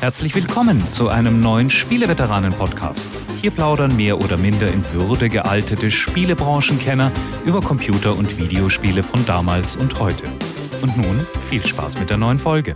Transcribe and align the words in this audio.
Herzlich 0.00 0.34
willkommen 0.34 0.90
zu 0.90 1.08
einem 1.08 1.40
neuen 1.40 1.70
Spieleveteranen-Podcast. 1.70 3.22
Hier 3.40 3.50
plaudern 3.50 3.96
mehr 3.96 4.18
oder 4.18 4.36
minder 4.36 4.68
in 4.68 4.84
Würde 4.92 5.30
gealtete 5.30 5.90
Spielebranchenkenner 5.90 7.10
über 7.46 7.62
Computer- 7.62 8.14
und 8.14 8.38
Videospiele 8.38 9.02
von 9.02 9.24
damals 9.24 9.74
und 9.74 9.98
heute. 9.98 10.24
Und 10.82 10.98
nun 10.98 11.26
viel 11.48 11.64
Spaß 11.64 11.98
mit 11.98 12.10
der 12.10 12.18
neuen 12.18 12.38
Folge. 12.38 12.74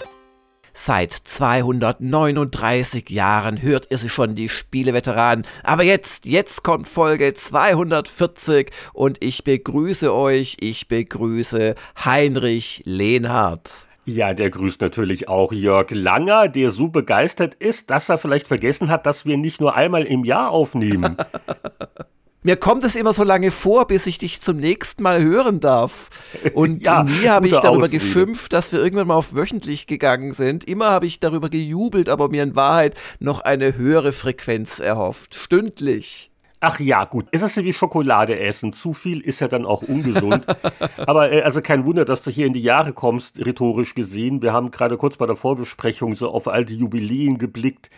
Seit 0.72 1.12
239 1.12 3.10
Jahren 3.10 3.60
hört 3.60 3.88
ihr 3.90 3.98
sie 3.98 4.08
schon, 4.08 4.34
die 4.34 4.48
Spieleveteranen. 4.48 5.44
Aber 5.62 5.82
jetzt, 5.82 6.24
jetzt 6.24 6.62
kommt 6.62 6.88
Folge 6.88 7.34
240 7.34 8.70
und 8.94 9.22
ich 9.22 9.44
begrüße 9.44 10.12
euch, 10.12 10.56
ich 10.60 10.88
begrüße 10.88 11.74
Heinrich 12.02 12.82
Lehnhardt. 12.86 13.89
Ja, 14.10 14.34
der 14.34 14.50
grüßt 14.50 14.80
natürlich 14.80 15.28
auch 15.28 15.52
Jörg 15.52 15.90
Langer, 15.90 16.48
der 16.48 16.70
so 16.70 16.88
begeistert 16.88 17.54
ist, 17.54 17.90
dass 17.90 18.08
er 18.08 18.18
vielleicht 18.18 18.48
vergessen 18.48 18.88
hat, 18.88 19.06
dass 19.06 19.24
wir 19.24 19.36
nicht 19.36 19.60
nur 19.60 19.76
einmal 19.76 20.02
im 20.02 20.24
Jahr 20.24 20.50
aufnehmen. 20.50 21.16
Mir 22.42 22.56
kommt 22.56 22.84
es 22.84 22.96
immer 22.96 23.12
so 23.12 23.22
lange 23.22 23.50
vor, 23.50 23.86
bis 23.86 24.06
ich 24.06 24.18
dich 24.18 24.40
zum 24.40 24.56
nächsten 24.56 25.02
Mal 25.02 25.22
hören 25.22 25.60
darf. 25.60 26.08
Und 26.54 26.82
ja, 26.86 27.04
nie 27.04 27.28
habe 27.28 27.46
ich 27.46 27.52
darüber 27.52 27.84
Ausrede. 27.84 27.98
geschimpft, 27.98 28.52
dass 28.52 28.72
wir 28.72 28.80
irgendwann 28.80 29.08
mal 29.08 29.14
auf 29.14 29.34
wöchentlich 29.34 29.86
gegangen 29.86 30.32
sind. 30.32 30.64
Immer 30.64 30.90
habe 30.90 31.06
ich 31.06 31.20
darüber 31.20 31.50
gejubelt, 31.50 32.08
aber 32.08 32.30
mir 32.30 32.42
in 32.42 32.56
Wahrheit 32.56 32.96
noch 33.20 33.40
eine 33.40 33.76
höhere 33.76 34.12
Frequenz 34.12 34.80
erhofft. 34.80 35.34
Stündlich. 35.36 36.29
Ach 36.62 36.78
ja, 36.78 37.06
gut. 37.06 37.26
Es 37.32 37.40
ist 37.40 37.56
ja 37.56 37.64
wie 37.64 37.72
Schokolade 37.72 38.38
essen. 38.38 38.74
Zu 38.74 38.92
viel 38.92 39.20
ist 39.20 39.40
ja 39.40 39.48
dann 39.48 39.64
auch 39.64 39.80
ungesund. 39.80 40.44
Aber 40.98 41.32
äh, 41.32 41.40
also 41.40 41.62
kein 41.62 41.86
Wunder, 41.86 42.04
dass 42.04 42.20
du 42.20 42.30
hier 42.30 42.46
in 42.46 42.52
die 42.52 42.62
Jahre 42.62 42.92
kommst, 42.92 43.38
rhetorisch 43.44 43.94
gesehen. 43.94 44.42
Wir 44.42 44.52
haben 44.52 44.70
gerade 44.70 44.98
kurz 44.98 45.16
bei 45.16 45.26
der 45.26 45.36
Vorbesprechung 45.36 46.14
so 46.14 46.30
auf 46.30 46.48
alte 46.48 46.74
Jubiläen 46.74 47.38
geblickt, 47.38 47.88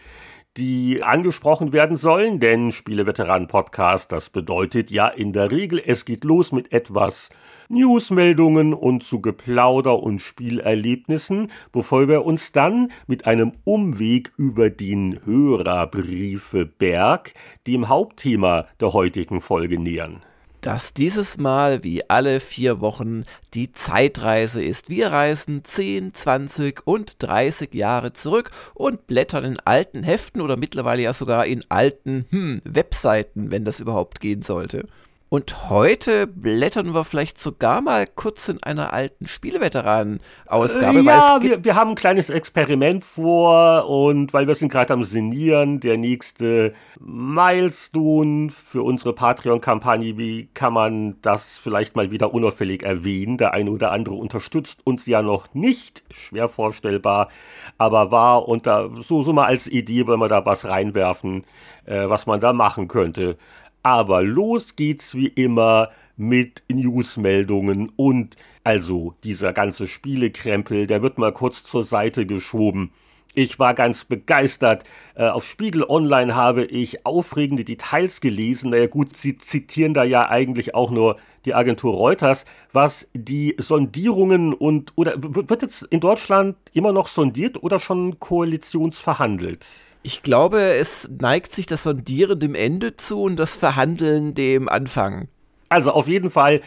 die 0.57 1.03
angesprochen 1.03 1.73
werden 1.73 1.97
sollen. 1.97 2.39
Denn 2.39 2.71
Spieleveteranen-Podcast, 2.71 4.13
das 4.13 4.31
bedeutet 4.31 4.93
ja 4.93 5.09
in 5.09 5.33
der 5.33 5.51
Regel, 5.51 5.83
es 5.85 6.05
geht 6.05 6.23
los 6.23 6.53
mit 6.53 6.73
etwas 6.73 7.31
Newsmeldungen 7.73 8.75
und 8.75 9.03
zu 9.03 9.21
Geplauder 9.21 10.01
und 10.03 10.21
Spielerlebnissen, 10.21 11.51
bevor 11.73 12.07
wir 12.07 12.25
uns 12.25 12.53
dann 12.53 12.93
mit 13.07 13.27
einem 13.27 13.53
Umweg 13.65 14.33
über 14.37 14.71
den 14.71 15.19
Hörerbriefeberg 15.25 17.35
dem 17.67 17.89
Hauptthema 17.89 18.67
der 18.81 18.93
heutigen 18.93 19.41
Folge 19.41 19.81
nähern 19.81 20.23
dass 20.63 20.95
dieses 20.95 21.39
Mal 21.39 21.85
wie 21.85 22.09
alle 22.09 22.41
vier 22.41 22.81
Wochen 22.81 23.25
die 23.53 23.73
Zeitreise 23.73 24.65
ist. 24.65 24.89
Wir 24.89 25.09
reisen 25.09 25.65
10, 25.65 26.15
20 26.15 26.87
und 26.87 27.17
30 27.19 27.75
Jahre 27.75 28.13
zurück 28.13 28.53
und 28.75 29.09
blättern 29.09 29.45
in 29.45 29.61
alten 29.61 30.05
Heften 30.05 30.41
oder 30.41 30.57
mittlerweile 30.57 31.03
ja 31.03 31.13
sogar 31.13 31.47
in 31.47 31.65
alten 31.69 32.27
hm, 32.31 32.63
Webseiten, 32.65 33.51
wenn 33.51 33.65
das 33.65 33.81
überhaupt 33.81 34.21
gehen 34.21 34.43
sollte. 34.43 34.85
Und 35.33 35.71
heute 35.71 36.27
blättern 36.27 36.93
wir 36.93 37.07
vielleicht 37.07 37.39
sogar 37.39 37.81
mal 37.81 38.07
kurz 38.07 38.51
in 38.51 38.63
einer 38.63 38.93
alten 38.93 39.27
Spieleveteranen-Ausgabe. 39.27 40.99
Äh, 40.99 41.05
ja, 41.05 41.39
wir, 41.41 41.65
wir 41.65 41.75
haben 41.75 41.93
ein 41.93 41.95
kleines 41.95 42.29
Experiment 42.29 43.07
vor 43.07 43.89
und 43.89 44.35
weil 44.35 44.47
wir 44.47 44.55
sind 44.55 44.71
gerade 44.71 44.93
am 44.93 45.05
Sinieren, 45.05 45.81
der 45.81 45.97
nächste 45.97 46.75
Milestone 47.01 48.51
für 48.51 48.83
unsere 48.83 49.15
Patreon-Kampagne, 49.15 50.19
wie 50.19 50.51
kann 50.53 50.75
man 50.75 51.17
das 51.23 51.57
vielleicht 51.57 51.97
mal 51.97 52.11
wieder 52.11 52.35
unauffällig 52.35 52.83
erwähnen? 52.83 53.39
Der 53.39 53.55
eine 53.55 53.71
oder 53.71 53.91
andere 53.91 54.17
unterstützt 54.17 54.81
uns 54.85 55.07
ja 55.07 55.23
noch 55.23 55.55
nicht, 55.55 56.03
schwer 56.11 56.51
vorstellbar, 56.51 57.31
aber 57.79 58.11
war 58.11 58.49
unter, 58.49 58.91
so, 59.01 59.23
so 59.23 59.33
mal 59.33 59.47
als 59.47 59.67
Idee, 59.67 60.07
wenn 60.07 60.19
wir 60.19 60.29
da 60.29 60.45
was 60.45 60.67
reinwerfen, 60.67 61.45
äh, 61.87 62.07
was 62.07 62.27
man 62.27 62.39
da 62.39 62.53
machen 62.53 62.87
könnte. 62.87 63.39
Aber 63.83 64.23
los 64.23 64.77
geht's 64.77 65.15
wie 65.15 65.29
immer 65.29 65.91
mit 66.17 66.63
Newsmeldungen 66.69 67.91
und 67.97 68.37
also 68.65 69.15
dieser 69.25 69.53
ganze 69.53 69.89
Spielekrempel, 69.89 70.87
der 70.87 71.03
wird 71.03 71.19
mal 71.19 71.33
kurz 71.33 71.65
zur 71.65 71.83
Seite 71.83 72.27
geschoben. 72.27 72.93
Ich 73.35 73.59
war 73.59 73.73
ganz 73.73 74.05
begeistert. 74.05 74.85
Äh, 75.15 75.29
auf 75.29 75.47
Spiegel 75.47 75.85
Online 75.89 76.35
habe 76.35 76.65
ich 76.65 77.07
aufregende 77.07 77.65
Details 77.65 78.21
gelesen. 78.21 78.71
Naja 78.71 78.89
gut, 78.89 79.17
sie 79.17 79.39
zitieren 79.39 79.95
da 79.95 80.05
ja 80.05 80.29
eigentlich 80.29 80.75
auch 80.75 80.91
nur 80.91 81.17
die 81.47 81.55
Agentur 81.55 81.95
Reuters, 81.95 82.45
was 82.75 83.09
die 83.15 83.57
Sondierungen 83.59 84.53
und 84.53 84.93
oder 84.97 85.15
wird 85.17 85.63
jetzt 85.63 85.83
in 85.85 86.01
Deutschland 86.01 86.57
immer 86.75 86.93
noch 86.93 87.09
sondiert 87.09 87.63
oder 87.63 87.79
schon 87.79 88.21
koalitionsverhandelt? 88.21 89.67
Ich 90.05 90.23
glaube, 90.23 90.61
es 90.61 91.09
neigt 91.21 91.53
sich 91.53 91.67
das 91.67 91.85
Sondieren 91.85 92.41
dem 92.41 92.57
Ende 92.57 92.97
zu 92.97 93.23
und 93.23 93.37
das 93.37 93.57
Verhandeln 93.57 94.35
dem 94.35 94.69
Anfang. 94.69 95.29
Also 95.69 95.93
auf 95.93 96.09
jeden 96.09 96.29
Fall 96.29 96.61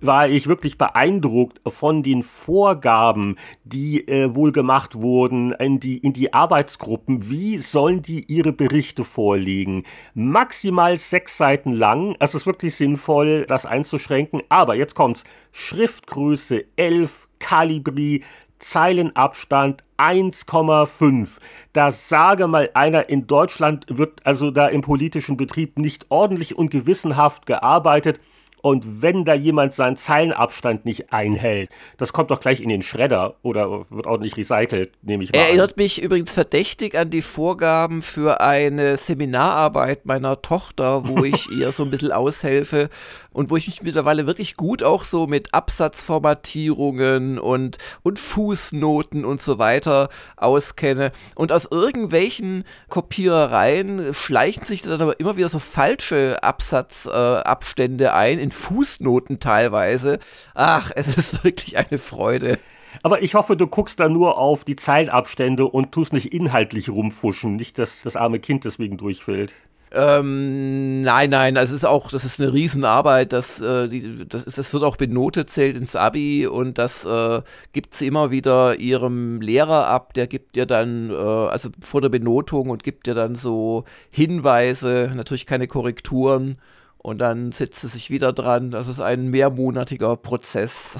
war 0.00 0.28
ich 0.28 0.46
wirklich 0.46 0.78
beeindruckt 0.78 1.60
von 1.66 2.02
den 2.02 2.22
Vorgaben, 2.22 3.36
die 3.64 4.06
äh, 4.06 4.34
wohl 4.36 4.52
gemacht 4.52 4.94
wurden 4.94 5.52
in 5.52 5.80
die, 5.80 5.98
in 5.98 6.12
die 6.12 6.32
Arbeitsgruppen. 6.32 7.28
Wie 7.28 7.58
sollen 7.58 8.02
die 8.02 8.24
ihre 8.32 8.52
Berichte 8.52 9.04
vorlegen? 9.04 9.84
Maximal 10.14 10.96
sechs 10.96 11.38
Seiten 11.38 11.72
lang. 11.72 12.14
Es 12.20 12.34
ist 12.34 12.46
wirklich 12.46 12.76
sinnvoll, 12.76 13.46
das 13.46 13.66
einzuschränken. 13.66 14.42
Aber 14.48 14.76
jetzt 14.76 14.94
kommt's. 14.94 15.24
Schriftgröße 15.50 16.64
11, 16.76 17.28
Kalibri, 17.38 18.22
Zeilenabstand 18.58 19.82
1,5. 19.98 21.38
Da 21.72 21.90
sage 21.90 22.46
mal 22.46 22.70
einer, 22.74 23.08
in 23.08 23.26
Deutschland 23.26 23.86
wird 23.88 24.24
also 24.24 24.50
da 24.50 24.68
im 24.68 24.80
politischen 24.80 25.36
Betrieb 25.36 25.78
nicht 25.78 26.06
ordentlich 26.08 26.56
und 26.56 26.70
gewissenhaft 26.70 27.46
gearbeitet. 27.46 28.20
Und 28.66 29.00
wenn 29.00 29.24
da 29.24 29.32
jemand 29.32 29.74
seinen 29.74 29.96
Zeilenabstand 29.96 30.86
nicht 30.86 31.12
einhält, 31.12 31.70
das 31.98 32.12
kommt 32.12 32.32
doch 32.32 32.40
gleich 32.40 32.60
in 32.60 32.68
den 32.68 32.82
Schredder 32.82 33.36
oder 33.42 33.88
wird 33.90 34.08
auch 34.08 34.18
nicht 34.18 34.36
recycelt, 34.36 34.90
nehme 35.02 35.22
ich 35.22 35.30
mal. 35.30 35.38
Er 35.38 35.46
erinnert 35.46 35.74
an. 35.74 35.84
mich 35.84 36.02
übrigens 36.02 36.32
verdächtig 36.32 36.98
an 36.98 37.08
die 37.08 37.22
Vorgaben 37.22 38.02
für 38.02 38.40
eine 38.40 38.96
Seminararbeit 38.96 40.04
meiner 40.04 40.42
Tochter, 40.42 41.06
wo 41.06 41.22
ich 41.24 41.48
ihr 41.52 41.70
so 41.70 41.84
ein 41.84 41.92
bisschen 41.92 42.10
aushelfe 42.10 42.90
und 43.32 43.50
wo 43.50 43.56
ich 43.56 43.68
mich 43.68 43.82
mittlerweile 43.82 44.26
wirklich 44.26 44.56
gut 44.56 44.82
auch 44.82 45.04
so 45.04 45.28
mit 45.28 45.54
Absatzformatierungen 45.54 47.38
und, 47.38 47.78
und 48.02 48.18
Fußnoten 48.18 49.24
und 49.24 49.42
so 49.42 49.58
weiter 49.58 50.08
auskenne. 50.36 51.12
Und 51.36 51.52
aus 51.52 51.68
irgendwelchen 51.70 52.64
Kopierereien 52.88 54.12
schleichen 54.12 54.64
sich 54.64 54.82
dann 54.82 55.02
aber 55.02 55.20
immer 55.20 55.36
wieder 55.36 55.50
so 55.50 55.60
falsche 55.60 56.42
Absatzabstände 56.42 58.06
äh, 58.06 58.08
ein, 58.08 58.38
in 58.40 58.50
Fußnoten 58.56 59.38
teilweise. 59.38 60.18
Ach, 60.54 60.90
es 60.94 61.16
ist 61.16 61.44
wirklich 61.44 61.76
eine 61.78 61.98
Freude. 61.98 62.58
Aber 63.02 63.22
ich 63.22 63.34
hoffe, 63.34 63.56
du 63.56 63.66
guckst 63.66 64.00
da 64.00 64.08
nur 64.08 64.38
auf 64.38 64.64
die 64.64 64.76
Zeilenabstände 64.76 65.66
und 65.66 65.92
tust 65.92 66.12
nicht 66.12 66.32
inhaltlich 66.32 66.88
rumfuschen, 66.88 67.56
nicht, 67.56 67.78
dass 67.78 68.02
das 68.02 68.16
arme 68.16 68.40
Kind 68.40 68.64
deswegen 68.64 68.96
durchfällt. 68.96 69.52
Ähm, 69.92 71.02
nein, 71.02 71.30
nein, 71.30 71.54
das 71.54 71.70
ist 71.70 71.86
auch, 71.86 72.10
das 72.10 72.24
ist 72.24 72.40
eine 72.40 72.52
Riesenarbeit, 72.52 73.32
das, 73.32 73.60
äh, 73.60 73.88
die, 73.88 74.26
das, 74.28 74.44
ist, 74.44 74.58
das 74.58 74.74
wird 74.74 74.82
auch 74.82 74.96
benotet, 74.96 75.48
zählt 75.48 75.76
ins 75.76 75.94
Abi 75.94 76.46
und 76.46 76.76
das 76.76 77.04
äh, 77.04 77.40
gibt 77.72 77.94
sie 77.94 78.08
immer 78.08 78.32
wieder 78.32 78.80
ihrem 78.80 79.40
Lehrer 79.40 79.86
ab, 79.86 80.12
der 80.14 80.26
gibt 80.26 80.56
ihr 80.56 80.66
dann, 80.66 81.10
äh, 81.10 81.14
also 81.14 81.68
vor 81.80 82.00
der 82.00 82.08
Benotung 82.08 82.68
und 82.70 82.82
gibt 82.82 83.06
ihr 83.06 83.14
dann 83.14 83.36
so 83.36 83.84
Hinweise, 84.10 85.12
natürlich 85.14 85.46
keine 85.46 85.68
Korrekturen 85.68 86.58
und 87.06 87.18
dann 87.18 87.52
setzt 87.52 87.82
sie 87.82 87.86
sich 87.86 88.10
wieder 88.10 88.32
dran. 88.32 88.72
Das 88.72 88.88
ist 88.88 88.98
ein 88.98 89.28
mehrmonatiger 89.28 90.16
Prozess. 90.16 90.98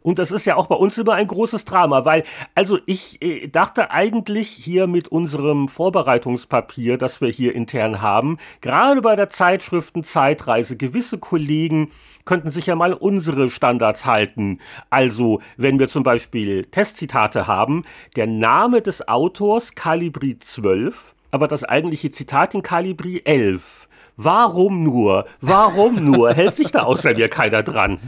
Und 0.00 0.18
das 0.18 0.32
ist 0.32 0.46
ja 0.46 0.56
auch 0.56 0.66
bei 0.66 0.74
uns 0.74 0.96
immer 0.96 1.12
ein 1.12 1.26
großes 1.26 1.66
Drama, 1.66 2.06
weil, 2.06 2.24
also 2.54 2.78
ich 2.86 3.22
äh, 3.22 3.48
dachte 3.48 3.90
eigentlich 3.90 4.48
hier 4.48 4.86
mit 4.86 5.08
unserem 5.08 5.68
Vorbereitungspapier, 5.68 6.96
das 6.96 7.20
wir 7.20 7.28
hier 7.28 7.54
intern 7.54 8.00
haben, 8.00 8.38
gerade 8.62 9.02
bei 9.02 9.14
der 9.14 9.28
Zeitschriften 9.28 10.04
Zeitreise, 10.04 10.78
gewisse 10.78 11.18
Kollegen 11.18 11.90
könnten 12.24 12.50
sich 12.50 12.66
ja 12.66 12.74
mal 12.74 12.94
unsere 12.94 13.50
Standards 13.50 14.06
halten. 14.06 14.58
Also, 14.88 15.42
wenn 15.58 15.78
wir 15.78 15.88
zum 15.88 16.02
Beispiel 16.02 16.64
Testzitate 16.64 17.46
haben, 17.46 17.84
der 18.16 18.26
Name 18.26 18.80
des 18.80 19.06
Autors 19.06 19.74
Calibri 19.74 20.38
12, 20.38 21.14
aber 21.30 21.46
das 21.46 21.62
eigentliche 21.62 22.10
Zitat 22.10 22.54
in 22.54 22.62
Calibri 22.62 23.20
11. 23.26 23.86
Warum 24.16 24.82
nur? 24.82 25.26
Warum 25.40 26.04
nur? 26.04 26.34
Hält 26.34 26.54
sich 26.54 26.70
da 26.70 26.82
außer 26.82 27.14
mir 27.14 27.28
keiner 27.28 27.62
dran? 27.62 27.98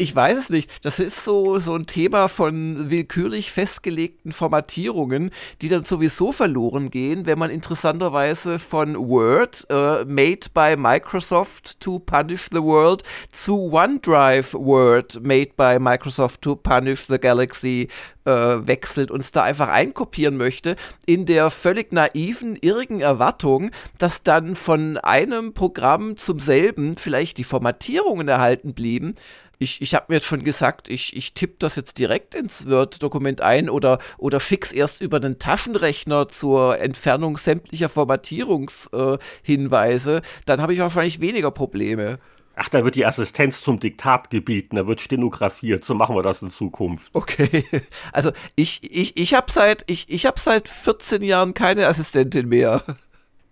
Ich 0.00 0.16
weiß 0.16 0.38
es 0.38 0.48
nicht. 0.48 0.70
Das 0.82 0.98
ist 0.98 1.24
so, 1.24 1.58
so 1.58 1.74
ein 1.74 1.84
Thema 1.84 2.28
von 2.28 2.90
willkürlich 2.90 3.52
festgelegten 3.52 4.32
Formatierungen, 4.32 5.30
die 5.60 5.68
dann 5.68 5.84
sowieso 5.84 6.32
verloren 6.32 6.88
gehen, 6.88 7.26
wenn 7.26 7.38
man 7.38 7.50
interessanterweise 7.50 8.58
von 8.58 8.96
Word, 8.96 9.66
uh, 9.70 10.06
made 10.06 10.48
by 10.54 10.74
Microsoft 10.78 11.80
to 11.80 11.98
punish 11.98 12.48
the 12.50 12.62
world, 12.62 13.02
zu 13.30 13.70
OneDrive 13.74 14.54
Word, 14.54 15.20
made 15.22 15.50
by 15.58 15.78
Microsoft 15.78 16.40
to 16.40 16.56
punish 16.56 17.06
the 17.06 17.18
galaxy, 17.18 17.88
äh, 18.24 18.30
wechselt 18.66 19.10
und 19.10 19.20
es 19.20 19.32
da 19.32 19.42
einfach 19.42 19.68
einkopieren 19.68 20.36
möchte, 20.36 20.76
in 21.04 21.26
der 21.26 21.50
völlig 21.50 21.92
naiven, 21.92 22.56
irrigen 22.56 23.00
Erwartung, 23.00 23.70
dass 23.98 24.22
dann 24.22 24.56
von 24.56 24.96
einem 24.98 25.52
Programm 25.52 26.16
zum 26.16 26.38
selben 26.38 26.96
vielleicht 26.96 27.38
die 27.38 27.44
Formatierungen 27.44 28.28
erhalten 28.28 28.72
blieben. 28.72 29.14
Ich, 29.62 29.82
ich 29.82 29.94
habe 29.94 30.06
mir 30.08 30.14
jetzt 30.16 30.26
schon 30.26 30.42
gesagt, 30.42 30.88
ich, 30.88 31.14
ich 31.14 31.34
tippe 31.34 31.56
das 31.58 31.76
jetzt 31.76 31.98
direkt 31.98 32.34
ins 32.34 32.66
Word-Dokument 32.68 33.42
ein 33.42 33.68
oder, 33.68 33.98
oder 34.16 34.40
schick's 34.40 34.72
erst 34.72 35.02
über 35.02 35.20
den 35.20 35.38
Taschenrechner 35.38 36.30
zur 36.30 36.78
Entfernung 36.78 37.36
sämtlicher 37.36 37.90
Formatierungshinweise. 37.90 40.16
Äh, 40.16 40.22
Dann 40.46 40.62
habe 40.62 40.72
ich 40.72 40.80
wahrscheinlich 40.80 41.20
weniger 41.20 41.50
Probleme. 41.50 42.18
Ach, 42.56 42.70
da 42.70 42.84
wird 42.84 42.94
die 42.94 43.04
Assistenz 43.04 43.60
zum 43.60 43.80
Diktat 43.80 44.30
gebeten, 44.30 44.76
da 44.76 44.86
wird 44.86 45.02
stenografiert. 45.02 45.84
So 45.84 45.94
machen 45.94 46.16
wir 46.16 46.22
das 46.22 46.40
in 46.40 46.50
Zukunft. 46.50 47.10
Okay. 47.12 47.66
Also 48.12 48.32
ich, 48.56 48.80
ich, 48.82 49.18
ich 49.18 49.34
habe 49.34 49.52
seit, 49.52 49.84
ich, 49.90 50.08
ich 50.08 50.24
hab 50.24 50.38
seit 50.38 50.70
14 50.70 51.22
Jahren 51.22 51.52
keine 51.52 51.86
Assistentin 51.86 52.48
mehr. 52.48 52.82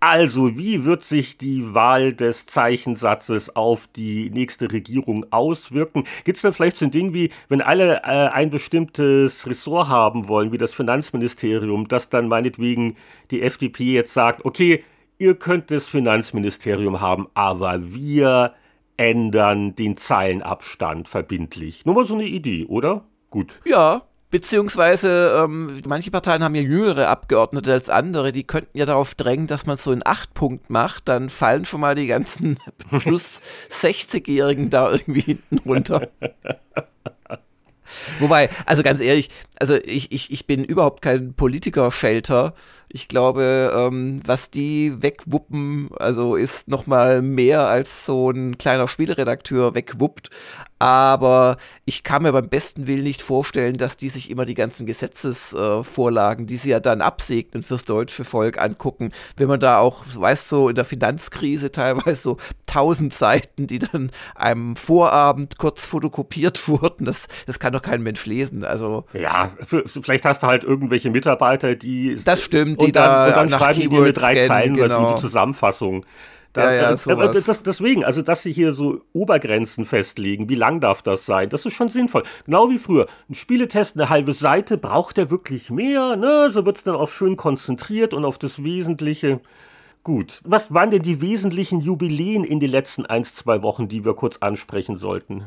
Also, 0.00 0.56
wie 0.56 0.84
wird 0.84 1.02
sich 1.02 1.38
die 1.38 1.74
Wahl 1.74 2.12
des 2.12 2.46
Zeichensatzes 2.46 3.56
auf 3.56 3.88
die 3.88 4.30
nächste 4.30 4.70
Regierung 4.70 5.26
auswirken? 5.32 6.04
Gibt 6.22 6.36
es 6.36 6.42
dann 6.42 6.52
vielleicht 6.52 6.76
so 6.76 6.84
ein 6.84 6.92
Ding 6.92 7.14
wie, 7.14 7.30
wenn 7.48 7.60
alle 7.60 7.96
äh, 8.04 8.28
ein 8.28 8.50
bestimmtes 8.50 9.48
Ressort 9.48 9.88
haben 9.88 10.28
wollen, 10.28 10.52
wie 10.52 10.58
das 10.58 10.72
Finanzministerium, 10.72 11.88
dass 11.88 12.10
dann 12.10 12.28
meinetwegen 12.28 12.96
die 13.32 13.42
FDP 13.42 13.94
jetzt 13.94 14.14
sagt, 14.14 14.44
okay, 14.44 14.84
ihr 15.18 15.34
könnt 15.34 15.72
das 15.72 15.88
Finanzministerium 15.88 17.00
haben, 17.00 17.26
aber 17.34 17.92
wir 17.92 18.54
ändern 18.96 19.74
den 19.74 19.96
Zeilenabstand 19.96 21.08
verbindlich. 21.08 21.84
Nur 21.86 21.96
mal 21.96 22.04
so 22.04 22.14
eine 22.14 22.26
Idee, 22.26 22.66
oder? 22.66 23.04
Gut. 23.30 23.58
Ja, 23.64 24.07
Beziehungsweise 24.30 25.42
ähm, 25.42 25.80
manche 25.86 26.10
Parteien 26.10 26.44
haben 26.44 26.54
ja 26.54 26.60
jüngere 26.60 27.08
Abgeordnete 27.08 27.72
als 27.72 27.88
andere, 27.88 28.30
die 28.30 28.44
könnten 28.44 28.76
ja 28.76 28.84
darauf 28.84 29.14
drängen, 29.14 29.46
dass 29.46 29.64
man 29.64 29.78
so 29.78 29.90
einen 29.90 30.02
Achtpunkt 30.04 30.68
macht, 30.68 31.08
dann 31.08 31.30
fallen 31.30 31.64
schon 31.64 31.80
mal 31.80 31.94
die 31.94 32.06
ganzen 32.06 32.58
plus 32.90 33.40
60-Jährigen 33.70 34.68
da 34.68 34.90
irgendwie 34.90 35.20
hinten 35.20 35.58
runter. 35.66 36.08
Wobei, 38.18 38.50
also 38.66 38.82
ganz 38.82 39.00
ehrlich, 39.00 39.30
also 39.58 39.76
ich, 39.76 40.12
ich, 40.12 40.30
ich 40.30 40.46
bin 40.46 40.62
überhaupt 40.62 41.00
kein 41.00 41.32
Politiker-Shelter. 41.32 42.54
Ich 42.90 43.08
glaube, 43.08 43.72
ähm, 43.76 44.20
was 44.24 44.50
die 44.50 45.02
wegwuppen, 45.02 45.90
also 45.98 46.36
ist 46.36 46.68
noch 46.68 46.86
mal 46.86 47.20
mehr 47.20 47.68
als 47.68 48.06
so 48.06 48.30
ein 48.30 48.56
kleiner 48.56 48.88
Spielredakteur 48.88 49.74
wegwuppt. 49.74 50.30
Aber 50.78 51.56
ich 51.84 52.04
kann 52.04 52.22
mir 52.22 52.32
beim 52.32 52.48
besten 52.48 52.86
Willen 52.86 53.02
nicht 53.02 53.20
vorstellen, 53.20 53.76
dass 53.76 53.96
die 53.96 54.08
sich 54.08 54.30
immer 54.30 54.44
die 54.44 54.54
ganzen 54.54 54.86
Gesetzesvorlagen, 54.86 56.44
äh, 56.44 56.46
die 56.46 56.56
sie 56.56 56.70
ja 56.70 56.78
dann 56.78 57.00
absegnen 57.00 57.64
fürs 57.64 57.84
deutsche 57.84 58.24
Volk 58.24 58.60
angucken. 58.60 59.10
Wenn 59.36 59.48
man 59.48 59.58
da 59.58 59.78
auch, 59.78 60.04
weißt 60.14 60.52
du, 60.52 60.56
so 60.56 60.68
in 60.68 60.76
der 60.76 60.84
Finanzkrise 60.84 61.72
teilweise 61.72 62.22
so 62.22 62.36
tausend 62.66 63.12
Seiten, 63.12 63.66
die 63.66 63.80
dann 63.80 64.10
einem 64.36 64.76
Vorabend 64.76 65.58
kurz 65.58 65.84
fotokopiert 65.84 66.68
wurden, 66.68 67.04
das, 67.04 67.26
das 67.46 67.58
kann 67.58 67.72
doch 67.72 67.82
kein 67.82 68.02
Mensch 68.02 68.24
lesen. 68.24 68.64
Also 68.64 69.04
ja, 69.12 69.50
vielleicht 69.66 70.24
hast 70.24 70.44
du 70.44 70.46
halt 70.46 70.62
irgendwelche 70.62 71.10
Mitarbeiter, 71.10 71.74
die 71.74 72.16
das 72.24 72.42
stimmt, 72.42 72.77
die 72.78 72.86
und 72.86 72.96
dann, 72.96 73.04
da 73.04 73.26
und 73.26 73.50
dann 73.50 73.58
schreiben 73.58 73.80
die 73.80 73.88
dir 73.88 74.00
mit 74.00 74.16
drei 74.16 74.32
scannen, 74.32 74.46
Zeilen 74.46 74.74
genau. 74.74 74.98
also 74.98 75.14
die 75.14 75.20
Zusammenfassung. 75.20 76.06
Da, 76.54 76.72
ja, 76.72 76.90
ja, 76.90 76.96
da, 76.96 77.40
das, 77.40 77.62
deswegen, 77.62 78.04
also 78.04 78.22
dass 78.22 78.42
sie 78.42 78.52
hier 78.52 78.72
so 78.72 79.02
Obergrenzen 79.12 79.84
festlegen, 79.84 80.48
wie 80.48 80.54
lang 80.54 80.80
darf 80.80 81.02
das 81.02 81.26
sein, 81.26 81.50
das 81.50 81.66
ist 81.66 81.74
schon 81.74 81.90
sinnvoll. 81.90 82.22
Genau 82.46 82.70
wie 82.70 82.78
früher. 82.78 83.06
Ein 83.28 83.34
Spieletest, 83.34 83.96
eine 83.96 84.08
halbe 84.08 84.32
Seite, 84.32 84.78
braucht 84.78 85.18
er 85.18 85.30
wirklich 85.30 85.70
mehr? 85.70 86.16
Ne? 86.16 86.50
So 86.50 86.64
wird 86.64 86.78
es 86.78 86.82
dann 86.84 86.96
auch 86.96 87.08
schön 87.08 87.36
konzentriert 87.36 88.14
und 88.14 88.24
auf 88.24 88.38
das 88.38 88.64
Wesentliche. 88.64 89.40
Gut. 90.02 90.40
Was 90.42 90.72
waren 90.72 90.90
denn 90.90 91.02
die 91.02 91.20
wesentlichen 91.20 91.80
Jubiläen 91.80 92.44
in 92.44 92.60
den 92.60 92.70
letzten 92.70 93.04
ein, 93.04 93.24
zwei 93.24 93.62
Wochen, 93.62 93.88
die 93.88 94.04
wir 94.04 94.14
kurz 94.14 94.38
ansprechen 94.38 94.96
sollten? 94.96 95.44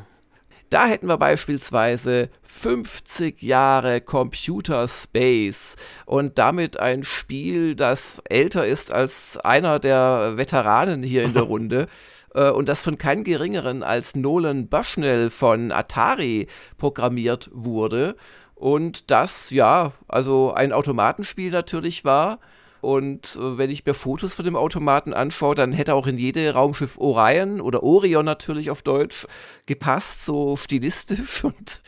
Da 0.72 0.86
hätten 0.86 1.06
wir 1.06 1.18
beispielsweise 1.18 2.30
50 2.44 3.42
Jahre 3.42 4.00
Computer 4.00 4.88
Space 4.88 5.76
und 6.06 6.38
damit 6.38 6.80
ein 6.80 7.04
Spiel, 7.04 7.74
das 7.74 8.22
älter 8.30 8.64
ist 8.64 8.90
als 8.90 9.36
einer 9.36 9.78
der 9.78 10.38
Veteranen 10.38 11.02
hier 11.02 11.24
in 11.24 11.34
der 11.34 11.42
Runde. 11.42 11.88
Äh, 12.34 12.48
und 12.48 12.70
das 12.70 12.82
von 12.82 12.96
keinem 12.96 13.22
geringeren 13.22 13.82
als 13.82 14.16
Nolan 14.16 14.68
Bushnell 14.68 15.28
von 15.28 15.72
Atari 15.72 16.46
programmiert 16.78 17.50
wurde. 17.52 18.16
Und 18.54 19.10
das, 19.10 19.50
ja, 19.50 19.92
also 20.08 20.54
ein 20.54 20.72
Automatenspiel 20.72 21.50
natürlich 21.50 22.06
war 22.06 22.38
und 22.82 23.36
äh, 23.36 23.58
wenn 23.58 23.70
ich 23.70 23.86
mir 23.86 23.94
Fotos 23.94 24.34
von 24.34 24.44
dem 24.44 24.56
Automaten 24.56 25.14
anschaue, 25.14 25.54
dann 25.54 25.72
hätte 25.72 25.94
auch 25.94 26.08
in 26.08 26.18
jede 26.18 26.52
Raumschiff 26.52 26.98
Orion 26.98 27.60
oder 27.60 27.84
Orion 27.84 28.24
natürlich 28.24 28.72
auf 28.72 28.82
Deutsch 28.82 29.26
gepasst, 29.66 30.24
so 30.24 30.56
stilistisch. 30.56 31.44
Und 31.44 31.80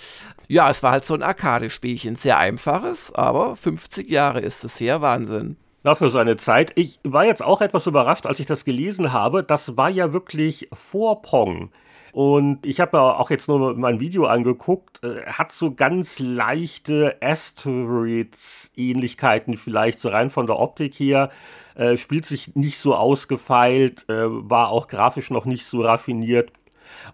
ja, 0.47 0.71
es 0.71 0.85
war 0.85 0.93
halt 0.93 1.05
so 1.05 1.15
ein 1.15 1.23
Arcade-Spielchen. 1.23 2.15
Sehr 2.15 2.39
einfaches, 2.39 3.13
aber 3.13 3.57
50 3.57 4.09
Jahre 4.09 4.41
ist 4.41 4.63
es 4.65 4.79
her. 4.79 5.03
Wahnsinn. 5.03 5.57
Na, 5.83 5.97
für 5.97 6.11
seine 6.11 6.37
Zeit. 6.37 6.71
Ich 6.77 7.01
war 7.03 7.25
jetzt 7.25 7.43
auch 7.43 7.61
etwas 7.61 7.89
überrascht, 7.89 8.27
als 8.27 8.39
ich 8.39 8.47
das 8.47 8.65
gelesen 8.65 9.13
habe. 9.13 9.43
Das 9.43 9.77
war 9.77 9.91
ja 9.91 10.13
wirklich 10.13 10.69
vor 10.73 11.23
Pong. 11.23 11.73
Und 12.15 12.65
ich 12.65 12.79
habe 12.79 13.03
auch 13.03 13.29
jetzt 13.29 13.49
nur 13.49 13.75
mein 13.75 13.99
Video 13.99 14.27
angeguckt, 14.27 15.03
äh, 15.03 15.27
hat 15.27 15.51
so 15.51 15.75
ganz 15.75 16.21
leichte 16.21 17.17
Asteroids-Ähnlichkeiten 17.21 19.57
vielleicht, 19.57 19.99
so 19.99 20.11
rein 20.11 20.31
von 20.31 20.47
der 20.47 20.61
Optik 20.61 20.95
her. 20.95 21.31
Äh, 21.75 21.97
spielt 21.97 22.25
sich 22.25 22.55
nicht 22.55 22.79
so 22.79 22.95
ausgefeilt, 22.95 24.09
äh, 24.09 24.27
war 24.29 24.69
auch 24.69 24.87
grafisch 24.87 25.31
noch 25.31 25.45
nicht 25.45 25.67
so 25.67 25.83
raffiniert. 25.83 26.53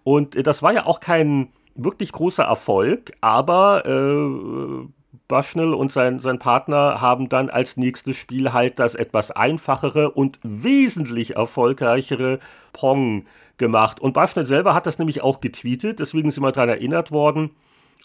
Und 0.05 0.47
das 0.47 0.63
war 0.63 0.75
ja 0.75 0.85
auch 0.85 1.01
kein 1.01 1.49
wirklich 1.75 2.13
großer 2.13 2.45
Erfolg, 2.45 3.13
aber 3.23 3.83
Bushnell 5.29 5.73
und 5.73 5.91
sein, 5.93 6.19
sein 6.19 6.39
Partner 6.39 7.01
haben 7.01 7.31
dann 7.31 7.49
als 7.49 7.79
nächstes 7.79 8.19
Spiel 8.19 8.53
halt 8.53 8.79
das 8.79 8.95
etwas 8.95 9.31
einfachere 9.31 10.11
und 10.11 10.39
wesentlich 10.43 11.37
erfolgreichere 11.37 12.39
Pong 12.75 13.25
gemacht. 13.61 14.01
Und 14.01 14.15
Barschnitt 14.15 14.49
selber 14.49 14.75
hat 14.75 14.89
das 14.89 14.99
nämlich 14.99 15.23
auch 15.23 15.41
getweetet, 15.41 16.01
deswegen 16.01 16.33
sind 16.33 16.43
wir 16.43 16.51
daran 16.51 16.71
erinnert 16.71 17.13
worden. 17.13 17.51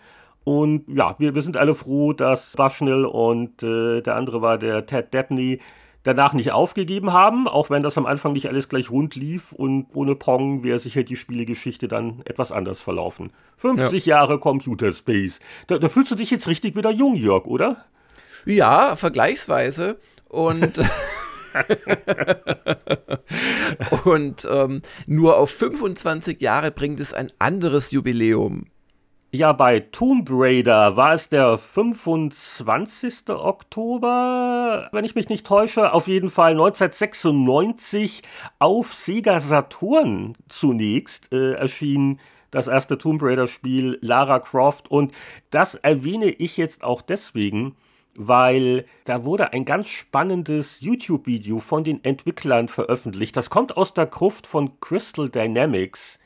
Und 0.46 0.86
ja, 0.88 1.16
wir, 1.20 1.36
wir 1.36 1.42
sind 1.42 1.58
alle 1.58 1.76
froh, 1.76 2.14
dass 2.14 2.56
Bushnell 2.56 3.04
und 3.04 3.62
äh, 3.64 4.00
der 4.00 4.16
andere 4.16 4.42
war 4.42 4.58
der 4.58 4.86
Ted 4.86 5.14
Dabney 5.14 5.60
danach 6.04 6.34
nicht 6.34 6.52
aufgegeben 6.52 7.14
haben, 7.14 7.48
auch 7.48 7.70
wenn 7.70 7.84
das 7.84 7.98
am 7.98 8.06
Anfang 8.06 8.34
nicht 8.34 8.48
alles 8.48 8.70
gleich 8.70 8.90
rund 8.90 9.16
lief 9.16 9.52
und 9.52 9.88
ohne 9.94 10.16
Pong 10.16 10.64
wäre 10.64 10.80
sicher 10.80 11.04
die 11.04 11.16
Spielegeschichte 11.16 11.88
dann 11.88 12.22
etwas 12.26 12.52
anders 12.52 12.82
verlaufen. 12.82 13.32
50 13.58 14.06
ja. 14.06 14.18
Jahre 14.18 14.40
Computer 14.40 14.92
Space. 14.92 15.40
Da, 15.68 15.78
da 15.78 15.90
fühlst 15.90 16.12
du 16.12 16.16
dich 16.16 16.32
jetzt 16.32 16.48
richtig 16.48 16.76
wieder 16.76 16.92
jung, 16.92 17.16
Jörg, 17.16 17.46
oder? 17.46 17.86
Ja, 18.46 18.96
vergleichsweise. 18.96 19.98
Und. 20.28 20.82
und 24.06 24.48
ähm, 24.50 24.82
nur 25.06 25.38
auf 25.38 25.52
25 25.52 26.42
Jahre 26.42 26.72
bringt 26.72 27.00
es 27.00 27.14
ein 27.14 27.32
anderes 27.40 27.92
Jubiläum. 27.92 28.66
Ja, 29.34 29.54
bei 29.54 29.80
Tomb 29.80 30.28
Raider 30.30 30.98
war 30.98 31.14
es 31.14 31.30
der 31.30 31.58
25. 31.58 33.30
Oktober, 33.30 34.90
wenn 34.92 35.06
ich 35.06 35.16
mich 35.16 35.30
nicht 35.30 35.48
täusche. 35.48 35.94
Auf 35.94 36.10
jeden 36.10 36.30
Fall 36.30 36.52
1996 36.52 38.24
auf 38.60 38.94
Sega 38.94 39.40
Saturn 39.40 40.36
zunächst 40.50 41.32
äh, 41.32 41.54
erschien 41.54 42.20
das 42.52 42.68
erste 42.68 42.98
Tomb 42.98 43.24
Raider 43.24 43.48
Spiel 43.48 43.98
Lara 44.02 44.40
Croft. 44.40 44.92
Und 44.92 45.14
das 45.50 45.76
erwähne 45.76 46.26
ich 46.26 46.58
jetzt 46.58 46.84
auch 46.84 47.02
deswegen, 47.02 47.78
weil 48.16 48.86
da 49.06 49.24
wurde 49.24 49.54
ein 49.54 49.64
ganz 49.64 49.88
spannendes 49.88 50.82
YouTube-Video 50.82 51.62
von 51.62 51.86
den 51.86 52.04
Entwicklern 52.04 52.68
veröffentlicht. 52.68 53.38
Das 53.38 53.50
kommt 53.50 53.78
aus 53.78 53.94
der 53.94 54.08
Gruft 54.08 54.46
von 54.46 54.78
Crystal 54.82 55.30
Dynamics, 55.30 56.20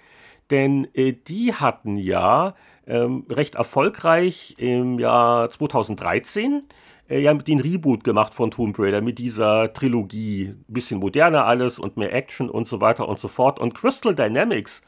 denn 0.50 0.88
äh, 0.96 1.14
die 1.14 1.54
hatten 1.54 1.98
ja 1.98 2.56
ähm, 2.88 3.26
recht 3.30 3.56
erfolgreich 3.56 4.56
im 4.58 5.00
Jahr 5.00 5.50
2013 5.50 6.64
äh, 7.10 7.20
ja 7.20 7.34
den 7.34 7.60
Reboot 7.60 8.04
gemacht 8.04 8.34
von 8.34 8.52
Tomb 8.52 8.78
Raider 8.80 9.02
mit 9.02 9.20
dieser 9.20 9.74
Trilogie. 9.74 10.56
Bisschen 10.68 11.00
moderner 11.00 11.46
alles 11.46 11.80
und 11.80 11.98
mehr 11.98 12.14
Action 12.14 12.50
und 12.50 12.68
so 12.68 12.82
weiter 12.82 13.08
und 13.08 13.20
so 13.20 13.28
fort. 13.28 13.60
Und 13.60 13.74
Crystal 13.74 14.16
Dynamics 14.16 14.82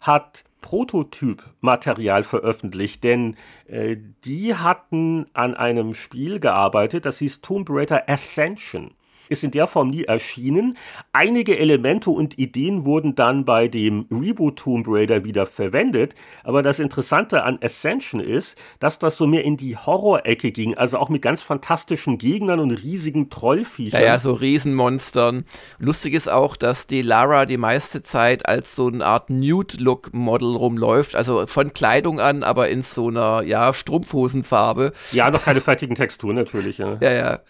hat 0.00 0.44
Prototyp-Material 0.60 2.22
veröffentlicht, 2.22 3.04
denn 3.04 3.36
äh, 3.66 3.96
die 4.24 4.54
hatten 4.54 5.26
an 5.34 5.54
einem 5.54 5.92
Spiel 5.92 6.40
gearbeitet, 6.40 7.04
das 7.04 7.18
hieß 7.18 7.42
Tomb 7.42 7.68
Raider 7.70 8.08
Ascension 8.08 8.92
ist 9.34 9.44
in 9.44 9.50
der 9.50 9.66
Form 9.66 9.90
nie 9.90 10.04
erschienen. 10.04 10.78
Einige 11.12 11.58
Elemente 11.58 12.10
und 12.10 12.38
Ideen 12.38 12.84
wurden 12.84 13.14
dann 13.14 13.44
bei 13.44 13.68
dem 13.68 14.06
Reboot 14.10 14.60
Tomb 14.60 14.86
Raider 14.88 15.24
wieder 15.24 15.44
verwendet, 15.44 16.14
aber 16.42 16.62
das 16.62 16.80
Interessante 16.80 17.42
an 17.42 17.58
Ascension 17.62 18.20
ist, 18.20 18.56
dass 18.78 18.98
das 18.98 19.16
so 19.16 19.26
mehr 19.26 19.44
in 19.44 19.56
die 19.56 19.76
Horror-Ecke 19.76 20.52
ging, 20.52 20.74
also 20.74 20.98
auch 20.98 21.08
mit 21.08 21.20
ganz 21.20 21.42
fantastischen 21.42 22.16
Gegnern 22.18 22.60
und 22.60 22.70
riesigen 22.70 23.28
Trollviechern. 23.28 24.00
Ja, 24.00 24.06
ja, 24.06 24.18
so 24.18 24.32
Riesenmonstern. 24.32 25.44
Lustig 25.78 26.14
ist 26.14 26.30
auch, 26.30 26.56
dass 26.56 26.86
die 26.86 27.02
Lara 27.02 27.44
die 27.44 27.58
meiste 27.58 28.02
Zeit 28.02 28.48
als 28.48 28.76
so 28.76 28.86
eine 28.86 29.04
Art 29.04 29.30
Nude-Look-Model 29.30 30.56
rumläuft, 30.56 31.16
also 31.16 31.44
von 31.46 31.72
Kleidung 31.72 32.20
an, 32.20 32.42
aber 32.44 32.68
in 32.68 32.82
so 32.82 33.08
einer, 33.08 33.42
ja, 33.42 33.74
Strumpfhosenfarbe. 33.74 34.92
Ja, 35.12 35.30
noch 35.30 35.44
keine 35.44 35.60
fertigen 35.60 35.96
Texturen 35.96 36.36
natürlich. 36.36 36.78
Ja, 36.78 36.98
ja. 37.00 37.12
ja 37.12 37.40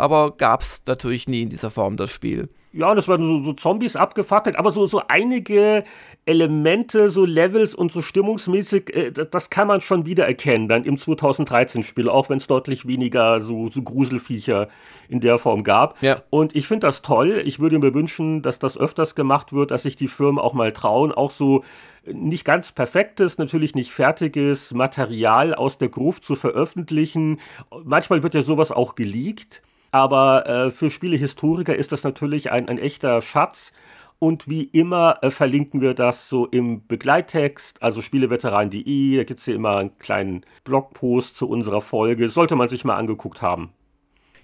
aber 0.00 0.32
gab 0.36 0.62
es 0.62 0.82
natürlich 0.86 1.28
nie 1.28 1.42
in 1.42 1.48
dieser 1.48 1.70
Form 1.70 1.96
das 1.96 2.10
Spiel. 2.10 2.48
Ja, 2.72 2.94
das 2.94 3.08
waren 3.08 3.22
so, 3.22 3.42
so, 3.42 3.52
Zombies 3.52 3.96
abgefackelt, 3.96 4.54
aber 4.54 4.70
so, 4.70 4.86
so 4.86 5.02
einige 5.08 5.84
Elemente, 6.24 7.10
so 7.10 7.24
Levels 7.24 7.74
und 7.74 7.90
so 7.90 8.00
stimmungsmäßig, 8.00 8.94
äh, 8.94 9.10
das 9.10 9.50
kann 9.50 9.66
man 9.66 9.80
schon 9.80 10.06
wiedererkennen 10.06 10.68
dann 10.68 10.84
im 10.84 10.94
2013-Spiel, 10.94 12.08
auch 12.08 12.30
wenn 12.30 12.36
es 12.36 12.46
deutlich 12.46 12.86
weniger 12.86 13.40
so, 13.40 13.66
so 13.66 13.82
Gruselviecher 13.82 14.68
in 15.08 15.18
der 15.18 15.38
Form 15.38 15.64
gab. 15.64 16.00
Ja. 16.00 16.22
Und 16.30 16.54
ich 16.54 16.68
finde 16.68 16.86
das 16.86 17.02
toll. 17.02 17.42
Ich 17.44 17.58
würde 17.58 17.80
mir 17.80 17.92
wünschen, 17.92 18.40
dass 18.40 18.60
das 18.60 18.78
öfters 18.78 19.16
gemacht 19.16 19.52
wird, 19.52 19.72
dass 19.72 19.82
sich 19.82 19.96
die 19.96 20.08
Firmen 20.08 20.38
auch 20.38 20.54
mal 20.54 20.70
trauen, 20.70 21.10
auch 21.10 21.32
so 21.32 21.64
nicht 22.06 22.44
ganz 22.44 22.70
perfektes, 22.70 23.38
natürlich 23.38 23.74
nicht 23.74 23.90
fertiges 23.90 24.72
Material 24.72 25.54
aus 25.54 25.78
der 25.78 25.88
Gruft 25.88 26.24
zu 26.24 26.36
veröffentlichen. 26.36 27.40
Manchmal 27.82 28.22
wird 28.22 28.34
ja 28.34 28.42
sowas 28.42 28.70
auch 28.70 28.94
geleakt. 28.94 29.60
Aber 29.90 30.46
äh, 30.46 30.70
für 30.70 30.90
Spielehistoriker 30.90 31.74
ist 31.74 31.92
das 31.92 32.04
natürlich 32.04 32.50
ein, 32.50 32.68
ein 32.68 32.78
echter 32.78 33.20
Schatz. 33.20 33.72
Und 34.18 34.48
wie 34.48 34.64
immer 34.64 35.18
äh, 35.22 35.30
verlinken 35.30 35.80
wir 35.80 35.94
das 35.94 36.28
so 36.28 36.46
im 36.46 36.86
Begleittext, 36.86 37.82
also 37.82 38.02
spieleveteran.de. 38.02 39.16
Da 39.16 39.24
gibt 39.24 39.40
es 39.40 39.46
hier 39.46 39.54
immer 39.54 39.78
einen 39.78 39.98
kleinen 39.98 40.44
Blogpost 40.64 41.36
zu 41.36 41.48
unserer 41.48 41.80
Folge. 41.80 42.28
Sollte 42.28 42.54
man 42.54 42.68
sich 42.68 42.84
mal 42.84 42.96
angeguckt 42.96 43.40
haben. 43.40 43.72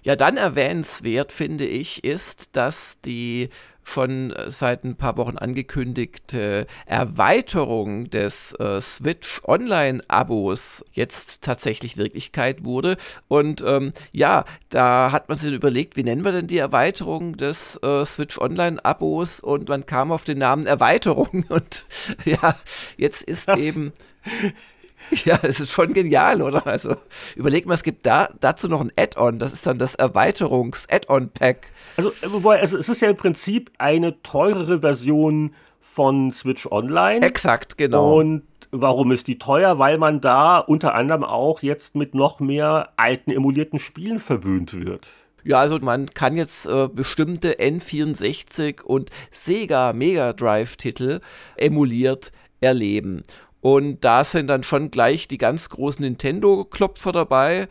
Ja, 0.01 0.15
dann 0.15 0.37
erwähnenswert 0.37 1.31
finde 1.31 1.65
ich 1.65 2.03
ist, 2.03 2.55
dass 2.55 2.99
die 3.01 3.49
schon 3.87 4.31
äh, 4.31 4.51
seit 4.51 4.83
ein 4.83 4.95
paar 4.95 5.17
Wochen 5.17 5.37
angekündigte 5.37 6.67
Erweiterung 6.85 8.09
des 8.09 8.53
äh, 8.53 8.81
Switch 8.81 9.41
Online-Abos 9.45 10.83
jetzt 10.91 11.41
tatsächlich 11.41 11.97
Wirklichkeit 11.97 12.65
wurde. 12.65 12.97
Und 13.27 13.63
ähm, 13.65 13.93
ja, 14.11 14.45
da 14.69 15.11
hat 15.11 15.29
man 15.29 15.37
sich 15.37 15.53
überlegt, 15.53 15.95
wie 15.95 16.03
nennen 16.03 16.25
wir 16.25 16.31
denn 16.31 16.47
die 16.47 16.57
Erweiterung 16.57 17.37
des 17.37 17.77
äh, 17.77 18.05
Switch 18.05 18.37
Online-Abos? 18.37 19.39
Und 19.39 19.69
man 19.69 19.85
kam 19.85 20.11
auf 20.11 20.23
den 20.23 20.39
Namen 20.39 20.67
Erweiterung. 20.67 21.45
Und 21.49 21.85
ja, 22.25 22.55
jetzt 22.97 23.21
ist 23.23 23.47
das 23.47 23.59
eben 23.59 23.93
Ja, 25.25 25.39
es 25.41 25.59
ist 25.59 25.71
schon 25.71 25.93
genial, 25.93 26.41
oder? 26.41 26.65
Also 26.67 26.95
überleg 27.35 27.65
mal, 27.65 27.73
es 27.73 27.83
gibt 27.83 28.05
da 28.05 28.29
dazu 28.39 28.67
noch 28.67 28.81
ein 28.81 28.91
Add-on. 28.97 29.39
Das 29.39 29.53
ist 29.53 29.65
dann 29.65 29.79
das 29.79 29.95
Erweiterungs-Add-on-Pack. 29.95 31.71
Also, 31.97 32.11
wobei, 32.27 32.59
also 32.59 32.77
es 32.77 32.89
ist 32.89 33.01
ja 33.01 33.09
im 33.09 33.17
Prinzip 33.17 33.71
eine 33.77 34.21
teurere 34.21 34.81
Version 34.81 35.53
von 35.79 36.31
Switch 36.31 36.67
Online. 36.67 37.25
Exakt, 37.25 37.77
genau. 37.77 38.19
Und 38.19 38.43
warum 38.71 39.11
ist 39.11 39.27
die 39.27 39.39
teuer? 39.39 39.79
Weil 39.79 39.97
man 39.97 40.21
da 40.21 40.59
unter 40.59 40.93
anderem 40.93 41.23
auch 41.23 41.61
jetzt 41.61 41.95
mit 41.95 42.13
noch 42.13 42.39
mehr 42.39 42.89
alten 42.97 43.31
emulierten 43.31 43.79
Spielen 43.79 44.19
verwöhnt 44.19 44.73
wird. 44.73 45.07
Ja, 45.43 45.59
also 45.59 45.79
man 45.79 46.07
kann 46.07 46.35
jetzt 46.35 46.67
äh, 46.67 46.89
bestimmte 46.89 47.53
N64 47.53 48.81
und 48.81 49.11
Sega 49.31 49.93
Mega 49.93 50.33
Drive 50.33 50.75
Titel 50.75 51.21
emuliert 51.55 52.33
erleben. 52.59 53.23
Und 53.61 54.01
da 54.01 54.23
sind 54.23 54.47
dann 54.47 54.63
schon 54.63 54.91
gleich 54.91 55.27
die 55.27 55.37
ganz 55.37 55.69
großen 55.69 56.03
Nintendo-Klopfer 56.03 57.11
dabei. 57.11 57.67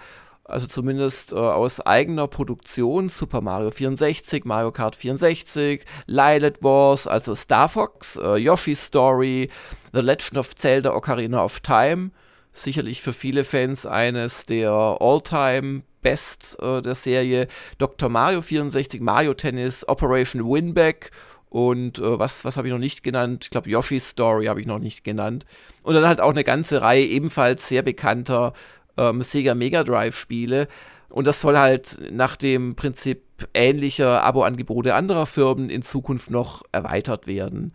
Also 0.48 0.68
zumindest 0.68 1.32
äh, 1.32 1.36
aus 1.36 1.80
eigener 1.80 2.28
Produktion. 2.28 3.08
Super 3.08 3.40
Mario 3.40 3.70
64, 3.70 4.44
Mario 4.44 4.70
Kart 4.70 4.94
64, 4.94 5.84
Lilith 6.06 6.62
Wars, 6.62 7.08
also 7.08 7.34
Star 7.34 7.68
Fox, 7.68 8.16
äh, 8.16 8.36
Yoshi's 8.36 8.84
Story, 8.84 9.50
The 9.92 10.00
Legend 10.00 10.38
of 10.38 10.54
Zelda 10.54 10.94
Ocarina 10.94 11.42
of 11.42 11.60
Time. 11.60 12.10
Sicherlich 12.52 13.02
für 13.02 13.12
viele 13.12 13.44
Fans 13.44 13.86
eines 13.86 14.46
der 14.46 14.70
All-Time 14.70 15.82
Best 16.00 16.56
äh, 16.62 16.80
der 16.80 16.94
Serie. 16.94 17.48
Dr. 17.78 18.08
Mario 18.08 18.40
64, 18.40 19.00
Mario 19.00 19.34
Tennis, 19.34 19.86
Operation 19.88 20.48
Winback 20.48 21.10
und 21.48 21.98
äh, 21.98 22.18
was, 22.18 22.44
was 22.44 22.56
habe 22.56 22.68
ich 22.68 22.72
noch 22.72 22.80
nicht 22.80 23.02
genannt? 23.02 23.44
Ich 23.44 23.50
glaube, 23.50 23.70
Yoshi's 23.70 24.10
Story 24.10 24.46
habe 24.46 24.60
ich 24.60 24.66
noch 24.66 24.78
nicht 24.78 25.04
genannt. 25.04 25.46
Und 25.82 25.94
dann 25.94 26.06
halt 26.06 26.20
auch 26.20 26.30
eine 26.30 26.44
ganze 26.44 26.82
Reihe 26.82 27.06
ebenfalls 27.06 27.68
sehr 27.68 27.82
bekannter 27.82 28.52
ähm, 28.96 29.22
Sega 29.22 29.54
Mega 29.54 29.84
Drive 29.84 30.16
Spiele. 30.16 30.68
Und 31.08 31.26
das 31.26 31.40
soll 31.40 31.56
halt 31.56 32.00
nach 32.10 32.36
dem 32.36 32.74
Prinzip 32.74 33.22
ähnlicher 33.54 34.22
Abo-Angebote 34.24 34.94
anderer 34.94 35.26
Firmen 35.26 35.70
in 35.70 35.82
Zukunft 35.82 36.30
noch 36.30 36.62
erweitert 36.72 37.26
werden. 37.26 37.72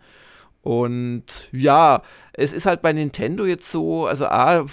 Und 0.62 1.24
ja, 1.50 2.02
es 2.32 2.52
ist 2.52 2.66
halt 2.66 2.82
bei 2.82 2.92
Nintendo 2.92 3.44
jetzt 3.44 3.70
so, 3.72 4.06
also 4.06 4.26
A, 4.26 4.64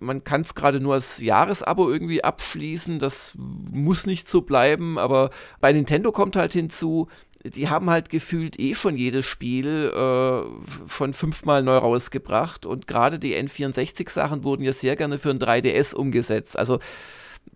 man 0.00 0.24
kann 0.24 0.40
es 0.40 0.56
gerade 0.56 0.80
nur 0.80 0.94
als 0.94 1.20
Jahresabo 1.20 1.88
irgendwie 1.88 2.24
abschließen, 2.24 2.98
das 2.98 3.34
muss 3.36 4.06
nicht 4.06 4.28
so 4.28 4.42
bleiben, 4.42 4.98
aber 4.98 5.30
bei 5.60 5.72
Nintendo 5.72 6.10
kommt 6.10 6.34
halt 6.34 6.52
hinzu, 6.52 7.06
die 7.44 7.68
haben 7.68 7.90
halt 7.90 8.08
gefühlt 8.08 8.58
eh 8.58 8.74
schon 8.74 8.96
jedes 8.96 9.26
Spiel 9.26 9.92
äh, 9.94 10.88
schon 10.90 11.12
fünfmal 11.12 11.62
neu 11.62 11.76
rausgebracht 11.76 12.64
und 12.64 12.86
gerade 12.86 13.18
die 13.18 13.36
N64-Sachen 13.36 14.44
wurden 14.44 14.64
ja 14.64 14.72
sehr 14.72 14.96
gerne 14.96 15.18
für 15.18 15.30
ein 15.30 15.38
3DS 15.38 15.94
umgesetzt. 15.94 16.58
Also 16.58 16.80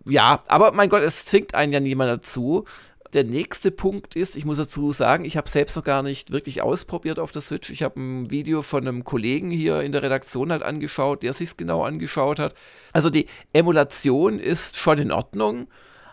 ja, 0.05 0.43
aber 0.47 0.71
mein 0.73 0.89
Gott, 0.89 1.01
es 1.01 1.25
zwingt 1.25 1.55
einen 1.55 1.73
ja 1.73 1.79
niemand 1.79 2.09
dazu. 2.09 2.65
Der 3.13 3.23
nächste 3.23 3.71
Punkt 3.71 4.15
ist, 4.15 4.35
ich 4.37 4.45
muss 4.45 4.59
dazu 4.59 4.91
sagen, 4.91 5.25
ich 5.25 5.35
habe 5.35 5.49
selbst 5.49 5.75
noch 5.75 5.83
gar 5.83 6.03
nicht 6.03 6.31
wirklich 6.31 6.61
ausprobiert 6.61 7.17
auf 7.17 7.31
der 7.31 7.41
Switch. 7.41 7.71
Ich 7.71 7.81
habe 7.81 7.99
ein 7.99 8.29
Video 8.29 8.61
von 8.61 8.87
einem 8.87 9.03
Kollegen 9.03 9.49
hier 9.49 9.81
in 9.81 9.91
der 9.91 10.03
Redaktion 10.03 10.51
halt 10.51 10.61
angeschaut, 10.61 11.23
der 11.23 11.33
sich 11.33 11.57
genau 11.57 11.83
angeschaut 11.83 12.37
hat. 12.37 12.53
Also 12.93 13.09
die 13.09 13.25
Emulation 13.51 14.37
ist 14.37 14.77
schon 14.77 14.99
in 14.99 15.11
Ordnung. 15.11 15.67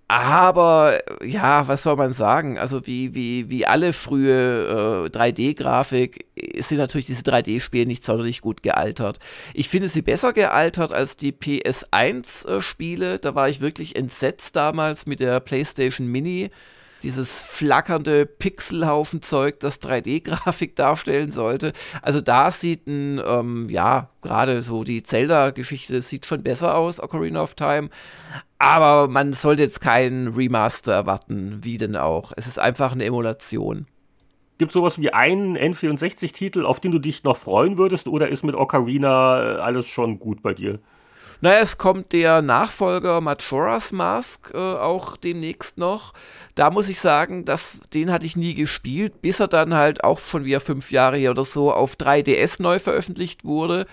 Aber 0.08 1.00
ja, 1.24 1.66
was 1.66 1.82
soll 1.82 1.96
man 1.96 2.12
sagen? 2.12 2.58
Also 2.58 2.86
wie, 2.86 3.16
wie, 3.16 3.50
wie 3.50 3.66
alle 3.66 3.92
frühe 3.92 5.08
äh, 5.12 5.16
3D-Grafik 5.16 6.26
sind 6.58 6.78
natürlich 6.78 7.06
diese 7.06 7.22
3D-Spiele 7.22 7.86
nicht 7.86 8.04
sonderlich 8.04 8.40
gut 8.40 8.62
gealtert. 8.62 9.18
Ich 9.52 9.68
finde 9.68 9.88
sie 9.88 10.02
besser 10.02 10.32
gealtert 10.32 10.92
als 10.92 11.16
die 11.16 11.32
PS1-Spiele. 11.32 13.14
Äh, 13.14 13.18
da 13.18 13.34
war 13.34 13.48
ich 13.48 13.60
wirklich 13.60 13.96
entsetzt 13.96 14.54
damals 14.54 15.06
mit 15.06 15.18
der 15.18 15.40
PlayStation 15.40 16.06
Mini 16.06 16.50
dieses 17.02 17.30
flackernde 17.30 18.26
Pixelhaufen-Zeug, 18.26 19.60
das 19.60 19.80
3D-Grafik 19.82 20.76
darstellen 20.76 21.30
sollte. 21.30 21.72
Also 22.02 22.20
da 22.20 22.50
sieht 22.50 22.86
ein, 22.86 23.20
ähm, 23.24 23.68
ja, 23.68 24.10
gerade 24.22 24.62
so 24.62 24.84
die 24.84 25.02
Zelda-Geschichte 25.02 26.02
sieht 26.02 26.26
schon 26.26 26.42
besser 26.42 26.76
aus, 26.76 27.00
Ocarina 27.00 27.42
of 27.42 27.54
Time. 27.54 27.90
Aber 28.58 29.08
man 29.08 29.34
sollte 29.34 29.62
jetzt 29.62 29.80
keinen 29.80 30.28
Remaster 30.28 30.92
erwarten, 30.92 31.60
wie 31.62 31.78
denn 31.78 31.96
auch. 31.96 32.32
Es 32.36 32.46
ist 32.46 32.58
einfach 32.58 32.92
eine 32.92 33.04
Emulation. 33.04 33.86
Gibt 34.58 34.70
es 34.70 34.74
sowas 34.74 34.98
wie 34.98 35.12
einen 35.12 35.58
N64-Titel, 35.58 36.64
auf 36.64 36.80
den 36.80 36.92
du 36.92 36.98
dich 36.98 37.24
noch 37.24 37.36
freuen 37.36 37.76
würdest, 37.76 38.08
oder 38.08 38.28
ist 38.28 38.42
mit 38.42 38.54
Ocarina 38.54 39.56
äh, 39.56 39.60
alles 39.60 39.86
schon 39.86 40.18
gut 40.18 40.42
bei 40.42 40.54
dir? 40.54 40.80
Naja, 41.40 41.60
es 41.60 41.76
kommt 41.76 42.12
der 42.12 42.40
Nachfolger 42.40 43.20
Majora's 43.20 43.92
Mask 43.92 44.52
äh, 44.54 44.56
auch 44.56 45.16
demnächst 45.16 45.76
noch. 45.76 46.14
Da 46.54 46.70
muss 46.70 46.88
ich 46.88 47.00
sagen, 47.00 47.44
dass, 47.44 47.80
den 47.92 48.10
hatte 48.10 48.24
ich 48.24 48.36
nie 48.36 48.54
gespielt, 48.54 49.20
bis 49.20 49.40
er 49.40 49.48
dann 49.48 49.74
halt 49.74 50.02
auch 50.02 50.18
schon 50.18 50.44
wieder 50.44 50.60
fünf 50.60 50.90
Jahre 50.90 51.18
her 51.18 51.32
oder 51.32 51.44
so 51.44 51.72
auf 51.72 51.96
3DS 51.96 52.62
neu 52.62 52.78
veröffentlicht 52.78 53.44
wurde. 53.44 53.86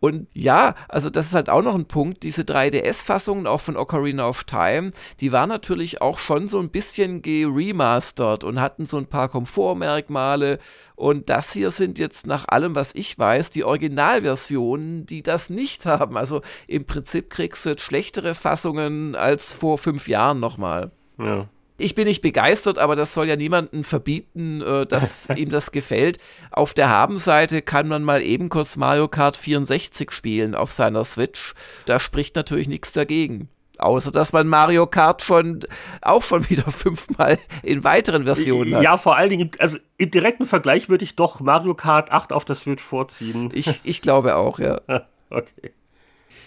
Und 0.00 0.28
ja, 0.32 0.74
also 0.88 1.10
das 1.10 1.26
ist 1.26 1.34
halt 1.34 1.50
auch 1.50 1.62
noch 1.62 1.74
ein 1.74 1.84
Punkt, 1.84 2.22
diese 2.22 2.42
3DS-Fassungen 2.42 3.46
auch 3.46 3.60
von 3.60 3.76
Ocarina 3.76 4.26
of 4.26 4.44
Time, 4.44 4.92
die 5.20 5.30
waren 5.30 5.50
natürlich 5.50 6.00
auch 6.00 6.18
schon 6.18 6.48
so 6.48 6.58
ein 6.58 6.70
bisschen 6.70 7.20
geremastert 7.20 8.42
und 8.42 8.60
hatten 8.60 8.86
so 8.86 8.96
ein 8.96 9.06
paar 9.06 9.28
Komfortmerkmale. 9.28 10.58
Und 10.96 11.28
das 11.28 11.52
hier 11.52 11.70
sind 11.70 11.98
jetzt 11.98 12.26
nach 12.26 12.48
allem, 12.48 12.74
was 12.74 12.94
ich 12.94 13.18
weiß, 13.18 13.50
die 13.50 13.64
Originalversionen, 13.64 15.06
die 15.06 15.22
das 15.22 15.50
nicht 15.50 15.84
haben. 15.86 16.16
Also 16.16 16.40
im 16.66 16.86
Prinzip 16.86 17.28
kriegst 17.30 17.64
du 17.64 17.70
jetzt 17.70 17.82
schlechtere 17.82 18.34
Fassungen 18.34 19.14
als 19.14 19.52
vor 19.52 19.76
fünf 19.76 20.08
Jahren 20.08 20.40
nochmal. 20.40 20.92
Ja 21.18 21.46
ich 21.80 21.94
bin 21.94 22.06
nicht 22.06 22.22
begeistert, 22.22 22.78
aber 22.78 22.96
das 22.96 23.14
soll 23.14 23.28
ja 23.28 23.36
niemanden 23.36 23.84
verbieten, 23.84 24.60
äh, 24.62 24.86
dass 24.86 25.28
ihm 25.36 25.50
das 25.50 25.72
gefällt. 25.72 26.18
Auf 26.50 26.74
der 26.74 26.88
Habenseite 26.88 27.62
kann 27.62 27.88
man 27.88 28.02
mal 28.02 28.22
eben 28.22 28.48
kurz 28.48 28.76
Mario 28.76 29.08
Kart 29.08 29.36
64 29.36 30.10
spielen 30.10 30.54
auf 30.54 30.70
seiner 30.70 31.04
Switch. 31.04 31.54
Da 31.86 31.98
spricht 31.98 32.36
natürlich 32.36 32.68
nichts 32.68 32.92
dagegen. 32.92 33.48
Außer 33.78 34.12
dass 34.12 34.34
man 34.34 34.46
Mario 34.46 34.86
Kart 34.86 35.22
schon 35.22 35.60
auch 36.02 36.22
schon 36.22 36.48
wieder 36.50 36.70
fünfmal 36.70 37.38
in 37.62 37.82
weiteren 37.82 38.24
Versionen 38.24 38.74
hat. 38.74 38.82
Ja, 38.82 38.98
vor 38.98 39.16
allen 39.16 39.30
Dingen, 39.30 39.50
also 39.58 39.78
im 39.96 40.10
direkten 40.10 40.44
Vergleich 40.44 40.88
würde 40.88 41.04
ich 41.04 41.16
doch 41.16 41.40
Mario 41.40 41.74
Kart 41.74 42.12
8 42.12 42.32
auf 42.32 42.44
der 42.44 42.56
Switch 42.56 42.82
vorziehen. 42.82 43.50
Ich, 43.54 43.80
ich 43.82 44.02
glaube 44.02 44.36
auch, 44.36 44.58
ja. 44.58 44.80
okay. 45.30 45.72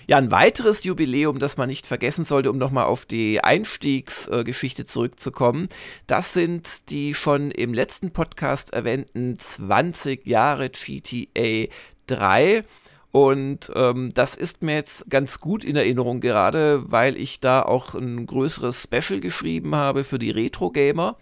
Ja, 0.05 0.17
ein 0.17 0.31
weiteres 0.31 0.83
Jubiläum, 0.83 1.39
das 1.39 1.55
man 1.55 1.69
nicht 1.69 1.87
vergessen 1.87 2.25
sollte, 2.25 2.49
um 2.49 2.57
nochmal 2.57 2.85
auf 2.85 3.05
die 3.05 3.41
Einstiegsgeschichte 3.43 4.83
zurückzukommen, 4.85 5.69
das 6.07 6.33
sind 6.33 6.89
die 6.89 7.13
schon 7.13 7.51
im 7.51 7.73
letzten 7.73 8.11
Podcast 8.11 8.73
erwähnten 8.73 9.39
20 9.39 10.25
Jahre 10.25 10.69
GTA 10.69 11.73
3. 12.07 12.63
Und 13.11 13.71
ähm, 13.75 14.09
das 14.13 14.35
ist 14.35 14.63
mir 14.63 14.73
jetzt 14.73 15.09
ganz 15.09 15.39
gut 15.39 15.63
in 15.63 15.75
Erinnerung 15.75 16.19
gerade, 16.19 16.91
weil 16.91 17.15
ich 17.15 17.39
da 17.39 17.61
auch 17.61 17.93
ein 17.93 18.25
größeres 18.25 18.83
Special 18.83 19.19
geschrieben 19.19 19.75
habe 19.75 20.03
für 20.03 20.17
die 20.17 20.31
Retro-Gamer. 20.31 21.15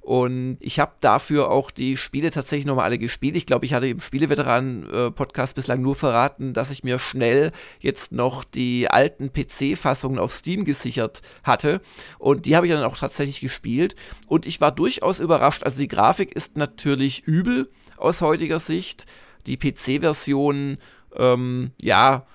Und 0.00 0.56
ich 0.60 0.80
habe 0.80 0.92
dafür 1.00 1.50
auch 1.50 1.70
die 1.70 1.96
Spiele 1.96 2.30
tatsächlich 2.30 2.66
nochmal 2.66 2.86
alle 2.86 2.98
gespielt. 2.98 3.36
Ich 3.36 3.46
glaube, 3.46 3.66
ich 3.66 3.74
hatte 3.74 3.86
im 3.86 4.00
Spieleveteran-Podcast 4.00 5.54
bislang 5.54 5.82
nur 5.82 5.94
verraten, 5.94 6.54
dass 6.54 6.70
ich 6.70 6.82
mir 6.82 6.98
schnell 6.98 7.52
jetzt 7.80 8.10
noch 8.10 8.42
die 8.42 8.90
alten 8.90 9.30
PC-Fassungen 9.32 10.18
auf 10.18 10.32
Steam 10.32 10.64
gesichert 10.64 11.20
hatte. 11.44 11.82
Und 12.18 12.46
die 12.46 12.56
habe 12.56 12.66
ich 12.66 12.72
dann 12.72 12.84
auch 12.84 12.96
tatsächlich 12.96 13.40
gespielt. 13.40 13.94
Und 14.26 14.46
ich 14.46 14.60
war 14.60 14.72
durchaus 14.72 15.20
überrascht. 15.20 15.64
Also 15.64 15.78
die 15.78 15.88
Grafik 15.88 16.34
ist 16.34 16.56
natürlich 16.56 17.24
übel 17.24 17.70
aus 17.98 18.22
heutiger 18.22 18.58
Sicht. 18.58 19.06
Die 19.46 19.58
PC-Versionen, 19.58 20.78
ähm, 21.14 21.72
ja, 21.80 22.26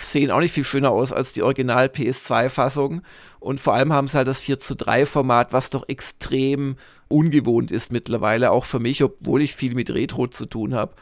sehen 0.00 0.30
auch 0.30 0.40
nicht 0.40 0.52
viel 0.52 0.64
schöner 0.64 0.90
aus 0.90 1.12
als 1.12 1.32
die 1.32 1.42
Original 1.42 1.86
PS2-Fassung. 1.86 3.02
Und 3.40 3.60
vor 3.60 3.74
allem 3.74 3.92
haben 3.92 4.08
sie 4.08 4.16
halt 4.16 4.28
das 4.28 4.40
4 4.40 4.58
zu 4.58 4.76
3 4.76 5.06
Format, 5.06 5.52
was 5.52 5.70
doch 5.70 5.88
extrem 5.88 6.76
ungewohnt 7.12 7.70
ist 7.70 7.92
mittlerweile, 7.92 8.50
auch 8.50 8.64
für 8.64 8.80
mich, 8.80 9.02
obwohl 9.02 9.42
ich 9.42 9.54
viel 9.54 9.74
mit 9.74 9.90
Retro 9.90 10.26
zu 10.26 10.46
tun 10.46 10.74
habe. 10.74 10.92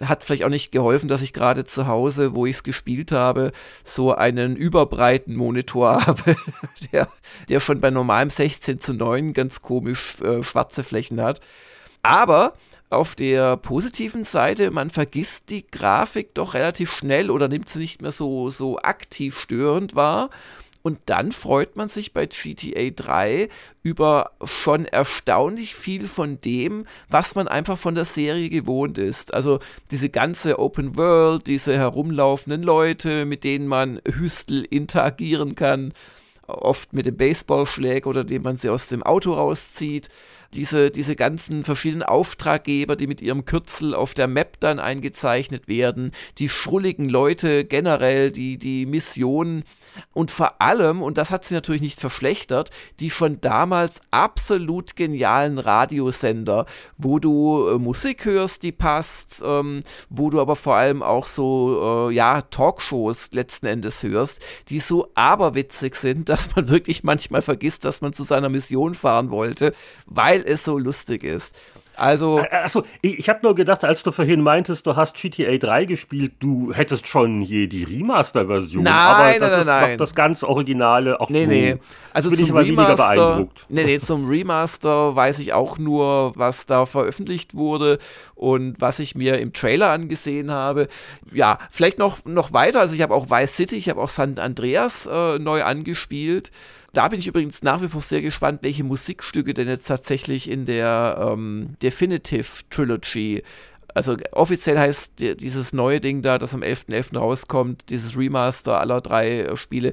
Hat 0.00 0.22
vielleicht 0.22 0.44
auch 0.44 0.48
nicht 0.48 0.70
geholfen, 0.70 1.08
dass 1.08 1.22
ich 1.22 1.32
gerade 1.32 1.64
zu 1.64 1.88
Hause, 1.88 2.36
wo 2.36 2.46
ich 2.46 2.56
es 2.56 2.62
gespielt 2.62 3.10
habe, 3.10 3.50
so 3.84 4.14
einen 4.14 4.54
überbreiten 4.54 5.34
Monitor 5.34 6.06
habe, 6.06 6.36
der, 6.92 7.08
der 7.48 7.60
schon 7.60 7.80
bei 7.80 7.90
normalem 7.90 8.30
16 8.30 8.80
zu 8.80 8.94
9 8.94 9.32
ganz 9.32 9.60
komisch 9.60 10.20
äh, 10.20 10.42
schwarze 10.42 10.84
Flächen 10.84 11.20
hat. 11.20 11.40
Aber 12.02 12.54
auf 12.90 13.14
der 13.14 13.58
positiven 13.58 14.24
Seite, 14.24 14.70
man 14.70 14.88
vergisst 14.88 15.50
die 15.50 15.66
Grafik 15.66 16.34
doch 16.34 16.54
relativ 16.54 16.90
schnell 16.90 17.30
oder 17.30 17.48
nimmt 17.48 17.68
sie 17.68 17.80
nicht 17.80 18.00
mehr 18.00 18.12
so, 18.12 18.48
so 18.48 18.78
aktiv 18.78 19.38
störend 19.38 19.94
wahr. 19.94 20.30
Und 20.88 21.00
dann 21.04 21.32
freut 21.32 21.76
man 21.76 21.90
sich 21.90 22.14
bei 22.14 22.24
GTA 22.24 22.88
3 22.88 23.50
über 23.82 24.30
schon 24.42 24.86
erstaunlich 24.86 25.74
viel 25.74 26.08
von 26.08 26.40
dem, 26.40 26.86
was 27.10 27.34
man 27.34 27.46
einfach 27.46 27.76
von 27.76 27.94
der 27.94 28.06
Serie 28.06 28.48
gewohnt 28.48 28.96
ist. 28.96 29.34
Also 29.34 29.58
diese 29.90 30.08
ganze 30.08 30.58
Open 30.58 30.96
World, 30.96 31.46
diese 31.46 31.76
herumlaufenden 31.76 32.62
Leute, 32.62 33.26
mit 33.26 33.44
denen 33.44 33.66
man 33.66 34.00
Hüstel 34.08 34.64
interagieren 34.64 35.54
kann, 35.56 35.92
oft 36.46 36.94
mit 36.94 37.04
dem 37.04 37.18
Baseballschläger 37.18 38.08
oder 38.08 38.24
dem 38.24 38.42
man 38.42 38.56
sie 38.56 38.70
aus 38.70 38.88
dem 38.88 39.02
Auto 39.02 39.34
rauszieht 39.34 40.08
diese, 40.54 40.90
diese 40.90 41.16
ganzen 41.16 41.64
verschiedenen 41.64 42.02
Auftraggeber, 42.02 42.96
die 42.96 43.06
mit 43.06 43.20
ihrem 43.20 43.44
Kürzel 43.44 43.94
auf 43.94 44.14
der 44.14 44.28
Map 44.28 44.58
dann 44.60 44.78
eingezeichnet 44.78 45.68
werden, 45.68 46.12
die 46.38 46.48
schrulligen 46.48 47.08
Leute 47.08 47.64
generell, 47.64 48.30
die, 48.30 48.58
die 48.58 48.86
Missionen 48.86 49.64
und 50.12 50.30
vor 50.30 50.60
allem, 50.60 51.02
und 51.02 51.18
das 51.18 51.30
hat 51.30 51.44
sie 51.44 51.54
natürlich 51.54 51.82
nicht 51.82 52.00
verschlechtert, 52.00 52.70
die 53.00 53.10
schon 53.10 53.40
damals 53.40 54.00
absolut 54.10 54.96
genialen 54.96 55.58
Radiosender, 55.58 56.66
wo 56.96 57.18
du 57.18 57.68
äh, 57.68 57.78
Musik 57.78 58.24
hörst, 58.24 58.62
die 58.62 58.72
passt, 58.72 59.42
ähm, 59.44 59.80
wo 60.08 60.30
du 60.30 60.40
aber 60.40 60.56
vor 60.56 60.76
allem 60.76 61.02
auch 61.02 61.26
so, 61.26 62.08
äh, 62.10 62.14
ja, 62.14 62.42
Talkshows 62.42 63.30
letzten 63.32 63.66
Endes 63.66 64.02
hörst, 64.02 64.40
die 64.68 64.80
so 64.80 65.10
aberwitzig 65.14 65.94
sind, 65.94 66.28
dass 66.28 66.54
man 66.54 66.68
wirklich 66.68 67.04
manchmal 67.04 67.42
vergisst, 67.42 67.84
dass 67.84 68.00
man 68.00 68.12
zu 68.12 68.24
seiner 68.24 68.48
Mission 68.48 68.94
fahren 68.94 69.30
wollte, 69.30 69.74
weil 70.06 70.37
weil 70.44 70.52
es 70.52 70.64
so 70.64 70.78
lustig 70.78 71.24
ist. 71.24 71.54
Also. 71.96 72.40
Achso, 72.52 72.84
ich, 73.02 73.18
ich 73.18 73.28
habe 73.28 73.40
nur 73.42 73.56
gedacht, 73.56 73.84
als 73.84 74.04
du 74.04 74.12
vorhin 74.12 74.40
meintest, 74.40 74.86
du 74.86 74.94
hast 74.94 75.16
GTA 75.16 75.56
3 75.56 75.84
gespielt, 75.84 76.34
du 76.38 76.72
hättest 76.72 77.08
schon 77.08 77.40
hier 77.40 77.68
die 77.68 77.82
Remaster-Version. 77.82 78.84
Nein, 78.84 78.94
aber 78.94 79.22
nein, 79.24 79.40
das 79.40 79.50
nein, 79.50 79.60
ist 79.60 79.66
nein. 79.66 79.98
das 79.98 80.14
ganz 80.14 80.44
Originale. 80.44 81.20
Auch 81.20 81.28
nee, 81.28 81.46
nee. 81.46 81.76
Also 82.12 82.30
bin 82.30 82.38
zum 82.38 82.46
ich 82.46 82.52
aber 82.52 82.64
Remaster, 82.64 83.08
weniger 83.08 83.14
beeindruckt. 83.14 83.66
Nee, 83.68 83.84
nee, 83.84 83.98
zum 83.98 84.28
Remaster 84.28 85.16
weiß 85.16 85.40
ich 85.40 85.54
auch 85.54 85.78
nur, 85.78 86.34
was 86.36 86.66
da 86.66 86.86
veröffentlicht 86.86 87.56
wurde 87.56 87.98
und 88.36 88.80
was 88.80 89.00
ich 89.00 89.16
mir 89.16 89.38
im 89.38 89.52
Trailer 89.52 89.90
angesehen 89.90 90.52
habe. 90.52 90.86
Ja, 91.32 91.58
vielleicht 91.72 91.98
noch, 91.98 92.24
noch 92.24 92.52
weiter. 92.52 92.78
Also 92.78 92.94
ich 92.94 93.02
habe 93.02 93.14
auch 93.14 93.28
Vice 93.28 93.56
City, 93.56 93.74
ich 93.74 93.88
habe 93.88 94.00
auch 94.00 94.08
San 94.08 94.38
Andreas 94.38 95.08
äh, 95.10 95.40
neu 95.40 95.64
angespielt. 95.64 96.52
Da 96.98 97.06
bin 97.06 97.20
ich 97.20 97.28
übrigens 97.28 97.62
nach 97.62 97.80
wie 97.80 97.86
vor 97.86 98.02
sehr 98.02 98.22
gespannt, 98.22 98.58
welche 98.62 98.82
Musikstücke 98.82 99.54
denn 99.54 99.68
jetzt 99.68 99.86
tatsächlich 99.86 100.50
in 100.50 100.64
der 100.64 101.30
ähm, 101.32 101.76
Definitive 101.80 102.48
Trilogy 102.70 103.44
also 103.94 104.16
offiziell 104.32 104.78
heißt 104.78 105.14
dieses 105.18 105.72
neue 105.72 106.00
Ding 106.00 106.22
da, 106.22 106.38
das 106.38 106.54
am 106.54 106.62
11.11. 106.62 107.10
.11. 107.10 107.18
rauskommt, 107.18 107.90
dieses 107.90 108.16
Remaster 108.16 108.80
aller 108.80 109.00
drei 109.00 109.40
äh, 109.40 109.56
Spiele, 109.56 109.92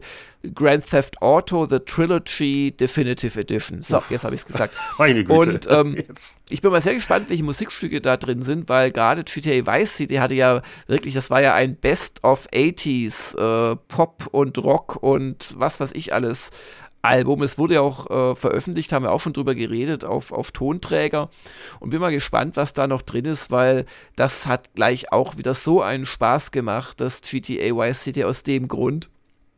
Grand 0.53 0.87
Theft 0.87 1.21
Auto 1.23 1.65
The 1.65 1.79
Trilogy 1.79 2.71
Definitive 2.77 3.39
Edition. 3.39 3.81
So, 3.81 4.03
jetzt 4.09 4.23
habe 4.23 4.35
ich 4.35 4.41
es 4.41 4.45
gesagt. 4.45 4.75
Meine 4.99 5.23
Güte. 5.23 5.33
Und 5.33 5.67
ähm, 5.69 6.03
ich 6.49 6.61
bin 6.61 6.71
mal 6.71 6.81
sehr 6.81 6.93
gespannt, 6.93 7.29
welche 7.29 7.43
Musikstücke 7.43 7.99
da 7.99 8.17
drin 8.17 8.43
sind, 8.43 8.69
weil 8.69 8.91
gerade 8.91 9.23
GTA 9.23 9.65
Vice 9.65 9.95
City 9.95 10.15
hatte 10.15 10.35
ja 10.35 10.61
wirklich, 10.85 11.15
das 11.15 11.31
war 11.31 11.41
ja 11.41 11.55
ein 11.55 11.75
Best 11.75 12.23
of 12.23 12.47
80s, 12.51 13.35
äh, 13.37 13.75
Pop 13.87 14.27
und 14.31 14.57
Rock 14.59 15.01
und 15.01 15.55
was 15.57 15.79
weiß 15.79 15.93
ich 15.93 16.13
alles 16.13 16.51
Album. 17.05 17.41
Es 17.43 17.57
wurde 17.57 17.75
ja 17.75 17.81
auch 17.81 18.09
äh, 18.09 18.35
veröffentlicht, 18.35 18.91
haben 18.91 19.03
wir 19.03 19.11
auch 19.11 19.21
schon 19.21 19.33
drüber 19.33 19.55
geredet, 19.55 20.05
auf, 20.05 20.31
auf 20.31 20.51
Tonträger. 20.51 21.29
Und 21.79 21.91
bin 21.91 22.01
mal 22.01 22.11
gespannt, 22.11 22.57
was 22.57 22.73
da 22.73 22.87
noch 22.87 23.01
drin 23.01 23.25
ist, 23.25 23.51
weil 23.51 23.85
das 24.15 24.47
hat 24.47 24.73
gleich 24.75 25.11
auch 25.11 25.37
wieder 25.37 25.53
so 25.53 25.81
einen 25.81 26.05
Spaß 26.05 26.51
gemacht, 26.51 26.99
das 26.99 27.21
GTA 27.21 27.75
Vice 27.75 28.03
City 28.03 28.23
aus 28.23 28.43
dem 28.43 28.67
Grund. 28.67 29.09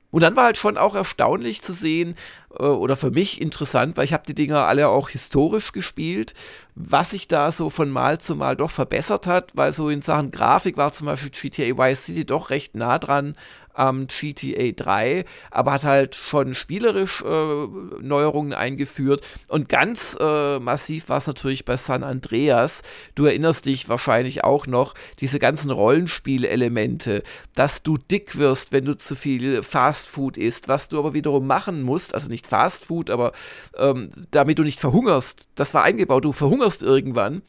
Und 0.10 0.22
dann 0.22 0.36
war 0.36 0.46
halt 0.46 0.58
schon 0.58 0.78
auch 0.78 0.96
erstaunlich 0.96 1.62
zu 1.62 1.74
sehen, 1.74 2.16
äh, 2.58 2.64
oder 2.64 2.96
für 2.96 3.12
mich 3.12 3.42
interessant, 3.42 3.98
weil 3.98 4.06
ich 4.06 4.14
habe 4.14 4.24
die 4.26 4.36
Dinger 4.36 4.66
alle 4.66 4.88
auch 4.88 5.10
historisch 5.10 5.74
gespielt, 5.74 6.34
was 6.76 7.12
sich 7.12 7.28
da 7.28 7.52
so 7.52 7.70
von 7.70 7.90
Mal 7.90 8.20
zu 8.20 8.36
Mal 8.36 8.56
doch 8.56 8.72
verbessert 8.72 9.28
hat, 9.28 9.52
weil 9.56 9.74
so 9.74 9.90
in 9.90 10.02
Sachen 10.02 10.32
Grafik 10.32 10.78
war 10.78 10.94
zum 10.94 11.08
Beispiel 11.08 11.30
GTA 11.30 11.78
Vice 11.78 12.06
City 12.06 12.26
doch 12.26 12.50
recht 12.50 12.76
nah 12.76 13.00
dran 13.00 13.36
am 13.78 14.08
GTA 14.08 14.72
3, 14.72 15.26
aber 15.52 15.74
hat 15.74 15.84
halt 15.84 16.16
schon 16.16 16.56
spielerisch 16.56 17.22
äh, 17.22 17.68
Neuerungen 18.02 18.54
eingeführt. 18.54 19.22
Und 19.48 19.70
ganz 19.70 20.18
äh, 20.20 20.60
massiv 20.60 21.10
war 21.10 21.20
es 21.20 21.28
natürlich 21.28 21.64
bei 21.64 21.78
San 21.78 22.04
Andreas. 22.04 22.82
Du 23.16 23.26
erinnerst 23.26 23.66
dich 23.66 23.88
wahrscheinlich 23.88 24.44
auch 24.44 24.66
noch, 24.66 24.96
diese 25.20 25.38
ganzen 25.38 25.70
Rollenspielelemente, 25.70 27.22
dass 27.54 27.84
du 27.84 27.98
dick 27.98 28.38
wirst, 28.38 28.72
wenn 28.72 28.86
du 28.86 28.98
zu 28.98 29.16
viel 29.16 29.62
Fastfood 29.62 30.38
isst, 30.38 30.68
was 30.68 30.90
du 30.90 30.98
aber 30.98 31.14
wiederum 31.14 31.46
machen 31.46 31.84
musst, 31.84 32.16
also 32.16 32.30
nicht 32.30 32.48
Fastfood, 32.48 33.12
aber 33.12 33.32
ähm, 33.78 34.10
damit 34.32 34.58
du 34.58 34.64
nicht 34.64 34.80
verhungerst. 34.80 35.50
Das 35.56 35.74
war 35.76 35.84
eingebaut, 35.84 36.26
du 36.26 36.32
verhungerst 36.32 36.82
irgendwann 36.82 37.44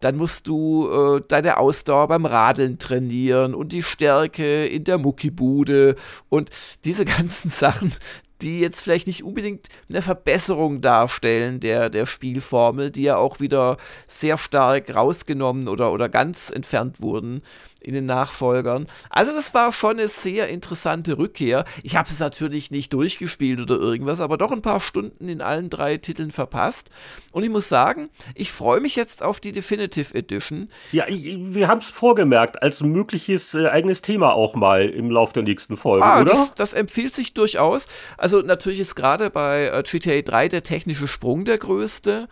dann 0.00 0.16
musst 0.16 0.46
du 0.46 0.88
äh, 0.88 1.22
deine 1.26 1.58
Ausdauer 1.58 2.08
beim 2.08 2.26
Radeln 2.26 2.78
trainieren 2.78 3.54
und 3.54 3.72
die 3.72 3.82
Stärke 3.82 4.66
in 4.66 4.84
der 4.84 4.98
Muckibude 4.98 5.96
und 6.28 6.50
diese 6.84 7.04
ganzen 7.04 7.50
Sachen, 7.50 7.92
die 8.40 8.60
jetzt 8.60 8.82
vielleicht 8.82 9.08
nicht 9.08 9.24
unbedingt 9.24 9.68
eine 9.88 10.02
Verbesserung 10.02 10.80
darstellen 10.80 11.58
der, 11.60 11.90
der 11.90 12.06
Spielformel, 12.06 12.90
die 12.90 13.02
ja 13.02 13.16
auch 13.16 13.40
wieder 13.40 13.78
sehr 14.06 14.38
stark 14.38 14.94
rausgenommen 14.94 15.68
oder, 15.68 15.92
oder 15.92 16.08
ganz 16.08 16.50
entfernt 16.50 17.00
wurden 17.00 17.42
in 17.80 17.94
den 17.94 18.06
Nachfolgern. 18.06 18.86
Also 19.08 19.32
das 19.32 19.54
war 19.54 19.72
schon 19.72 19.98
eine 19.98 20.08
sehr 20.08 20.48
interessante 20.48 21.16
Rückkehr. 21.16 21.64
Ich 21.82 21.96
habe 21.96 22.08
es 22.10 22.18
natürlich 22.18 22.70
nicht 22.70 22.92
durchgespielt 22.92 23.60
oder 23.60 23.76
irgendwas, 23.76 24.20
aber 24.20 24.36
doch 24.36 24.50
ein 24.50 24.62
paar 24.62 24.80
Stunden 24.80 25.28
in 25.28 25.40
allen 25.40 25.70
drei 25.70 25.96
Titeln 25.96 26.32
verpasst. 26.32 26.90
Und 27.30 27.44
ich 27.44 27.50
muss 27.50 27.68
sagen, 27.68 28.08
ich 28.34 28.50
freue 28.50 28.80
mich 28.80 28.96
jetzt 28.96 29.22
auf 29.22 29.38
die 29.38 29.52
Definitive 29.52 30.14
Edition. 30.14 30.68
Ja, 30.92 31.06
ich, 31.06 31.36
wir 31.38 31.68
haben 31.68 31.78
es 31.78 31.88
vorgemerkt, 31.88 32.62
als 32.62 32.82
mögliches 32.82 33.54
äh, 33.54 33.68
eigenes 33.68 34.02
Thema 34.02 34.34
auch 34.34 34.54
mal 34.54 34.88
im 34.88 35.10
Laufe 35.10 35.34
der 35.34 35.44
nächsten 35.44 35.76
Folge, 35.76 36.04
ah, 36.04 36.20
oder? 36.20 36.32
Das, 36.32 36.54
das 36.54 36.72
empfiehlt 36.72 37.14
sich 37.14 37.34
durchaus. 37.34 37.86
Also 38.16 38.40
natürlich 38.40 38.80
ist 38.80 38.96
gerade 38.96 39.30
bei 39.30 39.66
äh, 39.66 39.82
GTA 39.82 40.22
3 40.22 40.48
der 40.48 40.62
technische 40.64 41.06
Sprung 41.06 41.44
der 41.44 41.58
größte. 41.58 42.28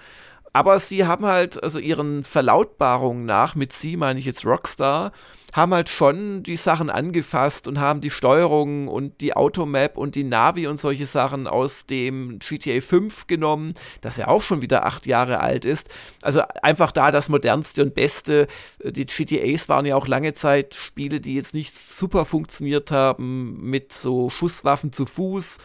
Aber 0.56 0.80
sie 0.80 1.04
haben 1.04 1.26
halt, 1.26 1.62
also 1.62 1.78
ihren 1.78 2.24
Verlautbarungen 2.24 3.26
nach, 3.26 3.56
mit 3.56 3.74
sie 3.74 3.98
meine 3.98 4.18
ich 4.18 4.24
jetzt 4.24 4.46
Rockstar, 4.46 5.12
haben 5.52 5.74
halt 5.74 5.90
schon 5.90 6.42
die 6.44 6.56
Sachen 6.56 6.88
angefasst 6.88 7.68
und 7.68 7.78
haben 7.78 8.00
die 8.00 8.08
Steuerung 8.08 8.88
und 8.88 9.20
die 9.20 9.36
Automap 9.36 9.98
und 9.98 10.14
die 10.14 10.24
Navi 10.24 10.66
und 10.66 10.78
solche 10.78 11.04
Sachen 11.04 11.46
aus 11.46 11.84
dem 11.84 12.38
GTA 12.38 12.80
5 12.80 13.26
genommen, 13.26 13.74
das 14.00 14.16
ja 14.16 14.28
auch 14.28 14.40
schon 14.40 14.62
wieder 14.62 14.86
acht 14.86 15.04
Jahre 15.04 15.40
alt 15.40 15.66
ist. 15.66 15.90
Also 16.22 16.40
einfach 16.62 16.90
da 16.90 17.10
das 17.10 17.28
modernste 17.28 17.82
und 17.82 17.94
beste. 17.94 18.46
Die 18.82 19.04
GTAs 19.04 19.68
waren 19.68 19.84
ja 19.84 19.94
auch 19.94 20.08
lange 20.08 20.32
Zeit 20.32 20.74
Spiele, 20.74 21.20
die 21.20 21.34
jetzt 21.34 21.52
nicht 21.52 21.76
super 21.76 22.24
funktioniert 22.24 22.90
haben 22.90 23.58
mit 23.60 23.92
so 23.92 24.30
Schusswaffen 24.30 24.94
zu 24.94 25.04
Fuß 25.04 25.58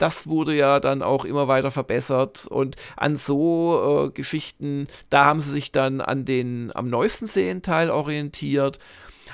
das 0.00 0.26
wurde 0.26 0.54
ja 0.54 0.80
dann 0.80 1.02
auch 1.02 1.24
immer 1.24 1.46
weiter 1.46 1.70
verbessert 1.70 2.46
und 2.46 2.76
an 2.96 3.16
so 3.16 4.06
äh, 4.06 4.10
Geschichten, 4.10 4.88
da 5.10 5.26
haben 5.26 5.40
sie 5.40 5.50
sich 5.50 5.72
dann 5.72 6.00
an 6.00 6.24
den 6.24 6.72
am 6.74 6.88
neuesten 6.88 7.26
Serienteil 7.26 7.90
orientiert. 7.90 8.78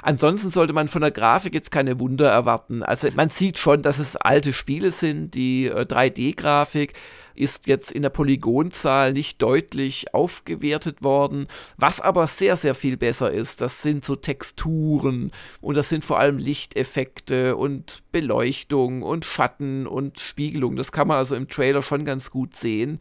Ansonsten 0.02 0.50
sollte 0.50 0.72
man 0.72 0.88
von 0.88 1.00
der 1.02 1.10
Grafik 1.10 1.54
jetzt 1.54 1.70
keine 1.70 1.98
Wunder 2.00 2.30
erwarten. 2.30 2.82
Also 2.82 3.08
man 3.16 3.30
sieht 3.30 3.58
schon, 3.58 3.82
dass 3.82 3.98
es 3.98 4.16
alte 4.16 4.52
Spiele 4.52 4.90
sind, 4.90 5.34
die 5.34 5.66
äh, 5.66 5.82
3D-Grafik 5.82 6.94
ist 7.36 7.66
jetzt 7.66 7.92
in 7.92 8.02
der 8.02 8.10
Polygonzahl 8.10 9.12
nicht 9.12 9.42
deutlich 9.42 10.14
aufgewertet 10.14 11.02
worden. 11.02 11.46
Was 11.76 12.00
aber 12.00 12.26
sehr, 12.26 12.56
sehr 12.56 12.74
viel 12.74 12.96
besser 12.96 13.30
ist, 13.30 13.60
das 13.60 13.82
sind 13.82 14.04
so 14.04 14.16
Texturen 14.16 15.30
und 15.60 15.76
das 15.76 15.88
sind 15.88 16.04
vor 16.04 16.18
allem 16.18 16.38
Lichteffekte 16.38 17.56
und 17.56 18.02
Beleuchtung 18.12 19.02
und 19.02 19.24
Schatten 19.24 19.86
und 19.86 20.18
Spiegelung. 20.18 20.76
Das 20.76 20.92
kann 20.92 21.08
man 21.08 21.18
also 21.18 21.36
im 21.36 21.48
Trailer 21.48 21.82
schon 21.82 22.04
ganz 22.04 22.30
gut 22.30 22.56
sehen. 22.56 23.00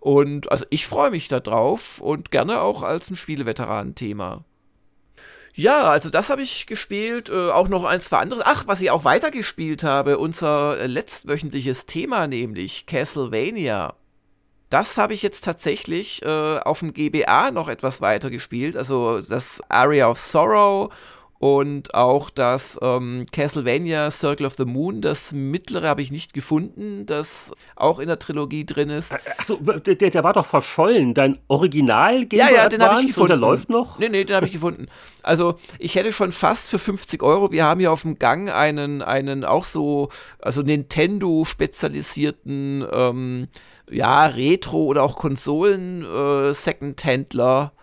Und 0.00 0.50
also 0.50 0.64
ich 0.70 0.86
freue 0.86 1.10
mich 1.10 1.28
da 1.28 1.40
drauf 1.40 2.00
und 2.00 2.30
gerne 2.30 2.60
auch 2.60 2.82
als 2.82 3.10
ein 3.10 3.16
Spieleveteranen-Thema. 3.16 4.45
Ja, 5.58 5.84
also 5.84 6.10
das 6.10 6.28
habe 6.28 6.42
ich 6.42 6.66
gespielt. 6.66 7.30
Äh, 7.30 7.50
auch 7.50 7.68
noch 7.68 7.84
ein, 7.84 8.02
zwei 8.02 8.18
andere. 8.18 8.42
Ach, 8.44 8.66
was 8.66 8.82
ich 8.82 8.90
auch 8.90 9.04
weitergespielt 9.04 9.82
habe, 9.84 10.18
unser 10.18 10.78
äh, 10.78 10.86
letztwöchentliches 10.86 11.86
Thema, 11.86 12.26
nämlich 12.26 12.84
Castlevania. 12.84 13.94
Das 14.68 14.98
habe 14.98 15.14
ich 15.14 15.22
jetzt 15.22 15.44
tatsächlich 15.44 16.22
äh, 16.22 16.58
auf 16.58 16.80
dem 16.80 16.92
GBA 16.92 17.52
noch 17.52 17.68
etwas 17.68 18.02
weiter 18.02 18.28
gespielt. 18.28 18.76
Also 18.76 19.22
das 19.22 19.62
Area 19.70 20.10
of 20.10 20.20
Sorrow 20.20 20.92
und 21.38 21.94
auch 21.94 22.30
das 22.30 22.78
ähm, 22.80 23.26
Castlevania 23.30 24.10
Circle 24.10 24.46
of 24.46 24.54
the 24.54 24.64
Moon, 24.64 25.02
das 25.02 25.32
mittlere 25.32 25.88
habe 25.88 26.00
ich 26.00 26.10
nicht 26.10 26.32
gefunden, 26.32 27.04
das 27.04 27.52
auch 27.74 27.98
in 27.98 28.08
der 28.08 28.18
Trilogie 28.18 28.64
drin 28.64 28.88
ist. 28.88 29.12
Achso, 29.38 29.56
der, 29.56 29.96
der 29.96 30.24
war 30.24 30.32
doch 30.32 30.46
verschollen. 30.46 31.12
Dein 31.12 31.38
Original 31.48 32.24
Game 32.24 32.40
Ja, 32.40 32.50
ja, 32.50 32.68
den 32.68 32.82
habe 32.82 32.98
ich 32.98 33.08
gefunden. 33.08 33.32
Und 33.32 33.40
der 33.40 33.48
läuft 33.48 33.68
noch? 33.68 33.98
Nee, 33.98 34.08
nee, 34.08 34.24
den 34.24 34.36
habe 34.36 34.46
ich 34.46 34.52
gefunden. 34.52 34.86
Also, 35.22 35.58
ich 35.78 35.94
hätte 35.94 36.12
schon 36.12 36.32
fast 36.32 36.70
für 36.70 36.78
50 36.78 37.22
Euro, 37.22 37.52
wir 37.52 37.64
haben 37.64 37.80
hier 37.80 37.92
auf 37.92 38.02
dem 38.02 38.18
Gang 38.18 38.50
einen, 38.50 39.02
einen 39.02 39.44
auch 39.44 39.64
so, 39.64 40.08
also 40.38 40.62
Nintendo 40.62 41.44
spezialisierten, 41.44 42.86
ähm, 42.90 43.48
ja, 43.90 44.26
Retro- 44.26 44.86
oder 44.86 45.02
auch 45.02 45.16
Konsolen-Second-Händler 45.16 47.72
äh, 47.74 47.75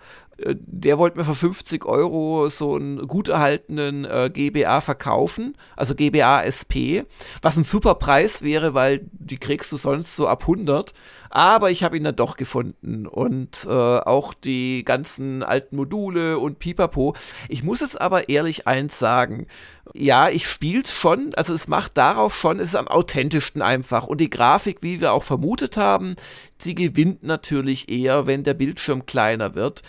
der 0.45 0.97
wollte 0.97 1.17
mir 1.17 1.25
für 1.25 1.36
50 1.36 1.86
Euro 1.86 2.49
so 2.49 2.75
einen 2.75 3.08
gut 3.08 3.29
erhaltenen 3.29 4.06
äh, 4.06 4.29
GBA 4.34 4.82
verkaufen, 4.82 5.56
also 5.75 5.95
GBA 5.95 6.43
SP, 6.43 7.06
was 7.41 7.58
ein 7.58 7.63
super 7.63 7.95
Preis 7.95 8.41
wäre, 8.41 8.73
weil 8.73 9.01
die 9.12 9.38
kriegst 9.38 9.71
du 9.71 9.77
sonst 9.77 10.15
so 10.15 10.27
ab 10.27 10.41
100. 10.41 10.93
Aber 11.29 11.71
ich 11.71 11.84
habe 11.84 11.97
ihn 11.97 12.03
dann 12.03 12.15
doch 12.15 12.38
gefunden 12.38 13.08
und 13.08 13.65
äh, 13.65 13.69
auch 13.69 14.36
die 14.36 14.84
ganzen 14.86 15.41
alten 15.41 15.75
Module 15.75 16.38
und 16.38 16.60
Pipapo. 16.60 17.15
Ich 17.49 17.63
muss 17.63 17.79
jetzt 17.79 17.99
aber 17.99 18.29
ehrlich 18.29 18.67
eins 18.67 18.99
sagen. 18.99 19.47
Ja, 19.93 20.30
ich 20.30 20.48
spiel's 20.48 20.96
schon, 20.96 21.34
also 21.36 21.54
es 21.54 21.67
macht 21.67 21.98
darauf 21.98 22.36
schon, 22.36 22.60
es 22.60 22.69
ist 22.69 22.76
am 22.76 22.88
authentischsten 22.88 23.62
einfach. 23.62 24.06
Und 24.06 24.22
die 24.22 24.30
Grafik, 24.30 24.82
wie 24.82 25.02
wir 25.02 25.12
auch 25.12 25.24
vermutet 25.24 25.76
haben, 25.76 26.15
sie 26.58 26.74
gewinnt 26.74 27.24
natürlich 27.24 27.89
eher, 27.89 28.26
wenn 28.26 28.43
der 28.43 28.54
Bildschirm 28.54 29.06
kleiner 29.06 29.56
wird. 29.56 29.82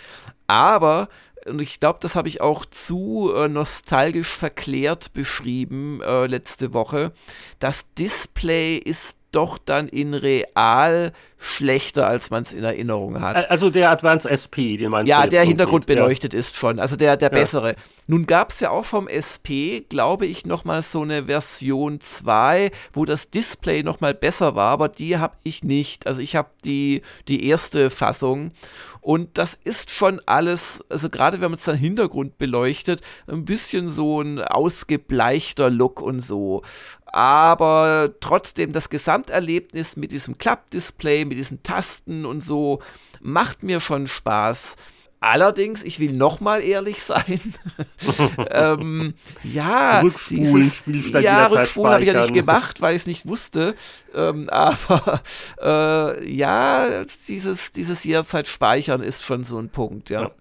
Aber 0.47 1.07
und 1.45 1.61
ich 1.61 1.79
glaube, 1.79 1.99
das 2.01 2.15
habe 2.15 2.27
ich 2.27 2.41
auch 2.41 2.65
zu 2.65 3.31
äh, 3.35 3.47
nostalgisch 3.47 4.29
verklärt 4.29 5.13
beschrieben 5.13 6.01
äh, 6.01 6.25
letzte 6.25 6.73
Woche. 6.73 7.11
Das 7.59 7.85
Display 7.93 8.77
ist 8.77 9.17
doch 9.31 9.59
dann 9.59 9.87
in 9.87 10.13
real 10.13 11.13
schlechter, 11.45 12.07
als 12.07 12.31
man 12.31 12.41
es 12.41 12.53
in 12.53 12.63
Erinnerung 12.63 13.21
hat. 13.21 13.49
Also 13.51 13.69
der 13.69 13.91
Advanced 13.91 14.25
SP, 14.25 14.77
den 14.77 14.89
meinst 14.89 15.07
ja, 15.07 15.27
der 15.27 15.43
Hintergrund 15.43 15.85
beleuchtet 15.85 16.33
ja. 16.33 16.39
ist 16.39 16.55
schon, 16.55 16.79
also 16.79 16.95
der, 16.95 17.17
der 17.17 17.31
ja. 17.31 17.37
bessere. 17.37 17.75
Nun 18.07 18.25
gab 18.25 18.49
es 18.49 18.59
ja 18.59 18.71
auch 18.71 18.85
vom 18.85 19.07
SP, 19.07 19.85
glaube 19.87 20.25
ich, 20.25 20.45
nochmal 20.45 20.81
so 20.81 21.03
eine 21.03 21.25
Version 21.25 22.01
2, 22.01 22.71
wo 22.93 23.05
das 23.05 23.29
Display 23.29 23.83
nochmal 23.83 24.13
besser 24.13 24.55
war, 24.55 24.71
aber 24.71 24.89
die 24.89 25.17
habe 25.17 25.35
ich 25.43 25.63
nicht. 25.63 26.07
Also 26.07 26.19
ich 26.19 26.35
habe 26.35 26.49
die, 26.63 27.03
die 27.27 27.47
erste 27.47 27.89
Fassung. 27.89 28.51
Und 29.01 29.37
das 29.37 29.53
ist 29.53 29.91
schon 29.91 30.19
alles, 30.25 30.83
also 30.89 31.09
gerade 31.09 31.39
wenn 31.39 31.51
man 31.51 31.59
es 31.59 31.65
dann 31.65 31.75
Hintergrund 31.75 32.39
beleuchtet, 32.39 33.01
ein 33.27 33.45
bisschen 33.45 33.91
so 33.91 34.19
ein 34.19 34.41
ausgebleichter 34.41 35.69
Look 35.69 36.01
und 36.01 36.21
so 36.21 36.63
aber 37.15 38.09
trotzdem 38.19 38.73
das 38.73 38.89
Gesamterlebnis 38.89 39.95
mit 39.95 40.11
diesem 40.11 40.37
Klappdisplay, 40.37 41.23
mit 41.23 41.34
diesen 41.35 41.63
Tasten 41.63 42.25
und 42.25 42.41
so 42.41 42.81
macht 43.21 43.63
mir 43.63 43.79
schon 43.79 44.07
Spaß. 44.07 44.75
Allerdings, 45.21 45.83
ich 45.83 45.99
will 45.99 46.13
nochmal 46.13 46.61
ehrlich 46.61 47.01
sein. 47.01 47.39
ähm, 48.51 49.15
ja, 49.43 50.01
Rückspulen, 50.01 50.69
Spielstand 50.69 51.23
ja, 51.23 51.47
Rückspulen 51.47 51.93
habe 51.93 52.03
ich 52.03 52.09
ja 52.09 52.19
nicht 52.19 52.33
gemacht, 52.33 52.79
weil 52.81 52.95
ich 52.95 53.01
es 53.01 53.07
nicht 53.07 53.27
wusste. 53.27 53.75
Ähm, 54.13 54.47
aber 54.51 55.23
äh, 55.59 56.31
ja, 56.31 57.05
dieses, 57.27 57.71
dieses 57.71 58.03
jederzeit 58.03 58.47
speichern 58.47 59.01
ist 59.01 59.23
schon 59.23 59.43
so 59.43 59.57
ein 59.57 59.69
Punkt, 59.69 60.11
ja. 60.11 60.23
ja. 60.23 60.31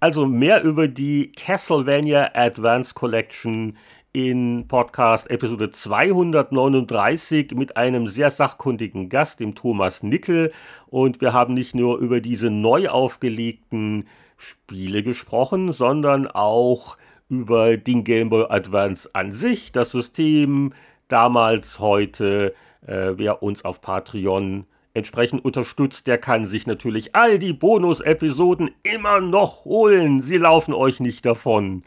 Also 0.00 0.26
mehr 0.26 0.62
über 0.64 0.88
die 0.88 1.30
Castlevania 1.30 2.30
Advance 2.34 2.94
Collection 2.94 3.76
in 4.14 4.68
Podcast 4.68 5.30
Episode 5.30 5.70
239 5.70 7.52
mit 7.54 7.78
einem 7.78 8.06
sehr 8.06 8.30
sachkundigen 8.30 9.08
Gast, 9.08 9.40
dem 9.40 9.54
Thomas 9.54 10.02
Nickel. 10.02 10.52
Und 10.88 11.22
wir 11.22 11.32
haben 11.32 11.54
nicht 11.54 11.74
nur 11.74 11.98
über 11.98 12.20
diese 12.20 12.50
neu 12.50 12.90
aufgelegten 12.90 14.06
Spiele 14.36 15.02
gesprochen, 15.02 15.72
sondern 15.72 16.26
auch 16.26 16.98
über 17.30 17.78
den 17.78 18.04
Game 18.04 18.28
Boy 18.28 18.44
Advance 18.50 19.08
an 19.14 19.32
sich, 19.32 19.72
das 19.72 19.92
System 19.92 20.74
damals, 21.08 21.78
heute. 21.78 22.54
Äh, 22.86 23.12
wer 23.16 23.42
uns 23.42 23.64
auf 23.64 23.80
Patreon 23.80 24.66
entsprechend 24.92 25.42
unterstützt, 25.42 26.06
der 26.06 26.18
kann 26.18 26.44
sich 26.44 26.66
natürlich 26.66 27.14
all 27.14 27.38
die 27.38 27.54
Bonus-Episoden 27.54 28.72
immer 28.82 29.20
noch 29.20 29.64
holen. 29.64 30.20
Sie 30.20 30.36
laufen 30.36 30.74
euch 30.74 31.00
nicht 31.00 31.24
davon. 31.24 31.84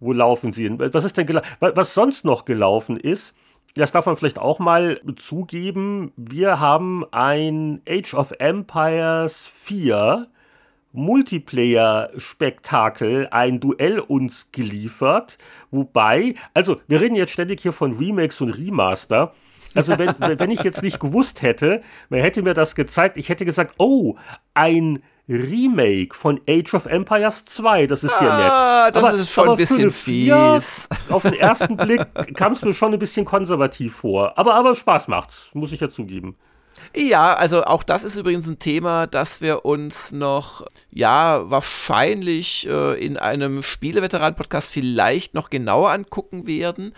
Wo 0.00 0.12
laufen 0.12 0.52
sie 0.52 0.64
hin? 0.64 0.78
Was 0.78 1.04
ist 1.04 1.16
denn 1.16 1.40
was 1.60 1.94
sonst 1.94 2.24
noch 2.24 2.44
gelaufen 2.44 2.96
ist? 2.96 3.34
Das 3.74 3.92
darf 3.92 4.06
man 4.06 4.16
vielleicht 4.16 4.38
auch 4.38 4.58
mal 4.58 5.00
zugeben. 5.16 6.12
Wir 6.16 6.58
haben 6.60 7.04
ein 7.10 7.82
Age 7.88 8.14
of 8.14 8.32
Empires 8.38 9.46
4 9.46 10.28
Multiplayer-Spektakel, 10.92 13.28
ein 13.30 13.60
Duell 13.60 14.00
uns 14.00 14.50
geliefert. 14.52 15.38
Wobei, 15.70 16.34
also 16.54 16.80
wir 16.88 17.00
reden 17.00 17.14
jetzt 17.14 17.30
ständig 17.32 17.60
hier 17.60 17.72
von 17.72 17.96
Remakes 17.96 18.40
und 18.40 18.50
Remaster. 18.50 19.32
Also 19.74 19.96
wenn, 19.98 20.08
wenn 20.38 20.50
ich 20.50 20.62
jetzt 20.62 20.82
nicht 20.82 20.98
gewusst 20.98 21.42
hätte, 21.42 21.82
man 22.08 22.20
hätte 22.20 22.42
mir 22.42 22.54
das 22.54 22.74
gezeigt, 22.74 23.18
ich 23.18 23.28
hätte 23.28 23.44
gesagt, 23.44 23.74
oh, 23.78 24.16
ein 24.54 25.02
Remake 25.28 26.14
von 26.14 26.40
Age 26.48 26.74
of 26.74 26.86
Empires 26.86 27.44
2. 27.44 27.86
Das 27.86 28.02
ist 28.02 28.18
hier 28.18 28.32
ah, 28.32 28.86
nett. 28.86 28.96
Das 28.96 29.04
aber, 29.04 29.14
ist 29.14 29.30
schon 29.30 29.50
ein 29.50 29.56
bisschen 29.56 29.90
fies. 29.90 30.88
Auf 31.10 31.22
den 31.22 31.34
ersten 31.34 31.76
Blick 31.76 32.06
kam 32.34 32.52
es 32.52 32.62
mir 32.62 32.72
schon 32.72 32.92
ein 32.92 32.98
bisschen 32.98 33.24
konservativ 33.24 33.96
vor. 33.96 34.38
Aber, 34.38 34.54
aber 34.54 34.74
Spaß 34.74 35.08
macht's, 35.08 35.50
muss 35.52 35.72
ich 35.72 35.80
ja 35.80 35.90
zugeben. 35.90 36.36
Ja, 36.96 37.34
also 37.34 37.64
auch 37.64 37.82
das 37.82 38.04
ist 38.04 38.16
übrigens 38.16 38.48
ein 38.48 38.58
Thema, 38.58 39.06
das 39.06 39.40
wir 39.40 39.64
uns 39.64 40.12
noch, 40.12 40.64
ja, 40.90 41.50
wahrscheinlich 41.50 42.68
äh, 42.68 43.04
in 43.04 43.16
einem 43.16 43.62
Spieleveteran-Podcast 43.62 44.70
vielleicht 44.70 45.34
noch 45.34 45.50
genauer 45.50 45.90
angucken 45.90 46.46
werden. 46.46 46.94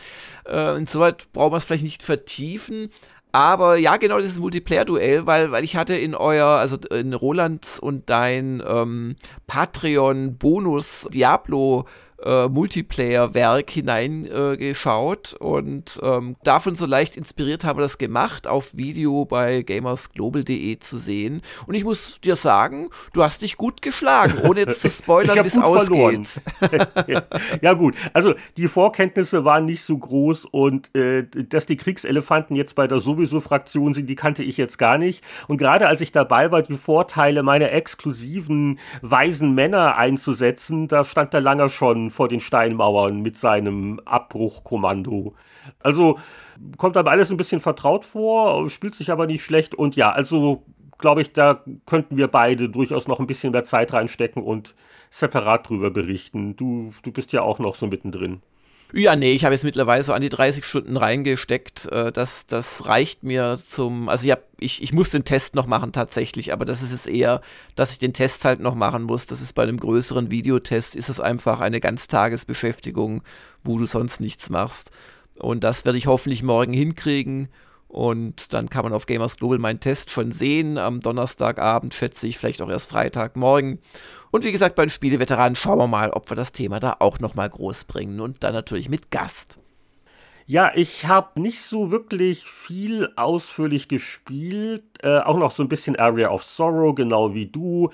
Äh, 0.46 0.76
insoweit 0.76 1.32
brauchen 1.32 1.52
wir 1.52 1.56
es 1.56 1.64
vielleicht 1.64 1.84
nicht 1.84 2.02
vertiefen. 2.02 2.90
Aber 3.32 3.76
ja, 3.76 3.96
genau 3.96 4.18
dieses 4.18 4.40
Multiplayer-Duell, 4.40 5.26
weil, 5.26 5.52
weil 5.52 5.62
ich 5.64 5.76
hatte 5.76 5.94
in 5.94 6.14
euer, 6.14 6.46
also 6.46 6.76
in 6.90 7.14
Roland 7.14 7.78
und 7.80 8.10
dein 8.10 8.62
ähm, 8.66 9.16
Patreon-Bonus 9.46 11.08
Diablo 11.12 11.86
äh, 12.24 12.48
Multiplayer-Werk 12.48 13.70
hineingeschaut 13.70 15.36
äh, 15.38 15.44
und 15.44 15.98
ähm, 16.02 16.36
davon 16.44 16.74
so 16.74 16.86
leicht 16.86 17.16
inspiriert 17.16 17.64
haben 17.64 17.78
wir 17.78 17.82
das 17.82 17.98
gemacht, 17.98 18.46
auf 18.46 18.76
Video 18.76 19.24
bei 19.24 19.62
gamersglobal.de 19.62 20.78
zu 20.78 20.98
sehen. 20.98 21.42
Und 21.66 21.74
ich 21.74 21.84
muss 21.84 22.20
dir 22.20 22.36
sagen, 22.36 22.90
du 23.12 23.22
hast 23.22 23.42
dich 23.42 23.56
gut 23.56 23.82
geschlagen, 23.82 24.38
ohne 24.48 24.60
jetzt 24.60 24.82
zu 24.82 24.90
spoilern, 24.90 25.36
wie 25.36 25.48
es 25.48 25.58
ausgeht. 25.58 26.40
ja 27.62 27.72
gut, 27.74 27.94
also 28.12 28.34
die 28.56 28.68
Vorkenntnisse 28.68 29.44
waren 29.44 29.64
nicht 29.64 29.82
so 29.82 29.96
groß 29.96 30.46
und 30.46 30.94
äh, 30.94 31.24
dass 31.24 31.66
die 31.66 31.76
Kriegselefanten 31.76 32.56
jetzt 32.56 32.74
bei 32.74 32.86
der 32.86 32.98
Sowieso-Fraktion 32.98 33.94
sind, 33.94 34.08
die 34.08 34.16
kannte 34.16 34.42
ich 34.42 34.56
jetzt 34.56 34.78
gar 34.78 34.98
nicht. 34.98 35.24
Und 35.48 35.56
gerade 35.56 35.86
als 35.86 36.00
ich 36.00 36.12
dabei 36.12 36.52
war, 36.52 36.62
die 36.62 36.76
Vorteile 36.76 37.42
meiner 37.42 37.72
exklusiven 37.72 38.78
weisen 39.02 39.54
Männer 39.54 39.96
einzusetzen, 39.96 40.88
da 40.88 41.04
stand 41.04 41.32
der 41.32 41.40
Langer 41.40 41.68
schon 41.68 42.09
vor 42.10 42.28
den 42.28 42.40
Steinmauern 42.40 43.20
mit 43.20 43.36
seinem 43.36 44.00
Abbruchkommando. 44.04 45.34
Also 45.78 46.18
kommt 46.76 46.96
einem 46.96 47.08
alles 47.08 47.30
ein 47.30 47.36
bisschen 47.36 47.60
vertraut 47.60 48.04
vor, 48.04 48.68
spielt 48.70 48.94
sich 48.94 49.10
aber 49.10 49.26
nicht 49.26 49.42
schlecht 49.42 49.74
und 49.74 49.96
ja, 49.96 50.10
also 50.10 50.64
glaube 50.98 51.22
ich, 51.22 51.32
da 51.32 51.64
könnten 51.86 52.16
wir 52.16 52.28
beide 52.28 52.68
durchaus 52.68 53.08
noch 53.08 53.20
ein 53.20 53.26
bisschen 53.26 53.52
mehr 53.52 53.64
Zeit 53.64 53.92
reinstecken 53.92 54.42
und 54.42 54.74
separat 55.10 55.68
drüber 55.68 55.90
berichten. 55.90 56.56
Du, 56.56 56.92
du 57.02 57.10
bist 57.10 57.32
ja 57.32 57.42
auch 57.42 57.58
noch 57.58 57.74
so 57.74 57.86
mittendrin. 57.86 58.42
Ja, 58.92 59.14
nee, 59.14 59.32
ich 59.32 59.44
habe 59.44 59.54
jetzt 59.54 59.62
mittlerweile 59.62 60.02
so 60.02 60.12
an 60.12 60.22
die 60.22 60.28
30 60.28 60.64
Stunden 60.64 60.96
reingesteckt. 60.96 61.86
Äh, 61.92 62.10
das, 62.10 62.46
das 62.46 62.86
reicht 62.86 63.22
mir 63.22 63.58
zum. 63.58 64.08
Also 64.08 64.24
ich, 64.24 64.32
hab, 64.32 64.42
ich, 64.58 64.82
ich 64.82 64.92
muss 64.92 65.10
den 65.10 65.24
Test 65.24 65.54
noch 65.54 65.66
machen 65.66 65.92
tatsächlich, 65.92 66.52
aber 66.52 66.64
das 66.64 66.82
ist 66.82 66.92
es 66.92 67.06
eher, 67.06 67.40
dass 67.76 67.92
ich 67.92 67.98
den 67.98 68.12
Test 68.12 68.44
halt 68.44 68.60
noch 68.60 68.74
machen 68.74 69.04
muss. 69.04 69.26
Das 69.26 69.40
ist 69.40 69.54
bei 69.54 69.62
einem 69.62 69.78
größeren 69.78 70.30
Videotest, 70.30 70.96
ist 70.96 71.08
es 71.08 71.20
einfach 71.20 71.60
eine 71.60 71.80
Ganztagesbeschäftigung, 71.80 73.22
wo 73.62 73.78
du 73.78 73.86
sonst 73.86 74.20
nichts 74.20 74.50
machst. 74.50 74.90
Und 75.38 75.64
das 75.64 75.84
werde 75.84 75.98
ich 75.98 76.06
hoffentlich 76.06 76.42
morgen 76.42 76.72
hinkriegen. 76.72 77.48
Und 77.90 78.52
dann 78.52 78.70
kann 78.70 78.84
man 78.84 78.92
auf 78.92 79.06
Gamers 79.06 79.36
Global 79.36 79.58
meinen 79.58 79.80
Test 79.80 80.10
schon 80.10 80.30
sehen. 80.30 80.78
Am 80.78 81.00
Donnerstagabend 81.00 81.92
schätze 81.92 82.28
ich, 82.28 82.38
vielleicht 82.38 82.62
auch 82.62 82.70
erst 82.70 82.88
Freitagmorgen. 82.88 83.80
Und 84.30 84.44
wie 84.44 84.52
gesagt, 84.52 84.76
bei 84.76 84.86
den 84.86 84.90
Spieleveteranen 84.90 85.56
schauen 85.56 85.78
wir 85.78 85.88
mal, 85.88 86.10
ob 86.10 86.30
wir 86.30 86.36
das 86.36 86.52
Thema 86.52 86.78
da 86.78 86.96
auch 87.00 87.18
nochmal 87.18 87.50
groß 87.50 87.86
bringen. 87.86 88.20
Und 88.20 88.44
dann 88.44 88.52
natürlich 88.52 88.88
mit 88.88 89.10
Gast. 89.10 89.58
Ja, 90.46 90.70
ich 90.74 91.06
habe 91.06 91.40
nicht 91.40 91.62
so 91.62 91.90
wirklich 91.90 92.44
viel 92.44 93.08
ausführlich 93.16 93.88
gespielt. 93.88 94.84
Äh, 95.02 95.18
auch 95.20 95.38
noch 95.38 95.50
so 95.50 95.62
ein 95.62 95.68
bisschen 95.68 95.96
Area 95.96 96.30
of 96.30 96.44
Sorrow, 96.44 96.94
genau 96.94 97.34
wie 97.34 97.46
du. 97.46 97.90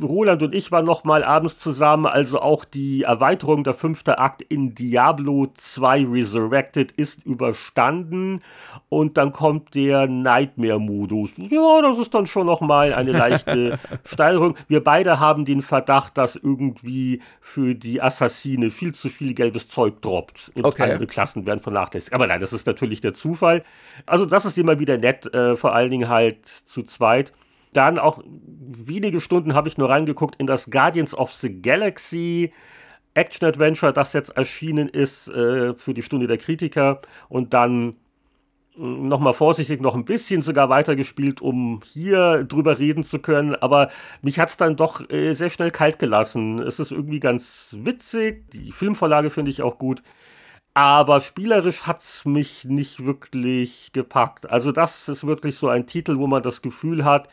Roland 0.00 0.42
und 0.42 0.54
ich 0.54 0.70
waren 0.70 0.84
noch 0.84 1.04
mal 1.04 1.24
abends 1.24 1.58
zusammen. 1.58 2.06
Also 2.06 2.40
auch 2.40 2.64
die 2.64 3.02
Erweiterung 3.02 3.64
der 3.64 3.74
fünfte 3.74 4.18
Akt 4.18 4.42
in 4.42 4.74
Diablo 4.74 5.48
2 5.52 6.06
Resurrected 6.06 6.92
ist 6.92 7.24
überstanden. 7.24 8.40
Und 8.88 9.16
dann 9.16 9.32
kommt 9.32 9.74
der 9.74 10.06
Nightmare-Modus. 10.06 11.38
Ja, 11.38 11.82
das 11.82 11.98
ist 11.98 12.14
dann 12.14 12.26
schon 12.26 12.46
noch 12.46 12.60
mal 12.60 12.92
eine 12.94 13.12
leichte 13.18 13.78
Steigerung. 14.04 14.56
Wir 14.68 14.84
beide 14.84 15.18
haben 15.18 15.44
den 15.44 15.62
Verdacht, 15.62 16.16
dass 16.16 16.36
irgendwie 16.36 17.20
für 17.40 17.74
die 17.74 18.00
Assassine 18.00 18.70
viel 18.70 18.94
zu 18.94 19.08
viel 19.08 19.34
gelbes 19.34 19.68
Zeug 19.68 20.00
droppt. 20.02 20.52
Und 20.54 20.64
okay. 20.64 20.84
andere 20.84 21.06
Klassen 21.06 21.46
werden 21.46 21.60
vernachlässigt. 21.60 22.12
Aber 22.12 22.26
nein, 22.26 22.40
das 22.40 22.52
ist 22.52 22.66
natürlich 22.66 23.00
der 23.00 23.14
Zufall. 23.14 23.64
Also 24.06 24.26
das 24.26 24.44
ist 24.44 24.56
immer 24.58 24.78
wieder 24.78 24.98
nett, 24.98 25.32
äh, 25.34 25.56
vor 25.56 25.74
allen 25.74 25.90
Dingen 25.90 26.08
halt 26.08 26.43
zu 26.66 26.82
zweit. 26.82 27.32
Dann 27.72 27.98
auch 27.98 28.20
wenige 28.24 29.20
Stunden 29.20 29.54
habe 29.54 29.68
ich 29.68 29.78
nur 29.78 29.90
reingeguckt 29.90 30.36
in 30.36 30.46
das 30.46 30.70
Guardians 30.70 31.14
of 31.14 31.32
the 31.32 31.60
Galaxy 31.60 32.52
Action 33.14 33.46
Adventure, 33.48 33.92
das 33.92 34.12
jetzt 34.12 34.30
erschienen 34.30 34.88
ist 34.88 35.28
äh, 35.28 35.74
für 35.74 35.94
die 35.94 36.02
Stunde 36.02 36.26
der 36.26 36.38
Kritiker. 36.38 37.00
Und 37.28 37.54
dann 37.54 37.96
mm, 38.76 39.08
nochmal 39.08 39.34
vorsichtig 39.34 39.80
noch 39.80 39.94
ein 39.94 40.04
bisschen 40.04 40.42
sogar 40.42 40.68
weitergespielt, 40.68 41.40
um 41.40 41.80
hier 41.84 42.44
drüber 42.44 42.78
reden 42.78 43.04
zu 43.04 43.20
können. 43.20 43.54
Aber 43.56 43.90
mich 44.22 44.38
hat 44.38 44.50
es 44.50 44.56
dann 44.56 44.76
doch 44.76 45.08
äh, 45.10 45.32
sehr 45.32 45.50
schnell 45.50 45.70
kalt 45.70 45.98
gelassen. 45.98 46.60
Es 46.60 46.80
ist 46.80 46.92
irgendwie 46.92 47.20
ganz 47.20 47.76
witzig. 47.80 48.50
Die 48.52 48.72
Filmvorlage 48.72 49.30
finde 49.30 49.50
ich 49.50 49.62
auch 49.62 49.78
gut. 49.78 50.02
Aber 50.74 51.20
spielerisch 51.20 51.82
hat 51.82 52.00
es 52.00 52.24
mich 52.24 52.64
nicht 52.64 53.04
wirklich 53.04 53.92
gepackt. 53.92 54.50
Also 54.50 54.72
das 54.72 55.08
ist 55.08 55.24
wirklich 55.24 55.56
so 55.56 55.68
ein 55.68 55.86
Titel, 55.86 56.18
wo 56.18 56.26
man 56.26 56.42
das 56.42 56.62
Gefühl 56.62 57.04
hat, 57.04 57.28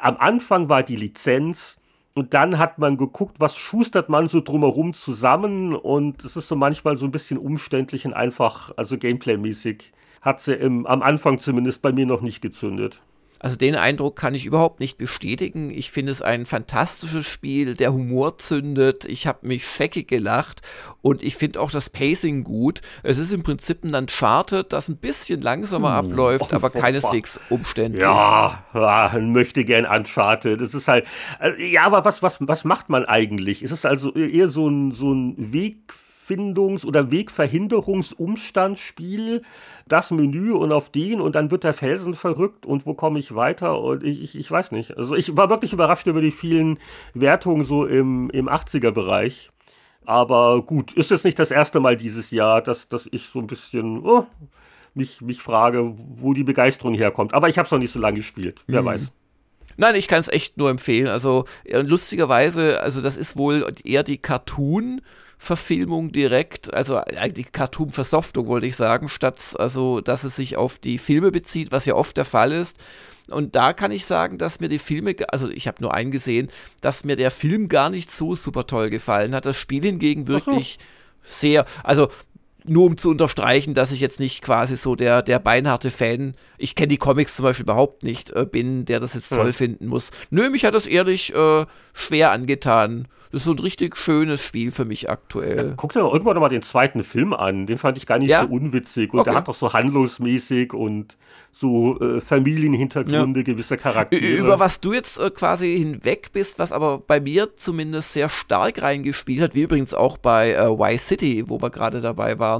am 0.00 0.18
Anfang 0.18 0.68
war 0.68 0.82
die 0.82 0.96
Lizenz 0.96 1.78
und 2.14 2.34
dann 2.34 2.58
hat 2.58 2.78
man 2.78 2.98
geguckt, 2.98 3.36
was 3.38 3.56
schustert 3.56 4.10
man 4.10 4.26
so 4.26 4.40
drumherum 4.42 4.92
zusammen 4.92 5.74
und 5.74 6.22
es 6.24 6.36
ist 6.36 6.48
so 6.48 6.56
manchmal 6.56 6.98
so 6.98 7.06
ein 7.06 7.12
bisschen 7.12 7.38
umständlich 7.38 8.04
und 8.04 8.12
einfach, 8.12 8.72
also 8.76 8.96
Gameplay-mäßig 8.98 9.92
hat 10.20 10.40
sie 10.40 10.54
im, 10.54 10.86
am 10.86 11.02
Anfang 11.02 11.38
zumindest 11.38 11.82
bei 11.82 11.92
mir 11.92 12.04
noch 12.04 12.20
nicht 12.20 12.42
gezündet. 12.42 13.00
Also 13.38 13.56
den 13.56 13.74
Eindruck 13.76 14.16
kann 14.16 14.34
ich 14.34 14.46
überhaupt 14.46 14.80
nicht 14.80 14.98
bestätigen. 14.98 15.70
Ich 15.70 15.90
finde 15.90 16.12
es 16.12 16.22
ein 16.22 16.46
fantastisches 16.46 17.26
Spiel, 17.26 17.74
der 17.74 17.92
Humor 17.92 18.38
zündet, 18.38 19.04
ich 19.04 19.26
habe 19.26 19.46
mich 19.46 19.66
scheckig 19.66 20.08
gelacht 20.08 20.62
und 21.02 21.22
ich 21.22 21.36
finde 21.36 21.60
auch 21.60 21.70
das 21.70 21.90
Pacing 21.90 22.44
gut. 22.44 22.80
Es 23.02 23.18
ist 23.18 23.32
im 23.32 23.42
Prinzip 23.42 23.84
ein 23.84 23.94
Uncharted, 23.94 24.72
das 24.72 24.88
ein 24.88 24.96
bisschen 24.96 25.42
langsamer 25.42 25.98
hm. 25.98 26.06
abläuft, 26.06 26.54
aber 26.54 26.70
keineswegs 26.70 27.38
umständlich. 27.50 28.02
Ja, 28.02 28.64
ja 28.74 29.18
möchte 29.20 29.64
gern 29.64 29.84
Uncharted. 29.84 30.60
Das 30.60 30.74
ist 30.74 30.88
halt, 30.88 31.06
äh, 31.40 31.70
ja, 31.70 31.84
aber 31.84 32.04
was, 32.04 32.22
was, 32.22 32.38
was 32.40 32.64
macht 32.64 32.88
man 32.88 33.04
eigentlich? 33.04 33.62
Ist 33.62 33.72
es 33.72 33.84
also 33.84 34.14
eher 34.14 34.48
so 34.48 34.68
ein, 34.68 34.92
so 34.92 35.12
ein 35.12 35.52
Weg 35.52 35.92
Wegfindungs- 36.26 36.84
oder 36.84 37.10
Wegverhinderungsumstandsspiel, 37.10 39.42
das 39.88 40.10
Menü 40.10 40.52
und 40.52 40.72
auf 40.72 40.90
den 40.90 41.20
und 41.20 41.34
dann 41.34 41.50
wird 41.50 41.64
der 41.64 41.74
Felsen 41.74 42.14
verrückt 42.14 42.66
und 42.66 42.86
wo 42.86 42.94
komme 42.94 43.18
ich 43.18 43.34
weiter 43.34 43.80
und 43.80 44.04
ich, 44.04 44.22
ich, 44.22 44.38
ich 44.38 44.50
weiß 44.50 44.72
nicht. 44.72 44.96
Also 44.96 45.14
ich 45.14 45.36
war 45.36 45.50
wirklich 45.50 45.72
überrascht 45.72 46.06
über 46.06 46.20
die 46.20 46.30
vielen 46.30 46.78
Wertungen 47.14 47.64
so 47.64 47.86
im, 47.86 48.30
im 48.30 48.48
80er-Bereich. 48.48 49.50
Aber 50.04 50.62
gut, 50.62 50.92
ist 50.92 51.10
es 51.10 51.24
nicht 51.24 51.38
das 51.38 51.50
erste 51.50 51.80
Mal 51.80 51.96
dieses 51.96 52.30
Jahr, 52.30 52.62
dass, 52.62 52.88
dass 52.88 53.08
ich 53.10 53.26
so 53.26 53.40
ein 53.40 53.48
bisschen 53.48 54.04
oh, 54.04 54.26
mich, 54.94 55.20
mich 55.20 55.42
frage, 55.42 55.94
wo 55.96 56.32
die 56.32 56.44
Begeisterung 56.44 56.94
herkommt. 56.94 57.34
Aber 57.34 57.48
ich 57.48 57.58
habe 57.58 57.66
es 57.66 57.72
noch 57.72 57.80
nicht 57.80 57.92
so 57.92 57.98
lange 57.98 58.18
gespielt, 58.18 58.62
wer 58.66 58.82
mhm. 58.82 58.86
weiß. 58.86 59.10
Nein, 59.78 59.94
ich 59.94 60.08
kann 60.08 60.20
es 60.20 60.28
echt 60.28 60.56
nur 60.56 60.70
empfehlen. 60.70 61.08
Also 61.08 61.44
lustigerweise, 61.64 62.80
also 62.80 63.02
das 63.02 63.16
ist 63.16 63.36
wohl 63.36 63.70
eher 63.84 64.04
die 64.04 64.18
Cartoon. 64.18 65.02
Verfilmung 65.38 66.12
direkt, 66.12 66.72
also 66.72 67.00
die 67.34 67.44
Cartoon-Versoftung 67.44 68.46
wollte 68.46 68.66
ich 68.66 68.76
sagen, 68.76 69.08
statt 69.08 69.38
also, 69.58 70.00
dass 70.00 70.24
es 70.24 70.36
sich 70.36 70.56
auf 70.56 70.78
die 70.78 70.98
Filme 70.98 71.30
bezieht, 71.30 71.72
was 71.72 71.84
ja 71.84 71.94
oft 71.94 72.16
der 72.16 72.24
Fall 72.24 72.52
ist. 72.52 72.82
Und 73.28 73.56
da 73.56 73.72
kann 73.72 73.90
ich 73.90 74.06
sagen, 74.06 74.38
dass 74.38 74.60
mir 74.60 74.68
die 74.68 74.78
Filme, 74.78 75.14
also 75.28 75.48
ich 75.50 75.66
habe 75.66 75.82
nur 75.82 75.92
einen 75.92 76.10
gesehen, 76.10 76.48
dass 76.80 77.04
mir 77.04 77.16
der 77.16 77.30
Film 77.30 77.68
gar 77.68 77.90
nicht 77.90 78.10
so 78.10 78.34
super 78.34 78.66
toll 78.66 78.88
gefallen 78.88 79.34
hat. 79.34 79.46
Das 79.46 79.56
Spiel 79.56 79.82
hingegen 79.82 80.28
wirklich 80.28 80.78
so. 81.22 81.34
sehr, 81.40 81.66
also 81.82 82.08
nur 82.68 82.86
um 82.86 82.96
zu 82.96 83.10
unterstreichen, 83.10 83.74
dass 83.74 83.92
ich 83.92 84.00
jetzt 84.00 84.20
nicht 84.20 84.42
quasi 84.42 84.76
so 84.76 84.96
der, 84.96 85.22
der 85.22 85.38
beinharte 85.38 85.90
Fan, 85.90 86.34
ich 86.58 86.74
kenne 86.74 86.88
die 86.88 86.96
Comics 86.96 87.36
zum 87.36 87.44
Beispiel 87.44 87.64
überhaupt 87.64 88.02
nicht, 88.02 88.30
äh, 88.30 88.44
bin, 88.44 88.84
der 88.84 89.00
das 89.00 89.14
jetzt 89.14 89.28
toll 89.30 89.52
finden 89.52 89.86
muss. 89.86 90.10
Nö, 90.30 90.50
mich 90.50 90.64
hat 90.64 90.74
das 90.74 90.86
ehrlich 90.86 91.34
äh, 91.34 91.66
schwer 91.92 92.30
angetan. 92.30 93.08
Das 93.32 93.40
ist 93.42 93.44
so 93.44 93.52
ein 93.52 93.58
richtig 93.58 93.96
schönes 93.96 94.40
Spiel 94.40 94.70
für 94.70 94.84
mich 94.84 95.10
aktuell. 95.10 95.56
Ja, 95.68 95.74
guck 95.76 95.92
dir 95.92 96.00
doch 96.00 96.12
irgendwann 96.12 96.34
nochmal 96.34 96.48
den 96.48 96.62
zweiten 96.62 97.04
Film 97.04 97.34
an. 97.34 97.66
Den 97.66 97.76
fand 97.76 97.98
ich 97.98 98.06
gar 98.06 98.18
nicht 98.18 98.30
ja? 98.30 98.42
so 98.42 98.48
unwitzig. 98.48 99.12
Und 99.12 99.20
okay. 99.20 99.30
der 99.30 99.38
hat 99.38 99.48
doch 99.48 99.54
so 99.54 99.72
handlungsmäßig 99.72 100.72
und 100.72 101.18
so 101.52 102.00
äh, 102.00 102.20
Familienhintergründe, 102.20 103.40
ja. 103.40 103.44
gewisse 103.44 103.76
Charaktere. 103.76 104.38
Über 104.38 104.58
was 104.58 104.80
du 104.80 104.94
jetzt 104.94 105.18
äh, 105.18 105.30
quasi 105.30 105.76
hinweg 105.76 106.30
bist, 106.32 106.58
was 106.58 106.72
aber 106.72 106.98
bei 106.98 107.20
mir 107.20 107.54
zumindest 107.56 108.14
sehr 108.14 108.30
stark 108.30 108.80
reingespielt 108.80 109.42
hat, 109.42 109.54
wie 109.54 109.62
übrigens 109.62 109.92
auch 109.92 110.16
bei 110.18 110.52
äh, 110.52 110.70
Y-City, 110.70 111.44
wo 111.48 111.60
wir 111.60 111.70
gerade 111.70 112.00
dabei 112.00 112.38
waren 112.38 112.55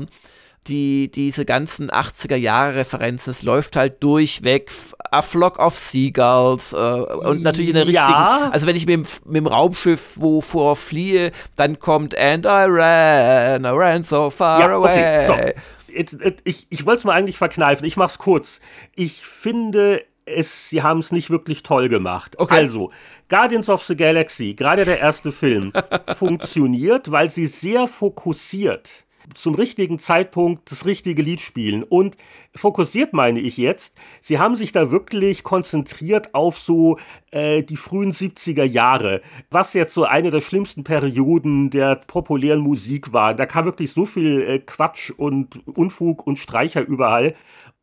die, 0.68 1.10
diese 1.10 1.44
ganzen 1.44 1.90
80er 1.90 2.36
Jahre 2.36 2.76
Referenzen, 2.76 3.30
es 3.30 3.42
läuft 3.42 3.76
halt 3.76 4.02
durchweg, 4.02 4.70
A 5.10 5.22
Flock 5.22 5.58
of 5.58 5.76
Seagulls 5.76 6.72
äh, 6.72 6.76
und 6.76 7.42
natürlich 7.42 7.68
in 7.68 7.74
der 7.74 7.86
richtigen, 7.86 8.08
ja. 8.08 8.50
also 8.52 8.66
wenn 8.66 8.76
ich 8.76 8.86
mit 8.86 8.94
dem, 8.94 9.04
mit 9.24 9.36
dem 9.36 9.46
Raumschiff 9.46 10.12
wo 10.16 10.40
vor 10.40 10.76
fliehe, 10.76 11.32
dann 11.56 11.78
kommt 11.78 12.16
And 12.18 12.44
I 12.46 12.66
ran, 12.66 13.64
I 13.64 13.68
ran 13.68 14.02
so 14.02 14.30
far 14.30 14.60
ja, 14.60 14.76
away. 14.76 15.28
Okay, 15.28 15.54
so. 15.54 16.06
Ich, 16.44 16.66
ich 16.68 16.84
wollte 16.84 16.98
es 16.98 17.04
mal 17.04 17.14
eigentlich 17.14 17.38
verkneifen, 17.38 17.86
ich 17.86 17.96
mach's 17.96 18.18
kurz. 18.18 18.60
Ich 18.94 19.24
finde, 19.24 20.02
es, 20.26 20.68
sie 20.68 20.82
haben 20.82 20.98
es 20.98 21.10
nicht 21.10 21.30
wirklich 21.30 21.62
toll 21.62 21.88
gemacht. 21.88 22.38
Okay. 22.38 22.54
Also, 22.56 22.90
Guardians 23.30 23.70
of 23.70 23.82
the 23.84 23.96
Galaxy, 23.96 24.54
gerade 24.54 24.84
der 24.84 25.00
erste 25.00 25.32
Film, 25.32 25.72
funktioniert, 26.14 27.10
weil 27.10 27.30
sie 27.30 27.46
sehr 27.46 27.88
fokussiert 27.88 29.05
zum 29.34 29.54
richtigen 29.54 29.98
Zeitpunkt 29.98 30.70
das 30.70 30.84
richtige 30.84 31.22
Lied 31.22 31.40
spielen. 31.40 31.82
Und 31.82 32.16
fokussiert 32.54 33.12
meine 33.12 33.40
ich 33.40 33.56
jetzt, 33.56 33.94
sie 34.20 34.38
haben 34.38 34.56
sich 34.56 34.72
da 34.72 34.90
wirklich 34.90 35.42
konzentriert 35.42 36.34
auf 36.34 36.58
so 36.58 36.98
äh, 37.30 37.62
die 37.62 37.76
frühen 37.76 38.12
70er 38.12 38.64
Jahre, 38.64 39.20
was 39.50 39.74
jetzt 39.74 39.94
so 39.94 40.04
eine 40.04 40.30
der 40.30 40.40
schlimmsten 40.40 40.84
Perioden 40.84 41.70
der 41.70 41.96
populären 41.96 42.60
Musik 42.60 43.12
war. 43.12 43.34
Da 43.34 43.46
kam 43.46 43.64
wirklich 43.64 43.92
so 43.92 44.06
viel 44.06 44.42
äh, 44.42 44.58
Quatsch 44.58 45.10
und 45.10 45.66
Unfug 45.66 46.26
und 46.26 46.38
Streicher 46.38 46.82
überall. 46.82 47.34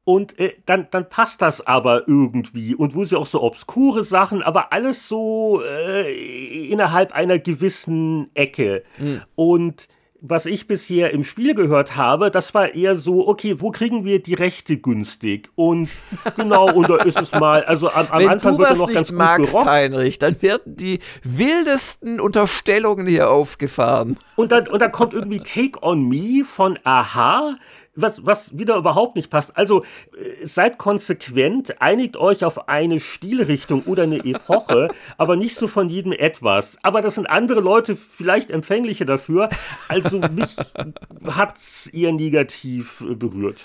Und 0.05 0.37
äh, 0.37 0.55
dann, 0.65 0.87
dann 0.91 1.07
passt 1.07 1.41
das 1.41 1.65
aber 1.65 2.07
irgendwie. 2.07 2.75
Und 2.75 2.93
wo 2.93 3.05
sie 3.05 3.17
auch 3.17 3.25
so 3.25 3.41
obskure 3.41 4.03
Sachen, 4.03 4.43
aber 4.43 4.73
alles 4.73 5.07
so 5.07 5.61
äh, 5.63 6.67
innerhalb 6.69 7.13
einer 7.13 7.39
gewissen 7.39 8.29
Ecke. 8.33 8.83
Mhm. 8.97 9.21
Und 9.35 9.87
was 10.25 10.45
ich 10.45 10.67
bisher 10.67 11.11
im 11.11 11.25
Spiel 11.25 11.53
gehört 11.53 11.97
habe, 11.97 12.31
das 12.31 12.53
war 12.53 12.73
eher 12.73 12.95
so, 12.95 13.27
okay, 13.27 13.57
wo 13.59 13.71
kriegen 13.71 14.05
wir 14.05 14.23
die 14.23 14.35
Rechte 14.35 14.77
günstig? 14.77 15.49
Und 15.55 15.89
genau, 16.37 16.71
und 16.71 16.89
da 16.89 16.95
ist 17.03 17.19
es 17.19 17.33
mal, 17.33 17.65
also 17.65 17.89
am, 17.89 18.07
am 18.09 18.27
Anfang 18.29 18.57
wird 18.57 18.69
er 18.69 18.77
noch 18.77 18.91
ganz 18.91 19.09
gut 19.09 19.17
magst, 19.17 19.51
gerockt. 19.51 19.69
Heinrich, 19.69 20.19
dann 20.19 20.41
werden 20.41 20.77
die 20.77 20.99
wildesten 21.23 22.21
Unterstellungen 22.21 23.05
hier 23.05 23.29
aufgefahren. 23.29 24.17
Und 24.37 24.53
dann, 24.53 24.69
und 24.69 24.81
dann 24.81 24.93
kommt 24.93 25.13
irgendwie 25.13 25.39
Take 25.39 25.83
on 25.83 26.07
Me 26.07 26.45
von 26.45 26.79
Aha 26.85 27.57
was, 27.95 28.25
was 28.25 28.57
wieder 28.57 28.75
überhaupt 28.77 29.15
nicht 29.15 29.29
passt. 29.29 29.55
Also 29.55 29.83
äh, 30.17 30.45
seid 30.45 30.77
konsequent, 30.77 31.81
einigt 31.81 32.17
euch 32.17 32.43
auf 32.43 32.67
eine 32.67 32.99
Stilrichtung 32.99 33.83
oder 33.83 34.03
eine 34.03 34.23
Epoche, 34.23 34.89
aber 35.17 35.35
nicht 35.35 35.55
so 35.55 35.67
von 35.67 35.89
jedem 35.89 36.11
etwas. 36.11 36.77
Aber 36.83 37.01
das 37.01 37.15
sind 37.15 37.27
andere 37.27 37.59
Leute 37.59 37.95
vielleicht 37.95 38.51
empfängliche 38.51 39.05
dafür. 39.05 39.49
Also 39.87 40.19
mich 40.19 40.55
hat's 41.27 41.87
eher 41.87 42.11
negativ 42.11 43.01
äh, 43.01 43.15
berührt. 43.15 43.59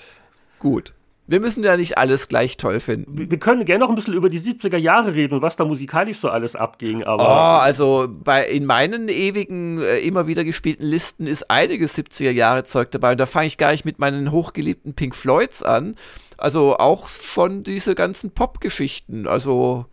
Gut 0.58 0.92
wir 1.28 1.40
müssen 1.40 1.62
ja 1.62 1.76
nicht 1.76 1.98
alles 1.98 2.26
gleich 2.26 2.56
toll 2.56 2.80
finden. 2.80 3.30
Wir 3.30 3.38
können 3.38 3.66
gerne 3.66 3.84
noch 3.84 3.90
ein 3.90 3.94
bisschen 3.94 4.14
über 4.14 4.30
die 4.30 4.40
70er 4.40 4.78
Jahre 4.78 5.12
reden 5.12 5.34
und 5.34 5.42
was 5.42 5.56
da 5.56 5.66
musikalisch 5.66 6.16
so 6.16 6.30
alles 6.30 6.56
abging, 6.56 7.04
aber. 7.04 7.22
Oh, 7.22 7.60
also 7.60 8.08
bei, 8.10 8.48
in 8.48 8.64
meinen 8.64 9.10
ewigen, 9.10 9.82
äh, 9.82 9.98
immer 9.98 10.26
wieder 10.26 10.42
gespielten 10.42 10.84
Listen 10.84 11.26
ist 11.26 11.50
einiges 11.50 11.96
70er 11.98 12.30
Jahre 12.30 12.64
Zeug 12.64 12.90
dabei 12.92 13.12
und 13.12 13.20
da 13.20 13.26
fange 13.26 13.46
ich 13.46 13.58
gar 13.58 13.72
nicht 13.72 13.84
mit 13.84 13.98
meinen 13.98 14.32
hochgeliebten 14.32 14.94
Pink 14.94 15.14
Floyds 15.14 15.62
an. 15.62 15.96
Also 16.38 16.78
auch 16.78 17.10
schon 17.10 17.62
diese 17.62 17.94
ganzen 17.94 18.30
Pop-Geschichten. 18.30 19.26
Also, 19.26 19.84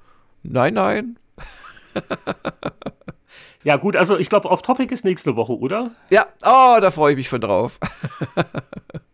nein, 0.41 0.75
nein. 0.75 1.19
ja, 3.65 3.75
gut, 3.75 3.97
also 3.97 4.17
ich 4.17 4.29
glaube, 4.29 4.49
auf 4.49 4.61
Topic 4.61 4.93
ist 4.93 5.03
nächste 5.03 5.35
Woche, 5.35 5.57
oder? 5.59 5.91
Ja, 6.09 6.27
oh, 6.43 6.79
da 6.79 6.91
freue 6.91 7.11
ich 7.11 7.17
mich 7.17 7.27
schon 7.27 7.41
drauf. 7.41 7.77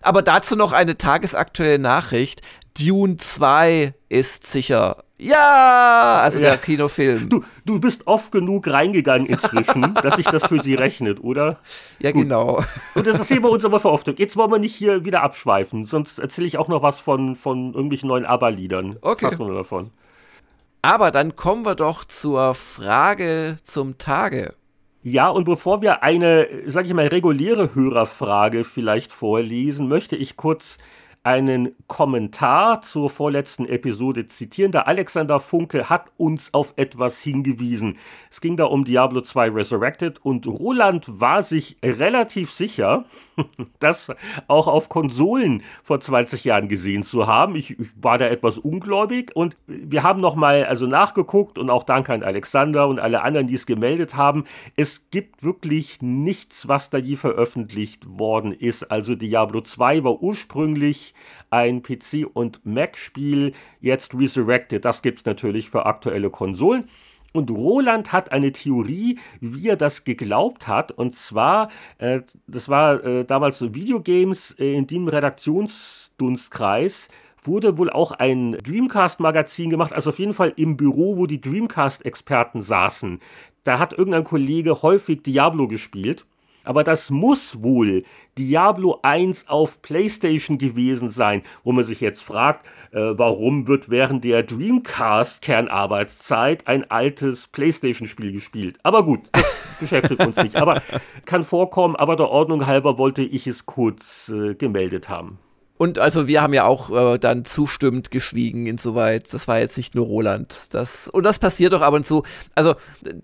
Aber 0.00 0.22
dazu 0.22 0.56
noch 0.56 0.72
eine 0.72 0.98
tagesaktuelle 0.98 1.78
Nachricht. 1.78 2.42
Dune 2.78 3.16
2 3.16 3.94
ist 4.08 4.46
sicher. 4.46 5.04
Ja, 5.20 6.20
also 6.22 6.38
ja. 6.38 6.50
der 6.50 6.56
Kinofilm. 6.56 7.28
Du, 7.28 7.44
du 7.66 7.78
bist 7.78 8.06
oft 8.06 8.32
genug 8.32 8.66
reingegangen 8.68 9.26
inzwischen, 9.26 9.94
dass 10.02 10.16
sich 10.16 10.26
das 10.26 10.46
für 10.46 10.62
sie 10.62 10.74
rechnet, 10.74 11.22
oder? 11.22 11.58
Ja, 11.98 12.10
Gut. 12.12 12.22
genau. 12.22 12.64
Und 12.94 13.06
das 13.06 13.20
ist 13.20 13.28
hier 13.28 13.42
bei 13.42 13.48
uns 13.50 13.64
aber 13.64 13.80
für 13.80 13.90
oft. 13.90 14.08
Jetzt 14.18 14.36
wollen 14.36 14.50
wir 14.50 14.58
nicht 14.58 14.74
hier 14.74 15.04
wieder 15.04 15.22
abschweifen, 15.22 15.84
sonst 15.84 16.18
erzähle 16.18 16.46
ich 16.46 16.56
auch 16.56 16.68
noch 16.68 16.82
was 16.82 16.98
von, 16.98 17.36
von 17.36 17.74
irgendwelchen 17.74 18.08
neuen 18.08 18.24
ABBA-Liedern. 18.24 18.96
Okay. 19.02 19.26
Was 19.26 19.38
wir 19.38 19.52
davon. 19.52 19.90
Aber 20.80 21.10
dann 21.10 21.36
kommen 21.36 21.66
wir 21.66 21.74
doch 21.74 22.04
zur 22.04 22.54
Frage 22.54 23.58
zum 23.62 23.98
Tage. 23.98 24.54
Ja, 25.02 25.30
und 25.30 25.44
bevor 25.44 25.80
wir 25.80 26.02
eine, 26.02 26.46
sag 26.66 26.84
ich 26.84 26.92
mal, 26.92 27.06
reguläre 27.06 27.74
Hörerfrage 27.74 28.64
vielleicht 28.64 29.12
vorlesen, 29.12 29.88
möchte 29.88 30.14
ich 30.14 30.36
kurz 30.36 30.76
einen 31.22 31.74
Kommentar 31.86 32.82
zur 32.82 33.08
vorletzten 33.08 33.64
Episode 33.66 34.26
zitieren. 34.26 34.72
Der 34.72 34.88
Alexander 34.88 35.40
Funke 35.40 35.88
hat 35.88 36.06
uns 36.18 36.52
auf 36.52 36.74
etwas 36.76 37.20
hingewiesen. 37.20 37.96
Es 38.30 38.42
ging 38.42 38.58
da 38.58 38.64
um 38.64 38.84
Diablo 38.84 39.22
2 39.22 39.50
Resurrected 39.50 40.18
und 40.22 40.46
Roland 40.46 41.06
war 41.20 41.42
sich 41.42 41.78
relativ 41.82 42.52
sicher, 42.52 43.04
das 43.78 44.10
auch 44.48 44.68
auf 44.68 44.88
Konsolen 44.88 45.62
vor 45.82 46.00
20 46.00 46.44
Jahren 46.44 46.68
gesehen 46.68 47.02
zu 47.02 47.26
haben. 47.26 47.56
Ich, 47.56 47.78
ich 47.78 47.88
war 48.00 48.18
da 48.18 48.26
etwas 48.26 48.58
ungläubig 48.58 49.34
und 49.34 49.56
wir 49.66 50.02
haben 50.02 50.20
nochmal 50.20 50.64
also 50.64 50.86
nachgeguckt 50.86 51.58
und 51.58 51.70
auch 51.70 51.84
danke 51.84 52.12
an 52.12 52.22
Alexander 52.22 52.88
und 52.88 52.98
alle 52.98 53.22
anderen, 53.22 53.46
die 53.46 53.54
es 53.54 53.66
gemeldet 53.66 54.16
haben. 54.16 54.44
Es 54.76 55.10
gibt 55.10 55.42
wirklich 55.42 56.02
nichts, 56.02 56.68
was 56.68 56.90
da 56.90 56.98
je 56.98 57.16
veröffentlicht 57.16 58.18
worden 58.18 58.52
ist. 58.52 58.90
Also 58.90 59.14
Diablo 59.14 59.60
2 59.60 60.04
war 60.04 60.22
ursprünglich 60.22 61.14
ein 61.50 61.82
PC- 61.82 62.24
und 62.24 62.64
Mac-Spiel, 62.64 63.52
jetzt 63.80 64.14
Resurrected. 64.14 64.84
Das 64.84 65.02
gibt 65.02 65.18
es 65.18 65.24
natürlich 65.24 65.70
für 65.70 65.86
aktuelle 65.86 66.30
Konsolen. 66.30 66.88
Und 67.32 67.50
Roland 67.50 68.12
hat 68.12 68.32
eine 68.32 68.52
Theorie, 68.52 69.18
wie 69.40 69.68
er 69.68 69.76
das 69.76 70.04
geglaubt 70.04 70.66
hat. 70.66 70.92
Und 70.92 71.14
zwar, 71.14 71.70
äh, 71.98 72.20
das 72.46 72.68
war 72.68 73.04
äh, 73.04 73.24
damals 73.24 73.58
so 73.58 73.74
Videogames 73.74 74.52
äh, 74.58 74.74
in 74.74 74.86
dem 74.86 75.08
Redaktionsdunstkreis 75.08 77.08
wurde 77.42 77.78
wohl 77.78 77.88
auch 77.88 78.12
ein 78.12 78.52
Dreamcast-Magazin 78.52 79.70
gemacht, 79.70 79.94
also 79.94 80.10
auf 80.10 80.18
jeden 80.18 80.34
Fall 80.34 80.52
im 80.56 80.76
Büro, 80.76 81.16
wo 81.16 81.26
die 81.26 81.40
Dreamcast-Experten 81.40 82.60
saßen. 82.60 83.18
Da 83.64 83.78
hat 83.78 83.94
irgendein 83.94 84.24
Kollege 84.24 84.82
häufig 84.82 85.22
Diablo 85.22 85.66
gespielt 85.66 86.26
aber 86.64 86.84
das 86.84 87.10
muss 87.10 87.62
wohl 87.62 88.04
Diablo 88.38 89.00
1 89.02 89.48
auf 89.48 89.82
PlayStation 89.82 90.56
gewesen 90.58 91.10
sein, 91.10 91.42
wo 91.64 91.72
man 91.72 91.84
sich 91.84 92.00
jetzt 92.00 92.22
fragt, 92.22 92.66
äh, 92.92 93.14
warum 93.16 93.66
wird 93.68 93.90
während 93.90 94.24
der 94.24 94.42
Dreamcast-Kernarbeitszeit 94.42 96.66
ein 96.66 96.90
altes 96.90 97.46
PlayStation-Spiel 97.48 98.32
gespielt. 98.32 98.78
Aber 98.82 99.04
gut, 99.04 99.20
das 99.32 99.54
beschäftigt 99.80 100.24
uns 100.24 100.36
nicht. 100.36 100.56
Aber 100.56 100.82
kann 101.26 101.44
vorkommen, 101.44 101.96
aber 101.96 102.16
der 102.16 102.30
Ordnung 102.30 102.64
halber 102.66 102.96
wollte 102.98 103.22
ich 103.22 103.46
es 103.46 103.66
kurz 103.66 104.30
äh, 104.30 104.54
gemeldet 104.54 105.08
haben. 105.08 105.38
Und 105.80 105.98
also 105.98 106.28
wir 106.28 106.42
haben 106.42 106.52
ja 106.52 106.66
auch 106.66 107.14
äh, 107.14 107.18
dann 107.18 107.46
zustimmend 107.46 108.10
geschwiegen 108.10 108.66
insoweit. 108.66 109.32
Das 109.32 109.48
war 109.48 109.60
jetzt 109.60 109.78
nicht 109.78 109.94
nur 109.94 110.04
Roland. 110.04 110.74
Das, 110.74 111.08
und 111.08 111.24
das 111.24 111.38
passiert 111.38 111.72
doch 111.72 111.80
ab 111.80 111.94
und 111.94 112.06
zu. 112.06 112.22
Also 112.54 112.74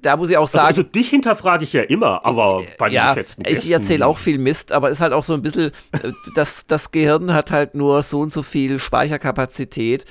da 0.01 0.17
muss 0.17 0.31
ich 0.31 0.39
auch 0.39 0.45
also, 0.45 0.57
sagen. 0.57 0.69
Also, 0.69 0.81
also 0.81 0.91
dich 0.91 1.11
hinterfrage 1.11 1.65
ich 1.65 1.75
ja 1.75 1.83
immer, 1.83 2.25
aber 2.25 2.63
bei 2.79 2.89
ja, 2.89 3.09
den 3.09 3.15
geschätzten 3.17 3.45
Gästen. 3.45 3.67
Ich 3.67 3.71
erzähle 3.71 4.07
auch 4.07 4.17
viel 4.17 4.39
Mist, 4.39 4.73
aber 4.73 4.89
es 4.89 4.95
ist 4.95 5.01
halt 5.03 5.13
auch 5.13 5.23
so 5.23 5.35
ein 5.35 5.43
bisschen, 5.43 5.71
äh, 5.93 6.13
das, 6.35 6.67
das 6.67 6.93
Gehirn 6.93 7.35
hat 7.35 7.51
halt 7.51 7.75
nur 7.75 8.03
so 8.03 8.21
und 8.21 8.33
so 8.33 8.43
viel 8.43 8.79
Speicherkapazität. 8.79 10.07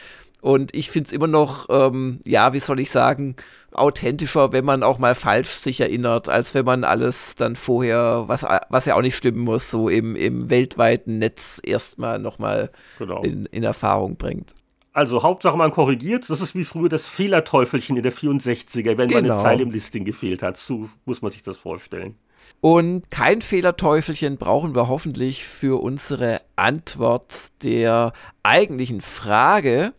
Und 0.45 0.75
ich 0.75 0.91
finde 0.91 1.07
es 1.07 1.11
immer 1.11 1.25
noch, 1.25 1.65
ähm, 1.71 2.19
ja, 2.23 2.53
wie 2.53 2.59
soll 2.59 2.79
ich 2.79 2.91
sagen, 2.91 3.35
authentischer, 3.71 4.51
wenn 4.51 4.63
man 4.63 4.83
auch 4.83 4.99
mal 4.99 5.15
falsch 5.15 5.49
sich 5.49 5.81
erinnert, 5.81 6.29
als 6.29 6.53
wenn 6.53 6.65
man 6.65 6.83
alles 6.83 7.33
dann 7.33 7.55
vorher, 7.55 8.25
was, 8.27 8.45
was 8.69 8.85
ja 8.85 8.93
auch 8.93 9.01
nicht 9.01 9.15
stimmen 9.15 9.39
muss, 9.39 9.71
so 9.71 9.89
im, 9.89 10.15
im 10.15 10.47
weltweiten 10.51 11.17
Netz 11.17 11.59
erstmal 11.63 12.19
nochmal 12.19 12.69
genau. 12.99 13.23
in, 13.23 13.47
in 13.47 13.63
Erfahrung 13.63 14.17
bringt. 14.17 14.53
Also 14.93 15.23
Hauptsache 15.23 15.57
man 15.57 15.71
korrigiert, 15.71 16.29
das 16.29 16.41
ist 16.41 16.53
wie 16.53 16.63
früher 16.63 16.89
das 16.89 17.07
Fehlerteufelchen 17.07 17.97
in 17.97 18.03
der 18.03 18.13
64er, 18.13 18.99
wenn 18.99 19.09
genau. 19.09 19.17
eine 19.17 19.33
Zeile 19.33 19.63
im 19.63 19.71
Listing 19.71 20.05
gefehlt 20.05 20.43
hat. 20.43 20.57
So 20.57 20.89
muss 21.05 21.23
man 21.23 21.31
sich 21.31 21.41
das 21.41 21.57
vorstellen. 21.57 22.19
Und 22.61 23.11
kein 23.11 23.41
Fehlerteufelchen 23.41 24.37
brauchen 24.37 24.75
wir 24.75 24.87
hoffentlich 24.87 25.45
für 25.45 25.81
unsere 25.81 26.41
Antwort 26.55 27.47
der 27.63 28.13
eigentlichen 28.43 29.01
Frage. 29.01 29.93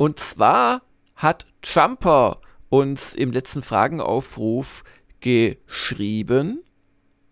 Und 0.00 0.18
zwar 0.18 0.80
hat 1.14 1.44
Jumper 1.62 2.38
uns 2.70 3.14
im 3.14 3.32
letzten 3.32 3.62
Fragenaufruf 3.62 4.82
geschrieben. 5.20 6.64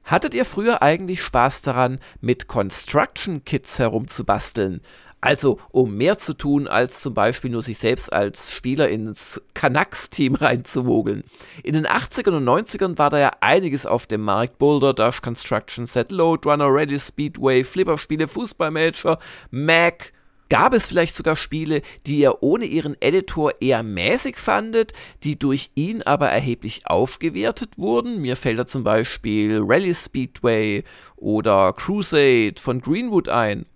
Hattet 0.05 0.35
ihr 0.35 0.45
früher 0.45 0.83
eigentlich 0.83 1.23
Spaß 1.23 1.62
daran, 1.62 1.99
mit 2.21 2.47
Construction 2.47 3.43
Kits 3.47 3.79
herumzubasteln? 3.79 4.83
Also, 5.23 5.59
um 5.71 5.97
mehr 5.97 6.19
zu 6.19 6.35
tun, 6.35 6.69
als 6.69 7.01
zum 7.01 7.14
Beispiel 7.14 7.51
nur 7.51 7.62
sich 7.62 7.79
selbst 7.79 8.12
als 8.12 8.53
Spieler 8.53 8.91
ins 8.91 9.41
Canucks-Team 9.55 10.35
reinzumogeln. 10.35 11.25
In 11.62 11.73
den 11.73 11.87
80ern 11.87 12.37
und 12.37 12.45
90ern 12.45 12.99
war 12.99 13.09
da 13.09 13.19
ja 13.19 13.31
einiges 13.41 13.87
auf 13.87 14.07
dem 14.07 14.21
Markt. 14.21 14.59
Boulder, 14.59 14.93
Dash 14.93 15.23
Construction 15.23 15.87
Set, 15.87 16.12
Load 16.12 16.47
Runner, 16.47 16.71
Ready 16.71 17.01
Speedway, 17.01 17.64
Flipperspiele, 17.64 18.29
Fußballmanager, 18.29 19.19
Mac, 19.51 20.12
Gab 20.51 20.73
es 20.73 20.87
vielleicht 20.87 21.15
sogar 21.15 21.37
Spiele, 21.37 21.83
die 22.07 22.21
ihr 22.21 22.43
ohne 22.43 22.65
ihren 22.65 22.97
Editor 23.01 23.61
eher 23.61 23.83
mäßig 23.83 24.39
fandet, 24.39 24.95
die 25.23 25.39
durch 25.39 25.71
ihn 25.75 26.03
aber 26.03 26.31
erheblich 26.31 26.83
aufgewertet 26.87 27.77
wurden? 27.77 28.23
Mir 28.23 28.37
fällt 28.37 28.59
da 28.59 28.67
zum 28.67 28.83
Beispiel 28.83 29.61
Rally 29.63 29.95
Speedway 29.95 30.85
oder 31.17 31.75
Crusade 31.75 32.55
von 32.59 32.81
Greenwood 32.81 33.29
ein. 33.29 33.67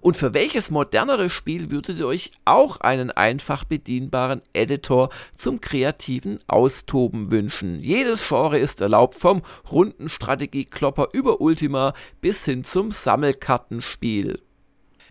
Und 0.00 0.16
für 0.16 0.34
welches 0.34 0.70
modernere 0.70 1.30
Spiel 1.30 1.70
würdet 1.70 2.00
ihr 2.00 2.06
euch 2.06 2.32
auch 2.44 2.80
einen 2.80 3.12
einfach 3.12 3.62
bedienbaren 3.62 4.42
Editor 4.52 5.10
zum 5.32 5.60
kreativen 5.60 6.40
Austoben 6.48 7.30
wünschen? 7.30 7.80
Jedes 7.80 8.26
Genre 8.26 8.58
ist 8.58 8.80
erlaubt, 8.80 9.14
vom 9.14 9.42
runden 9.70 10.08
Strategieklopper 10.08 11.10
über 11.12 11.40
Ultima 11.40 11.94
bis 12.20 12.44
hin 12.44 12.64
zum 12.64 12.90
Sammelkartenspiel. 12.90 14.40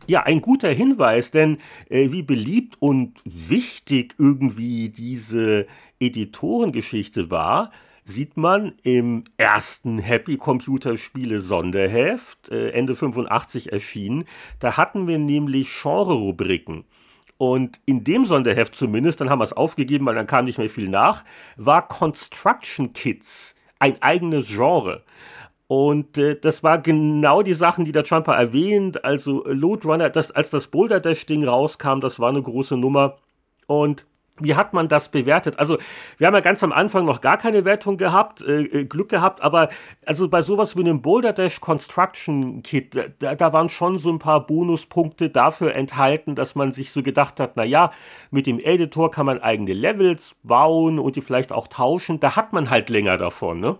Ja, 0.07 0.21
ein 0.21 0.41
guter 0.41 0.69
Hinweis, 0.69 1.31
denn 1.31 1.57
äh, 1.89 2.11
wie 2.11 2.21
beliebt 2.21 2.75
und 2.79 3.21
wichtig 3.25 4.13
irgendwie 4.19 4.89
diese 4.89 5.65
Editorengeschichte 5.99 7.31
war, 7.31 7.71
sieht 8.03 8.37
man 8.37 8.73
im 8.83 9.23
ersten 9.37 9.97
Happy 9.97 10.37
Computer 10.37 10.95
Spiele 10.95 11.41
Sonderheft, 11.41 12.49
äh, 12.49 12.69
Ende 12.69 12.95
85 12.95 13.71
erschienen. 13.71 14.25
Da 14.59 14.77
hatten 14.77 15.07
wir 15.07 15.17
nämlich 15.17 15.69
Genre-Rubriken. 15.81 16.85
Und 17.37 17.79
in 17.87 18.03
dem 18.03 18.25
Sonderheft 18.25 18.75
zumindest, 18.75 19.21
dann 19.21 19.31
haben 19.31 19.39
wir 19.39 19.45
es 19.45 19.53
aufgegeben, 19.53 20.05
weil 20.05 20.15
dann 20.15 20.27
kam 20.27 20.45
nicht 20.45 20.59
mehr 20.59 20.69
viel 20.69 20.87
nach, 20.87 21.23
war 21.57 21.87
Construction 21.87 22.93
Kits 22.93 23.55
ein 23.79 24.01
eigenes 24.01 24.47
Genre. 24.47 25.03
Und 25.67 26.17
äh, 26.17 26.39
das 26.39 26.63
war 26.63 26.77
genau 26.77 27.41
die 27.41 27.53
Sachen, 27.53 27.85
die 27.85 27.91
der 27.91 28.03
Trumper 28.03 28.35
erwähnt. 28.35 29.03
Also 29.03 29.43
Load 29.45 29.87
Runner, 29.87 30.09
das, 30.09 30.31
als 30.31 30.49
das 30.51 30.67
Boulder 30.67 30.99
Dash 30.99 31.25
Ding 31.25 31.47
rauskam, 31.47 31.99
das 32.01 32.19
war 32.19 32.29
eine 32.29 32.41
große 32.41 32.77
Nummer. 32.77 33.17
Und 33.67 34.05
wie 34.39 34.55
hat 34.55 34.73
man 34.73 34.89
das 34.89 35.09
bewertet? 35.09 35.59
Also, 35.59 35.77
wir 36.17 36.27
haben 36.27 36.33
ja 36.33 36.41
ganz 36.41 36.61
am 36.61 36.73
Anfang 36.73 37.05
noch 37.05 37.21
gar 37.21 37.37
keine 37.37 37.63
Wertung 37.63 37.97
gehabt, 37.97 38.41
äh, 38.41 38.63
äh, 38.63 38.85
Glück 38.85 39.09
gehabt, 39.09 39.41
aber 39.41 39.69
also 40.05 40.27
bei 40.27 40.41
sowas 40.41 40.75
wie 40.75 40.81
einem 40.81 41.01
Boulder 41.01 41.31
Dash 41.31 41.61
Construction 41.61 42.61
Kit, 42.61 42.95
da, 43.19 43.35
da 43.35 43.53
waren 43.53 43.69
schon 43.69 43.97
so 43.97 44.09
ein 44.09 44.19
paar 44.19 44.45
Bonuspunkte 44.45 45.29
dafür 45.29 45.73
enthalten, 45.73 46.35
dass 46.35 46.53
man 46.53 46.73
sich 46.73 46.91
so 46.91 47.01
gedacht 47.01 47.39
hat, 47.39 47.55
na 47.55 47.63
ja, 47.63 47.91
mit 48.29 48.45
dem 48.45 48.59
Editor 48.59 49.09
kann 49.09 49.25
man 49.25 49.41
eigene 49.41 49.73
Levels 49.73 50.35
bauen 50.43 50.99
und 50.99 51.15
die 51.15 51.21
vielleicht 51.21 51.53
auch 51.53 51.67
tauschen. 51.69 52.19
Da 52.19 52.35
hat 52.35 52.51
man 52.51 52.69
halt 52.69 52.89
länger 52.89 53.17
davon, 53.17 53.61
ne? 53.61 53.77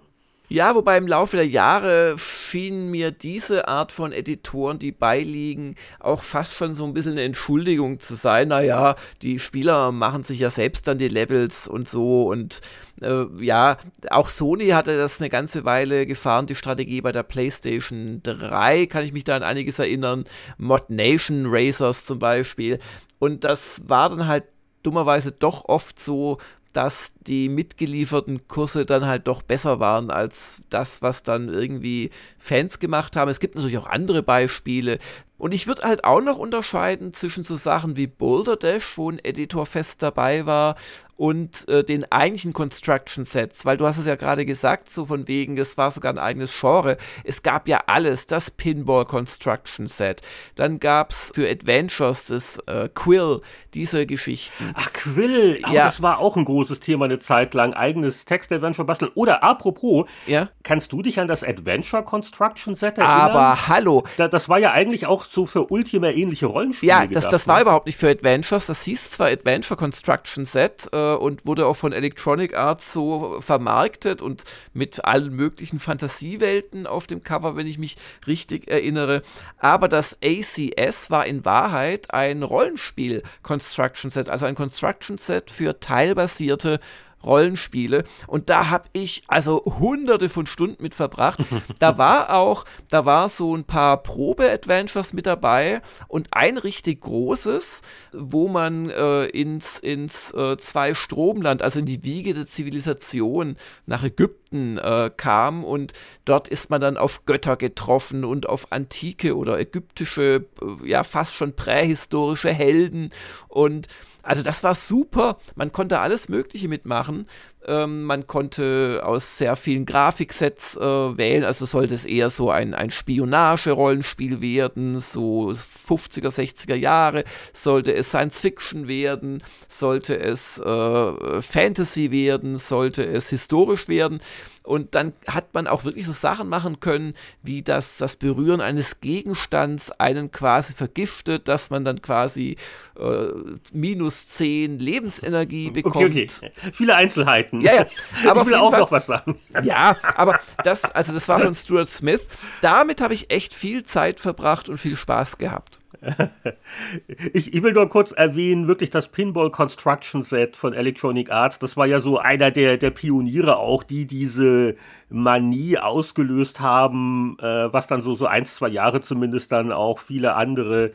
Ja, 0.48 0.76
wobei 0.76 0.98
im 0.98 1.08
Laufe 1.08 1.38
der 1.38 1.48
Jahre 1.48 2.18
schien 2.20 2.92
mir 2.92 3.12
diese 3.12 3.68
Art 3.68 3.92
von 3.92 4.12
Editoren, 4.12 4.78
die 4.78 4.92
beiliegen, 4.92 5.76
auch 6.00 6.22
fast 6.22 6.56
schon 6.56 6.76
so 6.76 6.86
ein 6.86 6.94
bisschen 6.94 7.14
eine 7.14 7.24
Entschuldigung 7.24 8.00
zu 8.00 8.14
sein. 8.16 8.50
Naja, 8.50 8.96
die 9.24 9.40
Spieler 9.40 9.92
machen 9.92 10.22
sich 10.22 10.40
ja 10.40 10.52
selbst 10.52 10.88
dann 10.88 11.00
die 11.00 11.08
Levels 11.08 11.68
und 11.68 11.90
so 11.90 12.30
und 12.30 12.62
äh, 13.02 13.26
ja, 13.44 13.78
auch 14.12 14.30
Sony 14.30 14.68
hatte 14.68 14.98
das 14.98 15.20
eine 15.20 15.30
ganze 15.30 15.66
Weile 15.66 16.06
gefahren, 16.06 16.46
die 16.46 16.56
Strategie 16.56 17.02
bei 17.02 17.12
der 17.12 17.24
PlayStation 17.24 18.22
3, 18.24 18.86
kann 18.86 19.04
ich 19.04 19.14
mich 19.14 19.24
da 19.24 19.36
an 19.36 19.44
einiges 19.44 19.80
erinnern. 19.80 20.26
Mod 20.60 20.92
Nation 20.92 21.46
Racers 21.48 22.06
zum 22.06 22.20
Beispiel. 22.20 22.80
Und 23.18 23.44
das 23.44 23.82
war 23.88 24.10
dann 24.10 24.28
halt 24.28 24.44
dummerweise 24.84 25.32
doch 25.32 25.66
oft 25.66 26.00
so, 26.00 26.38
dass 26.76 27.14
die 27.22 27.48
mitgelieferten 27.48 28.50
Kurse 28.50 28.86
dann 28.86 29.06
halt 29.06 29.28
doch 29.28 29.42
besser 29.42 29.80
waren 29.80 30.12
als 30.12 30.62
das, 30.70 31.02
was 31.02 31.24
dann 31.24 31.48
irgendwie 31.48 32.10
Fans 32.38 32.80
gemacht 32.80 33.16
haben. 33.16 33.32
Es 33.32 33.40
gibt 33.40 33.56
natürlich 33.56 33.78
auch 33.78 33.88
andere 33.88 34.22
Beispiele. 34.22 35.00
Und 35.38 35.54
ich 35.54 35.68
würde 35.68 35.84
halt 35.84 36.06
auch 36.06 36.22
noch 36.22 36.38
unterscheiden 36.38 37.14
zwischen 37.14 37.44
so 37.44 37.56
Sachen 37.56 37.98
wie 37.98 38.08
Boulder 38.08 38.56
Dash, 38.56 38.98
wo 38.98 39.10
ein 39.10 39.20
Editor 39.24 39.66
fest 39.66 40.02
dabei 40.02 40.46
war, 40.46 40.76
und 41.18 41.68
äh, 41.70 41.84
den 41.84 42.12
eigentlichen 42.12 42.54
Construction 42.54 43.24
Sets, 43.24 43.66
weil 43.66 43.78
du 43.78 43.86
hast 43.86 43.98
es 43.98 44.06
ja 44.06 44.16
gerade 44.16 44.46
gesagt, 44.46 44.90
so 44.90 45.06
von 45.06 45.28
wegen, 45.28 45.58
es 45.58 45.78
war 45.78 45.92
sogar 45.92 46.12
ein 46.14 46.20
eigenes 46.20 46.54
Genre. 46.60 46.98
Es 47.24 47.42
gab 47.42 47.68
ja 47.68 47.82
alles, 47.88 48.28
das 48.28 48.52
Pinball 48.52 49.06
Construction 49.06 49.88
Set. 49.88 50.22
Dann 50.56 50.80
gab 50.80 51.12
es 51.12 51.32
für 51.34 51.50
Adventures 51.50 52.26
das 52.26 52.60
äh, 52.68 52.90
Quill, 52.94 53.42
diese 53.74 54.06
Geschichten. 54.06 54.72
Ach, 54.74 54.92
Quill, 54.92 55.62
ja. 55.72 55.86
das 55.86 56.02
war 56.02 56.20
auch 56.20 56.36
ein 56.36 56.46
großes 56.46 56.82
Thema 56.82 57.06
eine 57.06 57.20
Zeit 57.20 57.54
lang, 57.54 57.74
eigenes 57.74 58.26
Text-Adventure 58.26 58.86
basteln. 58.86 59.12
Oder 59.16 59.44
apropos, 59.44 60.08
ja? 60.26 60.50
kannst 60.64 60.92
du 60.92 61.02
dich 61.02 61.20
an 61.20 61.28
das 61.28 61.44
Adventure 61.44 62.04
Construction 62.04 62.76
Set 62.76 62.98
erinnern? 62.98 63.32
Aber 63.32 63.68
hallo. 63.68 64.04
Da, 64.18 64.28
das 64.28 64.50
war 64.50 64.60
ja 64.60 64.72
eigentlich 64.72 65.06
auch 65.06 65.26
so 65.36 65.46
für 65.46 65.72
Ultima 65.72 66.10
ähnliche 66.10 66.48
Rollenspiele. 66.48 66.90
Ja, 66.90 67.06
das, 67.06 67.30
das 67.30 67.48
war 67.48 67.58
ne? 67.58 67.62
überhaupt 67.64 67.86
nicht 67.86 68.00
für 68.00 68.10
Adventures. 68.10 68.66
Das 68.66 68.84
hieß 68.84 69.12
zwar 69.12 69.28
Adventure 69.28 69.78
Construction 69.78 70.46
Set, 70.46 70.90
äh, 70.92 71.14
und 71.14 71.46
wurde 71.46 71.68
auch 71.68 71.76
von 71.76 71.92
Electronic 71.92 72.58
Arts 72.58 72.92
so 72.92 73.40
vermarktet 73.42 74.22
und 74.22 74.44
mit 74.74 75.06
allen 75.06 75.36
möglichen 75.36 75.80
Fantasiewelten 75.80 76.88
auf 76.88 77.06
dem 77.06 77.24
Cover, 77.24 77.56
wenn 77.56 77.68
ich 77.68 77.78
mich 77.78 77.98
richtig 78.26 78.68
erinnere. 78.68 79.22
Aber 79.60 79.88
das 79.88 80.18
ACS 80.24 81.12
war 81.12 81.26
in 81.26 81.46
Wahrheit 81.46 82.12
ein 82.14 82.42
Rollenspiel 82.42 83.22
Construction 83.44 84.10
Set, 84.10 84.30
also 84.30 84.46
ein 84.46 84.56
Construction 84.56 85.18
Set 85.18 85.52
für 85.52 85.80
teilbasierte 85.80 86.80
Rollenspiele. 87.26 88.04
Und 88.28 88.50
da 88.50 88.70
habe 88.70 88.90
ich 88.94 89.24
also 89.28 89.64
hunderte 89.66 90.30
von 90.30 90.48
Stunden 90.48 90.82
mit 90.82 90.96
verbracht. 90.96 91.40
da 91.80 91.98
war 91.98 92.34
auch, 92.34 92.66
da 92.90 93.06
war 93.06 93.30
so 93.30 93.56
ein 93.56 93.64
paar 93.64 94.02
Probe-Adventures 94.04 95.14
mit 95.14 95.26
dabei. 95.26 95.82
Und 96.08 96.30
ein 96.32 96.58
richtig 96.58 97.02
großes, 97.02 97.82
wo 98.14 98.48
man 98.48 98.90
äh, 98.90 99.26
ins, 99.26 99.80
ins 99.80 100.34
äh, 100.34 100.58
Zwei-Stromland, 100.58 101.62
also 101.62 101.80
in 101.80 101.86
die 101.86 102.04
Wiege 102.04 102.34
der 102.34 102.46
Zivilisation 102.46 103.56
nach 103.86 104.04
Ägypten 104.04 104.78
äh, 104.78 105.10
kam. 105.16 105.64
Und 105.64 105.94
dort 106.26 106.48
ist 106.48 106.70
man 106.70 106.82
dann 106.82 106.98
auf 106.98 107.26
Götter 107.26 107.58
getroffen 107.58 108.24
und 108.24 108.48
auf 108.48 108.72
antike 108.72 109.36
oder 109.36 109.60
ägyptische, 109.60 110.46
äh, 110.62 110.88
ja 110.88 111.04
fast 111.04 111.36
schon 111.36 111.56
prähistorische 111.56 112.52
Helden. 112.52 113.12
Und 113.48 113.88
also 114.26 114.42
das 114.42 114.64
war 114.64 114.76
super. 114.76 115.38
Man 115.56 115.72
konnte 115.72 116.00
alles 116.00 116.30
Mögliche 116.30 116.68
mitmachen. 116.68 117.28
Ähm, 117.68 118.04
man 118.04 118.28
konnte 118.28 119.02
aus 119.04 119.38
sehr 119.38 119.56
vielen 119.56 119.86
Grafiksets 119.86 120.78
äh, 120.78 120.82
wählen. 120.82 121.44
Also 121.44 121.66
sollte 121.66 121.96
es 121.96 122.06
eher 122.06 122.30
so 122.30 122.52
ein, 122.52 122.74
ein 122.74 122.92
Spionage-Rollenspiel 122.92 124.42
werden, 124.42 125.00
so 125.00 125.54
50er, 125.88 126.30
60er 126.30 126.76
Jahre. 126.76 127.24
Sollte 127.54 127.94
es 127.94 128.10
Science 128.10 128.42
Fiction 128.42 128.88
werden, 128.88 129.44
sollte 129.68 130.20
es 130.20 130.60
äh, 130.60 131.42
Fantasy 131.42 132.12
werden, 132.12 132.58
sollte 132.58 133.06
es 133.06 133.30
historisch 133.30 133.88
werden. 133.88 134.22
Und 134.66 134.96
dann 134.96 135.14
hat 135.28 135.54
man 135.54 135.68
auch 135.68 135.86
wirklich 135.86 136.08
so 136.08 136.12
Sachen 136.12 136.50
machen 136.50 136.80
können, 136.80 137.14
wie 137.44 137.62
das, 137.62 137.98
das 137.98 138.16
Berühren 138.16 138.62
eines 138.62 139.00
Gegenstands 139.00 139.92
einen 139.92 140.32
quasi 140.32 140.74
vergiftet, 140.74 141.48
dass 141.48 141.70
man 141.70 141.86
dann 141.86 142.02
quasi 142.02 142.58
äh, 143.00 143.28
minus 143.74 144.28
10 144.30 144.80
Lebensenergie 144.80 145.70
bekommt. 145.70 145.98
Okay, 145.98 146.28
okay. 146.38 146.52
Viele 146.74 146.96
Einzelheiten. 146.96 147.55
Ja, 147.62 147.74
ja. 147.74 147.86
Aber 148.30 148.42
ich 148.42 148.48
will 148.48 148.56
auch 148.56 148.72
Fall, 148.72 148.80
noch 148.82 148.92
was 148.92 149.06
sagen. 149.06 149.38
Ja, 149.64 149.96
aber 150.16 150.40
das, 150.64 150.84
also 150.84 151.14
das 151.14 151.28
war 151.28 151.40
von 151.40 151.54
Stuart 151.54 151.90
Smith. 151.90 152.28
Damit 152.62 153.02
habe 153.02 153.14
ich 153.14 153.32
echt 153.32 153.54
viel 153.54 153.84
Zeit 153.84 154.20
verbracht 154.20 154.70
und 154.70 154.80
viel 154.80 154.96
Spaß 154.96 155.38
gehabt. 155.38 155.80
ich, 157.34 157.54
ich, 157.54 157.64
will 157.64 157.74
nur 157.74 157.90
kurz 157.90 158.12
erwähnen, 158.12 158.68
wirklich 158.68 158.90
das 158.90 159.08
Pinball 159.08 159.50
Construction 159.50 160.24
Set 160.24 160.56
von 160.56 160.74
Electronic 160.74 161.32
Arts, 161.32 161.58
das 161.60 161.78
war 161.78 161.86
ja 161.86 162.00
so 162.00 162.20
einer 162.20 162.52
der, 162.52 162.78
der 162.78 162.92
Pioniere 162.92 163.58
auch, 163.58 163.84
die 163.84 164.06
diese 164.06 164.76
Manie 165.10 165.78
ausgelöst 165.78 166.60
haben, 166.60 167.38
äh, 167.40 167.74
was 167.74 167.88
dann 167.88 168.02
so, 168.02 168.16
so 168.16 168.28
ein, 168.28 168.46
zwei 168.46 168.70
Jahre 168.70 169.02
zumindest 169.02 169.52
dann 169.52 169.72
auch 169.72 170.00
viele 170.00 170.36
andere 170.36 170.92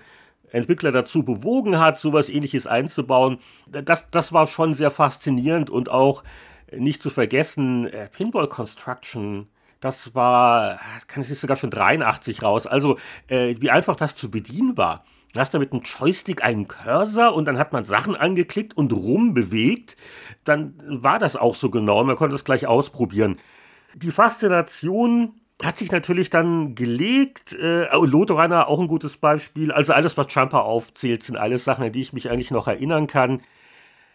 Entwickler 0.53 0.93
dazu 0.93 1.23
bewogen 1.23 1.79
hat, 1.79 1.99
sowas 1.99 2.29
ähnliches 2.29 2.67
einzubauen. 2.67 3.39
Das, 3.69 4.11
das 4.11 4.33
war 4.33 4.47
schon 4.47 4.75
sehr 4.75 4.91
faszinierend 4.91 5.71
und 5.71 5.91
auch 5.91 6.25
nicht 6.77 7.03
zu 7.03 7.11
vergessen, 7.11 7.87
äh, 7.87 8.09
Pinball 8.09 8.49
Construction 8.49 9.49
das 9.81 10.15
war, 10.15 10.79
kann 11.07 11.23
ich 11.23 11.39
sogar 11.39 11.57
schon 11.57 11.71
83 11.71 12.43
raus. 12.43 12.67
Also, 12.67 12.99
äh, 13.29 13.57
wie 13.59 13.71
einfach 13.71 13.97
das 13.97 14.15
zu 14.15 14.31
bedienen 14.31 14.77
war. 14.77 15.05
Du 15.33 15.41
hast 15.41 15.55
da 15.55 15.59
mit 15.59 15.73
einem 15.73 15.83
Joystick 15.83 16.43
einen 16.43 16.69
Cursor 16.69 17.35
und 17.35 17.47
dann 17.47 17.59
hat 17.59 17.73
man 17.73 17.85
Sachen 17.85 18.15
angeklickt 18.15 18.77
und 18.77 18.93
rumbewegt. 18.93 19.97
Dann 20.45 20.75
war 20.87 21.19
das 21.19 21.37
auch 21.37 21.55
so 21.55 21.71
genau. 21.71 22.03
Man 22.05 22.17
konnte 22.17 22.35
es 22.35 22.45
gleich 22.45 22.67
ausprobieren. 22.67 23.39
Die 23.95 24.11
Faszination 24.11 25.41
hat 25.63 25.77
sich 25.77 25.93
natürlich 25.93 26.31
dann 26.31 26.75
gelegt. 26.75 27.55
Äh, 27.55 27.87
oh, 27.95 28.05
Lotorana 28.05 28.67
auch 28.67 28.81
ein 28.81 28.89
gutes 28.89 29.17
Beispiel. 29.17 29.73
Also 29.73 29.93
alles, 29.93 30.17
was 30.17 30.35
Jumper 30.35 30.65
aufzählt, 30.65 31.23
sind 31.23 31.37
alles 31.37 31.65
Sachen, 31.65 31.85
an 31.85 31.93
die 31.93 32.03
ich 32.03 32.13
mich 32.13 32.29
eigentlich 32.29 32.51
noch 32.51 32.67
erinnern 32.67 33.07
kann. 33.07 33.41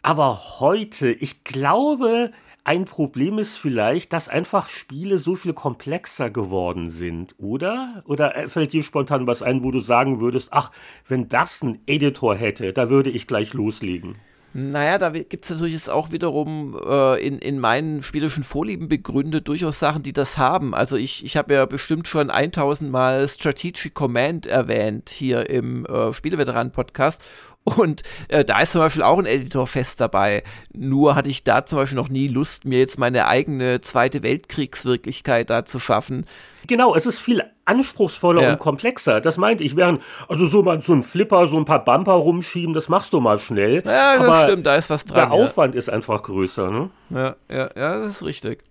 Aber 0.01 0.59
heute, 0.59 1.11
ich 1.11 1.43
glaube, 1.43 2.31
ein 2.65 2.85
Problem 2.85 3.37
ist 3.37 3.55
vielleicht, 3.55 4.11
dass 4.11 4.27
einfach 4.27 4.69
Spiele 4.69 5.19
so 5.19 5.35
viel 5.35 5.53
komplexer 5.53 6.31
geworden 6.31 6.89
sind, 6.89 7.35
oder? 7.37 8.03
Oder 8.07 8.35
äh, 8.35 8.49
fällt 8.49 8.73
dir 8.73 8.81
spontan 8.81 9.27
was 9.27 9.43
ein, 9.43 9.63
wo 9.63 9.69
du 9.69 9.79
sagen 9.79 10.19
würdest, 10.19 10.49
ach, 10.51 10.71
wenn 11.07 11.29
das 11.29 11.61
ein 11.61 11.79
Editor 11.85 12.35
hätte, 12.35 12.73
da 12.73 12.89
würde 12.89 13.11
ich 13.11 13.27
gleich 13.27 13.53
loslegen? 13.53 14.15
Naja, 14.57 14.97
da 14.97 15.09
gibt 15.09 15.43
es 15.43 15.51
natürlich 15.51 15.89
auch 15.89 16.11
wiederum 16.11 16.79
äh, 16.87 17.21
in, 17.21 17.39
in 17.39 17.59
meinen 17.59 18.01
spielischen 18.01 18.43
Vorlieben 18.43 18.87
begründet 18.87 19.49
durchaus 19.49 19.79
Sachen, 19.79 20.01
die 20.01 20.13
das 20.13 20.37
haben. 20.37 20.73
Also 20.73 20.95
ich, 20.95 21.25
ich 21.25 21.35
habe 21.35 21.53
ja 21.53 21.65
bestimmt 21.65 22.07
schon 22.07 22.29
1000 22.31 22.89
Mal 22.89 23.27
Strategic 23.27 23.93
Command 23.93 24.47
erwähnt 24.47 25.09
hier 25.09 25.49
im 25.49 25.85
äh, 25.85 26.13
Spieleveteranen-Podcast 26.13 27.21
und 27.65 28.03
äh, 28.27 28.45
da 28.45 28.61
ist 28.61 28.71
zum 28.73 28.81
Beispiel 28.81 29.01
auch 29.01 29.17
ein 29.17 29.25
Editor 29.25 29.65
fest 29.65 29.99
dabei. 29.99 30.43
Nur 30.71 31.15
hatte 31.15 31.29
ich 31.29 31.43
da 31.43 31.65
zum 31.65 31.79
Beispiel 31.79 31.97
noch 31.97 32.09
nie 32.09 32.27
Lust, 32.27 32.63
mir 32.63 32.79
jetzt 32.79 32.99
meine 32.99 33.27
eigene 33.27 33.81
Zweite 33.81 34.21
Weltkriegswirklichkeit 34.21 35.49
da 35.49 35.65
zu 35.65 35.79
schaffen. 35.79 36.25
Genau, 36.67 36.95
es 36.95 37.05
ist 37.05 37.19
viel 37.19 37.43
anspruchsvoller 37.65 38.43
ja. 38.43 38.51
und 38.53 38.59
komplexer. 38.59 39.19
Das 39.19 39.37
meinte 39.37 39.63
ich. 39.63 39.75
Während, 39.75 40.01
also 40.29 40.47
so 40.47 40.61
mal 40.61 40.81
so 40.81 40.93
ein 40.93 41.03
Flipper, 41.03 41.47
so 41.47 41.57
ein 41.57 41.65
paar 41.65 41.83
Bumper 41.83 42.13
rumschieben, 42.13 42.73
das 42.73 42.87
machst 42.87 43.13
du 43.13 43.19
mal 43.19 43.39
schnell. 43.39 43.83
Ja, 43.83 44.17
das 44.17 44.27
aber 44.27 44.43
stimmt, 44.45 44.65
da 44.65 44.75
ist 44.75 44.89
was 44.89 45.05
dran. 45.05 45.15
Der 45.15 45.31
Aufwand 45.31 45.75
ist 45.75 45.89
einfach 45.89 46.21
größer, 46.21 46.69
ne? 46.69 46.89
Ja, 47.09 47.35
ja, 47.49 47.69
ja, 47.75 47.99
das 47.99 48.17
ist 48.17 48.23
richtig. 48.23 48.63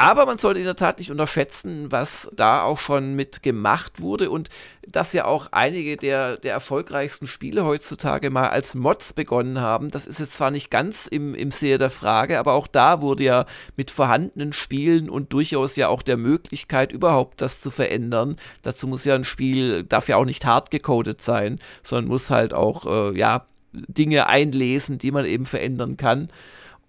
Aber 0.00 0.24
man 0.24 0.38
sollte 0.38 0.60
in 0.60 0.64
der 0.64 0.76
Tat 0.76 0.98
nicht 0.98 1.10
unterschätzen, 1.10 1.92
was 1.92 2.30
da 2.34 2.62
auch 2.62 2.78
schon 2.78 3.12
mit 3.16 3.42
gemacht 3.42 4.00
wurde 4.00 4.30
und 4.30 4.48
dass 4.88 5.12
ja 5.12 5.26
auch 5.26 5.48
einige 5.52 5.98
der, 5.98 6.38
der 6.38 6.54
erfolgreichsten 6.54 7.26
Spiele 7.26 7.66
heutzutage 7.66 8.30
mal 8.30 8.48
als 8.48 8.74
Mods 8.74 9.12
begonnen 9.12 9.60
haben. 9.60 9.90
Das 9.90 10.06
ist 10.06 10.18
jetzt 10.18 10.32
zwar 10.32 10.50
nicht 10.50 10.70
ganz 10.70 11.06
im, 11.06 11.34
im 11.34 11.50
Sehe 11.50 11.76
der 11.76 11.90
Frage, 11.90 12.38
aber 12.38 12.54
auch 12.54 12.66
da 12.66 13.02
wurde 13.02 13.24
ja 13.24 13.44
mit 13.76 13.90
vorhandenen 13.90 14.54
Spielen 14.54 15.10
und 15.10 15.34
durchaus 15.34 15.76
ja 15.76 15.88
auch 15.88 16.00
der 16.00 16.16
Möglichkeit, 16.16 16.92
überhaupt 16.92 17.42
das 17.42 17.60
zu 17.60 17.70
verändern. 17.70 18.36
Dazu 18.62 18.86
muss 18.86 19.04
ja 19.04 19.14
ein 19.14 19.26
Spiel, 19.26 19.84
darf 19.84 20.08
ja 20.08 20.16
auch 20.16 20.24
nicht 20.24 20.46
hart 20.46 20.70
gecodet 20.70 21.20
sein, 21.20 21.58
sondern 21.82 22.08
muss 22.08 22.30
halt 22.30 22.54
auch, 22.54 22.86
äh, 22.86 23.18
ja, 23.18 23.44
Dinge 23.72 24.28
einlesen, 24.28 24.96
die 24.96 25.12
man 25.12 25.26
eben 25.26 25.44
verändern 25.44 25.98
kann. 25.98 26.30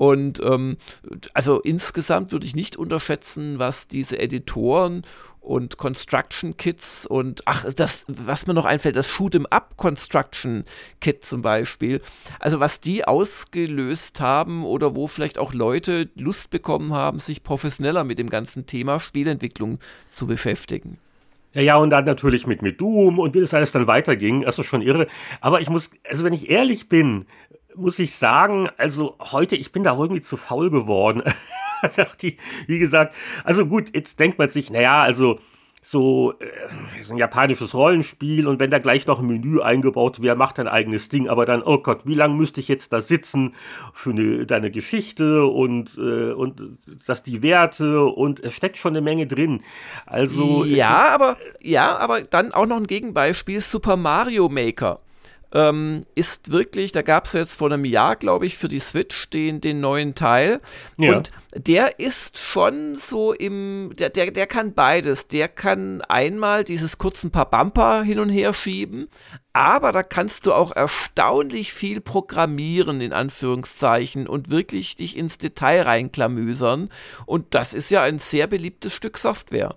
Und 0.02 0.42
ähm, 0.44 0.78
also 1.36 1.62
insgesamt 1.62 2.32
würde 2.32 2.48
ich 2.48 2.56
nicht 2.56 2.76
unterschätzen, 2.76 3.60
was 3.60 3.88
diese 3.88 4.18
Editoren 4.18 5.04
und 5.42 5.78
Construction 5.78 6.58
Kits 6.58 7.06
und 7.06 7.44
ach, 7.46 7.72
das, 7.72 8.06
was 8.08 8.48
mir 8.48 8.56
noch 8.56 8.66
einfällt, 8.66 8.96
das 8.96 9.12
Shoot'em 9.12 9.46
Up 9.52 9.78
Construction 9.78 10.66
Kit 11.02 11.24
zum 11.24 11.44
Beispiel. 11.44 12.02
Also 12.40 12.60
was 12.60 12.82
die 12.82 13.06
ausgelöst 13.06 14.20
haben 14.22 14.66
oder 14.66 14.96
wo 14.96 15.06
vielleicht 15.06 15.38
auch 15.38 15.54
Leute 15.54 16.10
Lust 16.16 16.50
bekommen 16.50 16.96
haben, 16.96 17.20
sich 17.20 17.44
professioneller 17.44 18.04
mit 18.04 18.18
dem 18.18 18.32
ganzen 18.32 18.66
Thema 18.66 19.00
Spielentwicklung 19.00 19.78
zu 20.08 20.26
beschäftigen. 20.26 20.98
Ja, 21.54 21.62
ja, 21.62 21.76
und 21.76 21.92
dann 21.92 22.06
natürlich 22.06 22.48
mit, 22.48 22.64
mit 22.64 22.82
Doom 22.82 23.20
und 23.20 23.36
wie 23.36 23.42
das 23.42 23.54
alles 23.54 23.72
dann 23.72 23.86
weiterging, 23.86 24.44
das 24.44 24.58
ist 24.58 24.66
schon 24.66 24.82
irre. 24.82 25.06
Aber 25.42 25.62
ich 25.62 25.70
muss, 25.70 25.92
also 26.10 26.24
wenn 26.24 26.34
ich 26.34 26.50
ehrlich 26.50 26.90
bin, 26.90 27.26
muss 27.76 28.00
ich 28.00 28.16
sagen, 28.16 28.70
also 28.78 29.16
heute, 29.20 29.56
ich 29.56 29.72
bin 29.72 29.84
da 29.84 29.96
irgendwie 29.96 30.22
zu 30.22 30.38
faul 30.38 30.70
geworden. 30.70 31.24
wie 32.68 32.80
gesagt, 32.80 33.16
also 33.44 33.66
gut, 33.66 33.96
jetzt 33.96 34.20
denkt 34.20 34.38
man 34.38 34.50
sich, 34.50 34.70
naja, 34.70 35.02
also 35.02 35.40
so, 35.84 36.34
äh, 36.34 37.04
so 37.04 37.14
ein 37.14 37.18
japanisches 37.18 37.74
Rollenspiel 37.74 38.48
und 38.48 38.60
wenn 38.60 38.70
da 38.70 38.78
gleich 38.78 39.08
noch 39.08 39.20
ein 39.20 39.26
Menü 39.26 39.62
eingebaut 39.62 40.22
wäre, 40.22 40.36
macht 40.36 40.60
ein 40.60 40.68
eigenes 40.68 41.10
Ding, 41.10 41.28
aber 41.28 41.48
dann, 41.48 41.64
oh 41.64 41.80
Gott, 41.80 42.02
wie 42.06 42.14
lange 42.14 42.36
müsste 42.36 42.60
ich 42.60 42.68
jetzt 42.68 42.94
da 42.94 43.02
sitzen 43.02 43.56
für 43.94 44.12
eine, 44.12 44.46
deine 44.46 44.70
Geschichte 44.70 45.46
und, 45.46 45.98
äh, 45.98 46.34
und 46.34 46.78
dass 47.08 47.24
die 47.24 47.42
Werte 47.42 48.04
und 48.04 48.40
es 48.42 48.54
steckt 48.54 48.78
schon 48.78 48.94
eine 48.94 49.02
Menge 49.02 49.26
drin. 49.26 49.64
Also. 50.06 50.66
Ja, 50.66 51.08
äh, 51.08 51.14
aber, 51.14 51.38
ja, 51.62 51.98
aber 51.98 52.22
dann 52.22 52.52
auch 52.52 52.68
noch 52.68 52.78
ein 52.78 52.88
Gegenbeispiel, 52.88 53.60
Super 53.60 53.98
Mario 53.98 54.50
Maker 54.50 55.00
ähm, 55.54 56.06
ist 56.16 56.52
wirklich, 56.52 56.92
da 56.92 57.02
gab 57.02 57.26
es 57.26 57.34
jetzt 57.34 57.56
vor 57.56 57.72
einem 57.72 57.86
Jahr, 57.86 58.16
glaube 58.16 58.46
ich, 58.46 58.58
für 58.58 58.68
die 58.68 58.80
Switch 58.80 59.30
den, 59.30 59.62
den 59.62 59.82
neuen 59.82 60.16
Teil. 60.16 60.62
Ja. 60.98 61.18
Und 61.18 61.32
der 61.56 62.00
ist 62.00 62.38
schon 62.38 62.96
so 62.96 63.34
im, 63.34 63.92
der, 63.98 64.10
der, 64.10 64.32
der 64.32 64.48
kann 64.48 64.74
beides. 64.74 65.28
Der 65.28 65.48
kann 65.48 66.02
einmal 66.04 66.64
dieses 66.64 66.98
kurzen 66.98 67.32
paar 67.32 67.50
Bumper 67.50 68.04
hin 68.04 68.20
und 68.20 68.30
her 68.30 68.54
schieben, 68.54 69.10
aber 69.54 69.92
da 69.92 70.04
kannst 70.04 70.46
du 70.46 70.54
auch 70.54 70.72
erstaunlich 70.74 71.74
viel 71.74 72.00
programmieren, 72.00 73.02
in 73.02 73.12
Anführungszeichen, 73.12 74.28
und 74.28 74.50
wirklich 74.50 74.96
dich 74.96 75.18
ins 75.18 75.38
Detail 75.38 75.82
reinklamüsern. 75.82 76.90
Und 77.26 77.54
das 77.54 77.74
ist 77.74 77.92
ja 77.92 78.02
ein 78.04 78.20
sehr 78.20 78.48
beliebtes 78.48 78.94
Stück 78.94 79.18
Software. 79.18 79.76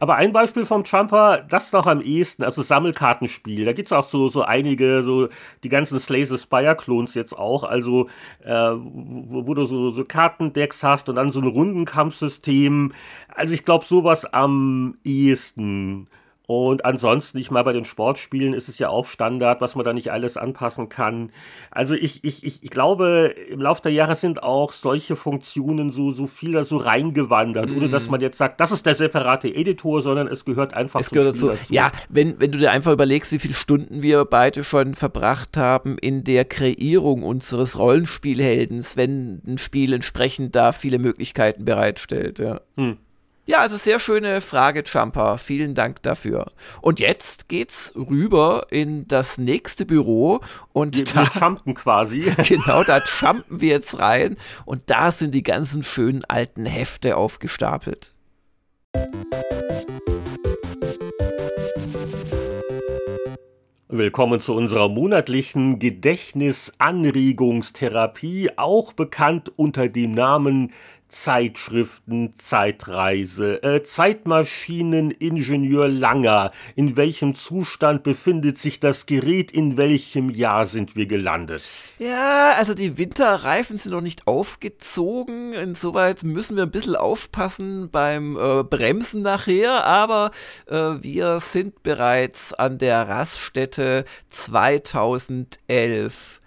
Aber 0.00 0.16
ein 0.16 0.32
Beispiel 0.32 0.64
vom 0.64 0.84
Trumper, 0.84 1.44
das 1.48 1.66
ist 1.66 1.72
noch 1.72 1.86
am 1.86 2.00
ehesten, 2.00 2.44
also 2.44 2.62
Sammelkartenspiel. 2.62 3.64
Da 3.64 3.72
gibt's 3.72 3.92
auch 3.92 4.04
so, 4.04 4.28
so 4.28 4.42
einige, 4.42 5.02
so 5.02 5.28
die 5.64 5.68
ganzen 5.68 5.98
Slay 5.98 6.24
the 6.24 6.38
Spire-Klons 6.38 7.14
jetzt 7.14 7.36
auch, 7.36 7.64
also 7.64 8.08
äh, 8.44 8.50
wo, 8.52 9.46
wo, 9.46 9.54
du 9.54 9.66
so, 9.66 9.90
so 9.90 10.04
Kartendecks 10.04 10.82
hast 10.82 11.08
und 11.08 11.16
dann 11.16 11.30
so 11.30 11.40
ein 11.40 11.46
Rundenkampfsystem. 11.46 12.92
Also 13.28 13.54
ich 13.54 13.64
glaube, 13.64 13.84
sowas 13.84 14.24
am 14.24 14.98
ehesten. 15.04 16.08
Und 16.50 16.86
ansonsten, 16.86 17.36
ich 17.36 17.50
mal 17.50 17.62
bei 17.62 17.74
den 17.74 17.84
Sportspielen 17.84 18.54
ist 18.54 18.70
es 18.70 18.78
ja 18.78 18.88
auch 18.88 19.04
Standard, 19.04 19.60
was 19.60 19.74
man 19.74 19.84
da 19.84 19.92
nicht 19.92 20.10
alles 20.10 20.38
anpassen 20.38 20.88
kann. 20.88 21.30
Also 21.70 21.94
ich, 21.94 22.24
ich, 22.24 22.42
ich, 22.42 22.62
ich 22.62 22.70
glaube, 22.70 23.34
im 23.50 23.60
Laufe 23.60 23.82
der 23.82 23.92
Jahre 23.92 24.14
sind 24.14 24.42
auch 24.42 24.72
solche 24.72 25.14
Funktionen 25.14 25.90
so, 25.90 26.10
so 26.10 26.26
viel 26.26 26.52
da 26.52 26.64
so 26.64 26.78
reingewandert, 26.78 27.68
mm. 27.68 27.76
ohne 27.76 27.88
dass 27.90 28.06
mhm. 28.06 28.12
man 28.12 28.20
jetzt 28.22 28.38
sagt, 28.38 28.60
das 28.60 28.72
ist 28.72 28.86
der 28.86 28.94
separate 28.94 29.54
Editor, 29.54 30.00
sondern 30.00 30.26
es 30.26 30.46
gehört 30.46 30.72
einfach 30.72 31.00
es 31.00 31.10
gehört 31.10 31.34
dazu. 31.34 31.48
dazu. 31.48 31.70
Ja, 31.70 31.92
wenn, 32.08 32.40
wenn 32.40 32.50
du 32.50 32.56
dir 32.56 32.70
einfach 32.70 32.92
überlegst, 32.92 33.30
wie 33.30 33.40
viele 33.40 33.52
Stunden 33.52 34.02
wir 34.02 34.24
beide 34.24 34.64
schon 34.64 34.94
verbracht 34.94 35.58
haben 35.58 35.98
in 35.98 36.24
der 36.24 36.46
Kreierung 36.46 37.24
unseres 37.24 37.78
Rollenspielheldens, 37.78 38.96
wenn 38.96 39.42
ein 39.46 39.58
Spiel 39.58 39.92
entsprechend 39.92 40.56
da 40.56 40.72
viele 40.72 40.98
Möglichkeiten 40.98 41.66
bereitstellt, 41.66 42.38
ja. 42.38 42.62
Hm. 42.78 42.96
Ja, 43.50 43.60
also 43.60 43.78
sehr 43.78 43.98
schöne 43.98 44.42
Frage, 44.42 44.84
Jumper. 44.84 45.38
Vielen 45.38 45.74
Dank 45.74 46.02
dafür. 46.02 46.52
Und 46.82 47.00
jetzt 47.00 47.48
geht's 47.48 47.94
rüber 47.96 48.66
in 48.68 49.08
das 49.08 49.38
nächste 49.38 49.86
Büro 49.86 50.40
und 50.74 50.98
wir, 50.98 51.04
da 51.06 51.22
wir 51.22 51.40
jumpen 51.40 51.72
quasi. 51.72 52.30
genau, 52.46 52.84
da 52.84 53.02
jumpen 53.02 53.62
wir 53.62 53.70
jetzt 53.70 53.98
rein 53.98 54.36
und 54.66 54.82
da 54.90 55.12
sind 55.12 55.34
die 55.34 55.42
ganzen 55.42 55.82
schönen 55.82 56.26
alten 56.26 56.66
Hefte 56.66 57.16
aufgestapelt. 57.16 58.14
Willkommen 63.90 64.40
zu 64.40 64.54
unserer 64.54 64.90
monatlichen 64.90 65.78
Gedächtnisanregungstherapie, 65.78 68.50
auch 68.56 68.92
bekannt 68.92 69.50
unter 69.56 69.88
dem 69.88 70.12
Namen 70.12 70.74
Zeitschriften, 71.08 72.34
Zeitreise, 72.34 73.62
äh, 73.62 73.82
Zeitmaschineningenieur 73.82 75.88
Langer. 75.88 76.52
In 76.76 76.96
welchem 76.96 77.34
Zustand 77.34 78.02
befindet 78.02 78.58
sich 78.58 78.78
das 78.78 79.06
Gerät? 79.06 79.50
In 79.50 79.78
welchem 79.78 80.28
Jahr 80.30 80.66
sind 80.66 80.96
wir 80.96 81.06
gelandet? 81.06 81.62
Ja, 81.98 82.52
also 82.56 82.74
die 82.74 82.98
Winterreifen 82.98 83.78
sind 83.78 83.92
noch 83.92 84.02
nicht 84.02 84.26
aufgezogen. 84.26 85.54
Insoweit 85.54 86.24
müssen 86.24 86.56
wir 86.56 86.64
ein 86.64 86.70
bisschen 86.70 86.96
aufpassen 86.96 87.88
beim 87.90 88.36
äh, 88.36 88.62
Bremsen 88.62 89.22
nachher. 89.22 89.86
Aber 89.86 90.30
äh, 90.66 90.96
wir 91.00 91.40
sind 91.40 91.82
bereits 91.82 92.52
an 92.52 92.76
der 92.78 93.08
Raststätte 93.08 94.04
2011 94.30 96.37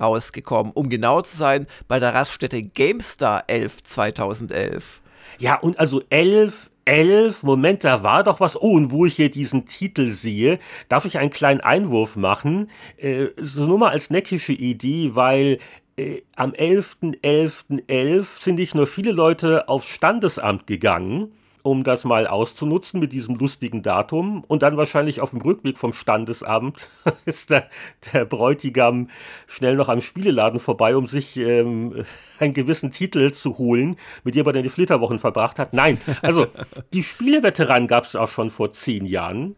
rausgekommen. 0.00 0.72
Um 0.72 0.88
genau 0.88 1.22
zu 1.22 1.36
sein, 1.36 1.66
bei 1.88 1.98
der 1.98 2.14
Raststätte 2.14 2.62
GameStar 2.62 3.44
11 3.46 3.82
2011. 3.82 5.02
Ja, 5.38 5.56
und 5.56 5.78
also 5.78 6.02
11, 6.10 6.70
11, 6.84 7.42
Moment, 7.42 7.84
da 7.84 8.02
war 8.02 8.24
doch 8.24 8.40
was. 8.40 8.60
Oh, 8.60 8.72
und 8.72 8.90
wo 8.90 9.06
ich 9.06 9.16
hier 9.16 9.30
diesen 9.30 9.66
Titel 9.66 10.10
sehe, 10.10 10.58
darf 10.88 11.04
ich 11.04 11.18
einen 11.18 11.30
kleinen 11.30 11.60
Einwurf 11.60 12.16
machen? 12.16 12.70
Äh, 12.96 13.28
so 13.36 13.66
nur 13.66 13.78
mal 13.78 13.90
als 13.90 14.10
neckische 14.10 14.52
Idee, 14.52 15.14
weil 15.14 15.58
äh, 15.96 16.22
am 16.36 16.52
11.11.11 16.52 17.86
.11 17.86 18.26
sind 18.42 18.54
nicht 18.56 18.74
nur 18.74 18.86
viele 18.86 19.12
Leute 19.12 19.68
aufs 19.68 19.88
Standesamt 19.88 20.66
gegangen, 20.66 21.32
um 21.62 21.84
das 21.84 22.04
mal 22.04 22.26
auszunutzen 22.26 23.00
mit 23.00 23.12
diesem 23.12 23.36
lustigen 23.36 23.82
Datum. 23.82 24.44
Und 24.46 24.62
dann 24.62 24.76
wahrscheinlich 24.76 25.20
auf 25.20 25.30
dem 25.30 25.40
Rückweg 25.40 25.78
vom 25.78 25.92
Standesamt 25.92 26.88
ist 27.24 27.50
der, 27.50 27.68
der 28.12 28.24
Bräutigam 28.24 29.08
schnell 29.46 29.76
noch 29.76 29.88
am 29.88 30.00
Spieleladen 30.00 30.60
vorbei, 30.60 30.96
um 30.96 31.06
sich 31.06 31.36
ähm, 31.36 32.04
einen 32.38 32.54
gewissen 32.54 32.92
Titel 32.92 33.32
zu 33.32 33.58
holen, 33.58 33.96
mit 34.24 34.34
dem 34.34 34.46
er 34.46 34.52
dann 34.52 34.62
die 34.62 34.68
Flitterwochen 34.68 35.18
verbracht 35.18 35.58
hat. 35.58 35.72
Nein, 35.72 35.98
also 36.22 36.46
die 36.92 37.02
Spieleveteranen 37.02 37.88
gab 37.88 38.04
es 38.04 38.16
auch 38.16 38.28
schon 38.28 38.50
vor 38.50 38.72
zehn 38.72 39.06
Jahren. 39.06 39.56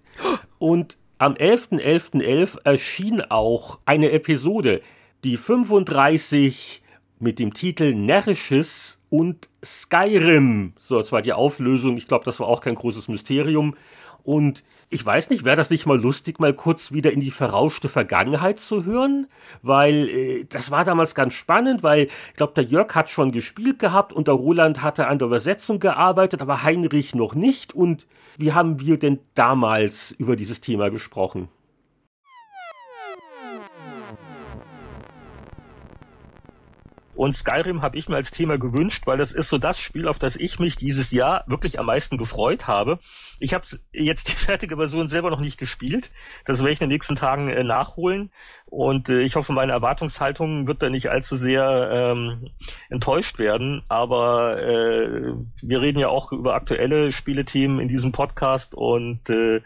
Und 0.59 0.97
am 1.19 1.35
11.11.11 1.35 2.23
.11. 2.23 2.59
erschien 2.65 3.21
auch 3.21 3.79
eine 3.85 4.11
Episode, 4.11 4.83
die 5.23 5.37
35 5.37 6.83
mit 7.21 7.39
dem 7.39 7.55
Titel 7.55 7.95
Närrisches 7.95 8.99
und 9.09 9.49
Skyrim. 9.65 10.73
So, 10.79 10.99
das 10.99 11.13
war 11.13 11.23
die 11.23 11.33
Auflösung. 11.33 11.97
Ich 11.97 12.09
glaube, 12.09 12.25
das 12.25 12.41
war 12.41 12.49
auch 12.49 12.61
kein 12.61 12.75
großes 12.75 13.09
Mysterium. 13.09 13.75
Und 14.25 14.63
ich 14.89 15.05
weiß 15.05 15.31
nicht, 15.31 15.45
wäre 15.45 15.57
das 15.57 15.71
nicht 15.71 15.87
mal 15.87 16.01
lustig, 16.01 16.39
mal 16.39 16.55
kurz 16.55 16.93
wieder 16.93 17.13
in 17.13 17.21
die 17.21 17.31
verrauschte 17.31 17.89
Vergangenheit 17.89 18.61
zu 18.61 18.85
hören? 18.85 19.27
Weil 19.63 20.09
äh, 20.09 20.45
das 20.49 20.71
war 20.71 20.85
damals 20.85 21.15
ganz 21.15 21.35
spannend, 21.35 21.83
weil 21.83 22.05
ich 22.05 22.35
glaube, 22.35 22.53
der 22.55 22.65
Jörg 22.65 22.95
hat 22.95 23.09
schon 23.09 23.33
gespielt 23.33 23.79
gehabt 23.79 24.13
und 24.13 24.29
der 24.29 24.35
Roland 24.35 24.83
hatte 24.83 25.09
an 25.09 25.19
der 25.19 25.27
Übersetzung 25.27 25.81
gearbeitet, 25.81 26.43
aber 26.43 26.63
Heinrich 26.63 27.15
noch 27.15 27.35
nicht. 27.35 27.73
Und 27.73 28.07
wie 28.39 28.53
haben 28.53 28.81
wir 28.81 28.99
denn 28.99 29.21
damals 29.35 30.13
über 30.13 30.37
dieses 30.37 30.61
Thema 30.61 30.91
gesprochen? 30.91 31.49
Und 37.23 37.35
Skyrim 37.35 37.83
habe 37.83 37.97
ich 37.97 38.09
mir 38.09 38.17
als 38.17 38.33
Thema 38.33 38.59
gewünscht, 38.59 39.07
weil 39.07 39.17
das 39.17 39.33
ist 39.33 39.49
so 39.49 39.57
das 39.57 39.79
Spiel, 39.79 40.09
auf 40.09 40.19
das 40.19 40.35
ich 40.35 40.59
mich 40.59 40.75
dieses 40.75 41.13
Jahr 41.13 41.45
wirklich 41.47 41.79
am 41.79 41.87
meisten 41.87 42.19
gefreut 42.19 42.67
habe. 42.67 42.99
Ich 43.39 43.55
habe 43.55 43.65
jetzt 43.93 44.29
die 44.29 44.33
fertige 44.33 44.77
Version 44.77 45.07
selber 45.07 45.31
noch 45.31 45.39
nicht 45.39 45.57
gespielt. 45.57 46.11
Das 46.47 46.59
werde 46.59 46.73
ich 46.73 46.81
in 46.81 46.89
den 46.89 46.95
nächsten 46.95 47.15
Tagen 47.15 47.49
äh, 47.49 47.63
nachholen. 47.63 48.33
Und 48.67 49.09
äh, 49.09 49.21
ich 49.21 49.37
hoffe, 49.37 49.53
meine 49.53 49.71
Erwartungshaltung 49.71 50.67
wird 50.67 50.83
da 50.83 50.91
nicht 50.91 51.11
allzu 51.11 51.37
sehr 51.37 51.91
ähm, 51.93 52.49
enttäuscht 52.91 53.39
werden. 53.39 53.85
Aber 53.87 54.61
äh, 54.61 55.33
wir 55.63 55.81
reden 55.81 56.01
ja 56.01 56.09
auch 56.09 56.33
über 56.33 56.55
aktuelle 56.55 57.13
Spielethemen 57.13 57.79
in 57.79 57.87
diesem 57.87 58.11
Podcast 58.11 58.75
und 58.75 59.31
äh, 59.31 59.61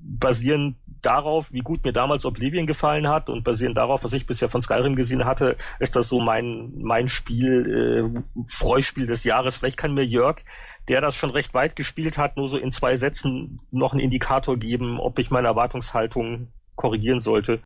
basieren 0.00 0.76
darauf, 1.02 1.52
wie 1.52 1.60
gut 1.60 1.84
mir 1.84 1.92
damals 1.92 2.24
Oblivion 2.24 2.66
gefallen 2.66 3.08
hat 3.08 3.30
und 3.30 3.44
basierend 3.44 3.76
darauf, 3.76 4.02
was 4.02 4.12
ich 4.12 4.26
bisher 4.26 4.48
von 4.48 4.60
Skyrim 4.60 4.96
gesehen 4.96 5.24
hatte, 5.24 5.56
ist 5.78 5.94
das 5.94 6.08
so 6.08 6.20
mein, 6.20 6.72
mein 6.78 7.08
Spiel, 7.08 8.12
äh, 8.16 8.42
Freuspiel 8.46 9.06
des 9.06 9.24
Jahres. 9.24 9.56
Vielleicht 9.56 9.76
kann 9.76 9.94
mir 9.94 10.04
Jörg, 10.04 10.38
der 10.88 11.00
das 11.00 11.14
schon 11.14 11.30
recht 11.30 11.54
weit 11.54 11.76
gespielt 11.76 12.18
hat, 12.18 12.36
nur 12.36 12.48
so 12.48 12.58
in 12.58 12.70
zwei 12.70 12.96
Sätzen 12.96 13.60
noch 13.70 13.92
einen 13.92 14.00
Indikator 14.00 14.56
geben, 14.56 14.98
ob 14.98 15.18
ich 15.18 15.30
meine 15.30 15.48
Erwartungshaltung 15.48 16.48
korrigieren 16.74 17.20
sollte. 17.20 17.60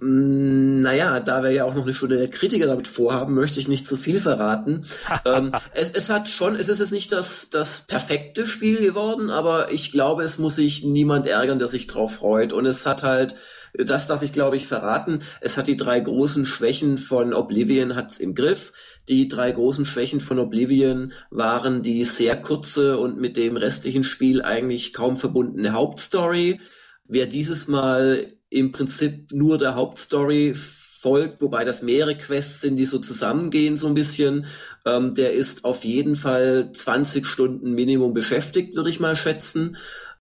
Mm, 0.00 0.80
naja, 0.80 1.20
da 1.20 1.42
wir 1.42 1.52
ja 1.52 1.64
auch 1.64 1.74
noch 1.74 1.84
eine 1.84 1.94
Stunde 1.94 2.18
der 2.18 2.28
Kritiker 2.28 2.66
damit 2.66 2.86
vorhaben, 2.86 3.34
möchte 3.34 3.58
ich 3.58 3.66
nicht 3.66 3.86
zu 3.86 3.96
viel 3.96 4.20
verraten. 4.20 4.84
ähm, 5.24 5.52
es, 5.72 5.90
es 5.92 6.10
hat 6.10 6.28
schon, 6.28 6.54
es 6.54 6.68
ist 6.68 6.80
jetzt 6.80 6.92
nicht 6.92 7.12
das, 7.12 7.48
das 7.48 7.80
perfekte 7.80 8.46
Spiel 8.46 8.78
geworden, 8.78 9.30
aber 9.30 9.72
ich 9.72 9.92
glaube, 9.92 10.22
es 10.22 10.36
muss 10.38 10.56
sich 10.56 10.84
niemand 10.84 11.26
ärgern, 11.26 11.58
der 11.58 11.68
sich 11.68 11.86
drauf 11.86 12.16
freut. 12.16 12.52
Und 12.52 12.66
es 12.66 12.84
hat 12.84 13.02
halt, 13.02 13.36
das 13.72 14.06
darf 14.06 14.22
ich 14.22 14.34
glaube 14.34 14.56
ich 14.56 14.66
verraten, 14.66 15.20
es 15.40 15.56
hat 15.56 15.66
die 15.66 15.78
drei 15.78 15.98
großen 15.98 16.44
Schwächen 16.44 16.98
von 16.98 17.32
Oblivion 17.32 17.96
hat's 17.96 18.18
im 18.18 18.34
Griff. 18.34 18.74
Die 19.08 19.28
drei 19.28 19.50
großen 19.50 19.86
Schwächen 19.86 20.20
von 20.20 20.38
Oblivion 20.38 21.12
waren 21.30 21.82
die 21.82 22.04
sehr 22.04 22.36
kurze 22.36 22.98
und 22.98 23.18
mit 23.18 23.38
dem 23.38 23.56
restlichen 23.56 24.04
Spiel 24.04 24.42
eigentlich 24.42 24.92
kaum 24.92 25.16
verbundene 25.16 25.72
Hauptstory. 25.72 26.60
Wer 27.08 27.26
dieses 27.26 27.68
Mal 27.68 28.35
im 28.50 28.72
Prinzip 28.72 29.32
nur 29.32 29.58
der 29.58 29.74
Hauptstory 29.74 30.54
folgt, 30.54 31.40
wobei 31.40 31.64
das 31.64 31.82
mehrere 31.82 32.16
Quests 32.16 32.60
sind, 32.60 32.76
die 32.76 32.84
so 32.84 32.98
zusammengehen 32.98 33.76
so 33.76 33.86
ein 33.86 33.94
bisschen. 33.94 34.46
Ähm, 34.84 35.14
der 35.14 35.32
ist 35.32 35.64
auf 35.64 35.84
jeden 35.84 36.16
Fall 36.16 36.72
20 36.72 37.26
Stunden 37.26 37.72
Minimum 37.72 38.12
beschäftigt, 38.14 38.74
würde 38.76 38.90
ich 38.90 39.00
mal 39.00 39.16
schätzen. 39.16 39.76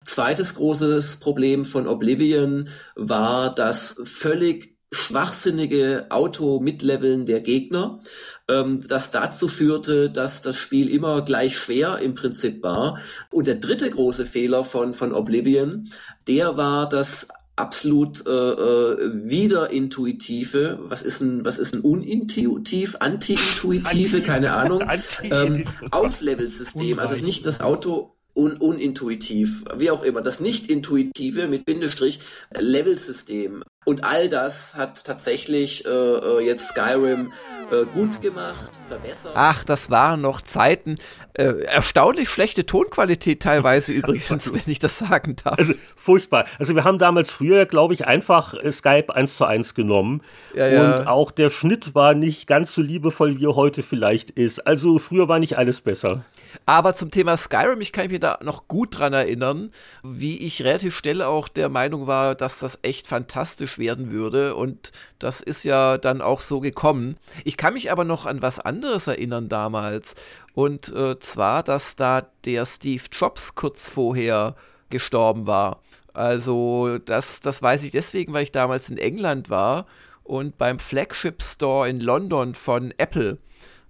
Zweites 0.04 0.54
großes 0.56 1.16
Problem 1.16 1.64
von 1.64 1.86
Oblivion 1.86 2.68
war 2.94 3.54
das 3.54 3.96
völlig 4.02 4.74
schwachsinnige 4.94 6.06
Auto-Mitleveln 6.10 7.26
der 7.26 7.40
Gegner, 7.40 8.00
ähm, 8.48 8.80
das 8.86 9.10
dazu 9.10 9.48
führte, 9.48 10.10
dass 10.10 10.42
das 10.42 10.56
Spiel 10.56 10.88
immer 10.88 11.22
gleich 11.22 11.56
schwer 11.56 11.98
im 11.98 12.14
Prinzip 12.14 12.62
war. 12.62 12.98
Und 13.30 13.46
der 13.46 13.56
dritte 13.56 13.90
große 13.90 14.26
Fehler 14.26 14.64
von, 14.64 14.94
von 14.94 15.12
Oblivion, 15.12 15.88
der 16.28 16.56
war, 16.56 16.88
dass 16.88 17.28
absolut 17.56 18.26
äh, 18.26 18.30
äh, 18.30 19.28
widerintuitive, 19.28 20.78
was 20.82 21.02
ist 21.02 21.20
ein, 21.20 21.44
was 21.44 21.58
ist 21.58 21.74
ein 21.74 21.80
unintuitiv, 21.80 22.96
anti-intuitive, 22.98 24.20
keine 24.26 24.52
Ahnung, 24.54 24.82
ähm, 25.22 25.64
Auflevel-System. 25.90 26.98
Also 26.98 27.14
es 27.14 27.20
ist 27.20 27.26
nicht 27.26 27.46
das 27.46 27.60
Auto 27.60 28.13
un 28.34 28.56
unintuitiv, 28.56 29.64
wie 29.76 29.90
auch 29.90 30.02
immer, 30.02 30.20
das 30.20 30.40
nicht 30.40 30.68
intuitive 30.68 31.48
mit 31.48 31.64
Bindestrich 31.64 32.20
Level-System. 32.52 33.62
Und 33.84 34.02
all 34.02 34.30
das 34.30 34.76
hat 34.76 35.04
tatsächlich 35.04 35.84
äh, 35.84 35.90
äh, 35.90 36.40
jetzt 36.40 36.70
Skyrim 36.70 37.32
äh, 37.70 37.84
gut 37.84 38.22
gemacht, 38.22 38.70
verbessert. 38.86 39.32
Ach, 39.34 39.62
das 39.62 39.90
waren 39.90 40.22
noch 40.22 40.40
Zeiten. 40.40 40.96
Äh, 41.34 41.64
erstaunlich 41.64 42.30
schlechte 42.30 42.64
Tonqualität 42.64 43.42
teilweise 43.42 43.92
übrigens, 43.92 44.52
wenn 44.54 44.62
ich 44.66 44.78
das 44.78 44.98
sagen 44.98 45.36
darf. 45.44 45.58
Also 45.58 45.74
furchtbar. 45.96 46.46
Also 46.58 46.74
wir 46.74 46.84
haben 46.84 46.98
damals 46.98 47.30
früher, 47.30 47.66
glaube 47.66 47.92
ich, 47.92 48.06
einfach 48.06 48.54
äh, 48.54 48.72
Skype 48.72 49.14
eins 49.14 49.36
zu 49.36 49.44
eins 49.44 49.74
genommen. 49.74 50.22
Ja, 50.54 50.66
ja. 50.66 50.96
Und 50.96 51.06
auch 51.06 51.30
der 51.30 51.50
Schnitt 51.50 51.94
war 51.94 52.14
nicht 52.14 52.46
ganz 52.46 52.74
so 52.74 52.80
liebevoll, 52.80 53.38
wie 53.38 53.44
er 53.44 53.54
heute 53.54 53.82
vielleicht 53.82 54.30
ist. 54.30 54.66
Also 54.66 54.98
früher 54.98 55.28
war 55.28 55.38
nicht 55.38 55.58
alles 55.58 55.82
besser. 55.82 56.24
Aber 56.66 56.94
zum 56.94 57.10
Thema 57.10 57.36
Skyrim, 57.36 57.80
ich 57.80 57.92
kann 57.92 58.10
mich 58.10 58.20
da 58.20 58.38
noch 58.42 58.68
gut 58.68 58.98
dran 58.98 59.12
erinnern, 59.12 59.70
wie 60.02 60.38
ich 60.38 60.62
relativ 60.62 60.96
schnell 60.96 61.22
auch 61.22 61.48
der 61.48 61.68
Meinung 61.68 62.06
war, 62.06 62.34
dass 62.34 62.58
das 62.58 62.78
echt 62.82 63.06
fantastisch 63.06 63.78
werden 63.78 64.10
würde. 64.10 64.54
Und 64.54 64.92
das 65.18 65.40
ist 65.40 65.64
ja 65.64 65.98
dann 65.98 66.22
auch 66.22 66.40
so 66.40 66.60
gekommen. 66.60 67.16
Ich 67.44 67.56
kann 67.56 67.74
mich 67.74 67.90
aber 67.90 68.04
noch 68.04 68.26
an 68.26 68.42
was 68.42 68.58
anderes 68.58 69.06
erinnern 69.06 69.48
damals. 69.48 70.14
Und 70.54 70.88
äh, 70.94 71.18
zwar, 71.18 71.62
dass 71.62 71.96
da 71.96 72.26
der 72.44 72.66
Steve 72.66 73.04
Jobs 73.10 73.54
kurz 73.54 73.88
vorher 73.88 74.54
gestorben 74.90 75.46
war. 75.46 75.80
Also 76.12 76.98
das, 76.98 77.40
das 77.40 77.60
weiß 77.60 77.82
ich 77.82 77.90
deswegen, 77.90 78.32
weil 78.32 78.44
ich 78.44 78.52
damals 78.52 78.88
in 78.88 78.98
England 78.98 79.50
war 79.50 79.86
und 80.22 80.56
beim 80.56 80.78
Flagship 80.78 81.42
Store 81.42 81.88
in 81.88 82.00
London 82.00 82.54
von 82.54 82.94
Apple 82.96 83.38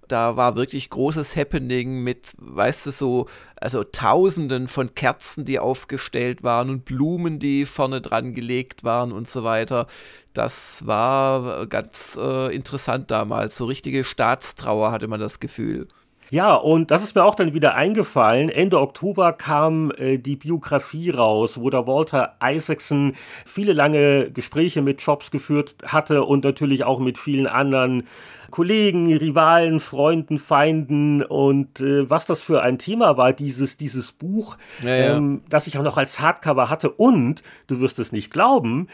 da 0.07 0.37
war 0.37 0.55
wirklich 0.55 0.89
großes 0.89 1.35
Happening 1.35 2.03
mit, 2.03 2.33
weißt 2.37 2.85
du, 2.85 2.91
so, 2.91 3.25
also 3.55 3.83
Tausenden 3.83 4.67
von 4.67 4.93
Kerzen, 4.95 5.45
die 5.45 5.59
aufgestellt 5.59 6.43
waren 6.43 6.69
und 6.69 6.85
Blumen, 6.85 7.39
die 7.39 7.65
vorne 7.65 8.01
dran 8.01 8.33
gelegt 8.33 8.83
waren 8.83 9.11
und 9.11 9.29
so 9.29 9.43
weiter. 9.43 9.87
Das 10.33 10.85
war 10.85 11.65
ganz 11.67 12.17
äh, 12.21 12.53
interessant 12.53 13.11
damals. 13.11 13.57
So 13.57 13.65
richtige 13.65 14.03
Staatstrauer 14.03 14.91
hatte 14.91 15.07
man 15.07 15.19
das 15.19 15.39
Gefühl. 15.39 15.87
Ja, 16.29 16.55
und 16.55 16.91
das 16.91 17.03
ist 17.03 17.15
mir 17.15 17.23
auch 17.23 17.35
dann 17.35 17.53
wieder 17.53 17.75
eingefallen. 17.75 18.49
Ende 18.49 18.79
Oktober 18.79 19.33
kam 19.33 19.91
äh, 19.97 20.17
die 20.17 20.35
Biografie 20.35 21.11
raus, 21.11 21.59
wo 21.59 21.69
der 21.69 21.85
Walter 21.87 22.35
Isaacson 22.41 23.13
viele 23.45 23.73
lange 23.73 24.31
Gespräche 24.31 24.81
mit 24.81 25.01
Jobs 25.01 25.31
geführt 25.31 25.75
hatte 25.85 26.23
und 26.23 26.43
natürlich 26.43 26.83
auch 26.83 26.99
mit 26.99 27.17
vielen 27.17 27.47
anderen 27.47 28.03
Kollegen, 28.51 29.13
Rivalen, 29.13 29.79
Freunden, 29.79 30.37
Feinden 30.37 31.23
und 31.23 31.79
äh, 31.79 32.09
was 32.09 32.25
das 32.25 32.41
für 32.41 32.61
ein 32.61 32.79
Thema 32.79 33.17
war, 33.17 33.33
dieses, 33.33 33.75
dieses 33.75 34.11
Buch, 34.11 34.57
ja, 34.81 34.95
ja. 34.95 35.17
Ähm, 35.17 35.41
das 35.49 35.67
ich 35.67 35.77
auch 35.77 35.83
noch 35.83 35.97
als 35.97 36.19
Hardcover 36.19 36.69
hatte. 36.69 36.89
Und, 36.89 37.43
du 37.67 37.81
wirst 37.81 37.99
es 37.99 38.11
nicht 38.11 38.31
glauben, 38.31 38.87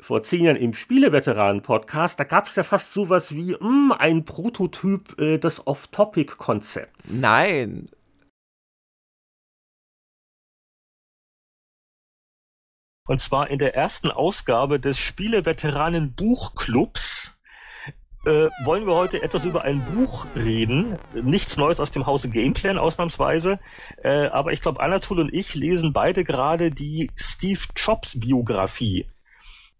vor 0.00 0.22
zehn 0.22 0.44
Jahren 0.44 0.56
im 0.56 0.72
Spieleveteranen-Podcast, 0.72 2.20
da 2.20 2.24
gab 2.24 2.48
es 2.48 2.56
ja 2.56 2.62
fast 2.62 2.92
sowas 2.92 3.34
wie 3.34 3.52
mh, 3.52 3.58
hm, 3.60 3.92
ein 3.92 4.24
Prototyp 4.24 5.18
äh, 5.18 5.38
des 5.38 5.66
Off-Topic-Konzepts. 5.66 7.14
Nein. 7.14 7.90
Und 13.06 13.20
zwar 13.20 13.50
in 13.50 13.58
der 13.58 13.74
ersten 13.74 14.10
Ausgabe 14.10 14.78
des 14.78 14.98
Spieleveteranen-Buchclubs 14.98 17.34
äh, 18.26 18.50
wollen 18.64 18.86
wir 18.86 18.94
heute 18.94 19.22
etwas 19.22 19.46
über 19.46 19.64
ein 19.64 19.82
Buch 19.86 20.26
reden. 20.36 20.98
Nichts 21.14 21.56
Neues 21.56 21.80
aus 21.80 21.90
dem 21.90 22.04
Hause 22.06 22.28
Gameplan 22.28 22.76
ausnahmsweise. 22.76 23.58
Äh, 24.02 24.26
aber 24.26 24.52
ich 24.52 24.60
glaube, 24.60 24.80
Anatol 24.80 25.20
und 25.20 25.32
ich 25.32 25.54
lesen 25.54 25.94
beide 25.94 26.22
gerade 26.22 26.70
die 26.70 27.10
Steve 27.16 27.62
Jobs 27.74 28.20
Biografie. 28.20 29.06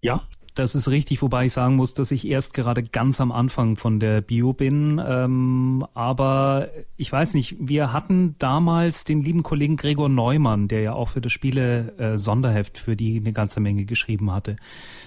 Ja? 0.01 0.23
Das 0.59 0.75
ist 0.75 0.89
richtig, 0.89 1.23
wobei 1.23 1.47
ich 1.47 1.53
sagen 1.53 1.77
muss, 1.77 1.95
dass 1.95 2.11
ich 2.11 2.27
erst 2.27 2.53
gerade 2.53 2.83
ganz 2.83 3.21
am 3.21 3.31
Anfang 3.31 3.77
von 3.77 4.01
der 4.01 4.21
Bio 4.21 4.53
bin. 4.53 5.01
Ähm, 5.07 5.87
aber 5.95 6.71
ich 6.97 7.13
weiß 7.13 7.35
nicht, 7.35 7.55
wir 7.61 7.93
hatten 7.93 8.35
damals 8.41 9.05
den 9.05 9.23
lieben 9.23 9.45
Kollegen 9.45 9.77
Gregor 9.77 10.09
Neumann, 10.09 10.67
der 10.67 10.81
ja 10.81 10.95
auch 10.95 11.11
für 11.11 11.21
das 11.21 11.31
Spiele-Sonderheft 11.31 12.77
äh, 12.77 12.81
für 12.81 12.97
die 12.97 13.19
eine 13.19 13.33
ganze 13.33 13.61
Menge 13.61 13.85
geschrieben 13.85 14.33
hatte. 14.33 14.57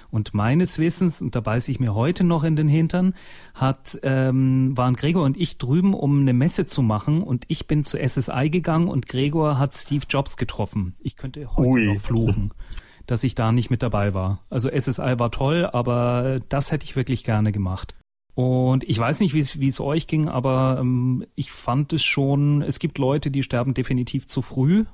Und 0.09 0.33
meines 0.33 0.79
Wissens, 0.79 1.21
und 1.21 1.35
da 1.35 1.41
beiße 1.41 1.69
ich 1.69 1.81
mir 1.81 1.95
heute 1.95 2.23
noch 2.23 2.45
in 2.45 2.55
den 2.55 2.69
Hintern, 2.69 3.13
hat, 3.53 3.99
ähm, 4.03 4.71
waren 4.77 4.95
Gregor 4.95 5.25
und 5.25 5.35
ich 5.35 5.57
drüben, 5.57 5.93
um 5.93 6.21
eine 6.21 6.33
Messe 6.33 6.65
zu 6.65 6.81
machen 6.81 7.23
und 7.23 7.43
ich 7.49 7.67
bin 7.67 7.83
zu 7.83 7.97
SSI 7.97 8.49
gegangen 8.49 8.87
und 8.87 9.05
Gregor 9.09 9.59
hat 9.59 9.73
Steve 9.73 10.05
Jobs 10.07 10.37
getroffen. 10.37 10.95
Ich 11.01 11.17
könnte 11.17 11.57
heute 11.57 11.69
Ui. 11.69 11.93
noch 11.93 12.01
fluchen 12.01 12.53
dass 13.07 13.23
ich 13.23 13.35
da 13.35 13.51
nicht 13.51 13.69
mit 13.69 13.83
dabei 13.83 14.13
war. 14.13 14.39
Also 14.49 14.69
SSI 14.69 15.19
war 15.19 15.31
toll, 15.31 15.65
aber 15.71 16.39
das 16.49 16.71
hätte 16.71 16.85
ich 16.85 16.95
wirklich 16.95 17.23
gerne 17.23 17.51
gemacht. 17.51 17.95
Und 18.33 18.83
ich 18.85 18.97
weiß 18.97 19.19
nicht, 19.19 19.33
wie 19.33 19.67
es 19.67 19.79
euch 19.81 20.07
ging, 20.07 20.29
aber 20.29 20.77
ähm, 20.79 21.25
ich 21.35 21.51
fand 21.51 21.91
es 21.93 22.03
schon, 22.03 22.61
es 22.61 22.79
gibt 22.79 22.97
Leute, 22.97 23.29
die 23.29 23.43
sterben 23.43 23.73
definitiv 23.73 24.25
zu 24.25 24.41
früh, 24.41 24.85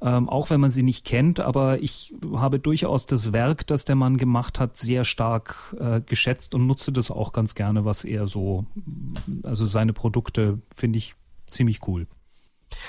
ähm, 0.00 0.28
auch 0.28 0.50
wenn 0.50 0.60
man 0.60 0.70
sie 0.70 0.82
nicht 0.82 1.04
kennt, 1.04 1.40
aber 1.40 1.82
ich 1.82 2.14
habe 2.34 2.58
durchaus 2.58 3.06
das 3.06 3.32
Werk, 3.32 3.66
das 3.66 3.84
der 3.84 3.96
Mann 3.96 4.16
gemacht 4.16 4.58
hat, 4.60 4.76
sehr 4.76 5.04
stark 5.04 5.76
äh, 5.78 6.00
geschätzt 6.00 6.54
und 6.54 6.66
nutze 6.66 6.90
das 6.90 7.10
auch 7.10 7.32
ganz 7.32 7.54
gerne, 7.54 7.84
was 7.84 8.04
er 8.04 8.26
so, 8.26 8.64
also 9.42 9.66
seine 9.66 9.92
Produkte 9.92 10.58
finde 10.74 10.98
ich 10.98 11.14
ziemlich 11.46 11.86
cool. 11.86 12.06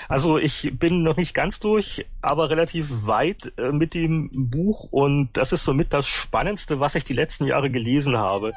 Also 0.08 0.38
ich 0.38 0.72
bin 0.78 1.02
noch 1.02 1.16
nicht 1.16 1.34
ganz 1.34 1.60
durch, 1.60 2.06
aber 2.22 2.50
relativ 2.50 2.88
weit 3.06 3.52
äh, 3.58 3.72
mit 3.72 3.94
dem 3.94 4.30
Buch 4.32 4.88
und 4.90 5.30
das 5.32 5.52
ist 5.52 5.64
somit 5.64 5.92
das 5.92 6.06
Spannendste, 6.06 6.80
was 6.80 6.94
ich 6.94 7.04
die 7.04 7.14
letzten 7.14 7.46
Jahre 7.46 7.70
gelesen 7.70 8.16
habe. 8.16 8.52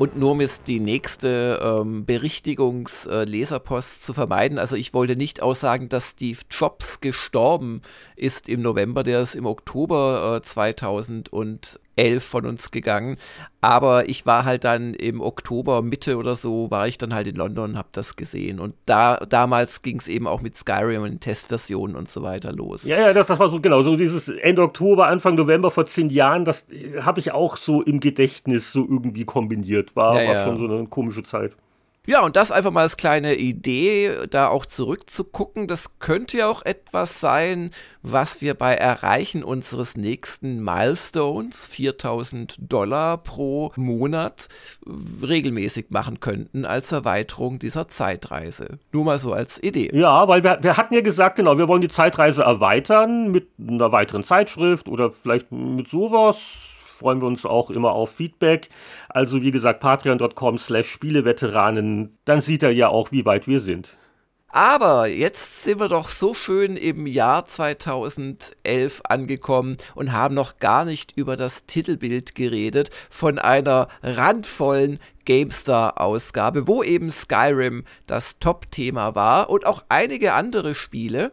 Und 0.00 0.16
nur 0.16 0.30
um 0.30 0.40
jetzt 0.40 0.66
die 0.66 0.80
nächste 0.80 1.60
ähm, 1.62 2.06
Berichtigungsleserpost 2.06 3.98
äh, 3.98 4.00
zu 4.00 4.14
vermeiden, 4.14 4.58
also 4.58 4.74
ich 4.74 4.94
wollte 4.94 5.14
nicht 5.14 5.42
aussagen, 5.42 5.90
dass 5.90 6.12
Steve 6.12 6.38
Jobs 6.50 7.02
gestorben 7.02 7.82
ist 8.16 8.48
im 8.48 8.62
November, 8.62 9.02
der 9.02 9.20
ist 9.20 9.34
im 9.34 9.44
Oktober 9.44 10.40
äh, 10.42 10.46
2011 12.00 12.24
von 12.24 12.46
uns 12.46 12.70
gegangen. 12.70 13.16
Aber 13.60 14.08
ich 14.08 14.24
war 14.24 14.44
halt 14.44 14.64
dann 14.64 14.94
im 14.94 15.20
Oktober, 15.20 15.82
Mitte 15.82 16.16
oder 16.16 16.34
so, 16.34 16.70
war 16.70 16.88
ich 16.88 16.96
dann 16.96 17.12
halt 17.12 17.28
in 17.28 17.36
London 17.36 17.70
und 17.70 17.78
habe 17.78 17.88
das 17.92 18.16
gesehen. 18.16 18.58
Und 18.58 18.74
da 18.86 19.16
damals 19.28 19.82
ging 19.82 19.98
es 19.98 20.08
eben 20.08 20.26
auch 20.26 20.40
mit 20.40 20.56
Skyrim 20.56 21.02
und 21.02 21.20
Testversionen 21.20 21.94
und 21.94 22.10
so 22.10 22.22
weiter 22.22 22.52
los. 22.52 22.84
Ja, 22.84 22.98
ja, 22.98 23.12
das, 23.12 23.26
das 23.26 23.38
war 23.38 23.50
so 23.50 23.60
genau, 23.60 23.82
so 23.82 23.96
dieses 23.96 24.28
Ende 24.28 24.62
Oktober, 24.62 25.08
Anfang 25.08 25.34
November 25.34 25.70
vor 25.70 25.86
zehn 25.86 26.08
Jahren, 26.10 26.44
das 26.44 26.66
äh, 26.70 27.02
habe 27.02 27.20
ich 27.20 27.32
auch 27.32 27.56
so 27.56 27.82
im 27.82 28.00
Gedächtnis 28.00 28.72
so 28.72 28.80
irgendwie 28.80 29.24
kombiniert. 29.24 29.94
War, 29.94 30.20
ja, 30.20 30.28
war 30.28 30.34
ja. 30.34 30.44
schon 30.44 30.56
so 30.56 30.64
eine 30.64 30.86
komische 30.86 31.22
Zeit. 31.22 31.54
Ja, 32.06 32.22
und 32.24 32.34
das 32.34 32.50
einfach 32.50 32.70
mal 32.70 32.82
als 32.82 32.96
kleine 32.96 33.34
Idee, 33.34 34.26
da 34.30 34.48
auch 34.48 34.64
zurückzugucken. 34.64 35.66
Das 35.66 35.98
könnte 35.98 36.38
ja 36.38 36.48
auch 36.48 36.64
etwas 36.64 37.20
sein, 37.20 37.72
was 38.02 38.40
wir 38.40 38.54
bei 38.54 38.74
Erreichen 38.74 39.44
unseres 39.44 39.98
nächsten 39.98 40.64
Milestones, 40.64 41.66
4000 41.66 42.56
Dollar 42.58 43.18
pro 43.18 43.72
Monat, 43.76 44.48
regelmäßig 45.22 45.90
machen 45.90 46.20
könnten 46.20 46.64
als 46.64 46.90
Erweiterung 46.90 47.58
dieser 47.58 47.86
Zeitreise. 47.88 48.78
Nur 48.92 49.04
mal 49.04 49.18
so 49.18 49.34
als 49.34 49.62
Idee. 49.62 49.90
Ja, 49.92 50.26
weil 50.26 50.42
wir, 50.42 50.58
wir 50.62 50.78
hatten 50.78 50.94
ja 50.94 51.02
gesagt, 51.02 51.36
genau, 51.36 51.58
wir 51.58 51.68
wollen 51.68 51.82
die 51.82 51.88
Zeitreise 51.88 52.42
erweitern 52.44 53.30
mit 53.30 53.48
einer 53.60 53.92
weiteren 53.92 54.24
Zeitschrift 54.24 54.88
oder 54.88 55.12
vielleicht 55.12 55.52
mit 55.52 55.86
sowas 55.86 56.69
freuen 57.00 57.20
wir 57.20 57.26
uns 57.26 57.46
auch 57.46 57.70
immer 57.70 57.92
auf 57.92 58.10
Feedback. 58.14 58.68
Also 59.08 59.42
wie 59.42 59.50
gesagt, 59.50 59.80
patreon.com 59.80 60.58
slash 60.58 60.88
Spieleveteranen, 60.88 62.18
dann 62.24 62.40
sieht 62.40 62.62
er 62.62 62.70
ja 62.70 62.88
auch, 62.88 63.10
wie 63.10 63.24
weit 63.24 63.48
wir 63.48 63.60
sind. 63.60 63.96
Aber 64.52 65.06
jetzt 65.06 65.62
sind 65.62 65.78
wir 65.78 65.88
doch 65.88 66.10
so 66.10 66.34
schön 66.34 66.76
im 66.76 67.06
Jahr 67.06 67.46
2011 67.46 69.00
angekommen 69.08 69.76
und 69.94 70.12
haben 70.12 70.34
noch 70.34 70.58
gar 70.58 70.84
nicht 70.84 71.12
über 71.16 71.36
das 71.36 71.66
Titelbild 71.66 72.34
geredet 72.34 72.90
von 73.10 73.38
einer 73.38 73.86
randvollen 74.02 74.98
GameStar-Ausgabe, 75.24 76.66
wo 76.66 76.82
eben 76.82 77.12
Skyrim 77.12 77.84
das 78.08 78.40
Top-Thema 78.40 79.14
war 79.14 79.50
und 79.50 79.66
auch 79.66 79.84
einige 79.88 80.32
andere 80.32 80.74
Spiele. 80.74 81.30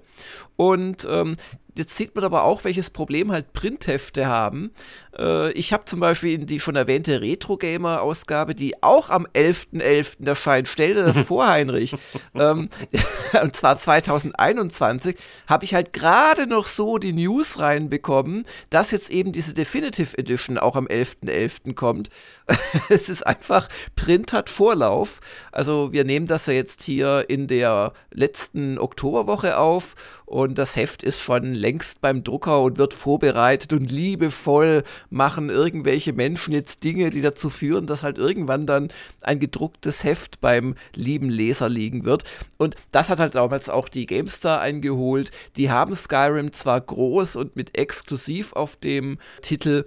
Und 0.56 1.08
ähm, 1.10 1.38
jetzt 1.78 1.96
sieht 1.96 2.16
man 2.16 2.24
aber 2.24 2.44
auch, 2.44 2.64
welches 2.64 2.90
Problem 2.90 3.32
halt 3.32 3.54
Printhefte 3.54 4.28
haben. 4.28 4.72
Äh, 5.18 5.52
ich 5.54 5.74
habe 5.74 5.86
zum 5.86 6.00
Beispiel 6.00 6.34
in 6.34 6.48
die 6.48 6.60
schon 6.60 6.76
erwähnte 6.76 7.22
Retro-Gamer-Ausgabe, 7.22 8.56
die 8.56 8.82
auch 8.84 9.10
am 9.10 9.26
11.11. 9.28 9.82
.11. 9.82 10.28
erscheint, 10.28 10.68
stell 10.68 10.94
dir 10.94 11.04
das 11.04 11.18
vor, 11.28 11.48
Heinrich. 11.48 11.96
ähm, 12.36 12.70
und 13.42 13.56
zwar 13.56 13.80
2021, 13.80 15.18
habe 15.48 15.66
ich 15.66 15.74
halt 15.74 15.94
gerade 15.94 16.48
noch 16.48 16.68
so 16.68 16.98
die 16.98 17.14
News 17.14 17.60
reinbekommen, 17.60 18.46
dass 18.70 18.92
jetzt 18.92 19.10
eben 19.10 19.32
diese 19.32 19.54
Definitive 19.54 20.18
Edition 20.18 20.58
auch 20.58 20.76
am 20.76 20.88
11.11. 20.88 21.28
.11. 21.28 21.74
kommt. 21.76 22.10
es 22.90 23.10
ist 23.10 23.26
einfach, 23.26 23.70
Print 23.96 24.34
hat 24.34 24.50
Vorlauf. 24.50 25.20
Also 25.52 25.92
wir 25.92 26.04
nehmen 26.04 26.28
das 26.28 26.46
ja 26.46 26.54
jetzt 26.54 26.82
hier 26.84 27.26
in 27.30 27.48
der 27.48 27.94
letzten 28.12 28.78
Oktoberwoche 28.78 29.58
auf 29.58 29.96
und 30.26 30.58
das 30.58 30.76
Heft 30.76 31.04
ist 31.04 31.22
schon 31.22 31.54
längst 31.68 32.00
beim 32.00 32.24
Drucker 32.24 32.62
und 32.62 32.78
wird 32.78 32.94
vorbereitet 32.94 33.74
und 33.74 33.92
liebevoll 33.92 34.84
machen 35.10 35.50
irgendwelche 35.50 36.14
Menschen 36.14 36.54
jetzt 36.54 36.82
Dinge, 36.86 37.12
die 37.12 37.22
dazu 37.22 37.50
führen, 37.50 37.88
dass 37.88 38.04
halt 38.04 38.18
irgendwann 38.18 38.66
dann 38.66 38.88
ein 39.22 39.42
gedrucktes 39.42 40.06
Heft 40.06 40.40
beim 40.40 40.76
lieben 40.96 41.30
Leser 41.30 41.68
liegen 41.68 42.06
wird. 42.06 42.24
Und 42.56 42.76
das 42.94 43.10
hat 43.10 43.20
halt 43.20 43.36
damals 43.36 43.68
auch 43.68 43.90
die 43.90 44.06
GameStar 44.06 44.62
eingeholt. 44.62 45.32
Die 45.58 45.70
haben 45.70 45.94
Skyrim 45.94 46.54
zwar 46.54 46.80
groß 46.80 47.36
und 47.36 47.58
mit 47.58 47.78
exklusiv 47.78 48.54
auf 48.54 48.78
dem 48.78 49.18
Titel, 49.42 49.86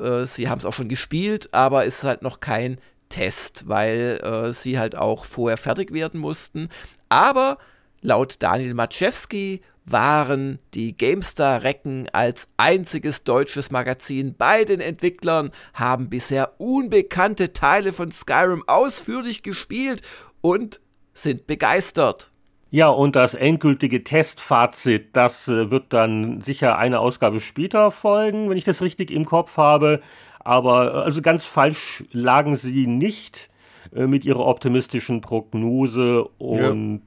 äh, 0.00 0.26
sie 0.26 0.48
haben 0.48 0.60
es 0.60 0.64
auch 0.64 0.74
schon 0.74 0.88
gespielt, 0.88 1.52
aber 1.52 1.86
es 1.86 1.98
ist 1.98 2.04
halt 2.04 2.22
noch 2.22 2.38
kein 2.38 2.78
Test, 3.08 3.68
weil 3.68 4.20
äh, 4.22 4.52
sie 4.52 4.78
halt 4.78 4.94
auch 4.94 5.24
vorher 5.24 5.58
fertig 5.58 5.92
werden 5.92 6.20
mussten. 6.20 6.68
Aber 7.08 7.58
laut 8.00 8.36
Daniel 8.38 8.74
Maczewski 8.74 9.62
waren 9.86 10.58
die 10.74 10.96
GameStar-Recken 10.96 12.08
als 12.12 12.48
einziges 12.56 13.22
deutsches 13.22 13.70
Magazin 13.70 14.34
bei 14.36 14.64
den 14.64 14.80
Entwicklern, 14.80 15.50
haben 15.74 16.10
bisher 16.10 16.60
unbekannte 16.60 17.52
Teile 17.52 17.92
von 17.92 18.10
Skyrim 18.10 18.64
ausführlich 18.66 19.42
gespielt 19.42 20.02
und 20.40 20.80
sind 21.14 21.46
begeistert. 21.46 22.32
Ja, 22.70 22.88
und 22.88 23.14
das 23.16 23.34
endgültige 23.34 24.02
Testfazit, 24.02 25.14
das 25.14 25.46
äh, 25.46 25.70
wird 25.70 25.92
dann 25.92 26.40
sicher 26.40 26.76
eine 26.76 26.98
Ausgabe 26.98 27.40
später 27.40 27.92
folgen, 27.92 28.50
wenn 28.50 28.58
ich 28.58 28.64
das 28.64 28.82
richtig 28.82 29.12
im 29.12 29.24
Kopf 29.24 29.56
habe. 29.56 30.00
Aber 30.40 30.92
äh, 30.92 30.98
also 30.98 31.22
ganz 31.22 31.46
falsch 31.46 32.04
lagen 32.10 32.56
sie 32.56 32.88
nicht 32.88 33.50
äh, 33.94 34.08
mit 34.08 34.24
ihrer 34.24 34.44
optimistischen 34.46 35.20
Prognose 35.20 36.24
und. 36.38 37.02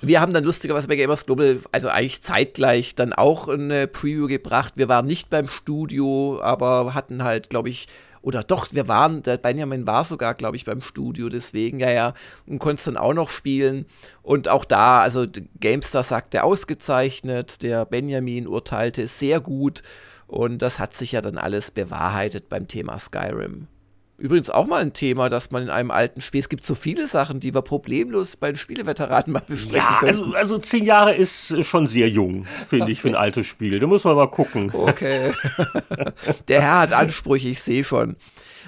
Wir 0.00 0.20
haben 0.20 0.32
dann 0.32 0.44
lustigerweise 0.44 0.88
bei 0.88 0.96
Gamers 0.96 1.26
Global, 1.26 1.60
also 1.72 1.88
eigentlich 1.88 2.22
zeitgleich, 2.22 2.94
dann 2.94 3.12
auch 3.12 3.48
eine 3.48 3.86
Preview 3.86 4.26
gebracht. 4.26 4.74
Wir 4.76 4.88
waren 4.88 5.06
nicht 5.06 5.30
beim 5.30 5.48
Studio, 5.48 6.40
aber 6.42 6.94
hatten 6.94 7.22
halt, 7.22 7.50
glaube 7.50 7.68
ich, 7.68 7.88
oder 8.22 8.44
doch, 8.44 8.72
wir 8.72 8.86
waren, 8.86 9.22
der 9.24 9.36
Benjamin 9.36 9.86
war 9.86 10.04
sogar, 10.04 10.34
glaube 10.34 10.56
ich, 10.56 10.64
beim 10.64 10.80
Studio, 10.80 11.28
deswegen, 11.28 11.80
ja, 11.80 11.90
ja, 11.90 12.14
und 12.46 12.60
konnte 12.60 12.78
es 12.78 12.84
dann 12.84 12.96
auch 12.96 13.14
noch 13.14 13.28
spielen. 13.28 13.84
Und 14.22 14.48
auch 14.48 14.64
da, 14.64 15.00
also 15.00 15.26
GameStar 15.58 16.04
sagte 16.04 16.44
ausgezeichnet, 16.44 17.62
der 17.64 17.84
Benjamin 17.84 18.46
urteilte 18.46 19.06
sehr 19.08 19.40
gut. 19.40 19.82
Und 20.28 20.62
das 20.62 20.78
hat 20.78 20.94
sich 20.94 21.12
ja 21.12 21.20
dann 21.20 21.36
alles 21.36 21.72
bewahrheitet 21.72 22.48
beim 22.48 22.68
Thema 22.68 22.98
Skyrim. 22.98 23.66
Übrigens 24.22 24.50
auch 24.50 24.68
mal 24.68 24.80
ein 24.80 24.92
Thema, 24.92 25.28
dass 25.28 25.50
man 25.50 25.64
in 25.64 25.68
einem 25.68 25.90
alten 25.90 26.20
Spiel, 26.20 26.38
es 26.38 26.48
gibt 26.48 26.64
so 26.64 26.76
viele 26.76 27.08
Sachen, 27.08 27.40
die 27.40 27.52
wir 27.52 27.62
problemlos 27.62 28.36
bei 28.36 28.52
den 28.52 28.56
Spieleveteranen 28.56 29.32
mal 29.32 29.42
besprechen 29.44 29.74
ja, 29.74 29.98
können. 29.98 30.18
Also, 30.20 30.36
also 30.36 30.58
zehn 30.58 30.84
Jahre 30.84 31.12
ist 31.12 31.64
schon 31.64 31.88
sehr 31.88 32.08
jung, 32.08 32.46
finde 32.68 32.92
ich, 32.92 33.00
für 33.00 33.08
ein 33.08 33.16
altes 33.16 33.46
Spiel. 33.46 33.80
Da 33.80 33.88
muss 33.88 34.04
man 34.04 34.14
mal 34.14 34.30
gucken. 34.30 34.70
Okay. 34.72 35.32
Der 36.46 36.62
Herr 36.62 36.78
hat 36.82 36.92
Ansprüche, 36.92 37.48
ich 37.48 37.62
sehe 37.62 37.82
schon. 37.82 38.14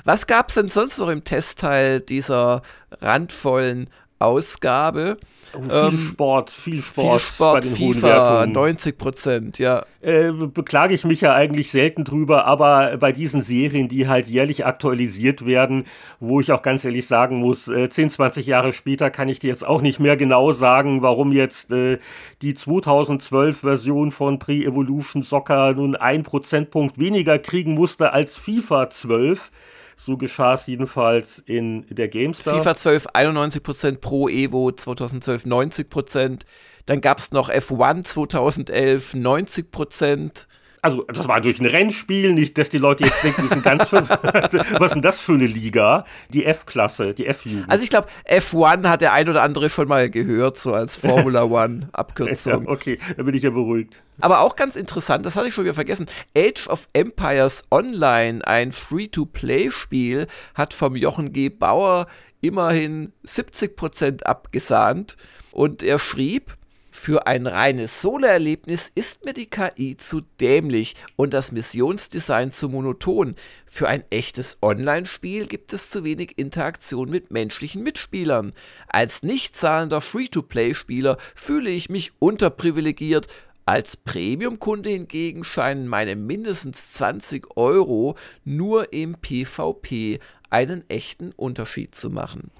Was 0.02 0.26
gab 0.26 0.48
es 0.48 0.56
denn 0.56 0.70
sonst 0.70 0.98
noch 0.98 1.08
im 1.08 1.22
Testteil 1.22 2.00
dieser 2.00 2.62
randvollen 2.90 3.90
Ausgabe? 4.18 5.16
Oh, 5.56 5.60
viel 5.60 5.72
ähm, 5.72 5.96
Sport, 5.96 6.50
viel 6.50 6.82
Sport, 6.82 7.20
viel 7.20 7.30
Sport 7.32 7.54
bei 7.54 7.60
den 7.60 7.76
FIFA, 7.76 8.46
90 8.46 8.98
Prozent, 8.98 9.58
ja. 9.58 9.84
Äh, 10.00 10.32
beklage 10.32 10.94
ich 10.94 11.04
mich 11.04 11.20
ja 11.20 11.32
eigentlich 11.32 11.70
selten 11.70 12.04
drüber, 12.04 12.44
aber 12.44 12.96
bei 12.96 13.12
diesen 13.12 13.42
Serien, 13.42 13.88
die 13.88 14.08
halt 14.08 14.26
jährlich 14.26 14.66
aktualisiert 14.66 15.46
werden, 15.46 15.84
wo 16.18 16.40
ich 16.40 16.50
auch 16.50 16.62
ganz 16.62 16.84
ehrlich 16.84 17.06
sagen 17.06 17.36
muss, 17.36 17.68
äh, 17.68 17.88
10, 17.88 18.10
20 18.10 18.46
Jahre 18.46 18.72
später 18.72 19.10
kann 19.10 19.28
ich 19.28 19.38
dir 19.38 19.48
jetzt 19.48 19.64
auch 19.64 19.80
nicht 19.80 20.00
mehr 20.00 20.16
genau 20.16 20.52
sagen, 20.52 21.02
warum 21.02 21.30
jetzt 21.30 21.70
äh, 21.70 21.98
die 22.42 22.54
2012-Version 22.54 24.10
von 24.10 24.38
Pre-Evolution 24.40 25.22
Soccer 25.22 25.74
nun 25.74 25.94
ein 25.94 26.24
Prozentpunkt 26.24 26.98
weniger 26.98 27.38
kriegen 27.38 27.74
musste 27.74 28.12
als 28.12 28.36
FIFA 28.36 28.90
12. 28.90 29.50
So 29.96 30.16
geschah 30.16 30.54
es 30.54 30.66
jedenfalls 30.66 31.38
in 31.46 31.86
der 31.88 32.08
GameStar. 32.08 32.56
FIFA 32.56 32.76
12 32.76 33.06
91% 33.08 33.98
Pro 33.98 34.28
Evo 34.28 34.72
2012 34.72 35.44
90%. 35.44 36.40
Dann 36.86 37.00
gab 37.00 37.18
es 37.18 37.32
noch 37.32 37.50
F1 37.50 38.04
2011 38.04 39.14
90% 39.14 40.46
also 40.84 41.02
das 41.04 41.26
war 41.26 41.40
durch 41.40 41.60
ein 41.60 41.66
Rennspiel, 41.66 42.34
nicht, 42.34 42.58
dass 42.58 42.68
die 42.68 42.76
Leute 42.76 43.04
jetzt 43.04 43.24
denken, 43.24 43.40
die 43.42 43.48
sind 43.48 43.64
ganz 43.64 43.90
was 43.92 44.10
ist 44.10 44.94
denn 44.94 45.00
das 45.00 45.18
für 45.18 45.32
eine 45.32 45.46
Liga? 45.46 46.04
Die 46.28 46.44
F-Klasse, 46.44 47.14
die 47.14 47.26
F-Jugend. 47.26 47.70
Also 47.70 47.82
ich 47.82 47.88
glaube, 47.88 48.08
F1 48.28 48.86
hat 48.86 49.00
der 49.00 49.14
ein 49.14 49.26
oder 49.26 49.42
andere 49.42 49.70
schon 49.70 49.88
mal 49.88 50.10
gehört, 50.10 50.58
so 50.58 50.74
als 50.74 50.96
Formula 50.96 51.44
One 51.44 51.88
Abkürzung. 51.92 52.66
Ja, 52.66 52.70
okay, 52.70 52.98
da 53.16 53.22
bin 53.22 53.34
ich 53.34 53.42
ja 53.42 53.48
beruhigt. 53.48 54.02
Aber 54.20 54.40
auch 54.40 54.56
ganz 54.56 54.76
interessant, 54.76 55.24
das 55.24 55.36
hatte 55.36 55.48
ich 55.48 55.54
schon 55.54 55.64
wieder 55.64 55.72
vergessen. 55.72 56.06
Age 56.36 56.68
of 56.68 56.86
Empires 56.92 57.64
Online, 57.70 58.46
ein 58.46 58.70
Free-to-Play-Spiel, 58.72 60.26
hat 60.54 60.74
vom 60.74 60.96
Jochen 60.96 61.32
G. 61.32 61.48
Bauer 61.48 62.08
immerhin 62.42 63.14
70% 63.26 64.24
abgesahnt. 64.24 65.16
Und 65.50 65.82
er 65.82 65.98
schrieb, 65.98 66.58
für 66.96 67.26
ein 67.26 67.48
reines 67.48 68.00
Solo-Erlebnis 68.00 68.90
ist 68.94 69.24
mir 69.24 69.34
die 69.34 69.50
KI 69.50 69.96
zu 69.96 70.20
dämlich 70.40 70.94
und 71.16 71.34
das 71.34 71.50
Missionsdesign 71.50 72.52
zu 72.52 72.68
monoton. 72.68 73.34
Für 73.66 73.88
ein 73.88 74.04
echtes 74.10 74.58
Online-Spiel 74.62 75.48
gibt 75.48 75.72
es 75.72 75.90
zu 75.90 76.04
wenig 76.04 76.38
Interaktion 76.38 77.10
mit 77.10 77.32
menschlichen 77.32 77.82
Mitspielern. 77.82 78.52
Als 78.86 79.24
nicht 79.24 79.56
zahlender 79.56 80.00
Free-to-Play-Spieler 80.00 81.18
fühle 81.34 81.68
ich 81.68 81.90
mich 81.90 82.12
unterprivilegiert. 82.20 83.26
Als 83.66 83.96
Premium-Kunde 83.96 84.90
hingegen 84.90 85.42
scheinen 85.42 85.88
meine 85.88 86.14
mindestens 86.14 86.92
20 86.92 87.56
Euro 87.56 88.16
nur 88.44 88.92
im 88.92 89.16
PvP 89.16 90.20
einen 90.48 90.88
echten 90.88 91.32
Unterschied 91.32 91.96
zu 91.96 92.08
machen. 92.08 92.52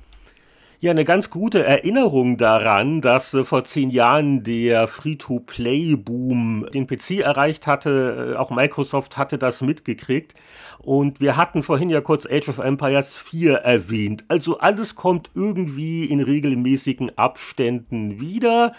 Ja, 0.84 0.90
eine 0.90 1.06
ganz 1.06 1.30
gute 1.30 1.64
Erinnerung 1.64 2.36
daran, 2.36 3.00
dass 3.00 3.32
äh, 3.32 3.44
vor 3.44 3.64
zehn 3.64 3.88
Jahren 3.88 4.42
der 4.42 4.86
Free-to-Play-Boom 4.86 6.66
den 6.74 6.86
PC 6.86 7.20
erreicht 7.20 7.66
hatte. 7.66 8.34
Äh, 8.34 8.36
auch 8.36 8.50
Microsoft 8.50 9.16
hatte 9.16 9.38
das 9.38 9.62
mitgekriegt. 9.62 10.34
Und 10.80 11.20
wir 11.20 11.38
hatten 11.38 11.62
vorhin 11.62 11.88
ja 11.88 12.02
kurz 12.02 12.26
Age 12.26 12.50
of 12.50 12.58
Empires 12.58 13.14
4 13.14 13.54
erwähnt. 13.54 14.26
Also 14.28 14.58
alles 14.58 14.94
kommt 14.94 15.30
irgendwie 15.34 16.04
in 16.04 16.20
regelmäßigen 16.20 17.16
Abständen 17.16 18.20
wieder. 18.20 18.74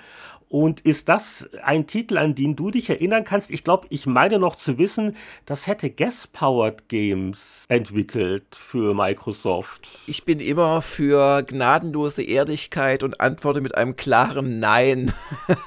Und 0.55 0.79
ist 0.79 1.09
das 1.09 1.49
ein 1.63 1.85
Titel, 1.85 2.17
an 2.17 2.33
den 2.33 2.55
du 2.55 2.71
dich 2.71 2.89
erinnern 2.89 3.25
kannst? 3.25 3.51
Ich 3.51 3.65
glaube, 3.65 3.87
ich 3.89 4.05
meine 4.05 4.39
noch 4.39 4.55
zu 4.55 4.77
wissen, 4.77 5.17
das 5.45 5.67
hätte 5.67 5.89
Gas-Powered 5.89 6.87
Games 6.87 7.65
entwickelt 7.67 8.45
für 8.53 8.93
Microsoft. 8.93 9.89
Ich 10.07 10.23
bin 10.23 10.39
immer 10.39 10.81
für 10.81 11.43
gnadenlose 11.43 12.23
Ehrlichkeit 12.23 13.03
und 13.03 13.19
antworte 13.19 13.59
mit 13.59 13.75
einem 13.75 13.97
klaren 13.97 14.61
Nein. 14.61 15.11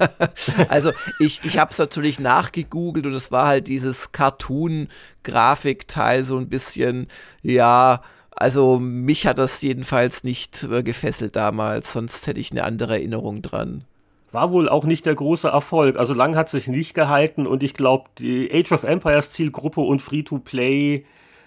also 0.71 0.93
ich, 1.19 1.43
ich 1.45 1.59
habe 1.59 1.71
es 1.71 1.77
natürlich 1.77 2.19
nachgegoogelt 2.19 3.05
und 3.05 3.13
es 3.13 3.31
war 3.31 3.47
halt 3.47 3.69
dieses 3.69 4.13
Cartoon-Grafikteil 4.13 6.25
so 6.25 6.39
ein 6.39 6.49
bisschen, 6.49 7.09
ja, 7.43 8.01
also 8.31 8.79
mich 8.79 9.27
hat 9.27 9.37
das 9.37 9.61
jedenfalls 9.61 10.25
nicht 10.25 10.63
äh, 10.63 10.83
gefesselt 10.83 11.37
damals, 11.37 11.93
sonst 11.93 12.27
hätte 12.27 12.41
ich 12.41 12.53
eine 12.53 12.65
andere 12.65 12.95
Erinnerung 12.95 13.43
dran 13.43 13.85
war 14.33 14.53
wohl 14.53 14.69
auch 14.69 14.85
nicht 14.85 15.07
der 15.07 15.15
große 15.15 15.49
Erfolg. 15.49 15.97
Also 15.97 16.15
lang 16.15 16.37
hat 16.37 16.49
sich 16.49 16.69
nicht 16.69 16.95
gehalten 16.95 17.47
und 17.47 17.63
ich 17.63 17.75
glaube, 17.75 18.11
die 18.19 18.51
Age 18.53 18.73
of 18.73 18.85
Empires 18.85 19.31
Zielgruppe 19.31 19.81
und 19.81 20.03
Free-to-Play, 20.03 21.05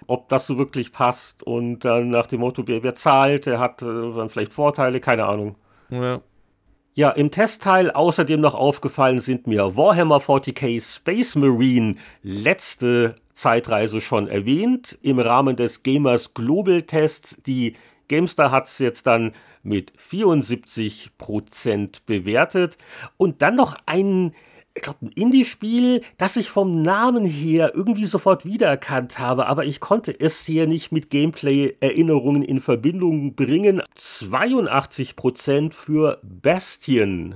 ob 0.08 0.30
das 0.30 0.48
so 0.48 0.58
wirklich 0.58 0.92
passt 0.92 1.44
und 1.44 1.80
dann 1.86 2.10
nach 2.10 2.28
dem 2.28 2.40
Motto, 2.40 2.64
wer, 2.68 2.96
zahlt, 2.96 3.46
der 3.46 3.60
hat 3.60 3.82
äh, 3.82 3.86
dann 3.86 4.30
vielleicht 4.30 4.54
Vorteile, 4.54 5.00
keine 5.00 5.26
Ahnung. 5.26 5.56
Ja. 5.90 6.22
Ja, 6.94 7.10
im 7.10 7.32
Testteil 7.32 7.90
außerdem 7.90 8.42
noch 8.42 8.54
aufgefallen 8.54 9.20
sind 9.20 9.48
mir 9.48 9.78
Warhammer 9.78 10.18
40k 10.18 10.82
Space 10.82 11.36
Marine 11.36 11.96
letzte 12.22 13.16
Zeitreise 13.32 14.02
schon 14.02 14.28
erwähnt 14.28 14.98
im 15.02 15.20
Rahmen 15.20 15.56
des 15.56 15.84
Gamers 15.84 16.34
Global 16.34 16.82
Tests. 16.82 17.38
Die 17.46 17.78
GameStar 18.10 18.52
hat 18.52 18.66
es 18.66 18.80
jetzt 18.80 19.08
dann 19.08 19.32
mit 19.64 19.94
74% 19.94 22.02
bewertet. 22.06 22.78
Und 23.18 23.42
dann 23.42 23.56
noch 23.56 23.76
ein, 23.86 24.34
ich 24.74 24.84
glaube, 24.84 25.06
ein 25.06 25.12
Indie-Spiel, 25.12 26.02
das 26.18 26.38
ich 26.38 26.50
vom 26.50 26.82
Namen 26.82 27.26
her 27.26 27.74
irgendwie 27.76 28.06
sofort 28.06 28.46
wiedererkannt 28.46 29.20
habe, 29.20 29.48
aber 29.48 29.66
ich 29.66 29.80
konnte 29.80 30.18
es 30.18 30.46
hier 30.46 30.68
nicht 30.68 30.92
mit 30.92 31.10
Gameplay-Erinnerungen 31.10 32.44
in 32.44 32.62
Verbindung 32.62 33.36
bringen. 33.36 33.82
82% 33.98 35.74
für 35.74 36.20
Bastion. 36.24 37.36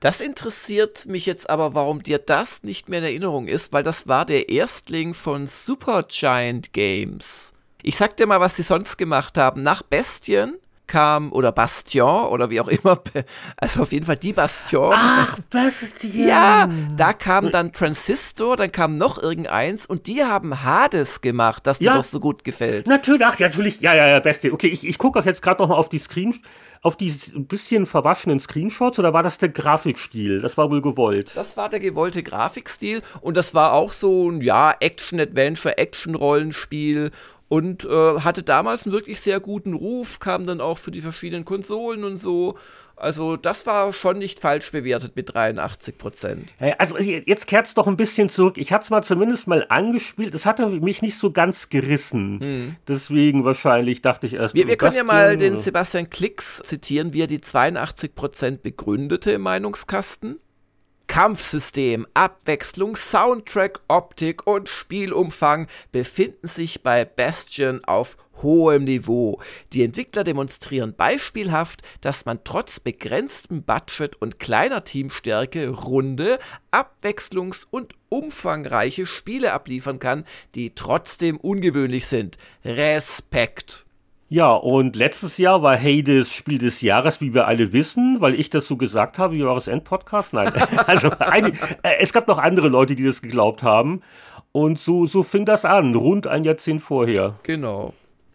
Das 0.00 0.22
interessiert 0.22 1.04
mich 1.06 1.26
jetzt 1.26 1.50
aber, 1.50 1.74
warum 1.74 2.02
dir 2.02 2.18
das 2.18 2.62
nicht 2.62 2.88
mehr 2.88 3.00
in 3.00 3.04
Erinnerung 3.04 3.48
ist, 3.48 3.74
weil 3.74 3.82
das 3.82 4.08
war 4.08 4.24
der 4.24 4.48
Erstling 4.48 5.12
von 5.12 5.46
Supergiant 5.46 6.72
Games. 6.72 7.52
Ich 7.82 7.96
sag 7.96 8.16
dir 8.16 8.26
mal, 8.26 8.40
was 8.40 8.56
sie 8.56 8.62
sonst 8.62 8.96
gemacht 8.96 9.36
haben. 9.36 9.62
Nach 9.62 9.82
Bestien 9.82 10.54
kam, 10.90 11.32
oder 11.32 11.52
Bastion, 11.52 12.26
oder 12.26 12.50
wie 12.50 12.60
auch 12.60 12.66
immer, 12.66 13.00
also 13.56 13.82
auf 13.82 13.92
jeden 13.92 14.06
Fall 14.06 14.16
die 14.16 14.32
Bastion. 14.32 14.92
Ach, 14.94 15.38
Bastion. 15.48 16.26
Ja, 16.26 16.68
da 16.96 17.12
kam 17.12 17.52
dann 17.52 17.72
Transistor, 17.72 18.56
dann 18.56 18.72
kam 18.72 18.98
noch 18.98 19.22
irgendeins 19.22 19.86
und 19.86 20.08
die 20.08 20.24
haben 20.24 20.64
Hades 20.64 21.20
gemacht, 21.20 21.66
das 21.66 21.78
dir 21.78 21.92
doch 21.92 22.02
so 22.02 22.18
gut 22.18 22.42
gefällt. 22.42 22.88
Natürlich, 22.88 23.24
ach, 23.24 23.38
natürlich, 23.38 23.80
ja, 23.80 23.94
ja, 23.94 24.08
ja, 24.08 24.18
Bastion. 24.18 24.52
Okay, 24.52 24.66
ich, 24.66 24.84
ich 24.84 24.98
gucke 24.98 25.20
auch 25.20 25.24
jetzt 25.24 25.42
gerade 25.42 25.62
noch 25.62 25.68
mal 25.68 25.76
auf 25.76 25.88
die 25.88 25.98
Screen, 25.98 26.34
auf 26.82 26.96
die 26.96 27.14
ein 27.34 27.46
bisschen 27.46 27.86
verwaschenen 27.86 28.40
Screenshots 28.40 28.98
oder 28.98 29.12
war 29.12 29.22
das 29.22 29.38
der 29.38 29.50
Grafikstil? 29.50 30.40
Das 30.40 30.56
war 30.56 30.70
wohl 30.70 30.82
gewollt. 30.82 31.30
Das 31.34 31.56
war 31.56 31.68
der 31.68 31.78
gewollte 31.78 32.22
Grafikstil 32.22 33.02
und 33.20 33.36
das 33.36 33.54
war 33.54 33.74
auch 33.74 33.92
so 33.92 34.28
ein, 34.28 34.40
ja, 34.40 34.74
Action-Adventure, 34.80 35.78
Action-Rollenspiel 35.78 37.10
und 37.50 37.84
äh, 37.84 38.20
hatte 38.20 38.44
damals 38.44 38.86
einen 38.86 38.92
wirklich 38.92 39.20
sehr 39.20 39.40
guten 39.40 39.74
Ruf, 39.74 40.20
kam 40.20 40.46
dann 40.46 40.60
auch 40.60 40.78
für 40.78 40.92
die 40.92 41.00
verschiedenen 41.00 41.44
Konsolen 41.44 42.04
und 42.04 42.16
so. 42.16 42.56
Also 42.94 43.36
das 43.36 43.66
war 43.66 43.92
schon 43.92 44.18
nicht 44.18 44.38
falsch 44.38 44.70
bewertet 44.70 45.16
mit 45.16 45.34
83 45.34 45.98
Prozent. 45.98 46.54
Also 46.78 46.96
jetzt 46.98 47.48
kehrt 47.48 47.66
es 47.66 47.74
doch 47.74 47.88
ein 47.88 47.96
bisschen 47.96 48.28
zurück. 48.28 48.56
Ich 48.56 48.72
hatte 48.72 48.84
es 48.84 48.90
mal 48.90 49.02
zumindest 49.02 49.48
mal 49.48 49.66
angespielt. 49.68 50.32
Es 50.32 50.46
hatte 50.46 50.66
mich 50.68 51.02
nicht 51.02 51.18
so 51.18 51.32
ganz 51.32 51.70
gerissen. 51.70 52.38
Hm. 52.38 52.76
Deswegen 52.86 53.44
wahrscheinlich 53.44 54.00
dachte 54.00 54.28
ich 54.28 54.34
erst. 54.34 54.54
Wir, 54.54 54.68
wir 54.68 54.76
können 54.76 54.94
ja 54.94 55.02
mal 55.02 55.36
den 55.36 55.56
Sebastian 55.56 56.08
Klicks 56.08 56.62
zitieren, 56.64 57.14
wie 57.14 57.22
er 57.22 57.26
die 57.26 57.40
82 57.40 58.14
Prozent 58.14 58.62
begründete 58.62 59.32
im 59.32 59.40
Meinungskasten. 59.40 60.38
Kampfsystem, 61.10 62.06
Abwechslung, 62.14 62.94
Soundtrack, 62.94 63.80
Optik 63.88 64.46
und 64.46 64.68
Spielumfang 64.68 65.66
befinden 65.90 66.46
sich 66.46 66.84
bei 66.84 67.04
Bastion 67.04 67.84
auf 67.84 68.16
hohem 68.42 68.84
Niveau. 68.84 69.40
Die 69.72 69.82
Entwickler 69.82 70.22
demonstrieren 70.22 70.94
beispielhaft, 70.94 71.82
dass 72.00 72.26
man 72.26 72.44
trotz 72.44 72.78
begrenztem 72.78 73.64
Budget 73.64 74.22
und 74.22 74.38
kleiner 74.38 74.84
Teamstärke 74.84 75.70
runde, 75.70 76.38
abwechslungs- 76.70 77.66
und 77.68 77.96
umfangreiche 78.08 79.04
Spiele 79.04 79.52
abliefern 79.52 79.98
kann, 79.98 80.24
die 80.54 80.76
trotzdem 80.76 81.38
ungewöhnlich 81.38 82.06
sind. 82.06 82.38
Respekt! 82.64 83.84
Ja, 84.32 84.52
und 84.52 84.94
letztes 84.94 85.38
Jahr 85.38 85.60
war 85.64 85.76
Hades 85.76 86.32
Spiel 86.32 86.58
des 86.58 86.82
Jahres, 86.82 87.20
wie 87.20 87.34
wir 87.34 87.48
alle 87.48 87.72
wissen, 87.72 88.20
weil 88.20 88.34
ich 88.34 88.48
das 88.48 88.68
so 88.68 88.76
gesagt 88.76 89.18
habe, 89.18 89.34
wie 89.34 89.40
Jahresend-Podcast. 89.40 90.34
Nein, 90.34 90.52
also 90.86 91.10
ein, 91.18 91.46
äh, 91.82 91.96
es 91.98 92.12
gab 92.12 92.28
noch 92.28 92.38
andere 92.38 92.68
Leute, 92.68 92.94
die 92.94 93.04
das 93.04 93.22
geglaubt 93.22 93.64
haben. 93.64 94.02
Und 94.52 94.78
so, 94.78 95.06
so 95.06 95.24
fing 95.24 95.46
das 95.46 95.64
an, 95.64 95.96
rund 95.96 96.28
ein 96.28 96.44
Jahrzehnt 96.44 96.80
vorher. 96.80 97.40
Genau. 97.42 97.92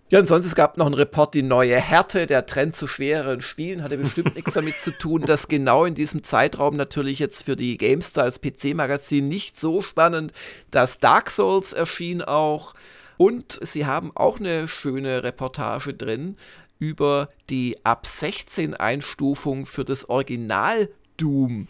Ja, 0.09 0.19
und 0.19 0.25
sonst 0.25 0.45
es 0.45 0.53
gab 0.53 0.75
noch 0.75 0.85
einen 0.85 0.95
Report, 0.95 1.33
die 1.33 1.43
neue 1.43 1.79
Härte, 1.79 2.27
der 2.27 2.45
Trend 2.45 2.75
zu 2.75 2.87
schwereren 2.87 3.39
Spielen, 3.39 3.81
hatte 3.81 3.97
bestimmt 3.97 4.35
nichts 4.35 4.53
damit 4.53 4.77
zu 4.77 4.91
tun, 4.91 5.21
dass 5.21 5.47
genau 5.47 5.85
in 5.85 5.95
diesem 5.95 6.23
Zeitraum 6.23 6.75
natürlich 6.75 7.19
jetzt 7.19 7.43
für 7.43 7.55
die 7.55 7.77
GameStar 7.77 8.25
als 8.25 8.41
PC-Magazin 8.41 9.29
nicht 9.29 9.57
so 9.57 9.81
spannend, 9.81 10.33
dass 10.71 10.99
Dark 10.99 11.31
Souls 11.31 11.71
erschien 11.71 12.21
auch. 12.21 12.73
Und 13.17 13.59
sie 13.61 13.85
haben 13.85 14.11
auch 14.15 14.39
eine 14.39 14.67
schöne 14.67 15.23
Reportage 15.23 15.93
drin 15.93 16.37
über 16.79 17.29
die 17.49 17.77
ab 17.83 18.05
16 18.05 18.73
Einstufung 18.73 19.65
für 19.65 19.85
das 19.85 20.09
Original 20.09 20.89
Doom. 21.17 21.67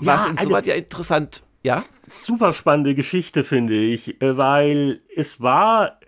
Was 0.00 0.24
ja, 0.24 0.30
insoweit 0.30 0.66
ja 0.66 0.74
interessant 0.74 1.42
ja? 1.62 1.82
Super 2.06 2.52
spannende 2.52 2.94
Geschichte, 2.94 3.44
finde 3.44 3.74
ich, 3.74 4.22
äh, 4.22 4.36
weil 4.36 5.00
es 5.14 5.40
war 5.40 5.98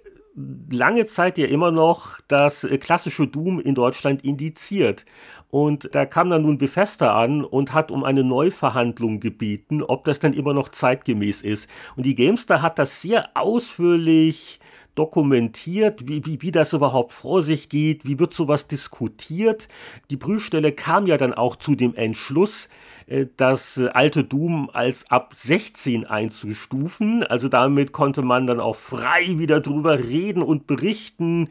lange 0.70 1.06
Zeit 1.06 1.38
ja 1.38 1.46
immer 1.46 1.70
noch 1.70 2.18
das 2.28 2.64
äh, 2.64 2.78
klassische 2.78 3.26
Doom 3.26 3.60
in 3.60 3.74
Deutschland 3.74 4.24
indiziert. 4.24 5.04
Und 5.50 5.92
da 5.94 6.06
kam 6.06 6.30
dann 6.30 6.42
nun 6.42 6.58
Bethesda 6.58 7.20
an 7.20 7.44
und 7.44 7.74
hat 7.74 7.90
um 7.90 8.04
eine 8.04 8.22
Neuverhandlung 8.22 9.18
gebeten, 9.18 9.82
ob 9.82 10.04
das 10.04 10.20
dann 10.20 10.32
immer 10.32 10.54
noch 10.54 10.68
zeitgemäß 10.68 11.42
ist. 11.42 11.68
Und 11.96 12.06
die 12.06 12.14
Gamestar 12.14 12.62
hat 12.62 12.78
das 12.78 13.02
sehr 13.02 13.30
ausführlich 13.34 14.59
dokumentiert, 14.94 16.08
wie, 16.08 16.24
wie, 16.24 16.42
wie 16.42 16.52
das 16.52 16.72
überhaupt 16.72 17.12
vor 17.14 17.42
sich 17.42 17.68
geht, 17.68 18.04
wie 18.04 18.18
wird 18.18 18.34
sowas 18.34 18.66
diskutiert. 18.66 19.68
Die 20.10 20.16
Prüfstelle 20.16 20.72
kam 20.72 21.06
ja 21.06 21.16
dann 21.16 21.34
auch 21.34 21.56
zu 21.56 21.74
dem 21.74 21.94
Entschluss, 21.94 22.68
äh, 23.06 23.26
das 23.36 23.78
alte 23.78 24.24
Doom 24.24 24.70
als 24.72 25.10
ab 25.10 25.32
16 25.34 26.06
einzustufen. 26.06 27.22
Also 27.22 27.48
damit 27.48 27.92
konnte 27.92 28.22
man 28.22 28.46
dann 28.46 28.60
auch 28.60 28.76
frei 28.76 29.38
wieder 29.38 29.60
drüber 29.60 29.98
reden 29.98 30.42
und 30.42 30.66
berichten 30.66 31.48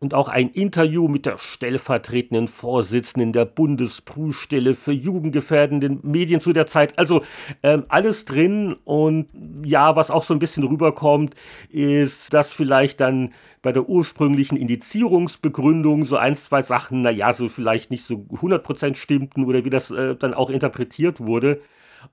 und 0.00 0.14
auch 0.14 0.28
ein 0.28 0.48
Interview 0.48 1.08
mit 1.08 1.26
der 1.26 1.36
stellvertretenden 1.36 2.48
Vorsitzenden 2.48 3.34
der 3.34 3.44
Bundesprüfstelle 3.44 4.74
für 4.74 4.92
jugendgefährdende 4.92 5.90
Medien 6.02 6.40
zu 6.40 6.54
der 6.54 6.66
Zeit. 6.66 6.98
Also 6.98 7.22
ähm, 7.62 7.84
alles 7.88 8.24
drin 8.24 8.76
und 8.84 9.28
ja, 9.62 9.96
was 9.96 10.10
auch 10.10 10.24
so 10.24 10.32
ein 10.32 10.38
bisschen 10.40 10.64
rüberkommt, 10.64 11.34
ist, 11.68 12.32
dass 12.32 12.50
vielleicht 12.50 13.00
dann 13.00 13.34
bei 13.60 13.72
der 13.72 13.90
ursprünglichen 13.90 14.56
Indizierungsbegründung 14.56 16.06
so 16.06 16.16
ein, 16.16 16.34
zwei 16.34 16.62
Sachen, 16.62 17.02
naja, 17.02 17.34
so 17.34 17.50
vielleicht 17.50 17.90
nicht 17.90 18.06
so 18.06 18.24
100% 18.32 18.94
stimmten 18.94 19.44
oder 19.44 19.66
wie 19.66 19.70
das 19.70 19.90
äh, 19.90 20.16
dann 20.16 20.32
auch 20.32 20.48
interpretiert 20.48 21.20
wurde. 21.20 21.60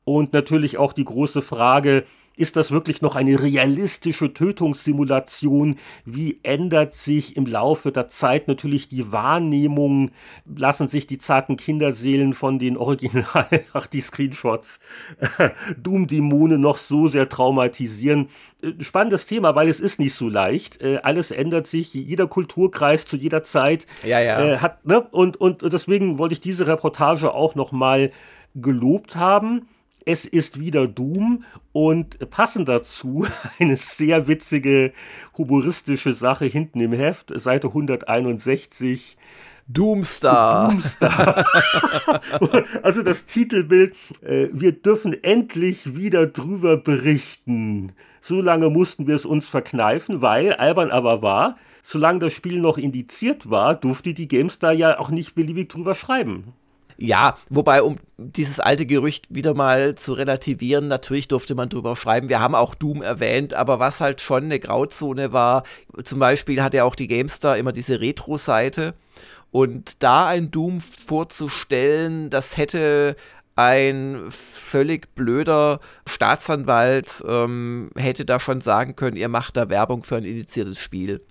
Und 0.04 0.34
natürlich 0.34 0.78
auch 0.78 0.92
die 0.92 1.06
große 1.06 1.42
Frage, 1.42 2.04
ist 2.38 2.56
das 2.56 2.72
wirklich 2.72 3.02
noch 3.02 3.16
eine 3.16 3.42
realistische 3.42 4.32
Tötungssimulation? 4.32 5.78
Wie 6.06 6.40
ändert 6.44 6.94
sich 6.94 7.36
im 7.36 7.48
Laufe 7.48 7.92
der 7.92 8.08
Zeit 8.08 8.48
natürlich 8.48 8.88
die 8.88 9.12
Wahrnehmung? 9.12 10.12
Lassen 10.46 10.88
sich 10.88 11.08
die 11.08 11.18
zarten 11.18 11.58
Kinderseelen 11.58 12.36
von 12.36 12.60
den 12.60 12.78
Original, 12.78 13.48
ach 13.74 13.88
die 13.88 14.02
Screenshots, 14.02 14.80
Doom-Dämonen 15.78 16.62
noch 16.62 16.78
so 16.78 17.08
sehr 17.08 17.28
traumatisieren? 17.28 18.30
Äh, 18.62 18.74
spannendes 18.84 19.26
Thema, 19.26 19.56
weil 19.56 19.68
es 19.68 19.80
ist 19.80 20.00
nicht 20.00 20.14
so 20.14 20.30
leicht. 20.30 20.80
Äh, 20.80 21.00
alles 21.02 21.32
ändert 21.32 21.66
sich, 21.66 21.94
jeder 21.96 22.28
Kulturkreis 22.28 23.08
zu 23.08 23.18
jeder 23.18 23.42
Zeit 23.42 23.88
ja, 24.04 24.20
ja. 24.20 24.40
Äh, 24.40 24.58
hat, 24.60 24.86
ne? 24.86 25.02
und, 25.02 25.38
und 25.38 25.62
deswegen 25.74 26.20
wollte 26.20 26.34
ich 26.34 26.40
diese 26.40 26.68
Reportage 26.68 27.34
auch 27.34 27.56
noch 27.56 27.72
mal 27.72 28.12
gelobt 28.54 29.16
haben 29.16 29.68
es 30.08 30.24
ist 30.24 30.58
wieder 30.58 30.88
Doom 30.88 31.44
und 31.74 32.30
passend 32.30 32.70
dazu 32.70 33.28
eine 33.60 33.76
sehr 33.76 34.28
witzige, 34.30 34.94
humoristische 35.38 36.14
Sache 36.14 36.46
hinten 36.46 36.80
im 36.80 36.94
Heft, 36.94 37.38
Seite 37.38 37.68
161. 37.68 39.18
Doomstar. 39.68 40.70
Doomstar. 40.70 41.46
also 42.84 43.04
das 43.04 43.26
Titelbild, 43.26 43.98
äh, 44.22 44.48
wir 44.54 44.72
dürfen 44.72 45.14
endlich 45.24 45.98
wieder 45.98 46.26
drüber 46.26 46.78
berichten. 46.78 47.92
So 48.22 48.42
lange 48.42 48.70
mussten 48.70 49.08
wir 49.08 49.16
es 49.16 49.26
uns 49.26 49.46
verkneifen, 49.46 50.22
weil, 50.22 50.54
albern 50.54 50.90
aber 50.90 51.22
war, 51.22 51.58
solange 51.84 52.20
das 52.20 52.32
Spiel 52.32 52.62
noch 52.62 52.78
indiziert 52.78 53.50
war, 53.50 53.76
durfte 53.76 54.14
die 54.14 54.30
GameStar 54.30 54.72
ja 54.72 55.00
auch 55.00 55.10
nicht 55.10 55.36
beliebig 55.36 55.68
drüber 55.68 55.96
schreiben. 55.96 56.54
Ja, 56.98 57.38
wobei, 57.50 57.84
um 57.84 57.98
dieses 58.18 58.60
alte 58.60 58.88
Gerücht 58.88 59.28
wieder 59.30 59.54
mal 59.54 59.94
zu 59.96 60.14
relativieren, 60.14 60.88
natürlich 60.88 61.28
durfte 61.28 61.54
man 61.54 61.70
drüber 61.70 61.96
schreiben. 61.96 62.28
Wir 62.28 62.40
haben 62.40 62.56
auch 62.56 62.74
Doom 62.74 63.04
erwähnt, 63.04 63.54
aber 63.54 63.80
was 63.80 64.02
halt 64.02 64.20
schon 64.20 64.46
eine 64.46 64.60
Grauzone 64.60 65.32
war, 65.32 65.64
zum 66.04 66.18
Beispiel 66.18 66.64
hat 66.64 66.74
ja 66.74 66.84
auch 66.84 66.96
die 66.96 67.08
GameStar 67.08 67.58
immer 67.58 67.72
diese 67.72 68.02
Retro-Seite. 68.02 68.96
Und 69.52 70.02
da 70.04 70.28
ein 70.28 70.50
Doom 70.50 70.82
vorzustellen, 70.82 72.32
das 72.32 72.58
hätte 72.58 73.16
ein 73.56 74.26
völlig 74.30 75.14
blöder 75.16 75.80
Staatsanwalt 76.08 77.24
ähm, 77.28 77.90
hätte 77.96 78.26
da 78.26 78.40
schon 78.40 78.62
sagen 78.62 78.96
können, 78.96 79.18
ihr 79.18 79.30
macht 79.30 79.58
da 79.58 79.70
Werbung 79.70 80.04
für 80.04 80.18
ein 80.18 80.26
indiziertes 80.26 80.80
Spiel. 80.80 81.22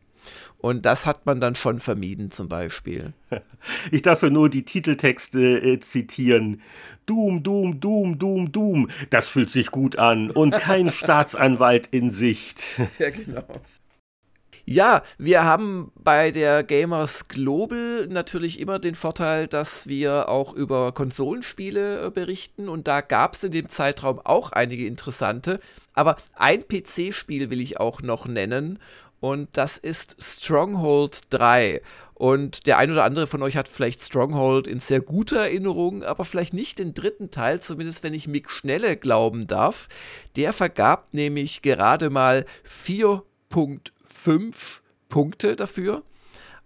Und 0.67 0.85
das 0.85 1.07
hat 1.07 1.27
man 1.27 1.41
dann 1.41 1.55
schon 1.55 1.79
vermieden 1.79 2.33
zum 2.33 2.49
Beispiel. 2.49 3.13
Ich 3.91 4.03
darf 4.03 4.23
ja 4.23 4.31
nur 4.31 4.49
die 4.49 4.65
Titeltexte 4.65 5.59
äh, 5.59 5.81
zitieren. 5.81 6.63
Doom, 7.07 7.43
Doom, 7.43 7.81
Doom, 7.81 8.19
Doom, 8.19 8.53
Doom. 8.53 8.91
Das 9.11 9.27
fühlt 9.27 9.51
sich 9.51 9.73
gut 9.73 9.97
an. 9.97 10.31
Und 10.31 10.53
kein 10.53 10.91
Staatsanwalt 10.91 11.89
in 11.91 12.11
Sicht. 12.11 12.63
Ja, 12.99 13.11
genau. 13.11 13.45
Ja, 14.65 15.03
wir 15.19 15.45
haben 15.45 15.93
bei 15.95 16.33
der 16.33 16.65
Gamers 16.65 17.29
Global 17.29 18.09
natürlich 18.09 18.59
immer 18.59 18.81
den 18.81 18.97
Vorteil, 18.97 19.47
dass 19.47 19.87
wir 19.87 20.29
auch 20.29 20.53
über 20.53 20.93
Konsolenspiele 20.93 22.07
äh, 22.07 22.11
berichten 22.11 22.69
und 22.69 22.89
da 22.89 23.01
gab 23.01 23.35
es 23.35 23.45
in 23.45 23.53
dem 23.53 23.69
Zeitraum 23.69 24.21
auch 24.25 24.51
einige 24.51 24.87
interessante. 24.87 25.61
Aber 25.95 26.17
ein 26.35 26.65
PC-Spiel 26.67 27.51
will 27.51 27.61
ich 27.61 27.79
auch 27.79 28.03
noch 28.03 28.27
nennen 28.27 28.79
und 29.21 29.49
das 29.53 29.79
ist 29.79 30.17
Stronghold 30.21 31.21
3. 31.31 31.81
Und 32.15 32.67
der 32.67 32.79
ein 32.79 32.91
oder 32.91 33.05
andere 33.05 33.27
von 33.27 33.43
euch 33.43 33.59
hat 33.59 33.69
vielleicht 33.69 34.01
Stronghold 34.01 34.67
in 34.67 34.81
sehr 34.81 35.01
guter 35.01 35.41
Erinnerung, 35.41 36.03
aber 36.03 36.25
vielleicht 36.25 36.55
nicht 36.55 36.79
den 36.79 36.95
dritten 36.95 37.31
Teil, 37.31 37.61
zumindest 37.61 38.03
wenn 38.03 38.15
ich 38.15 38.27
Mick 38.27 38.51
Schnelle 38.51 38.97
glauben 38.97 39.47
darf. 39.47 39.89
Der 40.35 40.55
vergab 40.55 41.13
nämlich 41.13 41.61
gerade 41.61 42.09
mal 42.09 42.47
4.5 42.67 44.81
Punkte 45.11 45.57
dafür 45.57 46.05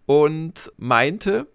und 0.07 0.71
meinte, 0.77 1.49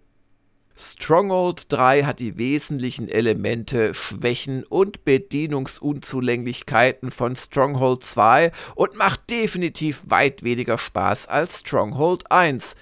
Stronghold 0.78 1.72
3 1.72 2.04
hat 2.04 2.20
die 2.20 2.36
wesentlichen 2.36 3.08
Elemente, 3.08 3.94
Schwächen 3.94 4.62
und 4.62 5.06
Bedienungsunzulänglichkeiten 5.06 7.10
von 7.10 7.34
Stronghold 7.34 8.04
2 8.04 8.52
und 8.74 8.94
macht 8.96 9.30
definitiv 9.30 10.02
weit 10.06 10.42
weniger 10.42 10.76
Spaß 10.76 11.28
als 11.28 11.60
Stronghold 11.60 12.30
1. 12.30 12.76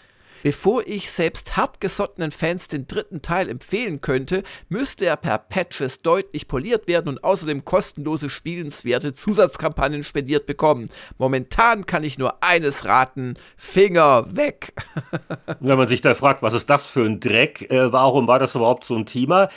Bevor 0.44 0.86
ich 0.86 1.10
selbst 1.10 1.56
hartgesottenen 1.56 2.30
Fans 2.30 2.68
den 2.68 2.86
dritten 2.86 3.22
Teil 3.22 3.48
empfehlen 3.48 4.02
könnte, 4.02 4.42
müsste 4.68 5.06
er 5.06 5.16
per 5.16 5.38
Patches 5.38 6.02
deutlich 6.02 6.48
poliert 6.48 6.86
werden 6.86 7.08
und 7.08 7.24
außerdem 7.24 7.64
kostenlose 7.64 8.28
spielenswerte 8.28 9.14
Zusatzkampagnen 9.14 10.04
spendiert 10.04 10.44
bekommen. 10.44 10.90
Momentan 11.16 11.86
kann 11.86 12.04
ich 12.04 12.18
nur 12.18 12.44
eines 12.44 12.84
raten, 12.84 13.36
Finger 13.56 14.36
weg. 14.36 14.74
Wenn 15.60 15.78
man 15.78 15.88
sich 15.88 16.02
da 16.02 16.14
fragt, 16.14 16.42
was 16.42 16.52
ist 16.52 16.68
das 16.68 16.84
für 16.84 17.06
ein 17.06 17.20
Dreck, 17.20 17.70
äh, 17.70 17.90
warum 17.90 18.28
war 18.28 18.38
das 18.38 18.54
überhaupt 18.54 18.84
so 18.84 18.96
ein 18.96 19.06
Thema? 19.06 19.48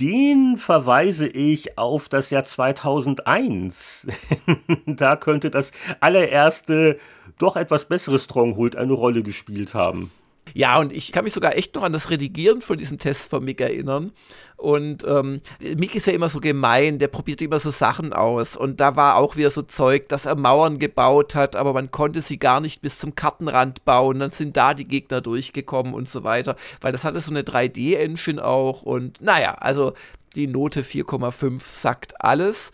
den 0.00 0.56
verweise 0.56 1.28
ich 1.28 1.78
auf 1.78 2.08
das 2.08 2.30
Jahr 2.30 2.42
2001. 2.42 4.08
da 4.86 5.14
könnte 5.14 5.52
das 5.52 5.70
allererste, 6.00 6.98
doch 7.38 7.54
etwas 7.54 7.84
bessere 7.84 8.18
Stronghold 8.18 8.74
eine 8.74 8.94
Rolle 8.94 9.22
gespielt 9.22 9.72
haben. 9.72 10.10
Ja, 10.52 10.78
und 10.78 10.92
ich 10.92 11.10
kann 11.12 11.24
mich 11.24 11.32
sogar 11.32 11.56
echt 11.56 11.74
noch 11.74 11.82
an 11.82 11.92
das 11.92 12.10
Redigieren 12.10 12.60
von 12.60 12.76
diesem 12.78 12.98
Test 12.98 13.30
von 13.30 13.44
Mick 13.44 13.60
erinnern. 13.60 14.12
Und 14.56 15.04
ähm, 15.04 15.40
Mick 15.60 15.94
ist 15.94 16.06
ja 16.06 16.12
immer 16.12 16.28
so 16.28 16.40
gemein, 16.40 16.98
der 16.98 17.08
probiert 17.08 17.42
immer 17.42 17.58
so 17.58 17.70
Sachen 17.70 18.12
aus. 18.12 18.56
Und 18.56 18.80
da 18.80 18.94
war 18.96 19.16
auch 19.16 19.36
wieder 19.36 19.50
so 19.50 19.62
Zeug, 19.62 20.08
dass 20.08 20.26
er 20.26 20.36
Mauern 20.36 20.78
gebaut 20.78 21.34
hat, 21.34 21.56
aber 21.56 21.72
man 21.72 21.90
konnte 21.90 22.22
sie 22.22 22.38
gar 22.38 22.60
nicht 22.60 22.82
bis 22.82 22.98
zum 22.98 23.14
Kartenrand 23.14 23.84
bauen. 23.84 24.20
Dann 24.20 24.30
sind 24.30 24.56
da 24.56 24.74
die 24.74 24.84
Gegner 24.84 25.20
durchgekommen 25.20 25.94
und 25.94 26.08
so 26.08 26.24
weiter. 26.24 26.56
Weil 26.80 26.92
das 26.92 27.04
hatte 27.04 27.20
so 27.20 27.30
eine 27.30 27.42
3D-Engine 27.42 28.44
auch. 28.44 28.82
Und 28.82 29.20
naja, 29.20 29.54
also 29.54 29.94
die 30.36 30.46
Note 30.46 30.82
4,5 30.82 31.60
sagt 31.62 32.20
alles. 32.20 32.72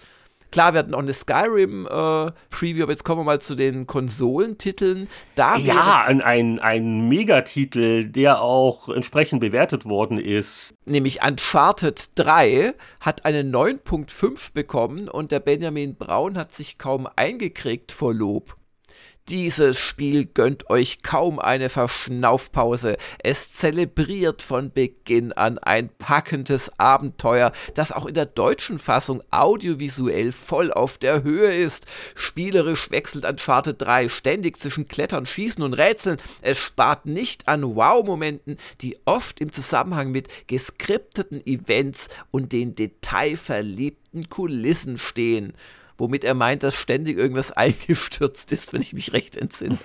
Klar, 0.51 0.73
wir 0.73 0.81
hatten 0.81 0.95
auch 0.95 1.01
eine 1.01 1.13
Skyrim-Preview, 1.13 2.81
äh, 2.81 2.83
aber 2.83 2.93
jetzt 2.93 3.05
kommen 3.05 3.21
wir 3.21 3.25
mal 3.25 3.41
zu 3.41 3.55
den 3.55 3.87
Konsolentiteln. 3.87 5.09
Da 5.35 5.57
ja, 5.57 6.05
ein, 6.07 6.21
ein, 6.21 6.59
ein 6.59 7.09
Megatitel, 7.09 8.07
der 8.07 8.43
auch 8.43 8.89
entsprechend 8.89 9.41
bewertet 9.41 9.85
worden 9.85 10.19
ist. 10.19 10.75
Nämlich 10.87 11.23
Uncharted 11.23 12.11
3 12.17 12.75
hat 13.01 13.25
eine 13.25 13.43
9.5 13.43 14.53
bekommen 14.53 15.09
und 15.09 15.31
der 15.31 15.41
Benjamin 15.41 15.95
Braun 15.95 16.37
hat 16.37 16.53
sich 16.53 16.79
kaum 16.79 17.09
eingekriegt 17.15 17.93
vor 17.93 18.13
Lob. 18.13 18.60
Dieses 19.29 19.79
Spiel 19.79 20.25
gönnt 20.25 20.71
euch 20.71 21.05
kaum 21.05 21.39
eine 21.39 21.69
Verschnaufpause. 21.69 22.97
Es 23.21 23.53
zelebriert 23.55 24.43
von 24.43 24.73
Beginn 24.73 25.33
an 25.33 25.59
ein 25.59 25.89
packendes 25.89 26.69
Abenteuer, 26.79 27.53
das 27.75 27.93
auch 27.93 28.07
in 28.07 28.15
der 28.15 28.27
deutschen 28.27 28.81
Fassung 28.81 29.23
audiovisuell 29.31 30.33
voll 30.33 30.73
auf 30.73 30.99
der 30.99 31.23
Höhe 31.23 31.55
ist. 31.55 31.87
Spielerisch 32.17 32.91
wechselt 32.91 33.25
Uncharted 33.25 33.81
3 33.81 34.09
ständig 34.09 34.59
zwischen 34.59 34.89
Klettern, 34.89 35.27
Schießen 35.27 35.63
und 35.63 35.75
Rätseln. 35.75 36.17
Es 36.41 36.59
spart 36.59 37.07
nicht 37.07 37.47
an 37.47 37.77
Wow-Momenten, 37.77 38.59
die 38.81 38.99
oft 39.05 39.41
im 39.41 39.53
Zusammenhang 39.53 40.11
mit 40.11 40.27
geskripteten 40.49 41.47
Events 41.47 42.09
und 42.33 42.53
den 42.53 42.75
detailverliebten 42.75 44.29
Kulissen 44.29 44.99
stehen 44.99 45.55
womit 46.01 46.25
er 46.25 46.35
meint, 46.35 46.63
dass 46.63 46.75
ständig 46.75 47.19
irgendwas 47.19 47.53
eingestürzt 47.57 48.51
ist, 48.53 48.73
wenn 48.73 48.83
ich 48.83 48.93
mich 48.93 49.13
recht 49.13 49.37
entsinne. 49.37 49.79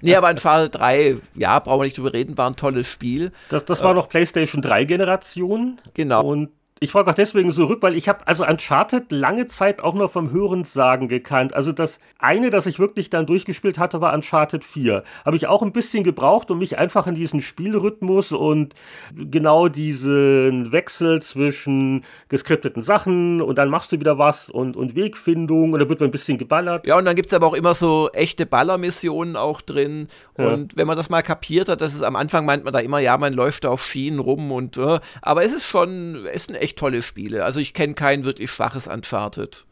nee, 0.00 0.16
aber 0.16 0.30
Uncharted 0.30 0.74
3, 0.74 1.16
ja, 1.34 1.58
brauchen 1.60 1.80
wir 1.80 1.84
nicht 1.84 1.98
drüber 1.98 2.12
reden, 2.12 2.36
war 2.36 2.50
ein 2.50 2.56
tolles 2.56 2.88
Spiel. 2.88 3.32
Das, 3.50 3.64
das 3.64 3.82
war 3.82 3.92
äh, 3.92 3.94
noch 3.94 4.08
PlayStation 4.08 4.62
3 4.62 4.84
Generation. 4.84 5.78
Genau. 5.94 6.24
Und 6.24 6.50
ich 6.82 6.90
frage 6.90 7.10
auch 7.10 7.14
deswegen 7.14 7.52
so 7.52 7.66
rück, 7.66 7.80
weil 7.82 7.94
ich 7.94 8.08
habe 8.08 8.26
also 8.26 8.44
Uncharted 8.44 9.12
lange 9.12 9.46
Zeit 9.46 9.80
auch 9.80 9.94
nur 9.94 10.08
vom 10.08 10.32
Hörensagen 10.32 11.06
gekannt. 11.06 11.54
Also 11.54 11.70
das 11.70 12.00
eine, 12.18 12.50
das 12.50 12.66
ich 12.66 12.80
wirklich 12.80 13.08
dann 13.08 13.24
durchgespielt 13.24 13.78
hatte, 13.78 14.00
war 14.00 14.12
Uncharted 14.12 14.64
4. 14.64 15.04
Habe 15.24 15.36
ich 15.36 15.46
auch 15.46 15.62
ein 15.62 15.72
bisschen 15.72 16.02
gebraucht, 16.02 16.50
um 16.50 16.58
mich 16.58 16.78
einfach 16.78 17.06
in 17.06 17.14
diesen 17.14 17.40
Spielrhythmus 17.40 18.32
und 18.32 18.74
genau 19.14 19.68
diesen 19.68 20.72
Wechsel 20.72 21.22
zwischen 21.22 22.04
geskripteten 22.28 22.82
Sachen 22.82 23.40
und 23.40 23.58
dann 23.58 23.70
machst 23.70 23.92
du 23.92 24.00
wieder 24.00 24.18
was 24.18 24.50
und, 24.50 24.76
und 24.76 24.96
Wegfindung 24.96 25.74
und 25.74 25.78
da 25.78 25.88
wird 25.88 26.00
man 26.00 26.08
ein 26.08 26.12
bisschen 26.12 26.36
geballert. 26.36 26.84
Ja, 26.84 26.98
und 26.98 27.04
dann 27.04 27.14
gibt 27.14 27.28
es 27.28 27.34
aber 27.34 27.46
auch 27.46 27.54
immer 27.54 27.74
so 27.74 28.10
echte 28.12 28.44
Ballermissionen 28.44 29.36
auch 29.36 29.60
drin. 29.60 30.08
Und 30.34 30.72
ja. 30.72 30.78
wenn 30.78 30.88
man 30.88 30.96
das 30.96 31.10
mal 31.10 31.22
kapiert 31.22 31.68
hat, 31.68 31.80
das 31.80 31.94
ist 31.94 32.02
am 32.02 32.16
Anfang 32.16 32.44
meint 32.44 32.64
man 32.64 32.72
da 32.72 32.80
immer, 32.80 32.98
ja, 32.98 33.16
man 33.18 33.34
läuft 33.34 33.62
da 33.62 33.68
auf 33.68 33.84
Schienen 33.84 34.18
rum 34.18 34.50
und 34.50 34.76
äh, 34.78 34.98
aber 35.20 35.44
es 35.44 35.54
ist 35.54 35.66
schon, 35.66 36.26
es 36.26 36.42
ist 36.42 36.50
ein 36.50 36.56
echt 36.56 36.71
echt 36.72 36.78
tolle 36.78 37.02
Spiele. 37.02 37.44
Also 37.44 37.60
ich 37.60 37.74
kenne 37.74 37.94
kein 37.94 38.24
wirklich 38.24 38.50
schwaches 38.50 38.86
Uncharted. 38.86 39.64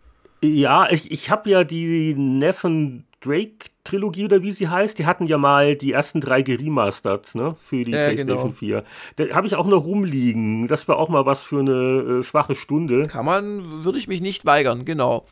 Ja, 0.43 0.91
ich, 0.91 1.11
ich 1.11 1.31
habe 1.31 1.51
ja 1.51 1.65
die 1.65 2.15
Neffen 2.15 3.05
Drake 3.21 3.67
Trilogie 3.85 4.27
oder 4.27 4.43
wie 4.43 4.53
sie 4.53 4.69
heißt, 4.69 4.99
die 4.99 5.07
hatten 5.07 5.27
ja 5.27 5.37
mal 5.37 5.75
die 5.75 5.93
ersten 5.93 6.21
drei 6.21 6.43
geremastert, 6.43 7.35
ne, 7.35 7.57
für 7.59 7.85
die 7.85 7.93
äh, 7.93 8.15
PlayStation 8.15 8.51
genau. 8.51 8.53
4. 8.53 8.85
Da 9.17 9.35
habe 9.35 9.47
ich 9.47 9.57
auch 9.57 9.67
noch 9.67 9.85
rumliegen. 9.85 10.69
Das 10.69 10.87
wäre 10.87 10.99
auch 10.99 11.09
mal 11.09 11.27
was 11.27 11.43
für 11.43 11.61
eine 11.61 12.21
äh, 12.21 12.23
schwache 12.23 12.55
Stunde. 12.55 13.07
Kann 13.07 13.25
man, 13.25 13.85
würde 13.85 13.99
ich 13.99 14.07
mich 14.07 14.21
nicht 14.21 14.45
weigern, 14.45 14.85
genau 14.85 15.27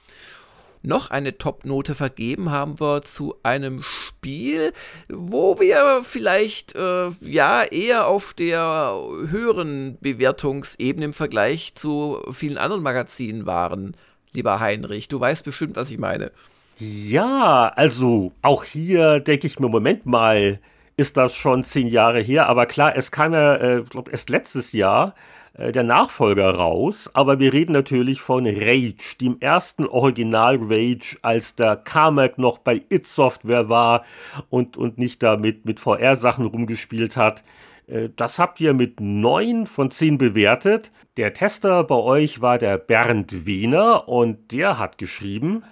noch 0.83 1.11
eine 1.11 1.39
Top-Note 1.39 1.95
vergeben 1.95 2.51
haben 2.51 2.81
wir 2.81 3.03
zu 3.03 3.35
einem 3.43 3.83
Spiel, 3.83 4.73
wo 5.09 5.61
wir 5.61 6.03
vielleicht 6.05 6.75
äh, 6.75 7.11
ja 7.21 7.63
eher 7.65 8.07
auf 8.07 8.35
der 8.35 8.95
höheren 9.29 9.99
Bewertungsebene 10.01 11.07
im 11.07 11.15
Vergleich 11.15 11.75
zu 11.75 12.21
vielen 12.33 12.59
anderen 12.59 12.83
Magazinen 12.83 13.47
waren, 13.47 13.97
lieber 14.33 14.61
Heinrich. 14.61 15.09
Du 15.09 15.21
weißt 15.21 15.45
bestimmt, 15.45 15.77
was 15.77 15.91
ich 15.91 15.99
meine. 15.99 16.33
Ja, 16.79 17.73
also 17.75 18.33
auch 18.43 18.63
hier 18.63 19.21
denke 19.21 19.47
ich 19.49 19.59
mir, 19.59 19.69
Moment 19.69 20.07
mal, 20.07 20.61
ist 20.97 21.17
das 21.17 21.35
schon 21.35 21.65
zehn 21.65 21.87
Jahre 21.89 22.21
her, 22.21 22.49
aber 22.49 22.67
klar, 22.67 22.97
es 22.97 23.11
kam 23.11 23.33
ja, 23.33 23.57
äh, 23.57 23.83
glaube 23.83 24.11
erst 24.11 24.31
letztes 24.31 24.73
Jahr 24.73 25.15
der 25.59 25.83
Nachfolger 25.83 26.51
raus, 26.55 27.11
aber 27.15 27.41
wir 27.41 27.53
reden 27.53 27.73
natürlich 27.73 28.21
von 28.21 28.47
Rage, 28.47 29.17
dem 29.21 29.39
ersten 29.41 29.87
Original 29.87 30.57
Rage, 30.61 31.19
als 31.23 31.57
der 31.57 31.77
Carmack 31.77 32.39
noch 32.39 32.59
bei 32.59 32.81
It 32.89 33.09
Software 33.09 33.69
war 33.69 34.05
und, 34.51 34.77
und 34.77 34.99
nicht 34.99 35.23
da 35.23 35.37
mit, 35.37 35.65
mit 35.65 35.81
VR-Sachen 35.81 36.47
rumgespielt 36.47 37.17
hat. 37.17 37.43
Äh, 37.89 38.11
das 38.15 38.39
habt 38.39 38.61
ihr 38.61 38.75
mit 38.75 39.01
9 39.01 39.67
von 39.67 39.91
10 39.91 40.19
bewertet. 40.19 40.93
Der 41.17 41.33
Tester 41.35 41.83
bei 41.85 41.97
euch 41.97 42.41
war 42.41 42.59
der 42.59 42.79
Bernd 42.79 43.45
Wehner 43.47 44.09
und 44.09 44.53
der 44.53 44.79
hat 44.79 44.99
geschrieben, 44.99 45.65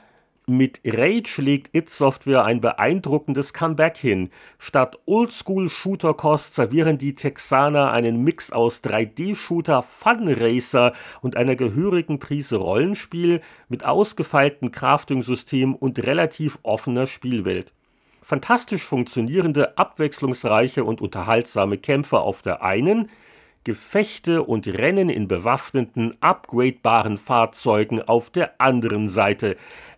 mit 0.49 0.81
Rage 0.85 1.43
legt 1.43 1.75
It 1.75 1.91
Software 1.91 2.45
ein 2.45 2.61
beeindruckendes 2.61 3.53
Comeback 3.53 3.97
hin. 3.97 4.31
Statt 4.59 4.97
Oldschool-Shooter-Kost 5.07 6.55
servieren 6.55 6.99
die 6.99 7.17
Texaner 7.17 7.91
einen 7.91 8.23
Mix 8.23 8.53
aus 8.53 8.81
3D-Shooter, 8.85 9.83
Fun-Racer 9.83 10.93
und 11.21 11.37
einer 11.37 11.57
gehörigen 11.57 12.21
Prise 12.21 12.57
Rollenspiel 12.57 13.41
mit 13.69 13.85
ausgefeiltem 13.85 14.71
Crafting-System 14.71 15.75
und 15.75 15.99
relativ 16.07 16.61
offener 16.63 17.09
Spielwelt. 17.09 17.73
Fantastisch 18.23 18.85
funktionierende, 18.85 19.77
abwechslungsreiche 19.77 20.85
und 20.85 21.01
unterhaltsame 21.01 21.77
Kämpfe 21.77 22.21
auf 22.21 22.43
der 22.43 22.63
einen, 22.63 23.11
Gefechte 23.67 24.45
und 24.45 24.69
Rennen 24.69 25.09
in 25.09 25.27
bewaffneten, 25.27 26.15
upgradebaren 26.21 27.17
Fahrzeugen 27.19 28.01
auf 28.01 28.31
der 28.31 28.61
anderen 28.61 29.09
Seite. 29.09 29.57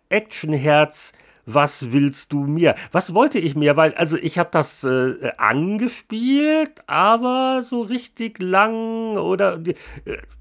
Actionherz, 0.09 1.13
was 1.49 1.93
willst 1.93 2.33
du 2.33 2.45
mir? 2.45 2.75
Was 2.93 3.15
wollte 3.15 3.39
ich 3.39 3.57
mir? 3.57 3.77
Weil, 3.77 3.95
also 3.95 4.19
ich 4.19 4.39
habe 4.39 4.51
das 4.53 4.85
äh, 4.85 5.15
angespielt, 5.39 6.73
aber 6.87 7.63
so 7.67 7.81
richtig 7.81 8.39
lang 8.39 9.17
oder 9.17 9.59
äh, 9.67 9.75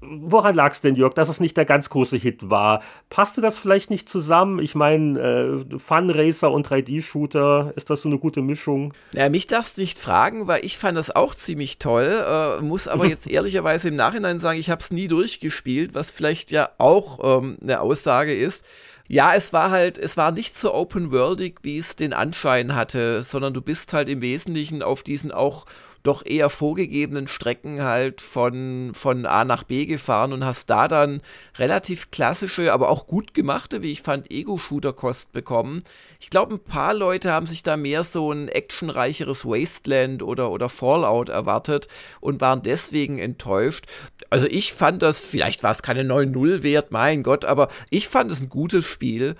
woran 0.02 0.54
lag 0.54 0.72
es 0.72 0.82
denn, 0.82 0.96
Jörg, 0.96 1.14
dass 1.14 1.30
es 1.30 1.40
nicht 1.40 1.56
der 1.56 1.64
ganz 1.64 1.88
große 1.88 2.18
Hit 2.18 2.50
war? 2.50 2.82
Passte 3.08 3.40
das 3.40 3.56
vielleicht 3.56 3.88
nicht 3.88 4.06
zusammen? 4.06 4.58
Ich 4.58 4.74
meine, 4.74 5.18
äh, 5.18 5.78
Fun 5.78 6.10
Racer 6.10 6.52
und 6.52 6.68
3D-Shooter, 6.68 7.72
ist 7.74 7.88
das 7.88 8.02
so 8.02 8.10
eine 8.10 8.18
gute 8.18 8.42
Mischung? 8.42 8.92
Ja, 9.14 9.30
mich 9.30 9.46
darfst 9.46 9.78
nicht 9.78 9.98
fragen, 9.98 10.46
weil 10.46 10.62
ich 10.62 10.76
fand 10.76 10.98
das 10.98 11.14
auch 11.14 11.34
ziemlich 11.34 11.78
toll, 11.78 12.22
äh, 12.22 12.62
muss 12.62 12.86
aber 12.86 13.06
jetzt 13.08 13.26
ehrlicherweise 13.26 13.88
im 13.88 13.96
Nachhinein 13.96 14.40
sagen, 14.40 14.60
ich 14.60 14.68
habe 14.68 14.82
es 14.82 14.90
nie 14.90 15.08
durchgespielt, 15.08 15.94
was 15.94 16.10
vielleicht 16.10 16.50
ja 16.50 16.68
auch 16.76 17.38
ähm, 17.40 17.56
eine 17.62 17.80
Aussage 17.80 18.34
ist. 18.34 18.66
Ja, 19.10 19.34
es 19.34 19.54
war 19.54 19.70
halt, 19.70 19.96
es 19.98 20.18
war 20.18 20.32
nicht 20.32 20.54
so 20.56 20.74
open-worldig, 20.74 21.60
wie 21.62 21.78
es 21.78 21.96
den 21.96 22.12
Anschein 22.12 22.74
hatte, 22.74 23.22
sondern 23.22 23.54
du 23.54 23.62
bist 23.62 23.94
halt 23.94 24.06
im 24.08 24.20
Wesentlichen 24.20 24.82
auf 24.82 25.02
diesen 25.02 25.32
auch 25.32 25.64
doch 26.02 26.24
eher 26.24 26.50
vorgegebenen 26.50 27.26
Strecken 27.26 27.82
halt 27.82 28.20
von, 28.20 28.92
von 28.94 29.26
A 29.26 29.44
nach 29.44 29.64
B 29.64 29.86
gefahren 29.86 30.32
und 30.32 30.44
hast 30.44 30.70
da 30.70 30.88
dann 30.88 31.20
relativ 31.56 32.10
klassische, 32.10 32.72
aber 32.72 32.88
auch 32.88 33.06
gut 33.06 33.34
gemachte, 33.34 33.82
wie 33.82 33.92
ich 33.92 34.02
fand, 34.02 34.30
Ego-Shooter-Kost 34.30 35.32
bekommen. 35.32 35.82
Ich 36.20 36.30
glaube, 36.30 36.54
ein 36.54 36.60
paar 36.60 36.94
Leute 36.94 37.32
haben 37.32 37.46
sich 37.46 37.62
da 37.62 37.76
mehr 37.76 38.04
so 38.04 38.32
ein 38.32 38.48
actionreicheres 38.48 39.44
Wasteland 39.44 40.22
oder, 40.22 40.50
oder 40.50 40.68
Fallout 40.68 41.28
erwartet 41.28 41.88
und 42.20 42.40
waren 42.40 42.62
deswegen 42.62 43.18
enttäuscht. 43.18 43.86
Also 44.30 44.46
ich 44.46 44.72
fand 44.72 45.02
das, 45.02 45.20
vielleicht 45.20 45.62
war 45.62 45.72
es 45.72 45.82
keine 45.82 46.02
9-0 46.02 46.62
wert, 46.62 46.92
mein 46.92 47.22
Gott, 47.22 47.44
aber 47.44 47.68
ich 47.90 48.08
fand 48.08 48.30
es 48.30 48.40
ein 48.40 48.48
gutes 48.48 48.84
Spiel. 48.84 49.36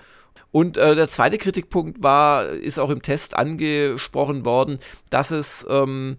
Und 0.51 0.77
äh, 0.77 0.95
der 0.95 1.07
zweite 1.07 1.37
Kritikpunkt 1.37 2.01
war, 2.01 2.47
ist 2.47 2.79
auch 2.79 2.89
im 2.89 3.01
Test 3.01 3.35
angesprochen 3.35 4.45
worden, 4.45 4.79
dass 5.11 5.29
es 5.31 5.65
ähm, 5.69 6.17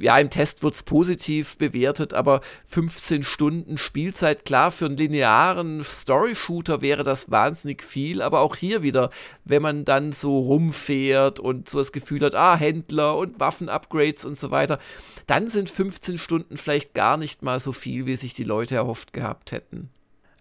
ja, 0.00 0.18
im 0.18 0.30
Test 0.30 0.62
wird 0.62 0.74
es 0.74 0.82
positiv 0.82 1.56
bewertet, 1.58 2.14
aber 2.14 2.40
15 2.66 3.22
Stunden 3.22 3.78
Spielzeit, 3.78 4.44
klar, 4.44 4.70
für 4.70 4.86
einen 4.86 4.96
linearen 4.96 5.82
Story-Shooter 5.84 6.80
wäre 6.80 7.04
das 7.04 7.30
wahnsinnig 7.30 7.82
viel, 7.82 8.22
aber 8.22 8.40
auch 8.40 8.56
hier 8.56 8.82
wieder, 8.82 9.10
wenn 9.44 9.62
man 9.62 9.84
dann 9.84 10.12
so 10.12 10.38
rumfährt 10.38 11.40
und 11.40 11.68
so 11.68 11.78
das 11.78 11.92
Gefühl 11.92 12.24
hat, 12.24 12.34
ah, 12.34 12.56
Händler 12.56 13.16
und 13.16 13.40
Waffen-Upgrades 13.40 14.24
und 14.24 14.38
so 14.38 14.50
weiter, 14.50 14.78
dann 15.26 15.48
sind 15.48 15.70
15 15.70 16.18
Stunden 16.18 16.56
vielleicht 16.56 16.94
gar 16.94 17.16
nicht 17.16 17.42
mal 17.42 17.60
so 17.60 17.72
viel, 17.72 18.06
wie 18.06 18.16
sich 18.16 18.34
die 18.34 18.44
Leute 18.44 18.76
erhofft 18.76 19.12
gehabt 19.12 19.52
hätten. 19.52 19.90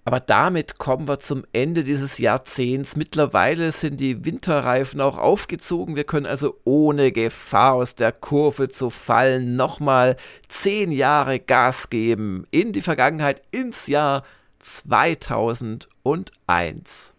Aber 0.08 0.20
damit 0.22 0.78
kommen 0.78 1.10
wir 1.10 1.20
zum 1.20 1.44
Ende 1.52 1.84
dieses 1.84 2.18
Jahrzehnts. 2.18 2.96
Mittlerweile 2.96 3.74
sind 3.74 4.00
die 4.00 4.24
Winterreifen 4.24 5.02
auch 5.02 5.18
aufgezogen. 5.18 5.98
Wir 5.98 6.06
können 6.06 6.26
also 6.26 6.56
ohne 6.64 7.12
Gefahr 7.12 7.74
aus 7.74 7.96
der 7.96 8.14
Kurve 8.14 8.70
zu 8.70 8.90
fallen 8.90 9.58
nochmal 9.58 10.16
zehn 10.48 10.94
Jahre 10.94 11.42
Gas 11.42 11.90
geben 11.90 12.48
in 12.52 12.72
die 12.72 12.82
Vergangenheit, 12.82 13.42
ins 13.52 13.88
Jahr 13.88 14.24
2001. 14.60 17.14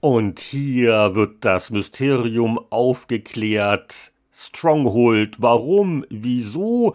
Und 0.00 0.38
hier 0.38 1.14
wird 1.14 1.46
das 1.46 1.70
Mysterium 1.70 2.60
aufgeklärt. 2.68 4.12
Stronghold, 4.32 5.40
warum, 5.40 6.04
wieso 6.10 6.94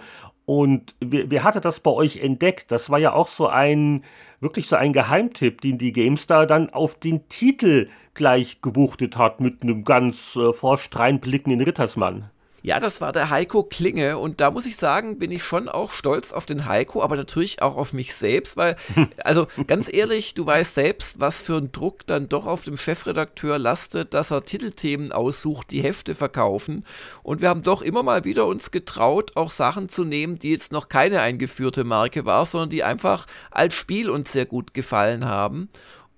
und 0.50 0.96
wer, 1.00 1.30
wer 1.30 1.44
hatte 1.44 1.62
das 1.62 1.80
bei 1.80 1.92
euch 1.92 2.18
entdeckt? 2.18 2.72
Das 2.72 2.90
war 2.90 2.98
ja 2.98 3.14
auch 3.14 3.28
so 3.28 3.48
ein 3.48 4.04
wirklich 4.40 4.68
so 4.68 4.76
ein 4.76 4.94
Geheimtipp, 4.94 5.62
den 5.62 5.78
die 5.78 5.92
GameStar 5.92 6.46
dann 6.46 6.70
auf 6.70 6.96
den 6.96 7.28
Titel 7.28 7.90
gleich 8.14 8.62
gebuchtet 8.62 9.18
hat 9.18 9.40
mit 9.40 9.62
einem 9.62 9.84
ganz 9.84 10.36
äh, 10.36 10.54
forsch 10.54 10.90
reinblickenden 10.94 11.62
Rittersmann. 11.62 12.30
Ja, 12.70 12.80
das 12.80 13.02
war 13.02 13.12
der 13.12 13.32
Heiko 13.32 13.64
Klinge 13.64 14.20
und 14.20 14.40
da 14.40 14.52
muss 14.52 14.68
ich 14.68 14.78
sagen, 14.78 15.18
bin 15.18 15.32
ich 15.32 15.42
schon 15.42 15.68
auch 15.68 15.90
stolz 15.90 16.32
auf 16.32 16.46
den 16.46 16.68
Heiko, 16.68 17.02
aber 17.02 17.16
natürlich 17.16 17.64
auch 17.64 17.76
auf 17.76 17.94
mich 17.94 18.14
selbst, 18.14 18.58
weil, 18.58 18.76
also 19.24 19.48
ganz 19.66 19.92
ehrlich, 19.92 20.36
du 20.36 20.46
weißt 20.46 20.76
selbst, 20.76 21.20
was 21.20 21.42
für 21.42 21.58
ein 21.58 21.72
Druck 21.72 22.06
dann 22.06 22.30
doch 22.30 22.46
auf 22.46 22.64
dem 22.64 22.78
Chefredakteur 22.78 23.58
lastet, 23.58 24.14
dass 24.14 24.30
er 24.30 24.44
Titelthemen 24.44 25.12
aussucht, 25.12 25.72
die 25.72 25.82
Hefte 25.82 26.14
verkaufen 26.14 26.86
und 27.24 27.42
wir 27.42 27.50
haben 27.50 27.64
doch 27.64 27.82
immer 27.82 28.04
mal 28.04 28.24
wieder 28.24 28.46
uns 28.46 28.70
getraut, 28.70 29.36
auch 29.36 29.50
Sachen 29.50 29.90
zu 29.90 30.06
nehmen, 30.06 30.38
die 30.38 30.52
jetzt 30.52 30.72
noch 30.72 30.90
keine 30.90 31.22
eingeführte 31.22 31.84
Marke 31.84 32.26
war, 32.26 32.46
sondern 32.46 32.70
die 32.70 32.84
einfach 32.84 33.26
als 33.50 33.74
Spiel 33.74 34.12
uns 34.12 34.32
sehr 34.32 34.46
gut 34.46 34.76
gefallen 34.76 35.26
haben 35.26 35.70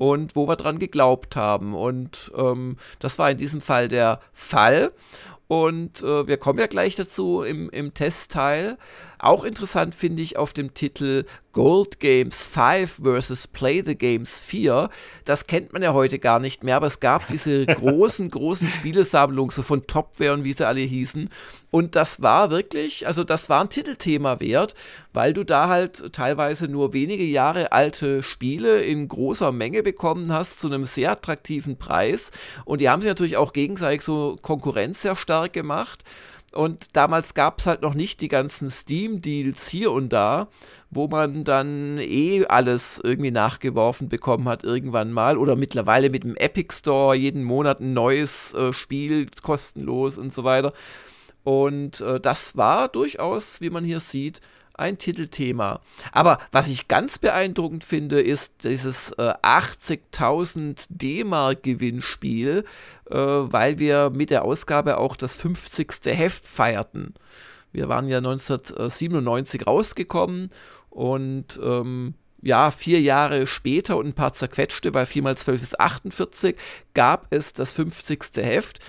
und 0.02 0.36
wo 0.36 0.48
wir 0.48 0.56
dran 0.56 0.80
geglaubt 0.80 1.36
haben. 1.36 1.76
Und 1.76 2.32
ähm, 2.36 2.78
das 2.98 3.20
war 3.20 3.30
in 3.30 3.38
diesem 3.38 3.62
Fall 3.62 3.88
der 3.88 4.20
Fall. 4.34 4.94
Und 5.52 6.02
äh, 6.02 6.28
wir 6.28 6.38
kommen 6.38 6.60
ja 6.60 6.68
gleich 6.68 6.96
dazu 6.96 7.42
im, 7.42 7.70
im 7.72 7.94
Testteil. 7.94 8.78
Auch 9.20 9.44
interessant 9.44 9.94
finde 9.94 10.24
ich 10.24 10.38
auf 10.38 10.54
dem 10.54 10.74
Titel 10.74 11.26
Gold 11.52 12.00
Games 12.00 12.46
5 12.46 13.02
versus 13.04 13.48
Play 13.48 13.82
the 13.82 13.98
Games 13.98 14.40
4. 14.40 14.90
Das 15.26 15.48
kennt 15.48 15.74
man 15.74 15.84
ja 15.84 15.92
heute 15.92 16.20
gar 16.20 16.40
nicht 16.40 16.64
mehr, 16.64 16.78
aber 16.78 16.88
es 16.88 17.02
gab 17.02 17.28
diese 17.28 17.66
großen, 17.68 18.32
großen 18.32 18.70
Spielesammlungen, 18.70 19.52
so 19.52 19.62
von 19.62 19.86
Topware 19.88 20.32
und 20.32 20.46
wie 20.46 20.54
sie 20.54 20.66
alle 20.66 20.80
hießen. 20.80 21.30
Und 21.72 21.96
das 21.96 22.22
war 22.22 22.52
wirklich, 22.52 23.08
also 23.08 23.24
das 23.24 23.50
war 23.50 23.62
ein 23.62 23.70
Titelthema 23.70 24.42
wert, 24.42 24.76
weil 25.14 25.34
du 25.34 25.46
da 25.46 25.70
halt 25.70 26.12
teilweise 26.14 26.68
nur 26.68 26.92
wenige 26.92 27.24
Jahre 27.24 27.72
alte 27.72 28.22
Spiele 28.22 28.82
in 28.82 29.08
großer 29.08 29.54
Menge 29.54 29.82
bekommen 29.82 30.34
hast 30.34 30.60
zu 30.60 30.68
einem 30.68 30.84
sehr 30.84 31.12
attraktiven 31.12 31.78
Preis. 31.78 32.32
Und 32.66 32.82
die 32.82 32.90
haben 32.90 33.02
sich 33.02 33.10
natürlich 33.10 33.38
auch 33.38 33.54
gegenseitig 33.54 34.02
so 34.02 34.38
Konkurrenz 34.42 35.02
sehr 35.02 35.16
stark 35.16 35.54
gemacht. 35.54 36.04
Und 36.52 36.98
damals 36.98 37.34
gab 37.34 37.60
es 37.60 37.66
halt 37.66 37.82
noch 37.82 37.94
nicht 37.94 38.20
die 38.20 38.28
ganzen 38.28 38.70
Steam-Deals 38.70 39.70
hier 39.70 39.94
und 39.94 40.10
da, 40.10 40.50
wo 40.90 41.08
man 41.08 41.46
dann 41.46 41.98
eh 42.00 42.46
alles 42.46 43.00
irgendwie 43.02 43.32
nachgeworfen 43.32 44.10
bekommen 44.10 44.50
hat 44.50 44.66
irgendwann 44.66 45.14
mal. 45.14 45.38
Oder 45.38 45.56
mittlerweile 45.56 46.10
mit 46.10 46.26
dem 46.26 46.36
Epic 46.36 46.76
Store 46.76 47.16
jeden 47.16 47.44
Monat 47.44 47.80
ein 47.80 47.94
neues 47.94 48.54
äh, 48.54 48.74
Spiel, 48.74 49.28
kostenlos 49.42 50.18
und 50.18 50.34
so 50.34 50.44
weiter. 50.44 50.74
Und 51.44 52.02
äh, 52.02 52.20
das 52.20 52.58
war 52.58 52.88
durchaus, 52.88 53.62
wie 53.62 53.70
man 53.70 53.84
hier 53.84 54.00
sieht, 54.00 54.42
ein 54.74 54.98
Titelthema. 54.98 55.82
Aber 56.12 56.40
was 56.52 56.68
ich 56.68 56.88
ganz 56.88 57.18
beeindruckend 57.18 57.84
finde, 57.84 58.22
ist 58.22 58.64
dieses 58.64 59.12
äh, 59.14 59.34
80.000 59.44 60.88
D-Mark 60.90 61.64
Gewinnspiel, 61.64 62.66
äh, 63.10 63.16
weil 63.16 63.80
wir 63.80 64.10
mit 64.10 64.32
der 64.32 64.44
Ausgabe 64.44 64.98
auch 64.98 65.16
das 65.16 65.36
50. 65.36 66.06
Heft 66.06 66.46
feierten. 66.46 67.14
Wir 67.72 67.88
waren 67.88 68.10
ja 68.10 68.18
1997 68.18 69.66
rausgekommen 69.66 70.52
und 70.90 71.60
ähm, 71.64 72.16
ja, 72.42 72.72
vier 72.72 73.00
Jahre 73.00 73.46
später 73.46 73.98
und 73.98 74.08
ein 74.08 74.14
paar 74.14 74.34
zerquetschte, 74.34 74.94
weil 74.94 75.06
4 75.06 75.22
mal 75.22 75.38
12 75.38 75.62
ist 75.62 75.80
48, 75.80 76.58
gab 76.94 77.28
es 77.30 77.54
das 77.54 77.76
50. 77.76 78.20
Heft 78.38 78.80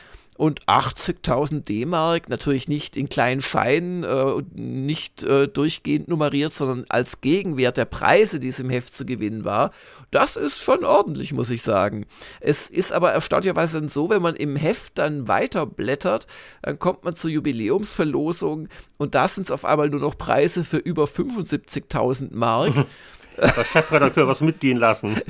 und 0.42 0.64
80.000 0.64 1.60
D-Mark, 1.60 2.28
natürlich 2.28 2.66
nicht 2.66 2.96
in 2.96 3.08
kleinen 3.08 3.42
Scheinen, 3.42 4.02
äh, 4.02 4.42
nicht 4.52 5.22
äh, 5.22 5.46
durchgehend 5.46 6.08
nummeriert, 6.08 6.52
sondern 6.52 6.84
als 6.88 7.20
Gegenwert 7.20 7.76
der 7.76 7.84
Preise, 7.84 8.40
die 8.40 8.48
es 8.48 8.58
im 8.58 8.68
Heft 8.68 8.96
zu 8.96 9.06
gewinnen 9.06 9.44
war. 9.44 9.70
Das 10.10 10.34
ist 10.34 10.60
schon 10.60 10.84
ordentlich, 10.84 11.32
muss 11.32 11.48
ich 11.48 11.62
sagen. 11.62 12.06
Es 12.40 12.70
ist 12.70 12.90
aber 12.90 13.12
erstaunlicherweise 13.12 13.78
dann 13.78 13.88
so, 13.88 14.10
wenn 14.10 14.20
man 14.20 14.34
im 14.34 14.56
Heft 14.56 14.98
dann 14.98 15.28
weiterblättert, 15.28 16.26
dann 16.60 16.80
kommt 16.80 17.04
man 17.04 17.14
zur 17.14 17.30
Jubiläumsverlosung 17.30 18.68
und 18.98 19.14
da 19.14 19.28
sind 19.28 19.44
es 19.44 19.52
auf 19.52 19.64
einmal 19.64 19.90
nur 19.90 20.00
noch 20.00 20.18
Preise 20.18 20.64
für 20.64 20.78
über 20.78 21.04
75.000 21.04 22.30
Mark. 22.32 22.74
der 23.56 23.64
Chefredakteur 23.64 24.28
was 24.28 24.40
mitgehen 24.40 24.78
lassen. 24.78 25.20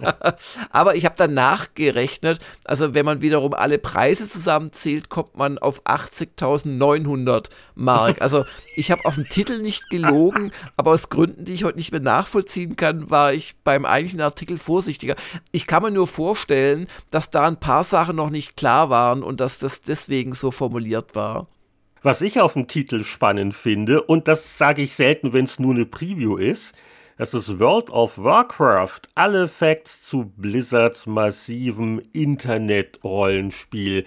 Aber 0.70 0.96
ich 0.96 1.04
habe 1.04 1.14
dann 1.16 1.34
nachgerechnet, 1.34 2.40
also 2.64 2.94
wenn 2.94 3.04
man 3.04 3.20
wiederum 3.20 3.54
alle 3.54 3.78
Preise 3.78 4.26
zusammenzählt, 4.26 5.08
kommt 5.08 5.36
man 5.36 5.58
auf 5.58 5.84
80.900 5.84 7.50
Mark. 7.74 8.20
Also 8.20 8.44
ich 8.76 8.90
habe 8.90 9.04
auf 9.04 9.16
den 9.16 9.28
Titel 9.28 9.60
nicht 9.60 9.90
gelogen, 9.90 10.52
aber 10.76 10.92
aus 10.92 11.08
Gründen, 11.08 11.44
die 11.44 11.54
ich 11.54 11.64
heute 11.64 11.78
nicht 11.78 11.92
mehr 11.92 12.00
nachvollziehen 12.00 12.76
kann, 12.76 13.10
war 13.10 13.32
ich 13.32 13.56
beim 13.64 13.84
eigentlichen 13.84 14.20
Artikel 14.20 14.58
vorsichtiger. 14.58 15.16
Ich 15.52 15.66
kann 15.66 15.82
mir 15.82 15.90
nur 15.90 16.06
vorstellen, 16.06 16.86
dass 17.10 17.30
da 17.30 17.46
ein 17.46 17.60
paar 17.60 17.84
Sachen 17.84 18.16
noch 18.16 18.30
nicht 18.30 18.56
klar 18.56 18.90
waren 18.90 19.22
und 19.22 19.40
dass 19.40 19.58
das 19.58 19.82
deswegen 19.82 20.32
so 20.32 20.50
formuliert 20.50 21.14
war. 21.14 21.46
Was 22.02 22.20
ich 22.20 22.38
auf 22.38 22.52
dem 22.52 22.68
Titel 22.68 23.02
spannend 23.02 23.54
finde, 23.54 24.02
und 24.02 24.28
das 24.28 24.58
sage 24.58 24.82
ich 24.82 24.92
selten, 24.92 25.32
wenn 25.32 25.46
es 25.46 25.58
nur 25.58 25.74
eine 25.74 25.86
Preview 25.86 26.36
ist, 26.36 26.74
es 27.16 27.32
ist 27.32 27.60
World 27.60 27.90
of 27.90 28.18
Warcraft. 28.18 29.02
Alle 29.14 29.46
Facts 29.46 30.02
zu 30.02 30.32
Blizzards 30.36 31.06
massivem 31.06 32.02
Internet-Rollenspiel. 32.12 34.04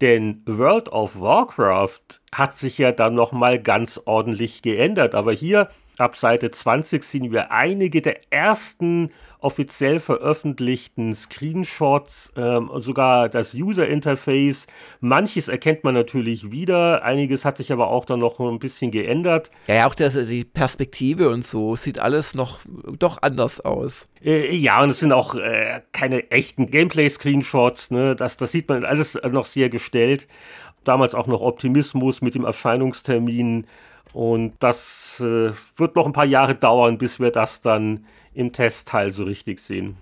Denn 0.00 0.42
World 0.46 0.88
of 0.90 1.20
Warcraft 1.20 2.20
hat 2.32 2.54
sich 2.54 2.78
ja 2.78 2.92
dann 2.92 3.16
nochmal 3.16 3.60
ganz 3.60 4.00
ordentlich 4.04 4.62
geändert. 4.62 5.16
Aber 5.16 5.32
hier 5.32 5.68
ab 5.98 6.14
Seite 6.14 6.52
20 6.52 7.02
sehen 7.02 7.32
wir 7.32 7.50
einige 7.50 8.00
der 8.02 8.20
ersten 8.32 9.10
offiziell 9.44 10.00
veröffentlichten 10.00 11.14
Screenshots, 11.14 12.32
ähm, 12.36 12.70
sogar 12.76 13.28
das 13.28 13.54
User 13.54 13.86
Interface. 13.86 14.66
Manches 15.00 15.48
erkennt 15.48 15.84
man 15.84 15.94
natürlich 15.94 16.50
wieder, 16.50 17.04
einiges 17.04 17.44
hat 17.44 17.58
sich 17.58 17.70
aber 17.70 17.88
auch 17.88 18.06
dann 18.06 18.20
noch 18.20 18.40
ein 18.40 18.58
bisschen 18.58 18.90
geändert. 18.90 19.50
Ja, 19.66 19.74
ja 19.74 19.86
auch 19.86 19.94
das, 19.94 20.14
die 20.14 20.44
Perspektive 20.44 21.28
und 21.28 21.46
so 21.46 21.76
sieht 21.76 21.98
alles 21.98 22.34
noch 22.34 22.60
doch 22.98 23.18
anders 23.20 23.60
aus. 23.60 24.08
Äh, 24.24 24.56
ja, 24.56 24.82
und 24.82 24.90
es 24.90 25.00
sind 25.00 25.12
auch 25.12 25.34
äh, 25.34 25.82
keine 25.92 26.30
echten 26.30 26.70
Gameplay-Screenshots, 26.70 27.90
ne? 27.90 28.16
das, 28.16 28.38
das 28.38 28.50
sieht 28.50 28.68
man 28.68 28.84
alles 28.84 29.18
noch 29.30 29.44
sehr 29.44 29.68
gestellt. 29.68 30.26
Damals 30.84 31.14
auch 31.14 31.26
noch 31.26 31.42
Optimismus 31.42 32.22
mit 32.22 32.34
dem 32.34 32.44
Erscheinungstermin. 32.44 33.66
Und 34.12 34.54
das 34.60 35.20
äh, 35.20 35.52
wird 35.76 35.96
noch 35.96 36.06
ein 36.06 36.12
paar 36.12 36.24
Jahre 36.24 36.54
dauern, 36.54 36.98
bis 36.98 37.20
wir 37.20 37.30
das 37.30 37.62
dann 37.62 38.06
im 38.34 38.52
Testteil 38.52 39.12
so 39.12 39.24
richtig 39.24 39.60
sehen. 39.60 39.96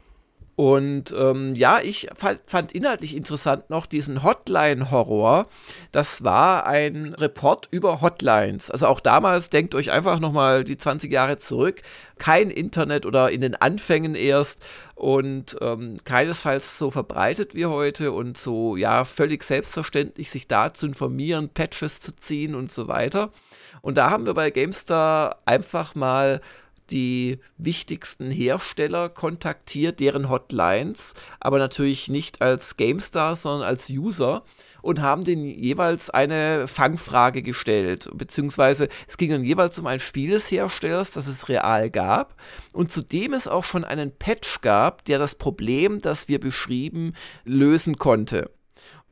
Und 0.55 1.15
ähm, 1.19 1.55
ja, 1.55 1.81
ich 1.83 2.09
fand, 2.15 2.73
inhaltlich 2.73 3.17
interessant 3.17 3.71
noch 3.71 3.87
diesen 3.87 4.23
Hotline-Horror. 4.23 5.47
Das 5.93 6.25
war 6.25 6.67
ein 6.67 7.15
Report 7.15 7.69
über 7.71 8.03
Hotlines. 8.03 8.71
Also 8.71 8.87
auch 8.87 9.01
damals, 9.01 9.49
denkt 9.49 9.75
euch 9.75 9.91
einfach 9.91 10.21
nochmal 10.21 10.63
die 10.63 10.77
20 10.77 11.11
Jahre 11.11 11.39
zurück. 11.39 11.81
Kein 12.19 12.51
Internet 12.51 13.07
oder 13.07 13.31
in 13.31 13.41
den 13.41 13.55
Anfängen 13.55 14.15
erst 14.15 14.63
und 14.95 15.57
ähm, 15.63 15.97
keinesfalls 16.05 16.79
so 16.79 16.91
verbreitet 16.91 17.55
wie 17.55 17.67
heute 17.67 18.13
und 18.13 18.37
so, 18.37 18.77
ja, 18.77 19.05
völlig 19.07 19.45
selbstverständlich, 19.45 20.31
sich 20.31 20.49
da 20.49 20.75
zu 20.75 20.87
informieren, 20.87 21.49
Patches 21.49 22.01
zu 22.01 22.15
ziehen 22.15 22.55
und 22.55 22.71
so 22.71 22.89
weiter. 22.89 23.31
Und 23.81 23.97
da 23.97 24.11
haben 24.11 24.27
wir 24.27 24.35
bei 24.35 24.51
GameStar 24.51 25.39
einfach 25.47 25.95
mal 25.95 26.41
die 26.91 27.39
wichtigsten 27.57 28.31
Hersteller 28.31 29.09
kontaktiert, 29.09 30.01
deren 30.01 30.29
Hotlines, 30.29 31.15
aber 31.41 31.59
natürlich 31.59 32.09
nicht 32.09 32.43
als 32.43 32.77
GameStar, 32.77 33.37
sondern 33.37 33.69
als 33.69 33.89
User 33.91 34.45
und 34.83 35.01
haben 35.01 35.25
denen 35.25 35.47
jeweils 35.47 36.11
eine 36.11 36.67
Fangfrage 36.67 37.43
gestellt, 37.43 38.11
beziehungsweise 38.13 38.89
es 39.07 39.17
ging 39.17 39.31
dann 39.31 39.45
jeweils 39.45 39.79
um 39.79 39.87
ein 39.87 40.01
Spiel 40.01 40.31
des 40.31 40.51
Herstellers, 40.51 41.13
das 41.13 41.29
es 41.29 41.49
real 41.49 41.89
gab 41.89 42.35
und 42.73 42.93
zudem 42.93 43.33
es 43.33 43.49
auch 43.49 43.65
schon 43.65 43.85
einen 43.85 44.11
Patch 44.11 44.61
gab, 44.61 45.05
der 45.05 45.19
das 45.19 45.37
Problem, 45.37 46.01
das 46.01 46.29
wir 46.29 46.41
beschrieben, 46.41 47.15
lösen 47.45 47.97
konnte. 47.97 48.51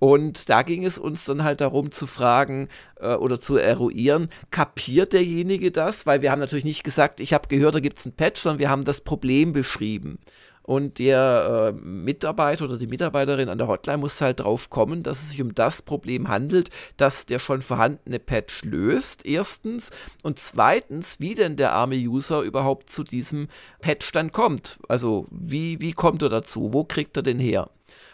Und 0.01 0.49
da 0.49 0.63
ging 0.63 0.85
es 0.85 0.99
uns 0.99 1.27
dann 1.27 1.45
halt 1.45 1.61
darum 1.61 1.93
zu 1.93 2.07
fragen 2.09 2.69
äh, 2.99 3.15
oder 3.15 3.39
zu 3.39 3.57
eruieren, 3.57 4.31
kapiert 4.51 5.13
derjenige 5.13 5.71
das? 5.71 6.07
Weil 6.07 6.23
wir 6.23 6.33
haben 6.33 6.41
natürlich 6.41 6.65
nicht 6.65 6.83
gesagt, 6.83 7.21
ich 7.21 7.35
habe 7.35 7.49
gehört, 7.49 7.77
da 7.77 7.81
gibt 7.81 7.99
es 7.99 8.07
einen 8.07 8.17
Patch, 8.17 8.41
sondern 8.41 8.59
wir 8.59 8.71
haben 8.71 8.85
das 8.85 9.03
Problem 9.03 9.53
beschrieben. 9.53 10.19
und 10.63 11.01
der 11.01 11.73
äh, 11.75 11.85
Mitarbeiter 11.85 12.65
oder 12.65 12.79
die 12.79 12.87
Mitarbeiterin 12.87 13.49
an 13.49 13.59
der 13.59 13.67
Hotline 13.67 13.99
muss 13.99 14.21
halt 14.21 14.41
drauf 14.41 14.71
kommen, 14.71 15.03
dass 15.03 15.21
es 15.21 15.31
sich 15.31 15.43
um 15.43 15.53
das 15.53 15.83
Problem 15.83 16.29
handelt, 16.29 16.71
das 16.97 17.27
der 17.27 17.41
schon 17.41 17.61
vorhandene 17.61 18.21
Patch 18.21 18.63
löst, 18.63 19.27
erstens. 19.27 19.91
Und 20.23 20.39
zweitens, 20.39 21.19
wie 21.19 21.35
denn 21.35 21.57
der 21.57 21.73
arme 21.73 21.97
User 21.97 22.43
überhaupt 22.43 22.89
zu 22.89 23.03
diesem 23.03 23.49
Patch 23.81 24.13
dann 24.13 24.31
kommt. 24.31 24.79
Also 24.89 25.27
wie, 25.31 25.81
wie 25.81 25.93
kommt 25.93 26.23
er 26.23 26.29
dazu? 26.29 26.73
Wo 26.73 26.85
kriegt 26.85 27.17
er 27.17 27.25
den 27.25 27.41
her? 27.41 27.69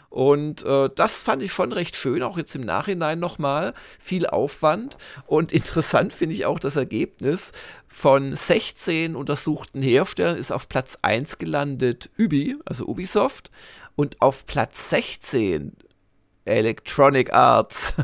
Und 0.08 0.64
äh, 0.64 0.88
das 0.94 1.22
fand 1.22 1.42
ich 1.42 1.52
schon 1.52 1.72
recht 1.72 1.96
schön, 1.96 2.22
auch 2.22 2.38
jetzt 2.38 2.54
im 2.54 2.62
Nachhinein 2.62 3.18
nochmal. 3.18 3.74
Viel 3.98 4.26
Aufwand. 4.26 4.96
Und 5.26 5.52
interessant 5.54 6.12
finde 6.12 6.34
ich 6.34 6.46
auch 6.46 6.58
das 6.58 6.76
Ergebnis. 6.76 7.52
Von 7.88 8.34
16 8.36 9.16
untersuchten 9.16 9.82
Herstellern 9.82 10.36
ist 10.36 10.52
auf 10.52 10.68
Platz 10.68 10.96
1 11.02 11.38
gelandet 11.38 12.10
Ubi, 12.18 12.56
also 12.64 12.86
Ubisoft. 12.86 13.50
Und 13.94 14.20
auf 14.20 14.44
Platz 14.46 14.90
16 14.90 15.72
Electronic 16.46 17.32
Arts. 17.32 17.94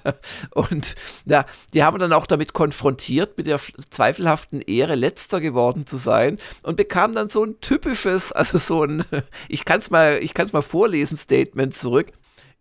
und 0.50 0.94
ja, 1.24 1.44
die 1.74 1.84
haben 1.84 1.98
dann 1.98 2.12
auch 2.12 2.26
damit 2.26 2.52
konfrontiert, 2.52 3.36
mit 3.36 3.46
der 3.46 3.60
zweifelhaften 3.90 4.60
Ehre, 4.60 4.94
letzter 4.94 5.40
geworden 5.40 5.86
zu 5.86 5.96
sein 5.96 6.38
und 6.62 6.76
bekamen 6.76 7.14
dann 7.14 7.28
so 7.28 7.44
ein 7.44 7.60
typisches, 7.60 8.32
also 8.32 8.58
so 8.58 8.84
ein, 8.84 9.04
ich 9.48 9.64
kann 9.64 9.80
es 9.80 9.90
mal, 9.90 10.18
ich 10.22 10.34
kann 10.34 10.46
es 10.46 10.52
mal 10.52 10.62
vorlesen, 10.62 11.16
Statement 11.16 11.74
zurück. 11.74 12.12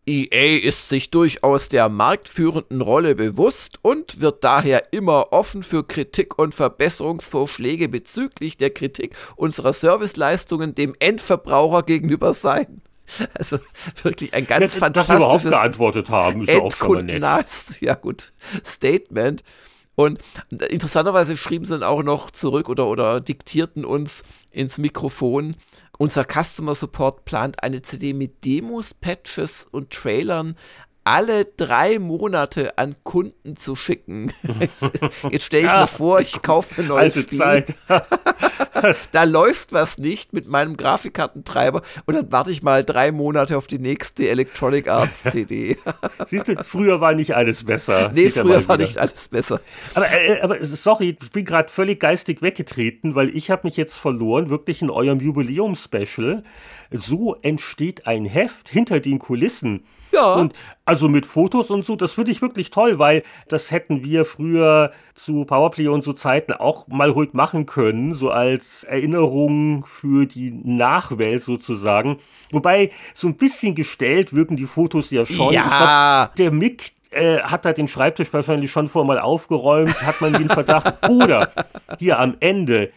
EA 0.07 0.57
ist 0.68 0.89
sich 0.89 1.11
durchaus 1.11 1.69
der 1.69 1.88
marktführenden 1.88 2.81
Rolle 2.81 3.13
bewusst 3.13 3.77
und 3.84 4.19
wird 4.19 4.43
daher 4.43 4.91
immer 4.93 5.31
offen 5.31 5.61
für 5.61 5.85
Kritik 5.85 6.39
und 6.39 6.55
Verbesserungsvorschläge 6.55 7.88
bezüglich 7.88 8.57
der 8.57 8.72
Kritik 8.72 9.15
unserer 9.35 9.73
Serviceleistungen 9.73 10.73
dem 10.73 10.95
Endverbraucher 10.97 11.84
gegenüber 11.84 12.34
sein. 12.34 12.81
Also 13.38 13.59
wirklich 14.03 14.33
ein 14.33 14.47
ganz 14.47 14.73
ja, 14.73 14.79
fantastisches. 14.79 15.19
Dass 15.19 15.25
überhaupt 15.25 15.43
geantwortet 15.43 16.09
haben, 16.09 16.43
ist 16.43 16.49
ja 16.49 16.59
auch 16.59 16.75
schon 16.75 16.93
mal 16.93 17.03
nett. 17.03 17.49
Ja 17.79 17.95
gut, 17.95 18.33
Statement. 18.65 19.43
Und 19.95 20.19
interessanterweise 20.69 21.38
schrieben 21.38 21.65
sie 21.65 21.73
dann 21.73 21.83
auch 21.83 22.03
noch 22.03 22.31
zurück 22.31 22.69
oder, 22.69 22.88
oder 22.88 23.19
diktierten 23.19 23.85
uns 23.85 24.23
ins 24.51 24.77
Mikrofon. 24.77 25.55
Unser 25.97 26.25
Customer 26.25 26.73
Support 26.73 27.25
plant 27.25 27.61
eine 27.61 27.81
CD 27.81 28.13
mit 28.13 28.43
Demos, 28.45 28.93
Patches 28.93 29.67
und 29.69 29.91
Trailern 29.91 30.55
alle 31.03 31.45
drei 31.45 31.99
Monate 31.99 32.77
an 32.77 32.95
Kunden 33.03 33.55
zu 33.55 33.75
schicken. 33.75 34.33
Jetzt 35.29 35.45
stelle 35.45 35.65
ich 35.65 35.71
ja, 35.71 35.81
mir 35.81 35.88
vor, 35.88 36.19
ich 36.19 36.41
kaufe 36.41 36.81
ein 36.81 36.88
neues 36.88 37.19
Spiel. 37.19 37.38
Zeit. 37.38 37.75
da 39.12 39.24
läuft 39.24 39.74
was 39.74 39.98
nicht 39.98 40.34
mit 40.34 40.48
meinem 40.48 40.78
Grafikkartentreiber 40.78 41.82
und 42.06 42.16
dann 42.16 42.32
warte 42.32 42.52
ich 42.52 42.64
mal 42.64 42.84
drei 42.84 43.12
Monate 43.12 43.58
auf 43.58 43.68
die 43.68 43.80
nächste 43.80 44.30
Electronic 44.30 44.88
Arts 44.88 45.24
CD. 45.32 45.78
Siehst 46.28 46.48
du, 46.48 46.56
früher 46.64 47.02
war 47.02 47.14
nicht 47.14 47.36
alles 47.36 47.64
besser. 47.64 48.12
Nee, 48.14 48.30
früher 48.30 48.68
war 48.68 48.78
nicht 48.78 48.98
alles 48.98 49.30
besser. 49.30 49.62
Aber, 49.94 50.12
äh, 50.12 50.41
aber 50.41 50.64
sorry, 50.66 51.18
ich 51.22 51.32
bin 51.32 51.45
gerade 51.45 51.70
völlig 51.70 51.99
geistig 51.99 52.41
weggetreten, 52.41 53.16
weil 53.16 53.36
ich 53.36 53.52
habe 53.52 53.62
mich 53.66 53.78
jetzt 53.78 53.98
verloren, 53.98 54.49
wirklich 54.49 54.82
in 54.82 54.90
eurem 54.90 55.20
Jubiläum-Special. 55.20 56.44
So 56.91 57.36
entsteht 57.41 58.08
ein 58.08 58.26
Heft 58.26 58.70
hinter 58.70 58.99
den 58.99 59.20
Kulissen. 59.20 59.84
Ja. 60.11 60.33
Und 60.33 60.53
also 60.85 61.07
mit 61.07 61.25
Fotos 61.25 61.71
und 61.71 61.85
so, 61.85 61.95
das 61.95 62.13
finde 62.13 62.31
ich 62.31 62.41
wirklich 62.41 62.69
toll, 62.69 62.99
weil 62.99 63.23
das 63.47 63.71
hätten 63.71 64.03
wir 64.03 64.25
früher 64.25 64.91
zu 65.15 65.45
Powerplay 65.45 65.88
und 65.88 66.03
so 66.03 66.13
Zeiten 66.13 66.53
auch 66.53 66.88
mal 66.88 67.09
ruhig 67.09 67.33
machen 67.33 67.65
können, 67.65 68.13
so 68.13 68.29
als 68.29 68.83
Erinnerung 68.83 69.85
für 69.85 70.25
die 70.25 70.51
Nachwelt 70.51 71.43
sozusagen. 71.43 72.17
Wobei 72.51 72.91
so 73.13 73.27
ein 73.27 73.35
bisschen 73.35 73.75
gestellt 73.75 74.33
wirken 74.33 74.57
die 74.57 74.65
Fotos 74.65 75.11
ja 75.11 75.25
schon. 75.25 75.53
Ja. 75.53 76.25
Glaub, 76.25 76.35
der 76.35 76.51
Mick, 76.51 76.93
äh, 77.11 77.39
hat 77.41 77.65
er 77.65 77.73
den 77.73 77.88
Schreibtisch 77.88 78.31
wahrscheinlich 78.31 78.71
schon 78.71 78.88
vorher 78.88 79.07
mal 79.07 79.19
aufgeräumt, 79.19 80.01
hat 80.01 80.21
man 80.21 80.33
den 80.33 80.47
Verdacht. 80.47 80.93
Oder 81.09 81.51
hier 81.99 82.19
am 82.19 82.35
Ende 82.39 82.91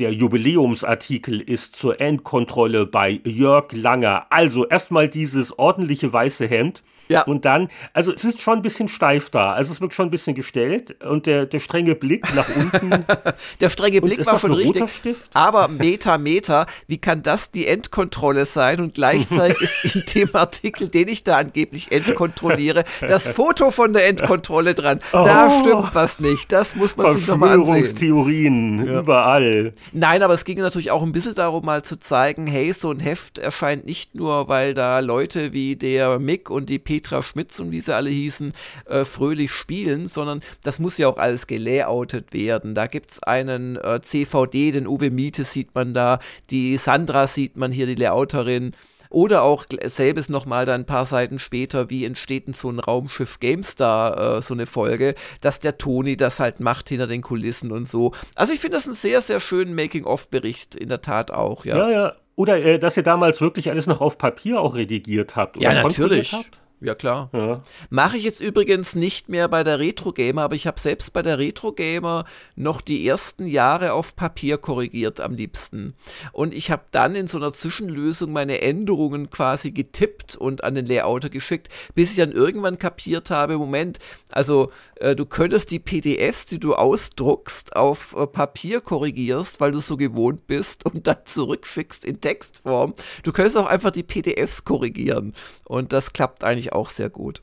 der 0.00 0.14
Jubiläumsartikel 0.14 1.40
ist 1.42 1.76
zur 1.76 2.00
Endkontrolle 2.00 2.86
bei 2.86 3.20
Jörg 3.24 3.70
Langer. 3.72 4.26
Also 4.30 4.66
erstmal 4.66 5.08
dieses 5.10 5.58
ordentliche 5.58 6.10
weiße 6.10 6.46
Hemd 6.46 6.82
ja. 7.10 7.22
Und 7.22 7.44
dann, 7.44 7.68
also 7.92 8.12
es 8.12 8.24
ist 8.24 8.40
schon 8.40 8.58
ein 8.58 8.62
bisschen 8.62 8.88
steif 8.88 9.30
da. 9.30 9.52
Also 9.52 9.72
es 9.72 9.80
wird 9.80 9.94
schon 9.94 10.08
ein 10.08 10.10
bisschen 10.10 10.34
gestellt 10.34 11.02
und 11.04 11.26
der, 11.26 11.46
der 11.46 11.58
strenge 11.58 11.94
Blick 11.94 12.34
nach 12.34 12.48
unten. 12.54 13.04
der 13.60 13.68
strenge 13.68 14.00
Blick 14.00 14.24
war 14.24 14.38
schon 14.38 14.52
richtig. 14.52 15.16
Aber 15.34 15.68
Meta, 15.68 16.18
Meta, 16.18 16.66
wie 16.86 16.98
kann 16.98 17.22
das 17.22 17.50
die 17.50 17.66
Endkontrolle 17.66 18.46
sein? 18.46 18.80
Und 18.80 18.94
gleichzeitig 18.94 19.70
ist 19.82 19.96
in 19.96 20.04
dem 20.14 20.34
Artikel, 20.34 20.88
den 20.88 21.08
ich 21.08 21.24
da 21.24 21.38
angeblich 21.38 21.92
endkontrolliere, 21.92 22.84
das 23.06 23.28
Foto 23.28 23.70
von 23.70 23.92
der 23.92 24.06
Endkontrolle 24.06 24.74
dran. 24.74 25.00
Oh. 25.12 25.24
Da 25.24 25.60
stimmt 25.60 25.94
was 25.94 26.20
nicht. 26.20 26.52
Das 26.52 26.76
muss 26.76 26.96
man 26.96 27.16
sich 27.16 27.26
nochmal 27.26 27.50
ansehen. 27.50 27.66
Verschwörungstheorien 27.66 28.84
ja. 28.84 29.00
überall. 29.00 29.72
Nein, 29.92 30.22
aber 30.22 30.34
es 30.34 30.44
ging 30.44 30.58
natürlich 30.58 30.90
auch 30.90 31.02
ein 31.02 31.12
bisschen 31.12 31.34
darum, 31.34 31.64
mal 31.64 31.82
zu 31.82 31.98
zeigen, 31.98 32.46
hey, 32.46 32.72
so 32.72 32.90
ein 32.90 33.00
Heft 33.00 33.38
erscheint 33.38 33.86
nicht 33.86 34.14
nur, 34.14 34.48
weil 34.48 34.74
da 34.74 35.00
Leute 35.00 35.52
wie 35.52 35.76
der 35.76 36.18
Mick 36.18 36.50
und 36.50 36.68
die 36.68 36.78
Peter 36.78 36.99
Petra 37.00 37.22
Schmitz 37.22 37.58
und 37.60 37.70
wie 37.70 37.80
sie 37.80 37.94
alle 37.94 38.10
hießen, 38.10 38.52
äh, 38.84 39.04
fröhlich 39.04 39.52
spielen, 39.52 40.06
sondern 40.06 40.40
das 40.62 40.78
muss 40.78 40.98
ja 40.98 41.08
auch 41.08 41.16
alles 41.16 41.46
gelayoutet 41.46 42.34
werden. 42.34 42.74
Da 42.74 42.86
gibt 42.86 43.12
es 43.12 43.22
einen 43.22 43.76
äh, 43.76 44.00
CVD, 44.02 44.72
den 44.72 44.86
Uwe 44.86 45.10
Miete 45.10 45.44
sieht 45.44 45.74
man 45.74 45.94
da, 45.94 46.20
die 46.50 46.76
Sandra 46.76 47.26
sieht 47.26 47.56
man 47.56 47.72
hier, 47.72 47.86
die 47.86 47.94
Layouterin. 47.94 48.72
Oder 49.12 49.42
auch 49.42 49.64
selbes 49.86 50.28
nochmal 50.28 50.66
dann 50.66 50.82
ein 50.82 50.86
paar 50.86 51.04
Seiten 51.04 51.40
später, 51.40 51.90
wie 51.90 52.04
entsteht 52.04 52.46
denn 52.46 52.54
so 52.54 52.70
ein 52.70 52.78
Raumschiff 52.78 53.40
GameStar, 53.40 54.36
äh, 54.36 54.42
so 54.42 54.54
eine 54.54 54.66
Folge, 54.66 55.16
dass 55.40 55.58
der 55.58 55.78
Toni 55.78 56.16
das 56.16 56.38
halt 56.38 56.60
macht 56.60 56.90
hinter 56.90 57.08
den 57.08 57.22
Kulissen 57.22 57.72
und 57.72 57.88
so. 57.88 58.12
Also 58.36 58.52
ich 58.52 58.60
finde 58.60 58.76
das 58.76 58.84
einen 58.84 58.94
sehr, 58.94 59.20
sehr 59.20 59.40
schönen 59.40 59.74
Making-of-Bericht 59.74 60.76
in 60.76 60.90
der 60.90 61.02
Tat 61.02 61.32
auch, 61.32 61.64
ja. 61.64 61.76
Ja, 61.76 61.90
ja. 61.90 62.12
Oder 62.36 62.64
äh, 62.64 62.78
dass 62.78 62.96
ihr 62.96 63.02
damals 63.02 63.40
wirklich 63.40 63.70
alles 63.70 63.86
noch 63.86 64.00
auf 64.00 64.16
Papier 64.16 64.60
auch 64.60 64.74
redigiert 64.74 65.34
habt. 65.34 65.58
Oder 65.58 65.72
ja, 65.72 65.82
natürlich. 65.82 66.32
Habt? 66.32 66.60
Ja, 66.82 66.94
klar. 66.94 67.28
Ja. 67.34 67.62
Mache 67.90 68.16
ich 68.16 68.24
jetzt 68.24 68.40
übrigens 68.40 68.94
nicht 68.94 69.28
mehr 69.28 69.48
bei 69.48 69.62
der 69.62 69.78
Retro 69.78 70.12
Gamer, 70.12 70.42
aber 70.42 70.54
ich 70.54 70.66
habe 70.66 70.80
selbst 70.80 71.12
bei 71.12 71.20
der 71.20 71.38
Retro 71.38 71.72
Gamer 71.72 72.24
noch 72.56 72.80
die 72.80 73.06
ersten 73.06 73.46
Jahre 73.46 73.92
auf 73.92 74.16
Papier 74.16 74.56
korrigiert 74.56 75.20
am 75.20 75.34
liebsten. 75.34 75.94
Und 76.32 76.54
ich 76.54 76.70
habe 76.70 76.84
dann 76.90 77.14
in 77.14 77.26
so 77.26 77.36
einer 77.36 77.52
Zwischenlösung 77.52 78.32
meine 78.32 78.62
Änderungen 78.62 79.28
quasi 79.28 79.72
getippt 79.72 80.36
und 80.36 80.64
an 80.64 80.74
den 80.74 80.86
Layouter 80.86 81.28
geschickt, 81.28 81.68
bis 81.94 82.12
ich 82.12 82.16
dann 82.16 82.32
irgendwann 82.32 82.78
kapiert 82.78 83.28
habe, 83.28 83.58
Moment, 83.58 83.98
also 84.30 84.72
äh, 84.96 85.14
du 85.14 85.26
könntest 85.26 85.70
die 85.70 85.80
PDFs, 85.80 86.46
die 86.46 86.58
du 86.58 86.74
ausdruckst, 86.74 87.76
auf 87.76 88.16
äh, 88.16 88.26
Papier 88.26 88.80
korrigierst, 88.80 89.60
weil 89.60 89.72
du 89.72 89.80
so 89.80 89.98
gewohnt 89.98 90.46
bist 90.46 90.86
und 90.86 91.06
dann 91.06 91.18
zurückschickst 91.26 92.06
in 92.06 92.22
Textform. 92.22 92.94
Du 93.22 93.32
könntest 93.32 93.58
auch 93.58 93.66
einfach 93.66 93.90
die 93.90 94.02
PDFs 94.02 94.64
korrigieren. 94.64 95.34
Und 95.64 95.92
das 95.92 96.12
klappt 96.12 96.42
eigentlich 96.42 96.69
auch 96.72 96.88
sehr 96.88 97.10
gut. 97.10 97.42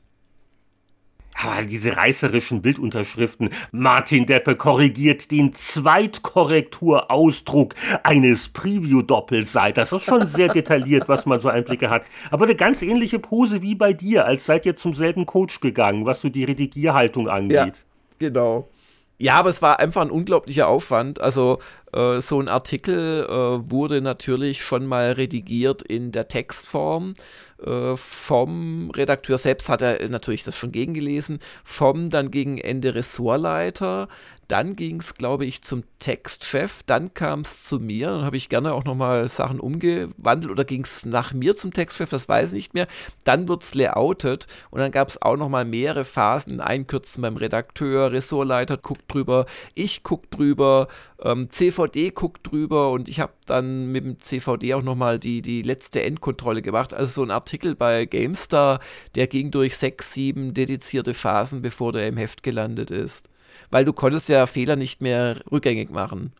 Aber 1.40 1.64
diese 1.64 1.96
reißerischen 1.96 2.62
Bildunterschriften. 2.62 3.50
Martin 3.70 4.26
Deppe 4.26 4.56
korrigiert 4.56 5.30
den 5.30 5.52
Zweitkorrekturausdruck 5.52 7.76
eines 8.02 8.48
Preview-Doppelseiters. 8.48 9.90
Das 9.90 10.00
ist 10.00 10.06
schon 10.06 10.26
sehr 10.26 10.48
detailliert, 10.48 11.08
was 11.08 11.26
man 11.26 11.38
so 11.38 11.48
Einblicke 11.48 11.90
hat. 11.90 12.02
Aber 12.32 12.46
eine 12.46 12.56
ganz 12.56 12.82
ähnliche 12.82 13.20
Pose 13.20 13.62
wie 13.62 13.76
bei 13.76 13.92
dir, 13.92 14.24
als 14.24 14.46
seid 14.46 14.66
ihr 14.66 14.74
zum 14.74 14.94
selben 14.94 15.26
Coach 15.26 15.60
gegangen, 15.60 16.06
was 16.06 16.22
so 16.22 16.28
die 16.28 16.42
Redigierhaltung 16.42 17.28
angeht. 17.28 17.54
Ja, 17.54 17.70
genau. 18.18 18.66
Ja, 19.20 19.34
aber 19.34 19.50
es 19.50 19.62
war 19.62 19.80
einfach 19.80 20.02
ein 20.02 20.10
unglaublicher 20.10 20.68
Aufwand. 20.68 21.20
Also 21.20 21.58
äh, 21.92 22.20
so 22.20 22.40
ein 22.40 22.48
Artikel 22.48 23.26
äh, 23.28 23.70
wurde 23.70 24.00
natürlich 24.00 24.62
schon 24.62 24.86
mal 24.86 25.12
redigiert 25.12 25.82
in 25.82 26.12
der 26.12 26.28
Textform. 26.28 27.14
Äh, 27.64 27.96
vom 27.96 28.90
Redakteur 28.90 29.38
selbst 29.38 29.68
hat 29.68 29.82
er 29.82 30.08
natürlich 30.08 30.44
das 30.44 30.56
schon 30.56 30.72
gegengelesen. 30.72 31.40
Vom 31.64 32.10
dann 32.10 32.30
gegen 32.30 32.58
Ende 32.58 32.94
Ressortleiter. 32.94 34.08
Dann 34.48 34.76
ging 34.76 35.00
es, 35.00 35.14
glaube 35.14 35.44
ich, 35.44 35.60
zum 35.60 35.84
Textchef. 35.98 36.82
Dann 36.86 37.12
kam 37.12 37.40
es 37.40 37.64
zu 37.64 37.78
mir. 37.78 38.08
Dann 38.08 38.24
habe 38.24 38.38
ich 38.38 38.48
gerne 38.48 38.72
auch 38.72 38.84
nochmal 38.84 39.28
Sachen 39.28 39.60
umgewandelt. 39.60 40.50
Oder 40.50 40.64
ging 40.64 40.84
es 40.84 41.04
nach 41.04 41.34
mir 41.34 41.54
zum 41.54 41.74
Textchef? 41.74 42.08
Das 42.08 42.30
weiß 42.30 42.54
ich 42.54 42.54
nicht 42.54 42.72
mehr. 42.72 42.86
Dann 43.24 43.46
wird 43.46 43.62
es 43.62 43.74
layoutet. 43.74 44.46
Und 44.70 44.80
dann 44.80 44.90
gab 44.90 45.08
es 45.08 45.20
auch 45.20 45.36
nochmal 45.36 45.66
mehrere 45.66 46.06
Phasen. 46.06 46.62
Einkürzen 46.62 47.20
beim 47.20 47.36
Redakteur. 47.36 48.10
Ressortleiter 48.10 48.78
guckt 48.78 49.04
drüber. 49.12 49.44
Ich 49.74 50.02
guck 50.02 50.30
drüber. 50.30 50.88
Ähm, 51.22 51.50
CVD 51.50 52.10
guckt 52.10 52.50
drüber. 52.50 52.90
Und 52.90 53.10
ich 53.10 53.20
habe 53.20 53.34
dann 53.44 53.92
mit 53.92 54.06
dem 54.06 54.18
CVD 54.18 54.72
auch 54.72 54.82
nochmal 54.82 55.18
die, 55.18 55.42
die 55.42 55.60
letzte 55.60 56.02
Endkontrolle 56.02 56.62
gemacht. 56.62 56.94
Also 56.94 57.12
so 57.12 57.22
ein 57.22 57.30
Artikel 57.30 57.74
bei 57.74 58.06
GameStar, 58.06 58.80
der 59.14 59.26
ging 59.26 59.50
durch 59.50 59.76
sechs, 59.76 60.14
sieben 60.14 60.54
dedizierte 60.54 61.12
Phasen, 61.12 61.60
bevor 61.60 61.92
der 61.92 62.08
im 62.08 62.16
Heft 62.16 62.42
gelandet 62.42 62.90
ist 62.90 63.28
weil 63.70 63.84
du 63.84 63.92
konntest 63.92 64.28
ja 64.28 64.46
Fehler 64.46 64.76
nicht 64.76 65.00
mehr 65.00 65.40
rückgängig 65.50 65.90
machen. 65.90 66.32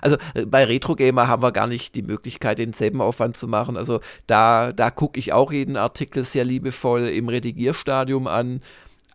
Also 0.00 0.16
äh, 0.34 0.46
bei 0.46 0.64
Retro 0.64 0.94
Gamer 0.94 1.28
haben 1.28 1.42
wir 1.42 1.52
gar 1.52 1.66
nicht 1.66 1.94
die 1.94 2.02
Möglichkeit, 2.02 2.58
denselben 2.58 3.00
Aufwand 3.00 3.36
zu 3.36 3.48
machen. 3.48 3.76
Also 3.76 4.00
da, 4.26 4.72
da 4.72 4.90
gucke 4.90 5.18
ich 5.18 5.32
auch 5.32 5.52
jeden 5.52 5.76
Artikel 5.76 6.24
sehr 6.24 6.44
liebevoll 6.44 7.08
im 7.08 7.28
Redigierstadium 7.28 8.26
an. 8.26 8.60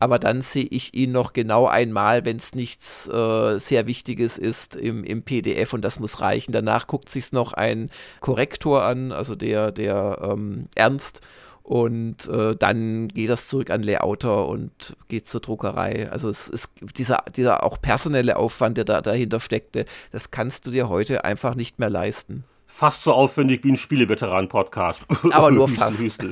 Aber 0.02 0.18
dann 0.18 0.42
sehe 0.42 0.68
ich 0.70 0.94
ihn 0.94 1.12
noch 1.12 1.34
genau 1.34 1.68
einmal, 1.68 2.24
wenn 2.24 2.38
es 2.38 2.56
nichts 2.56 3.10
äh, 3.10 3.60
sehr 3.60 3.86
Wichtiges 3.86 4.38
ist 4.38 4.78
im, 4.78 5.04
im 5.04 5.24
PDF 5.24 5.74
und 5.74 5.82
das 5.82 6.00
muss 6.00 6.22
reichen. 6.22 6.54
Danach 6.54 6.88
guckt 6.88 7.10
sich 7.10 7.34
noch 7.34 7.52
ein 7.52 7.90
Korrektor 8.22 8.84
an, 8.84 9.12
also 9.12 9.36
der, 9.36 9.74
der 9.74 10.20
ähm, 10.22 10.68
Ernst 10.74 11.20
und 11.70 12.28
äh, 12.28 12.56
dann 12.56 13.10
geht 13.10 13.30
das 13.30 13.48
zurück 13.48 13.70
an 13.70 13.84
Layouter 13.84 14.48
und 14.48 14.98
geht 15.08 15.28
zur 15.28 15.40
Druckerei. 15.40 16.10
Also 16.12 16.28
es 16.28 16.50
ist 16.50 16.72
dieser, 16.98 17.24
dieser 17.36 17.64
auch 17.64 17.80
personelle 17.80 18.38
Aufwand, 18.38 18.78
der 18.78 18.86
da 18.86 19.02
dahinter 19.02 19.40
steckte, 19.40 19.86
das 20.12 20.32
kannst 20.32 20.66
du 20.66 20.72
dir 20.72 20.90
heute 20.90 21.26
einfach 21.26 21.54
nicht 21.54 21.78
mehr 21.78 21.92
leisten. 21.92 22.44
Fast 22.66 23.04
so 23.04 23.14
aufwendig 23.14 23.64
wie 23.64 23.74
ein 23.74 23.78
Spieleveteran-Podcast. 23.78 25.06
Aber 25.32 25.52
nur 25.52 25.70
fast. 25.70 26.00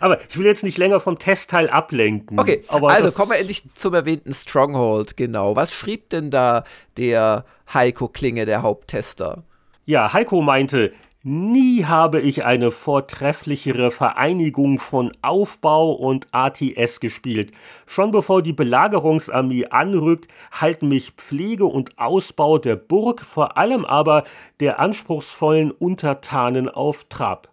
Aber 0.00 0.18
ich 0.30 0.38
will 0.38 0.46
jetzt 0.46 0.64
nicht 0.64 0.78
länger 0.78 1.00
vom 1.00 1.18
Testteil 1.18 1.68
ablenken. 1.68 2.40
Okay, 2.40 2.64
also 2.68 3.12
kommen 3.12 3.32
wir 3.32 3.38
endlich 3.38 3.64
zum 3.74 3.92
erwähnten 3.92 4.32
Stronghold. 4.32 5.18
Genau. 5.18 5.56
Was 5.56 5.74
schrieb 5.74 6.08
denn 6.08 6.30
da 6.30 6.64
der 6.96 7.44
Heiko 7.74 8.08
Klinge, 8.08 8.46
der 8.46 8.62
Haupttester? 8.62 9.42
Ja, 9.84 10.12
Heiko 10.14 10.40
meinte, 10.40 10.92
Nie 11.22 11.84
habe 11.84 12.18
ich 12.18 12.46
eine 12.46 12.70
vortrefflichere 12.70 13.90
Vereinigung 13.90 14.78
von 14.78 15.12
Aufbau 15.20 15.92
und 15.92 16.26
ATS 16.32 16.98
gespielt. 16.98 17.52
Schon 17.84 18.10
bevor 18.10 18.40
die 18.40 18.54
Belagerungsarmee 18.54 19.66
anrückt, 19.66 20.32
halten 20.50 20.88
mich 20.88 21.10
Pflege 21.18 21.66
und 21.66 21.98
Ausbau 21.98 22.56
der 22.56 22.76
Burg, 22.76 23.20
vor 23.20 23.58
allem 23.58 23.84
aber 23.84 24.24
der 24.60 24.78
anspruchsvollen 24.78 25.72
Untertanen 25.72 26.70
auf 26.70 27.04
Trab. 27.10 27.49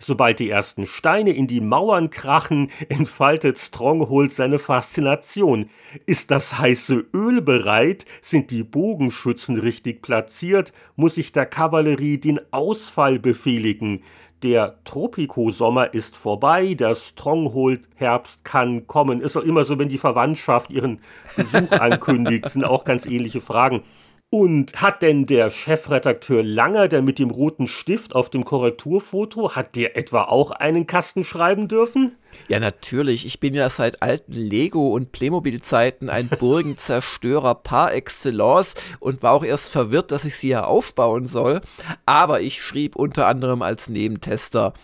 Sobald 0.00 0.38
die 0.38 0.50
ersten 0.50 0.86
Steine 0.86 1.32
in 1.32 1.46
die 1.46 1.60
Mauern 1.60 2.10
krachen, 2.10 2.70
entfaltet 2.88 3.58
Stronghold 3.58 4.32
seine 4.32 4.58
Faszination. 4.58 5.70
Ist 6.06 6.30
das 6.30 6.58
heiße 6.58 7.06
Öl 7.14 7.42
bereit? 7.42 8.04
Sind 8.20 8.50
die 8.50 8.62
Bogenschützen 8.62 9.58
richtig 9.58 10.02
platziert? 10.02 10.72
Muss 10.96 11.16
ich 11.16 11.32
der 11.32 11.46
Kavallerie 11.46 12.18
den 12.18 12.40
Ausfall 12.52 13.18
befehligen? 13.18 14.02
Der 14.44 14.78
Tropikosommer 14.84 15.92
ist 15.94 16.16
vorbei, 16.16 16.74
der 16.74 16.94
Stronghold-Herbst 16.94 18.44
kann 18.44 18.86
kommen. 18.86 19.20
Ist 19.20 19.36
auch 19.36 19.42
immer 19.42 19.64
so, 19.64 19.80
wenn 19.80 19.88
die 19.88 19.98
Verwandtschaft 19.98 20.70
ihren 20.70 21.00
Besuch 21.34 21.72
ankündigt, 21.80 22.48
sind 22.48 22.64
auch 22.64 22.84
ganz 22.84 23.06
ähnliche 23.06 23.40
Fragen. 23.40 23.82
Und 24.30 24.74
hat 24.82 25.00
denn 25.00 25.24
der 25.24 25.48
Chefredakteur 25.48 26.42
Langer, 26.42 26.88
der 26.88 27.00
mit 27.00 27.18
dem 27.18 27.30
roten 27.30 27.66
Stift 27.66 28.14
auf 28.14 28.28
dem 28.28 28.44
Korrekturfoto, 28.44 29.56
hat 29.56 29.74
der 29.74 29.96
etwa 29.96 30.24
auch 30.24 30.50
einen 30.50 30.86
Kasten 30.86 31.24
schreiben 31.24 31.66
dürfen? 31.66 32.14
Ja, 32.46 32.60
natürlich. 32.60 33.24
Ich 33.24 33.40
bin 33.40 33.54
ja 33.54 33.70
seit 33.70 34.02
alten 34.02 34.32
Lego- 34.32 34.92
und 34.92 35.12
Playmobil-Zeiten 35.12 36.10
ein 36.10 36.28
Burgenzerstörer 36.38 37.54
par 37.54 37.94
excellence 37.94 38.74
und 39.00 39.22
war 39.22 39.32
auch 39.32 39.44
erst 39.44 39.70
verwirrt, 39.70 40.10
dass 40.10 40.26
ich 40.26 40.36
sie 40.36 40.48
ja 40.48 40.64
aufbauen 40.64 41.26
soll. 41.26 41.62
Aber 42.04 42.42
ich 42.42 42.60
schrieb 42.60 42.96
unter 42.96 43.28
anderem 43.28 43.62
als 43.62 43.88
Nebentester. 43.88 44.74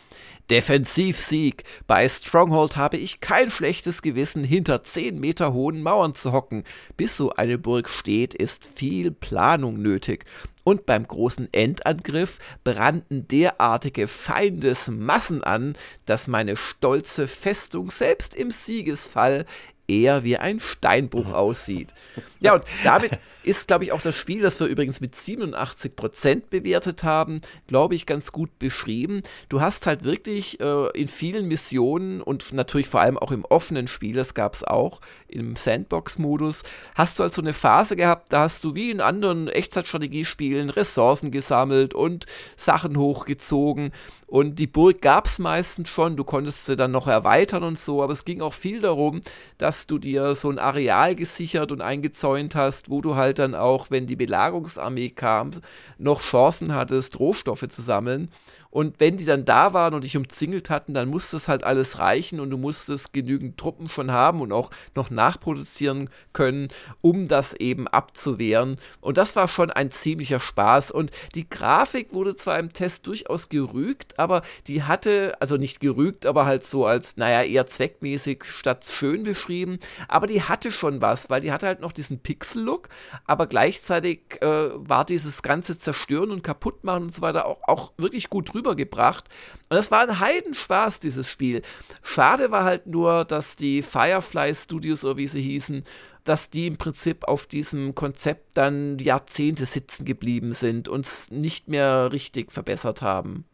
Defensivsieg. 0.51 1.65
Bei 1.87 2.09
Stronghold 2.09 2.77
habe 2.77 2.97
ich 2.97 3.21
kein 3.21 3.51
schlechtes 3.51 4.03
Gewissen, 4.03 4.45
hinter 4.45 4.83
10 4.83 5.19
Meter 5.19 5.53
hohen 5.53 5.83
Mauern 5.83 6.15
zu 6.15 6.33
hocken. 6.33 6.65
Bis 6.97 7.17
so 7.17 7.31
eine 7.31 7.59
Burg 7.59 7.89
steht, 7.89 8.35
ist 8.35 8.65
viel 8.65 9.11
Planung 9.11 9.81
nötig. 9.81 10.25
Und 10.65 10.87
beim 10.87 11.07
großen 11.07 11.53
Endangriff 11.53 12.39
brannten 12.65 13.29
derartige 13.29 14.09
Feindesmassen 14.09 15.45
an, 15.45 15.77
dass 16.07 16.27
meine 16.27 16.57
stolze 16.57 17.29
Festung 17.29 17.91
selbst 17.91 18.35
im 18.35 18.51
Siegesfall 18.51 19.45
eher 19.87 20.25
wie 20.25 20.37
ein 20.37 20.61
Steinbruch 20.61 21.33
aussieht. 21.33 21.95
Ja, 22.41 22.55
und 22.55 22.65
damit 22.85 23.13
ist, 23.43 23.67
glaube 23.69 23.85
ich, 23.85 23.93
auch 23.93 24.01
das 24.01 24.17
Spiel, 24.17 24.43
das 24.43 24.61
wir 24.61 24.67
übrigens 24.67 25.01
mit 25.01 25.15
87% 25.15 26.45
bewertet 26.49 27.05
haben, 27.05 27.41
glaube 27.67 27.95
ich, 27.95 28.07
ganz 28.07 28.33
gut 28.33 28.59
beschrieben. 28.59 29.23
Du 29.49 29.61
hast 29.61 29.87
halt 29.87 30.05
wirklich 30.05 30.61
äh, 30.61 30.89
in 30.99 31.09
vielen 31.09 31.47
Missionen 31.47 32.21
und 32.23 32.53
natürlich 32.53 32.89
vor 32.89 33.01
allem 33.01 33.19
auch 33.19 33.33
im 33.33 33.45
offenen 33.45 33.89
Spiel, 33.89 34.15
das 34.15 34.35
gab 34.35 34.55
es 34.55 34.65
auch, 34.65 35.01
im 35.29 35.57
Sandbox-Modus, 35.57 36.63
hast 36.95 37.19
du 37.19 37.25
halt 37.25 37.35
so 37.35 37.43
eine 37.43 37.53
Phase 37.53 37.97
gehabt, 37.97 38.33
da 38.33 38.41
hast 38.41 38.63
du 38.65 38.75
wie 38.75 38.91
in 38.91 39.01
anderen 39.01 39.49
Echtzeitstrategiespielen 39.49 40.71
Ressourcen 40.71 41.31
gesammelt 41.31 41.93
und 41.93 42.27
Sachen 42.57 42.97
hochgezogen 42.97 43.93
und 44.27 44.59
die 44.59 44.67
Burg 44.67 45.01
gab 45.03 45.27
es 45.27 45.39
meistens 45.39 45.89
schon, 45.89 46.17
du 46.17 46.25
konntest 46.25 46.67
sie 46.67 46.77
dann 46.77 46.91
noch 46.91 47.07
erweitern 47.07 47.63
und 47.63 47.79
so, 47.79 48.03
aber 48.03 48.13
es 48.13 48.25
ging 48.25 48.41
auch 48.41 48.55
viel 48.55 48.81
darum, 48.81 49.21
dass 49.59 49.87
du 49.87 49.99
dir 49.99 50.35
so 50.35 50.51
ein 50.51 50.59
Areal 50.59 51.15
gesichert 51.15 51.73
und 51.73 51.81
eingezäunt 51.81 52.55
hast, 52.55 52.91
wo 52.91 53.01
du 53.01 53.17
halt 53.17 53.39
dann 53.39 53.55
auch, 53.55 53.91
wenn 53.91 54.07
die 54.07 54.17
Belagerungsarmee 54.17 55.11
kam, 55.11 55.53
noch 55.99 56.23
Chancen 56.23 56.75
hattest, 56.75 57.19
Rohstoffe 57.19 57.69
zu 57.69 57.83
sammeln. 57.83 58.31
Und 58.75 58.99
wenn 58.99 59.17
die 59.17 59.25
dann 59.25 59.45
da 59.45 59.73
waren 59.73 59.95
und 59.95 60.03
dich 60.03 60.17
umzingelt 60.17 60.69
hatten, 60.69 60.95
dann 60.95 61.09
musste 61.09 61.37
es 61.37 61.47
halt 61.47 61.63
alles 61.63 62.01
reichen 62.01 62.41
und 62.41 62.51
du 62.51 62.59
musstest 62.59 63.13
genügend 63.13 63.57
Truppen 63.57 63.89
schon 63.89 64.11
haben 64.11 64.41
und 64.41 64.51
auch 64.51 64.71
noch 64.97 65.11
nachproduzieren 65.11 66.11
können, 66.33 66.71
um 67.01 67.29
das 67.29 67.55
eben 67.55 67.87
abzuwehren. 67.87 68.79
Und 69.01 69.17
das 69.17 69.37
war 69.37 69.47
schon 69.47 69.71
ein 69.71 69.93
ziemlicher 69.93 70.41
Spaß. 70.41 70.91
Und 70.91 71.13
die 71.37 71.49
Grafik 71.49 72.13
wurde 72.15 72.35
zwar 72.35 72.59
im 72.59 72.73
Test 72.73 73.07
durchaus 73.07 73.49
gerügt, 73.49 74.14
aber 74.19 74.43
die 74.67 74.83
hatte, 74.83 75.35
also 75.41 75.57
nicht 75.57 75.81
gerügt, 75.81 76.27
aber 76.27 76.47
halt 76.47 76.65
so 76.65 76.87
als, 76.87 77.17
naja, 77.17 77.43
eher 77.43 77.67
zweckmäßig 77.67 78.45
statt 78.45 78.85
schön 78.85 79.23
beschrieben. 79.23 79.79
Aber 80.09 80.27
die 80.27 80.43
hatte 80.43 80.73
schon 80.73 81.01
was, 81.01 81.31
weil 81.31 81.41
die 81.41 81.53
hatte 81.53 81.67
halt 81.67 81.81
noch 81.81 81.93
diesen 81.93 82.19
Pixel-Look, 82.21 82.89
aber 83.27 83.47
gleichzeitig 83.47 84.41
äh, 84.41 84.71
war 84.75 85.05
dieses 85.05 85.43
ganze 85.43 85.79
Zerstören 85.79 86.31
und 86.31 86.43
Kaputtmachen 86.43 87.05
und 87.05 87.15
so 87.15 87.23
weiter 87.23 87.47
auch, 87.47 87.61
auch 87.67 87.93
wirklich 87.97 88.31
gut 88.31 88.55
rübergebracht. 88.55 89.29
Und 89.69 89.77
das 89.77 89.91
war 89.91 90.03
ein 90.03 90.21
Heidenspaß, 90.21 91.01
dieses 91.01 91.31
Spiel. 91.31 91.63
Schade 92.03 92.51
war 92.51 92.65
halt 92.65 92.87
nur, 92.87 93.25
dass 93.25 93.57
die 93.57 93.83
Firefly 93.83 94.55
Studios, 94.55 95.05
oder 95.05 95.17
wie 95.17 95.29
sie 95.29 95.43
hießen, 95.43 95.85
dass 96.25 96.51
die 96.51 96.67
im 96.67 96.77
Prinzip 96.77 97.29
auf 97.29 97.47
diesem 97.47 97.95
Konzept 97.95 98.57
dann 98.57 98.99
Jahrzehnte 98.99 99.67
sitzen 99.67 100.05
geblieben 100.05 100.53
sind 100.55 100.89
und 100.89 101.07
es 101.07 101.31
nicht 101.31 101.69
mehr 101.69 102.13
richtig 102.13 102.51
verbessert 102.51 103.03
haben. 103.03 103.45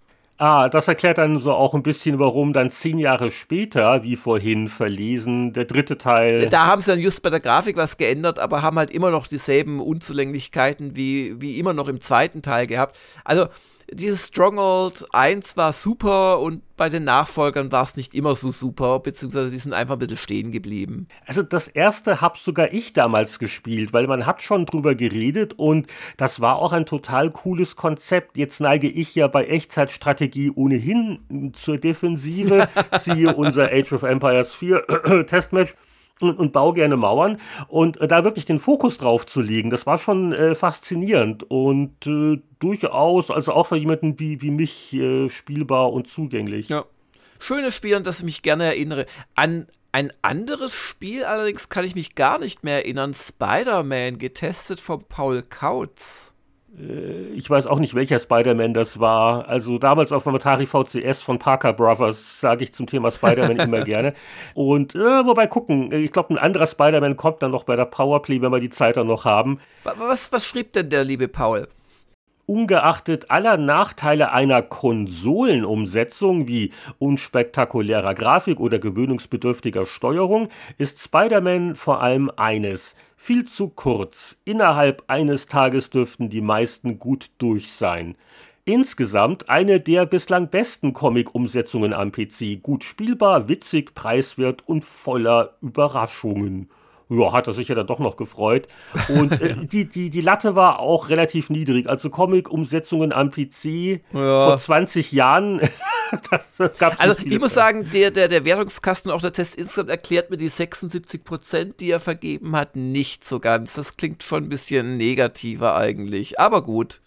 Ah, 0.40 0.70
das 0.70 0.88
erklärt 0.88 1.18
dann 1.18 1.38
so 1.38 1.52
auch 1.52 1.74
ein 1.74 1.82
bisschen, 1.82 2.18
warum 2.18 2.54
dann 2.54 2.70
zehn 2.70 2.98
Jahre 2.98 3.30
später, 3.30 4.02
wie 4.04 4.16
vorhin 4.16 4.70
verlesen, 4.70 5.52
der 5.52 5.66
dritte 5.66 5.98
Teil. 5.98 6.48
Da 6.48 6.64
haben 6.64 6.80
sie 6.80 6.92
dann 6.92 6.98
just 6.98 7.22
bei 7.22 7.28
der 7.28 7.40
Grafik 7.40 7.76
was 7.76 7.98
geändert, 7.98 8.38
aber 8.38 8.62
haben 8.62 8.78
halt 8.78 8.90
immer 8.90 9.10
noch 9.10 9.26
dieselben 9.26 9.80
Unzulänglichkeiten 9.80 10.96
wie, 10.96 11.38
wie 11.42 11.58
immer 11.58 11.74
noch 11.74 11.88
im 11.88 12.00
zweiten 12.00 12.40
Teil 12.40 12.66
gehabt. 12.66 12.98
Also, 13.22 13.48
dieses 13.92 14.28
Stronghold 14.28 15.06
1 15.12 15.56
war 15.56 15.72
super 15.72 16.38
und 16.40 16.62
bei 16.76 16.88
den 16.88 17.04
Nachfolgern 17.04 17.72
war 17.72 17.82
es 17.84 17.96
nicht 17.96 18.14
immer 18.14 18.34
so 18.34 18.50
super, 18.50 19.00
beziehungsweise 19.00 19.50
die 19.50 19.58
sind 19.58 19.74
einfach 19.74 19.96
ein 19.96 19.98
bisschen 19.98 20.16
stehen 20.16 20.52
geblieben. 20.52 21.08
Also 21.26 21.42
das 21.42 21.68
erste 21.68 22.20
habe 22.20 22.38
sogar 22.38 22.72
ich 22.72 22.92
damals 22.92 23.38
gespielt, 23.38 23.92
weil 23.92 24.06
man 24.06 24.26
hat 24.26 24.42
schon 24.42 24.64
drüber 24.66 24.94
geredet 24.94 25.54
und 25.58 25.88
das 26.16 26.40
war 26.40 26.56
auch 26.56 26.72
ein 26.72 26.86
total 26.86 27.30
cooles 27.30 27.76
Konzept. 27.76 28.38
Jetzt 28.38 28.60
neige 28.60 28.88
ich 28.88 29.14
ja 29.14 29.28
bei 29.28 29.46
Echtzeitstrategie 29.46 30.50
ohnehin 30.50 31.52
zur 31.54 31.78
Defensive, 31.78 32.68
siehe 32.98 33.34
unser 33.34 33.70
Age 33.72 33.92
of 33.92 34.02
Empires 34.02 34.54
4 34.54 35.26
Testmatch 35.28 35.74
und, 36.20 36.38
und 36.38 36.52
baue 36.52 36.74
gerne 36.74 36.97
Mauern. 36.97 37.38
Und 37.68 38.01
äh, 38.01 38.09
da 38.09 38.24
wirklich 38.24 38.44
den 38.44 38.59
Fokus 38.59 38.98
drauf 38.98 39.26
zu 39.26 39.40
legen, 39.40 39.70
das 39.70 39.86
war 39.86 39.98
schon 39.98 40.32
äh, 40.32 40.55
faszinierend 40.55 41.44
und 41.51 42.06
äh, 42.06 42.40
durchaus, 42.59 43.30
also 43.30 43.52
auch 43.52 43.66
für 43.66 43.76
jemanden 43.76 44.18
wie, 44.18 44.40
wie 44.42 44.51
mich, 44.51 44.92
äh, 44.92 45.28
spielbar 45.28 45.92
und 45.92 46.09
zugänglich. 46.09 46.68
Ja. 46.68 46.84
Schönes 47.38 47.74
Spiel, 47.74 47.94
an 47.94 48.05
das 48.05 48.18
ich 48.18 48.24
mich 48.24 48.42
gerne 48.42 48.64
erinnere. 48.64 49.06
An 49.34 49.66
ein 49.92 50.12
anderes 50.22 50.72
Spiel 50.72 51.24
allerdings 51.24 51.68
kann 51.68 51.84
ich 51.84 51.94
mich 51.94 52.14
gar 52.14 52.38
nicht 52.38 52.62
mehr 52.62 52.84
erinnern. 52.84 53.14
Spider-Man, 53.14 54.18
getestet 54.18 54.80
von 54.80 55.02
Paul 55.05 55.42
Kautz. 55.42 56.32
Äh, 56.78 57.32
ich 57.34 57.48
weiß 57.48 57.66
auch 57.66 57.78
nicht, 57.78 57.94
welcher 57.94 58.18
Spider-Man 58.18 58.74
das 58.74 59.01
war. 59.01 59.48
Also 59.48 59.78
damals 59.78 60.12
auf 60.12 60.24
dem 60.24 60.34
Atari 60.34 60.66
VCS 60.66 61.22
von 61.22 61.38
Parker 61.38 61.72
Brothers 61.72 62.40
sage 62.40 62.64
ich 62.64 62.72
zum 62.72 62.86
Thema 62.86 63.10
Spider-Man 63.10 63.59
immer 63.60 63.82
gerne. 63.84 64.14
Und 64.55 64.94
äh, 64.94 64.98
wobei 64.98 65.47
gucken, 65.47 65.92
ich 65.92 66.12
glaube, 66.12 66.34
ein 66.34 66.38
anderer 66.38 66.66
Spider-Man 66.66 67.16
kommt 67.16 67.42
dann 67.42 67.51
noch 67.51 67.64
bei 67.64 67.76
der 67.76 67.86
Powerplay, 67.86 68.40
wenn 68.42 68.52
wir 68.52 68.60
die 68.60 68.70
Zeit 68.70 68.97
dann 68.97 69.06
noch 69.06 69.24
haben. 69.24 69.60
Was, 69.84 70.32
was 70.32 70.47
schrieb 70.47 70.72
denn 70.72 70.90
der 70.90 71.05
liebe 71.05 71.28
Paul? 71.28 71.68
ungeachtet 72.47 73.30
aller 73.30 73.56
Nachteile 73.56 74.32
einer 74.32 74.60
Konsolenumsetzung 74.60 76.48
wie 76.48 76.72
unspektakulärer 76.98 78.12
Grafik 78.16 78.59
oder 78.59 78.80
gewöhnungsbedürftiger 78.80 79.86
Steuerung 79.86 80.48
ist 80.76 81.01
Spider-Man 81.01 81.76
vor 81.76 82.02
allem 82.02 82.28
eines– 82.36 82.97
viel 83.22 83.44
zu 83.44 83.68
kurz. 83.68 84.38
Innerhalb 84.47 85.05
eines 85.09 85.44
Tages 85.44 85.90
dürften 85.90 86.30
die 86.30 86.40
meisten 86.40 86.98
gut 86.98 87.30
durch 87.36 87.70
sein. 87.70 88.16
Insgesamt 88.64 89.51
eine 89.51 89.78
der 89.78 90.06
bislang 90.06 90.48
besten 90.48 90.94
Comic-Umsetzungen 90.94 91.92
am 91.92 92.12
PC. 92.12 92.62
Gut 92.62 92.82
spielbar, 92.82 93.47
witzig, 93.47 93.94
preiswert 93.94 94.66
und 94.66 94.86
voller 94.86 95.59
Überraschungen 95.60 96.70
ja, 97.10 97.32
hat 97.32 97.48
er 97.48 97.52
sich 97.52 97.68
ja 97.68 97.74
dann 97.74 97.86
doch 97.86 97.98
noch 97.98 98.16
gefreut. 98.16 98.68
Und 99.08 99.32
äh, 99.40 99.56
die, 99.66 99.84
die, 99.84 100.10
die 100.10 100.20
Latte 100.20 100.56
war 100.56 100.78
auch 100.78 101.08
relativ 101.08 101.50
niedrig. 101.50 101.88
Also 101.88 102.08
Comic-Umsetzungen 102.08 103.12
am 103.12 103.30
PC 103.30 104.00
ja. 104.12 104.46
vor 104.46 104.56
20 104.56 105.12
Jahren. 105.12 105.60
also 106.98 107.22
ich 107.24 107.38
muss 107.38 107.54
sagen, 107.54 107.88
der, 107.92 108.10
der, 108.10 108.28
der 108.28 108.44
Wertungskasten, 108.44 109.10
auch 109.10 109.20
der 109.20 109.32
Test 109.32 109.56
insgesamt 109.56 109.90
erklärt 109.90 110.30
mir 110.30 110.36
die 110.36 110.48
76 110.48 111.24
Prozent, 111.24 111.80
die 111.80 111.90
er 111.90 112.00
vergeben 112.00 112.56
hat, 112.56 112.76
nicht 112.76 113.24
so 113.24 113.40
ganz. 113.40 113.74
Das 113.74 113.96
klingt 113.96 114.22
schon 114.22 114.44
ein 114.44 114.48
bisschen 114.48 114.96
negativer 114.96 115.76
eigentlich. 115.76 116.38
Aber 116.38 116.62
gut. 116.62 117.00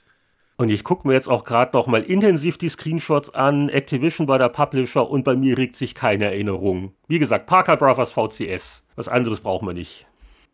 Und 0.55 0.69
ich 0.69 0.84
gucke 0.84 1.07
mir 1.07 1.15
jetzt 1.15 1.30
auch 1.30 1.45
gerade 1.45 1.75
noch 1.75 1.88
mal 1.88 2.03
intensiv 2.03 2.57
die 2.57 2.69
Screenshots 2.69 3.34
an. 3.34 3.69
Activision 3.69 4.27
war 4.27 4.38
der 4.38 4.49
Publisher 4.49 5.09
und 5.09 5.23
bei 5.23 5.35
mir 5.35 5.57
regt 5.57 5.75
sich 5.75 5.95
keine 5.95 6.25
Erinnerung. 6.25 6.93
Wie 7.07 7.19
gesagt, 7.19 7.47
Parker 7.47 7.75
Brothers 7.75 8.11
VCS. 8.11 8.84
Was 8.95 9.07
anderes 9.07 9.41
brauchen 9.41 9.67
wir 9.67 9.73
nicht. 9.73 10.05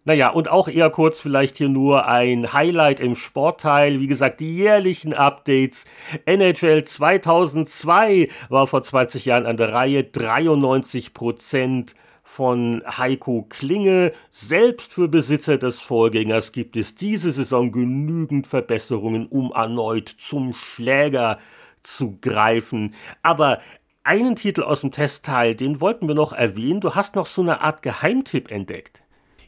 Naja, 0.05 0.29
und 0.29 0.49
auch 0.49 0.69
eher 0.69 0.89
kurz 0.89 1.19
vielleicht 1.19 1.57
hier 1.57 1.67
nur 1.67 2.07
ein 2.07 2.53
Highlight 2.53 3.01
im 3.01 3.15
Sportteil. 3.15 3.99
Wie 3.99 4.07
gesagt, 4.07 4.39
die 4.39 4.55
jährlichen 4.55 5.13
Updates. 5.13 5.83
NHL 6.25 6.85
2002 6.85 8.29
war 8.47 8.67
vor 8.67 8.81
20 8.81 9.25
Jahren 9.25 9.45
an 9.45 9.57
der 9.57 9.73
Reihe. 9.73 10.05
93 10.05 11.13
Prozent 11.13 11.93
von 12.29 12.83
Heiko 12.85 13.47
Klinge. 13.49 14.13
Selbst 14.29 14.93
für 14.93 15.07
Besitzer 15.07 15.57
des 15.57 15.81
Vorgängers 15.81 16.51
gibt 16.51 16.77
es 16.77 16.93
diese 16.93 17.31
Saison 17.31 17.71
genügend 17.71 18.45
Verbesserungen, 18.45 19.25
um 19.25 19.51
erneut 19.51 20.09
zum 20.09 20.53
Schläger 20.53 21.39
zu 21.81 22.19
greifen. 22.21 22.93
Aber 23.23 23.59
einen 24.03 24.35
Titel 24.35 24.61
aus 24.61 24.81
dem 24.81 24.91
Testteil, 24.91 25.55
den 25.55 25.81
wollten 25.81 26.07
wir 26.07 26.15
noch 26.15 26.31
erwähnen. 26.31 26.81
Du 26.81 26.93
hast 26.93 27.15
noch 27.15 27.25
so 27.25 27.41
eine 27.41 27.61
Art 27.61 27.81
Geheimtipp 27.81 28.51
entdeckt. 28.51 29.01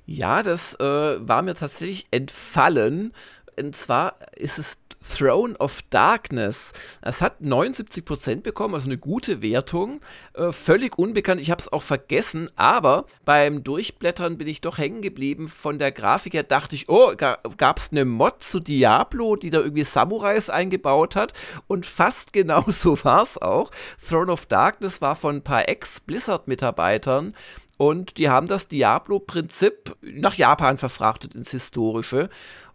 Ja, 0.07 0.41
das 0.41 0.73
äh, 0.79 0.83
war 0.83 1.43
mir 1.43 1.53
tatsächlich 1.53 2.07
entfallen. 2.09 3.13
Und 3.59 3.75
zwar 3.75 4.15
ist 4.35 4.57
es 4.57 4.79
Throne 5.01 5.55
of 5.57 5.81
Darkness. 5.89 6.73
Es 7.01 7.21
hat 7.21 7.41
79% 7.41 8.41
bekommen, 8.41 8.75
also 8.75 8.87
eine 8.87 8.97
gute 8.97 9.41
Wertung. 9.41 10.01
Äh, 10.33 10.51
völlig 10.51 10.97
unbekannt, 10.97 11.41
ich 11.41 11.51
habe 11.51 11.61
es 11.61 11.71
auch 11.71 11.81
vergessen, 11.81 12.49
aber 12.55 13.05
beim 13.25 13.63
Durchblättern 13.63 14.37
bin 14.37 14.47
ich 14.47 14.61
doch 14.61 14.77
hängen 14.77 15.01
geblieben. 15.01 15.47
Von 15.47 15.79
der 15.79 15.91
Grafik 15.91 16.33
her 16.33 16.43
dachte 16.43 16.75
ich, 16.75 16.89
oh, 16.89 17.13
gab 17.15 17.79
es 17.79 17.91
eine 17.91 18.05
Mod 18.05 18.43
zu 18.43 18.59
Diablo, 18.59 19.35
die 19.35 19.49
da 19.49 19.59
irgendwie 19.59 19.83
Samurais 19.83 20.49
eingebaut 20.49 21.15
hat. 21.15 21.33
Und 21.67 21.85
fast 21.85 22.33
genau 22.33 22.65
so 22.67 23.03
war 23.03 23.23
es 23.23 23.37
auch. 23.37 23.71
Throne 24.07 24.31
of 24.31 24.45
Darkness 24.45 25.01
war 25.01 25.15
von 25.15 25.37
ein 25.37 25.43
paar 25.43 25.67
Ex-Blizzard-Mitarbeitern 25.67 27.33
und 27.81 28.19
die 28.19 28.29
haben 28.29 28.47
das 28.47 28.67
Diablo-Prinzip 28.67 29.95
nach 30.01 30.35
Japan 30.35 30.77
verfrachtet 30.77 31.33
ins 31.33 31.49
Historische. 31.49 32.29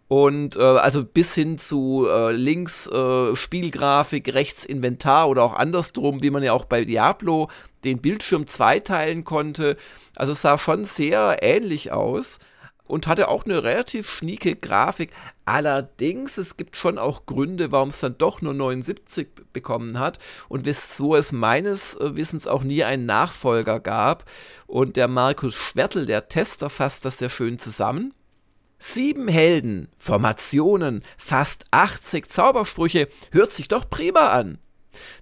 Und 0.07 0.55
äh, 0.55 0.61
also 0.61 1.03
bis 1.03 1.33
hin 1.33 1.57
zu 1.57 2.07
äh, 2.09 2.31
links 2.31 2.87
äh, 2.87 3.35
Spielgrafik, 3.35 4.33
rechts 4.33 4.63
Inventar 4.63 5.27
oder 5.27 5.43
auch 5.43 5.53
andersrum, 5.53 6.23
wie 6.23 6.29
man 6.29 6.43
ja 6.43 6.53
auch 6.53 6.65
bei 6.65 6.85
Diablo 6.85 7.49
den 7.83 7.99
Bildschirm 7.99 8.47
zweiteilen 8.47 9.25
konnte. 9.25 9.75
Also 10.15 10.31
es 10.31 10.41
sah 10.41 10.57
schon 10.57 10.85
sehr 10.85 11.39
ähnlich 11.41 11.91
aus 11.91 12.39
und 12.87 13.07
hatte 13.07 13.27
auch 13.27 13.45
eine 13.45 13.63
relativ 13.63 14.09
schnieke 14.09 14.55
Grafik. 14.55 15.11
Allerdings, 15.45 16.37
es 16.37 16.57
gibt 16.57 16.77
schon 16.77 16.97
auch 16.97 17.25
Gründe, 17.25 17.71
warum 17.71 17.89
es 17.89 17.99
dann 17.99 18.17
doch 18.17 18.41
nur 18.41 18.53
79 18.53 19.27
bekommen 19.53 19.99
hat 19.99 20.19
und 20.49 20.65
wieso 20.65 21.15
es 21.15 21.31
meines 21.31 21.95
äh, 21.95 22.15
Wissens 22.15 22.47
auch 22.47 22.63
nie 22.63 22.83
einen 22.83 23.05
Nachfolger 23.05 23.79
gab. 23.79 24.25
Und 24.67 24.95
der 24.95 25.07
Markus 25.07 25.55
Schwertel, 25.55 26.05
der 26.05 26.29
Tester, 26.29 26.69
fasst 26.69 27.05
das 27.05 27.17
sehr 27.17 27.29
schön 27.29 27.59
zusammen. 27.59 28.13
Sieben 28.79 29.27
Helden, 29.27 29.89
Formationen, 29.97 31.03
fast 31.17 31.65
80 31.71 32.29
Zaubersprüche, 32.29 33.07
hört 33.31 33.51
sich 33.51 33.67
doch 33.67 33.89
prima 33.89 34.29
an. 34.29 34.59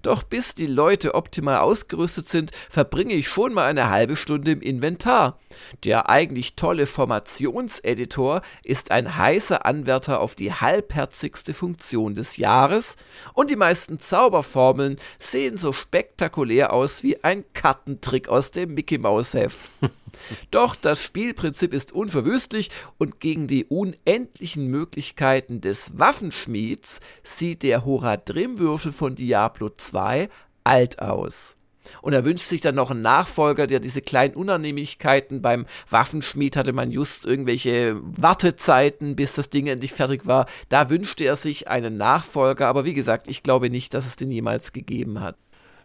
Doch 0.01 0.23
bis 0.23 0.53
die 0.53 0.67
Leute 0.67 1.15
optimal 1.15 1.57
ausgerüstet 1.57 2.27
sind, 2.27 2.51
verbringe 2.69 3.13
ich 3.13 3.27
schon 3.27 3.53
mal 3.53 3.65
eine 3.65 3.89
halbe 3.89 4.15
Stunde 4.15 4.51
im 4.51 4.61
Inventar. 4.61 5.39
Der 5.83 6.09
eigentlich 6.09 6.55
tolle 6.55 6.85
Formationseditor 6.85 8.41
ist 8.63 8.91
ein 8.91 9.17
heißer 9.17 9.65
Anwärter 9.65 10.19
auf 10.19 10.35
die 10.35 10.53
halbherzigste 10.53 11.53
Funktion 11.53 12.15
des 12.15 12.37
Jahres 12.37 12.95
und 13.33 13.51
die 13.51 13.55
meisten 13.55 13.99
Zauberformeln 13.99 14.97
sehen 15.19 15.57
so 15.57 15.71
spektakulär 15.73 16.73
aus 16.73 17.03
wie 17.03 17.23
ein 17.23 17.43
Kartentrick 17.53 18.27
aus 18.27 18.51
dem 18.51 18.73
Mickey 18.73 18.97
Mouse 18.97 19.33
Heft. 19.33 19.57
Doch 20.51 20.75
das 20.75 21.01
Spielprinzip 21.01 21.73
ist 21.73 21.91
unverwüstlich 21.91 22.71
und 22.97 23.19
gegen 23.19 23.47
die 23.47 23.65
unendlichen 23.65 24.67
Möglichkeiten 24.67 25.61
des 25.61 25.97
Waffenschmieds 25.97 26.99
sieht 27.23 27.63
der 27.63 27.85
Horadrim-Würfel 27.85 28.91
von 28.91 29.15
Diablo 29.15 29.69
2 29.69 30.29
alt 30.63 30.99
aus. 30.99 31.55
Und 32.01 32.13
er 32.13 32.25
wünscht 32.25 32.45
sich 32.45 32.61
dann 32.61 32.75
noch 32.75 32.91
einen 32.91 33.01
Nachfolger, 33.01 33.67
der 33.67 33.79
diese 33.79 34.01
kleinen 34.01 34.35
Unannehmlichkeiten 34.35 35.41
beim 35.41 35.65
Waffenschmied 35.89 36.57
hatte 36.57 36.73
man 36.73 36.91
just 36.91 37.25
irgendwelche 37.25 37.99
Wartezeiten, 38.01 39.15
bis 39.15 39.35
das 39.35 39.49
Ding 39.49 39.67
endlich 39.67 39.93
fertig 39.93 40.25
war. 40.25 40.47
Da 40.69 40.89
wünschte 40.89 41.23
er 41.23 41.35
sich 41.35 41.67
einen 41.67 41.97
Nachfolger, 41.97 42.67
aber 42.67 42.85
wie 42.85 42.93
gesagt, 42.93 43.27
ich 43.27 43.43
glaube 43.43 43.69
nicht, 43.69 43.93
dass 43.93 44.05
es 44.05 44.15
den 44.15 44.31
jemals 44.31 44.73
gegeben 44.73 45.21
hat. 45.21 45.37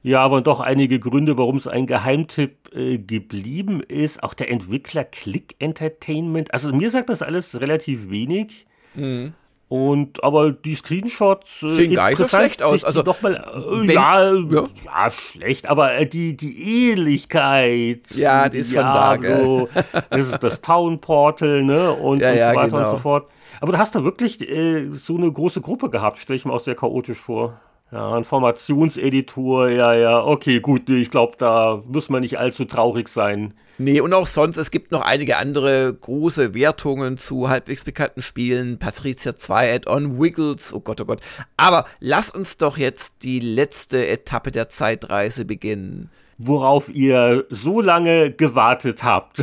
Ja, 0.03 0.23
aber 0.23 0.41
doch 0.41 0.61
einige 0.61 0.99
Gründe, 0.99 1.37
warum 1.37 1.57
es 1.57 1.67
ein 1.67 1.87
Geheimtipp 1.87 2.75
äh, 2.75 2.99
geblieben 2.99 3.83
ist. 3.83 4.23
Auch 4.23 4.33
der 4.33 4.51
Entwickler 4.51 5.05
Click 5.05 5.57
Entertainment. 5.59 6.55
Also 6.55 6.73
mir 6.73 6.91
sagt 6.91 7.11
das 7.11 7.23
alles 7.23 7.61
relativ 7.61 8.09
wenig. 8.09 8.67
Mhm. 8.95 9.35
Und 9.69 10.25
aber 10.25 10.51
die 10.51 10.75
Screenshots 10.75 11.63
äh, 11.63 11.69
sehen 11.69 11.95
gar 11.95 12.09
nicht 12.09 12.19
so 12.19 12.27
schlecht 12.27 12.61
aus. 12.61 12.83
Also 12.83 13.03
noch 13.03 13.23
mal, 13.23 13.35
äh, 13.35 13.93
ja, 13.93 14.35
ja, 14.35 14.65
ja, 14.85 15.11
schlecht, 15.11 15.69
aber 15.69 15.97
äh, 15.97 16.07
die 16.07 16.37
die 16.37 16.91
Ähnlichkeit. 16.91 18.11
Ja, 18.17 18.49
die 18.49 18.59
ist 18.59 18.73
schon 18.73 18.83
da. 18.83 19.15
Gell? 19.15 19.69
das 20.11 20.29
ist 20.29 20.43
das 20.43 20.61
Town 20.61 21.01
Portal, 21.01 21.63
ne 21.63 21.93
und, 21.93 22.21
ja, 22.21 22.31
und 22.31 22.39
so 22.39 22.45
weiter 22.57 22.71
genau. 22.71 22.79
und 22.79 22.91
so 22.91 22.97
fort. 22.97 23.31
Aber 23.61 23.71
du 23.71 23.79
hast 23.79 23.95
da 23.95 24.03
wirklich 24.03 24.41
äh, 24.41 24.91
so 24.91 25.17
eine 25.17 25.31
große 25.31 25.61
Gruppe 25.61 25.89
gehabt, 25.89 26.19
stelle 26.19 26.37
ich 26.37 26.45
mir 26.45 26.53
auch 26.53 26.59
sehr 26.59 26.75
chaotisch 26.75 27.19
vor. 27.19 27.61
Ja, 27.93 28.13
ein 28.13 28.25
Formationseditor, 28.25 29.69
ja, 29.69 29.95
ja, 29.95 30.25
okay, 30.25 30.61
gut, 30.61 30.89
ich 30.89 31.11
glaube, 31.11 31.35
da 31.39 31.83
muss 31.89 32.09
man 32.09 32.21
nicht 32.21 32.39
allzu 32.39 32.65
traurig 32.65 33.09
sein. 33.09 33.53
Nee, 33.79 34.01
und 34.01 34.15
auch 34.15 34.29
sonst, 34.29 34.59
es 34.59 34.71
gibt 34.71 34.93
noch 34.93 35.01
einige 35.01 35.39
andere 35.39 35.93
große 35.95 36.55
Wertungen 36.55 37.19
zu 37.19 37.49
halbwegs 37.49 37.83
bekannten 37.83 38.23
Spielen. 38.23 38.79
Patricia 38.79 39.35
2 39.35 39.75
Add-on, 39.75 40.21
Wiggles, 40.21 40.73
oh 40.73 40.81
Gott, 40.81 41.01
oh 41.01 41.05
Gott. 41.05 41.21
Aber 41.57 41.85
lass 41.99 42.31
uns 42.31 42.59
doch 42.59 42.77
jetzt 42.77 43.25
die 43.25 43.41
letzte 43.41 44.07
Etappe 44.07 44.53
der 44.53 44.69
Zeitreise 44.69 45.45
beginnen. 45.45 46.11
Worauf 46.39 46.89
ihr 46.91 47.47
so 47.49 47.81
lange 47.81 48.31
gewartet 48.31 49.03
habt. 49.03 49.43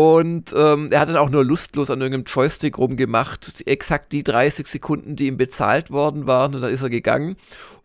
Und 0.00 0.54
ähm, 0.56 0.88
er 0.90 1.00
hat 1.00 1.10
dann 1.10 1.18
auch 1.18 1.28
nur 1.28 1.44
lustlos 1.44 1.90
an 1.90 2.00
irgendeinem 2.00 2.24
Joystick 2.24 2.78
rumgemacht. 2.78 3.62
Exakt 3.66 4.12
die 4.12 4.24
30 4.24 4.66
Sekunden, 4.66 5.14
die 5.14 5.26
ihm 5.26 5.36
bezahlt 5.36 5.90
worden 5.90 6.26
waren. 6.26 6.54
Und 6.54 6.62
dann 6.62 6.72
ist 6.72 6.80
er 6.80 6.88
gegangen. 6.88 7.36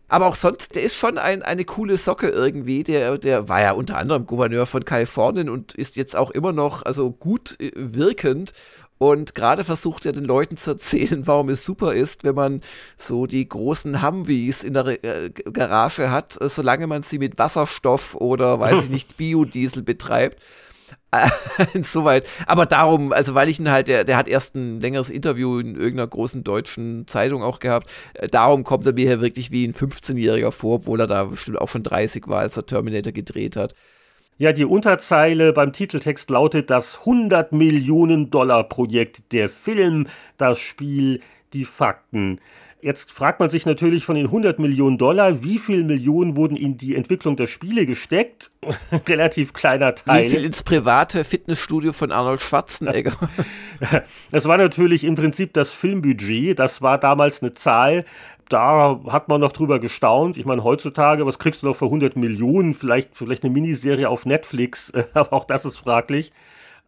Aber 0.08 0.24
auch 0.24 0.34
sonst, 0.34 0.76
der 0.76 0.82
ist 0.82 0.96
schon 0.96 1.18
ein, 1.18 1.42
eine 1.42 1.66
coole 1.66 1.98
Socke 1.98 2.28
irgendwie. 2.30 2.84
Der, 2.84 3.18
der 3.18 3.50
war 3.50 3.60
ja 3.60 3.72
unter 3.72 3.98
anderem 3.98 4.24
Gouverneur 4.24 4.64
von 4.64 4.86
Kalifornien 4.86 5.50
und 5.50 5.74
ist 5.74 5.96
jetzt 5.96 6.16
auch 6.16 6.30
immer 6.30 6.52
noch 6.52 6.86
also 6.86 7.10
gut 7.10 7.60
äh, 7.60 7.72
wirkend. 7.74 8.54
Und 8.96 9.34
gerade 9.34 9.62
versucht 9.62 10.06
er 10.06 10.12
den 10.12 10.24
Leuten 10.24 10.56
zu 10.56 10.70
erzählen, 10.70 11.26
warum 11.26 11.50
es 11.50 11.66
super 11.66 11.92
ist, 11.92 12.24
wenn 12.24 12.34
man 12.34 12.62
so 12.96 13.26
die 13.26 13.46
großen 13.46 14.02
Humvees 14.02 14.64
in 14.64 14.72
der 14.72 15.04
äh, 15.04 15.28
Garage 15.28 16.10
hat, 16.10 16.40
äh, 16.40 16.48
solange 16.48 16.86
man 16.86 17.02
sie 17.02 17.18
mit 17.18 17.38
Wasserstoff 17.38 18.14
oder, 18.14 18.58
weiß 18.58 18.84
ich 18.84 18.88
nicht, 18.90 19.18
Biodiesel 19.18 19.82
betreibt. 19.82 20.40
Insoweit. 21.74 22.26
Aber 22.46 22.66
darum, 22.66 23.12
also 23.12 23.34
weil 23.34 23.48
ich 23.48 23.58
ihn 23.58 23.70
halt, 23.70 23.88
der, 23.88 24.04
der 24.04 24.16
hat 24.16 24.28
erst 24.28 24.54
ein 24.54 24.80
längeres 24.80 25.10
Interview 25.10 25.58
in 25.58 25.74
irgendeiner 25.74 26.06
großen 26.06 26.44
deutschen 26.44 27.06
Zeitung 27.06 27.42
auch 27.42 27.60
gehabt. 27.60 27.88
Äh, 28.14 28.28
darum 28.28 28.64
kommt 28.64 28.86
er 28.86 28.92
mir 28.92 29.06
hier 29.06 29.20
wirklich 29.20 29.50
wie 29.50 29.66
ein 29.66 29.74
15-Jähriger 29.74 30.50
vor, 30.50 30.76
obwohl 30.76 31.00
er 31.00 31.06
da 31.06 31.24
bestimmt 31.24 31.60
auch 31.60 31.68
schon 31.68 31.82
30 31.82 32.28
war, 32.28 32.40
als 32.40 32.56
er 32.56 32.66
Terminator 32.66 33.12
gedreht 33.12 33.56
hat. 33.56 33.74
Ja, 34.38 34.52
die 34.52 34.66
Unterzeile 34.66 35.54
beim 35.54 35.72
Titeltext 35.72 36.28
lautet 36.28 36.68
das 36.68 36.98
100 37.00 37.52
Millionen 37.52 38.30
Dollar 38.30 38.64
Projekt, 38.64 39.32
der 39.32 39.48
Film, 39.48 40.08
das 40.36 40.58
Spiel, 40.58 41.20
die 41.54 41.64
Fakten. 41.64 42.38
Jetzt 42.82 43.10
fragt 43.10 43.40
man 43.40 43.48
sich 43.48 43.66
natürlich 43.66 44.04
von 44.04 44.16
den 44.16 44.26
100 44.26 44.58
Millionen 44.58 44.98
Dollar, 44.98 45.42
wie 45.42 45.58
viel 45.58 45.82
Millionen 45.82 46.36
wurden 46.36 46.56
in 46.56 46.76
die 46.76 46.94
Entwicklung 46.94 47.36
der 47.36 47.46
Spiele 47.46 47.86
gesteckt? 47.86 48.50
Relativ 49.08 49.54
kleiner 49.54 49.94
Teil. 49.94 50.24
Wie 50.24 50.30
viel 50.30 50.44
ins 50.44 50.62
private 50.62 51.24
Fitnessstudio 51.24 51.92
von 51.92 52.12
Arnold 52.12 52.42
Schwarzenegger? 52.42 53.12
das 54.30 54.44
war 54.44 54.58
natürlich 54.58 55.04
im 55.04 55.14
Prinzip 55.14 55.54
das 55.54 55.72
Filmbudget. 55.72 56.58
Das 56.58 56.82
war 56.82 56.98
damals 56.98 57.42
eine 57.42 57.54
Zahl, 57.54 58.04
da 58.48 59.00
hat 59.08 59.28
man 59.28 59.40
noch 59.40 59.52
drüber 59.52 59.80
gestaunt. 59.80 60.36
Ich 60.36 60.44
meine, 60.44 60.62
heutzutage, 60.62 61.26
was 61.26 61.38
kriegst 61.38 61.62
du 61.62 61.66
noch 61.66 61.76
für 61.76 61.86
100 61.86 62.16
Millionen? 62.16 62.74
Vielleicht, 62.74 63.16
vielleicht 63.16 63.42
eine 63.42 63.52
Miniserie 63.52 64.08
auf 64.08 64.26
Netflix, 64.26 64.92
aber 65.14 65.32
auch 65.32 65.44
das 65.44 65.64
ist 65.64 65.78
fraglich. 65.78 66.32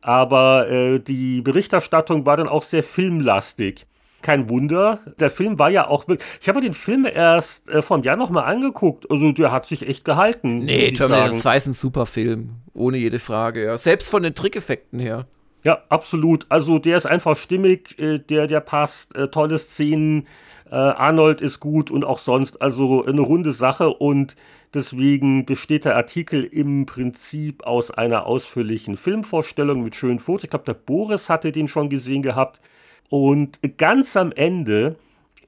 Aber 0.01 0.69
äh, 0.71 1.01
die 1.01 1.43
Berichterstattung 1.43 2.25
war 2.25 2.37
dann 2.37 2.49
auch 2.49 2.63
sehr 2.63 2.85
filmlastig 2.85 3.88
kein 4.23 4.51
Wunder. 4.51 5.01
Der 5.21 5.31
Film 5.31 5.59
war 5.59 5.71
ja 5.71 5.87
auch. 5.87 6.05
Ich 6.41 6.49
habe 6.49 6.61
den 6.61 6.75
Film 6.75 7.07
erst 7.07 7.69
äh, 7.69 7.83
vor 7.83 7.97
einem 7.97 8.05
Jahr 8.05 8.17
nochmal 8.17 8.45
angeguckt. 8.45 9.11
Also 9.11 9.33
der 9.33 9.53
hat 9.53 9.67
sich 9.67 9.87
echt 9.87 10.05
gehalten. 10.05 10.59
Nee, 10.59 10.93
Terminator 10.93 11.39
2 11.39 11.57
ist 11.57 11.67
ein 11.67 11.73
super 11.73 12.07
Film. 12.07 12.57
Ohne 12.75 12.97
jede 12.99 13.19
Frage, 13.19 13.65
ja. 13.65 13.79
Selbst 13.79 14.11
von 14.11 14.23
den 14.23 14.35
Trickeffekten 14.35 14.99
her. 14.99 15.27
Ja, 15.65 15.83
absolut. 15.89 16.47
Also 16.49 16.79
der 16.79 16.97
ist 16.97 17.07
einfach 17.07 17.37
stimmig, 17.37 17.99
äh, 17.99 18.19
der, 18.19 18.47
der 18.47 18.61
passt, 18.61 19.15
äh, 19.17 19.29
tolle 19.29 19.59
Szenen. 19.59 20.27
Äh, 20.71 20.75
Arnold 20.75 21.41
ist 21.41 21.61
gut 21.61 21.91
und 21.91 22.05
auch 22.05 22.19
sonst. 22.19 22.61
Also 22.61 23.05
eine 23.05 23.21
runde 23.21 23.53
Sache 23.53 23.89
und 23.91 24.37
deswegen 24.75 25.47
besteht 25.47 25.85
der 25.85 25.97
Artikel 25.97 26.45
im 26.45 26.87
Prinzip 26.87 27.65
aus 27.65 27.91
einer 27.91 28.27
ausführlichen 28.27 28.97
Filmvorstellung 28.97 29.83
mit 29.83 29.95
schönen 29.95 30.19
Fotos. 30.19 30.45
Ich 30.45 30.51
glaube, 30.51 30.67
der 30.67 30.75
Boris 30.75 31.29
hatte 31.29 31.53
den 31.53 31.69
schon 31.69 31.89
gesehen 31.89 32.23
gehabt. 32.23 32.61
Und 33.09 33.59
ganz 33.79 34.17
am 34.17 34.33
Ende 34.33 34.97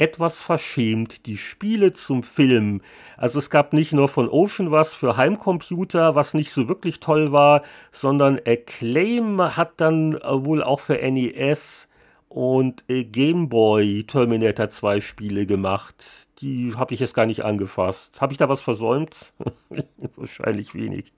etwas 0.00 0.40
verschämt 0.40 1.26
die 1.26 1.36
Spiele 1.36 1.92
zum 1.92 2.22
Film. 2.22 2.80
Also 3.18 3.38
es 3.38 3.50
gab 3.50 3.74
nicht 3.74 3.92
nur 3.92 4.08
von 4.08 4.30
Ocean 4.30 4.70
was 4.70 4.94
für 4.94 5.18
Heimcomputer, 5.18 6.14
was 6.14 6.32
nicht 6.32 6.52
so 6.52 6.68
wirklich 6.68 7.00
toll 7.00 7.32
war, 7.32 7.62
sondern 7.92 8.40
Acclaim 8.46 9.56
hat 9.56 9.72
dann 9.76 10.14
äh, 10.14 10.44
wohl 10.46 10.62
auch 10.62 10.80
für 10.80 10.96
NES 10.96 11.86
und 12.30 12.84
äh, 12.88 13.04
Game 13.04 13.50
Boy 13.50 14.04
Terminator 14.04 14.70
2 14.70 15.02
Spiele 15.02 15.44
gemacht. 15.44 16.26
Die 16.40 16.72
habe 16.76 16.94
ich 16.94 17.00
jetzt 17.00 17.14
gar 17.14 17.26
nicht 17.26 17.44
angefasst. 17.44 18.22
Habe 18.22 18.32
ich 18.32 18.38
da 18.38 18.48
was 18.48 18.62
versäumt? 18.62 19.34
Wahrscheinlich 20.16 20.74
wenig. 20.74 21.12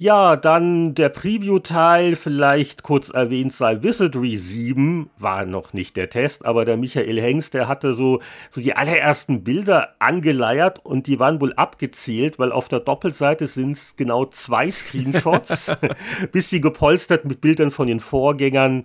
Ja, 0.00 0.36
dann 0.36 0.94
der 0.94 1.08
Preview-Teil, 1.08 2.14
vielleicht 2.14 2.84
kurz 2.84 3.10
erwähnt 3.10 3.52
sei. 3.52 3.82
Wizardry 3.82 4.36
7, 4.36 5.10
war 5.18 5.44
noch 5.44 5.72
nicht 5.72 5.96
der 5.96 6.08
Test, 6.08 6.44
aber 6.44 6.64
der 6.64 6.76
Michael 6.76 7.20
Hengst, 7.20 7.52
der 7.52 7.66
hatte 7.66 7.94
so, 7.94 8.20
so 8.48 8.60
die 8.60 8.76
allerersten 8.76 9.42
Bilder 9.42 9.96
angeleiert 9.98 10.86
und 10.86 11.08
die 11.08 11.18
waren 11.18 11.40
wohl 11.40 11.52
abgezählt, 11.54 12.38
weil 12.38 12.52
auf 12.52 12.68
der 12.68 12.78
Doppelseite 12.78 13.48
sind 13.48 13.72
es 13.72 13.96
genau 13.96 14.24
zwei 14.26 14.70
Screenshots, 14.70 15.72
bis 16.30 16.48
sie 16.48 16.60
gepolstert 16.60 17.24
mit 17.24 17.40
Bildern 17.40 17.72
von 17.72 17.88
den 17.88 17.98
Vorgängern 17.98 18.84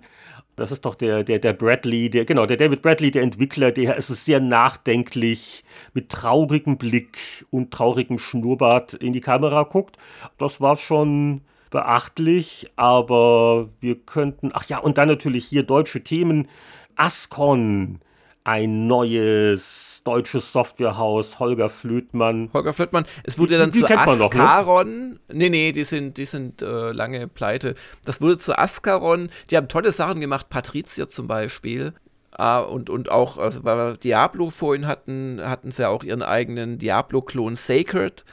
das 0.56 0.72
ist 0.72 0.84
doch 0.84 0.94
der, 0.94 1.24
der, 1.24 1.38
der 1.38 1.52
Bradley, 1.52 2.10
der, 2.10 2.24
genau, 2.24 2.46
der 2.46 2.56
David 2.56 2.82
Bradley, 2.82 3.10
der 3.10 3.22
Entwickler, 3.22 3.72
der 3.72 3.96
ist 3.96 4.10
es 4.10 4.24
sehr 4.24 4.40
nachdenklich, 4.40 5.64
mit 5.92 6.10
traurigem 6.10 6.78
Blick 6.78 7.18
und 7.50 7.72
traurigem 7.72 8.18
Schnurrbart 8.18 8.94
in 8.94 9.12
die 9.12 9.20
Kamera 9.20 9.64
guckt. 9.64 9.98
Das 10.38 10.60
war 10.60 10.76
schon 10.76 11.42
beachtlich, 11.70 12.70
aber 12.76 13.68
wir 13.80 13.96
könnten, 13.96 14.50
ach 14.54 14.68
ja, 14.68 14.78
und 14.78 14.98
dann 14.98 15.08
natürlich 15.08 15.46
hier 15.46 15.64
deutsche 15.64 16.04
Themen. 16.04 16.48
Ascon, 16.94 17.98
ein 18.44 18.86
neues 18.86 19.83
deutsches 20.04 20.52
Softwarehaus, 20.52 21.38
Holger 21.38 21.68
Flötmann. 21.68 22.50
Holger 22.52 22.74
Flötmann. 22.74 23.06
Es 23.24 23.38
wurde 23.38 23.58
dann 23.58 23.70
die, 23.70 23.80
die 23.80 23.86
zu 23.86 23.98
Ascaron. 23.98 25.10
Noch, 25.10 25.28
ne? 25.28 25.36
Nee, 25.36 25.48
nee, 25.48 25.72
die 25.72 25.84
sind, 25.84 26.18
die 26.18 26.26
sind 26.26 26.62
äh, 26.62 26.92
lange 26.92 27.26
pleite. 27.26 27.74
Das 28.04 28.20
wurde 28.20 28.38
zu 28.38 28.56
Ascaron. 28.56 29.30
Die 29.50 29.56
haben 29.56 29.68
tolle 29.68 29.92
Sachen 29.92 30.20
gemacht, 30.20 30.50
Patricia 30.50 31.08
zum 31.08 31.26
Beispiel. 31.26 31.94
Ah, 32.30 32.60
und, 32.60 32.90
und 32.90 33.10
auch, 33.10 33.38
also 33.38 33.64
weil 33.64 33.76
wir 33.76 33.96
Diablo 33.96 34.50
vorhin 34.50 34.86
hatten, 34.86 35.40
hatten 35.42 35.70
sie 35.70 35.82
ja 35.82 35.88
auch 35.88 36.02
ihren 36.04 36.22
eigenen 36.22 36.78
Diablo-Klon 36.78 37.56
Sacred. 37.56 38.24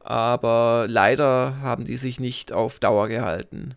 Aber 0.00 0.86
leider 0.88 1.60
haben 1.62 1.84
die 1.84 1.96
sich 1.96 2.18
nicht 2.18 2.52
auf 2.52 2.80
Dauer 2.80 3.08
gehalten. 3.08 3.74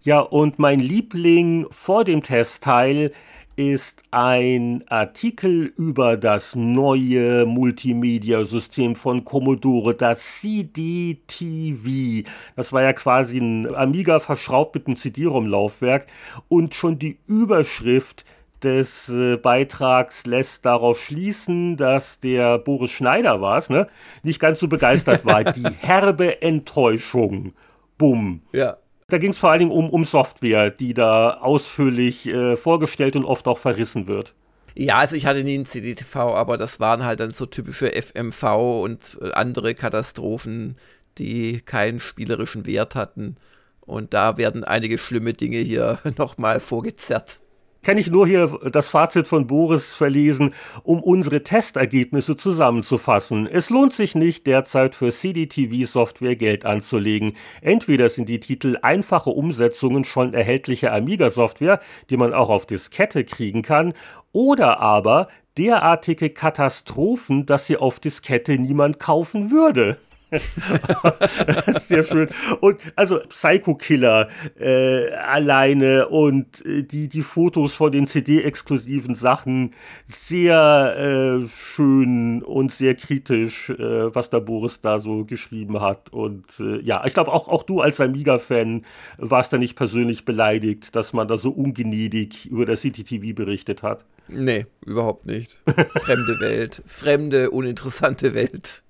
Ja, 0.00 0.20
und 0.20 0.58
mein 0.58 0.80
Liebling 0.80 1.66
vor 1.70 2.04
dem 2.04 2.22
Testteil 2.22 3.12
ist 3.56 4.02
ein 4.10 4.84
Artikel 4.88 5.72
über 5.76 6.16
das 6.16 6.54
neue 6.54 7.46
Multimedia-System 7.46 8.96
von 8.96 9.24
Commodore, 9.24 9.94
das 9.94 10.40
CD-TV. 10.40 12.28
Das 12.56 12.72
war 12.72 12.82
ja 12.82 12.92
quasi 12.92 13.38
ein 13.38 13.74
Amiga 13.74 14.18
verschraubt 14.18 14.74
mit 14.74 14.86
einem 14.86 14.96
CD-ROM-Laufwerk 14.96 16.06
und 16.48 16.74
schon 16.74 16.98
die 16.98 17.18
Überschrift 17.26 18.24
des 18.64 19.08
äh, 19.10 19.36
Beitrags 19.36 20.26
lässt 20.26 20.64
darauf 20.64 21.00
schließen, 21.00 21.76
dass 21.76 22.18
der 22.18 22.58
Boris 22.58 22.90
Schneider 22.90 23.40
war 23.40 23.58
es, 23.58 23.68
ne, 23.68 23.88
nicht 24.22 24.40
ganz 24.40 24.58
so 24.58 24.68
begeistert 24.68 25.24
war. 25.24 25.44
Die 25.52 25.68
herbe 25.80 26.42
Enttäuschung. 26.42 27.52
Bumm. 27.98 28.42
Ja. 28.52 28.78
Da 29.14 29.18
ging 29.18 29.30
es 29.30 29.38
vor 29.38 29.50
allen 29.50 29.60
Dingen 29.60 29.70
um, 29.70 29.90
um 29.90 30.04
Software, 30.04 30.70
die 30.70 30.92
da 30.92 31.34
ausführlich 31.34 32.26
äh, 32.26 32.56
vorgestellt 32.56 33.14
und 33.14 33.24
oft 33.24 33.46
auch 33.46 33.58
verrissen 33.58 34.08
wird. 34.08 34.34
Ja, 34.74 34.98
also 34.98 35.14
ich 35.14 35.24
hatte 35.24 35.44
nie 35.44 35.56
ein 35.56 35.66
CDTV, 35.66 36.16
aber 36.16 36.56
das 36.56 36.80
waren 36.80 37.04
halt 37.04 37.20
dann 37.20 37.30
so 37.30 37.46
typische 37.46 37.92
FMV 37.92 38.42
und 38.82 39.18
äh, 39.22 39.30
andere 39.30 39.76
Katastrophen, 39.76 40.78
die 41.16 41.60
keinen 41.60 42.00
spielerischen 42.00 42.66
Wert 42.66 42.96
hatten. 42.96 43.36
Und 43.82 44.14
da 44.14 44.36
werden 44.36 44.64
einige 44.64 44.98
schlimme 44.98 45.32
Dinge 45.32 45.58
hier 45.58 46.00
nochmal 46.18 46.58
vorgezerrt 46.58 47.38
kann 47.84 47.98
ich 47.98 48.10
nur 48.10 48.26
hier 48.26 48.58
das 48.72 48.88
Fazit 48.88 49.28
von 49.28 49.46
Boris 49.46 49.94
verlesen, 49.94 50.54
um 50.82 51.00
unsere 51.00 51.42
Testergebnisse 51.42 52.36
zusammenzufassen. 52.36 53.46
Es 53.46 53.70
lohnt 53.70 53.92
sich 53.92 54.14
nicht, 54.14 54.46
derzeit 54.46 54.94
für 54.94 55.10
CDTV-Software 55.10 56.36
Geld 56.36 56.64
anzulegen. 56.64 57.34
Entweder 57.60 58.08
sind 58.08 58.28
die 58.28 58.40
Titel 58.40 58.78
einfache 58.82 59.30
Umsetzungen 59.30 60.04
schon 60.04 60.34
erhältlicher 60.34 60.92
Amiga-Software, 60.92 61.80
die 62.10 62.16
man 62.16 62.34
auch 62.34 62.48
auf 62.48 62.66
Diskette 62.66 63.24
kriegen 63.24 63.62
kann, 63.62 63.94
oder 64.32 64.80
aber 64.80 65.28
derartige 65.56 66.30
Katastrophen, 66.30 67.46
dass 67.46 67.66
sie 67.66 67.76
auf 67.76 68.00
Diskette 68.00 68.58
niemand 68.58 68.98
kaufen 68.98 69.50
würde. 69.50 69.98
Sehr 71.80 72.04
schön. 72.04 72.28
Und 72.60 72.80
also 72.96 73.20
Psycho 73.28 73.74
Killer 73.74 74.28
äh, 74.58 75.10
alleine 75.12 76.08
und 76.08 76.64
äh, 76.64 76.82
die, 76.82 77.08
die 77.08 77.22
Fotos 77.22 77.74
von 77.74 77.92
den 77.92 78.06
CD-exklusiven 78.06 79.14
Sachen 79.14 79.74
sehr 80.06 81.42
äh, 81.44 81.48
schön 81.48 82.42
und 82.42 82.72
sehr 82.72 82.94
kritisch, 82.94 83.70
äh, 83.70 84.14
was 84.14 84.30
da 84.30 84.38
Boris 84.40 84.80
da 84.80 84.98
so 84.98 85.24
geschrieben 85.24 85.80
hat. 85.80 86.12
Und 86.12 86.44
äh, 86.60 86.80
ja, 86.80 87.04
ich 87.06 87.14
glaube 87.14 87.32
auch, 87.32 87.48
auch 87.48 87.62
du 87.62 87.80
als 87.80 88.00
Amiga-Fan 88.00 88.84
warst 89.18 89.52
da 89.52 89.58
nicht 89.58 89.76
persönlich 89.76 90.24
beleidigt, 90.24 90.94
dass 90.94 91.12
man 91.12 91.28
da 91.28 91.38
so 91.38 91.50
ungnädig 91.50 92.46
über 92.46 92.66
das 92.66 92.82
CTTV 92.82 93.34
berichtet 93.34 93.82
hat. 93.82 94.04
Nee, 94.28 94.66
überhaupt 94.84 95.26
nicht. 95.26 95.60
Fremde 96.00 96.40
Welt. 96.40 96.82
Fremde, 96.86 97.50
uninteressante 97.50 98.34
Welt. 98.34 98.83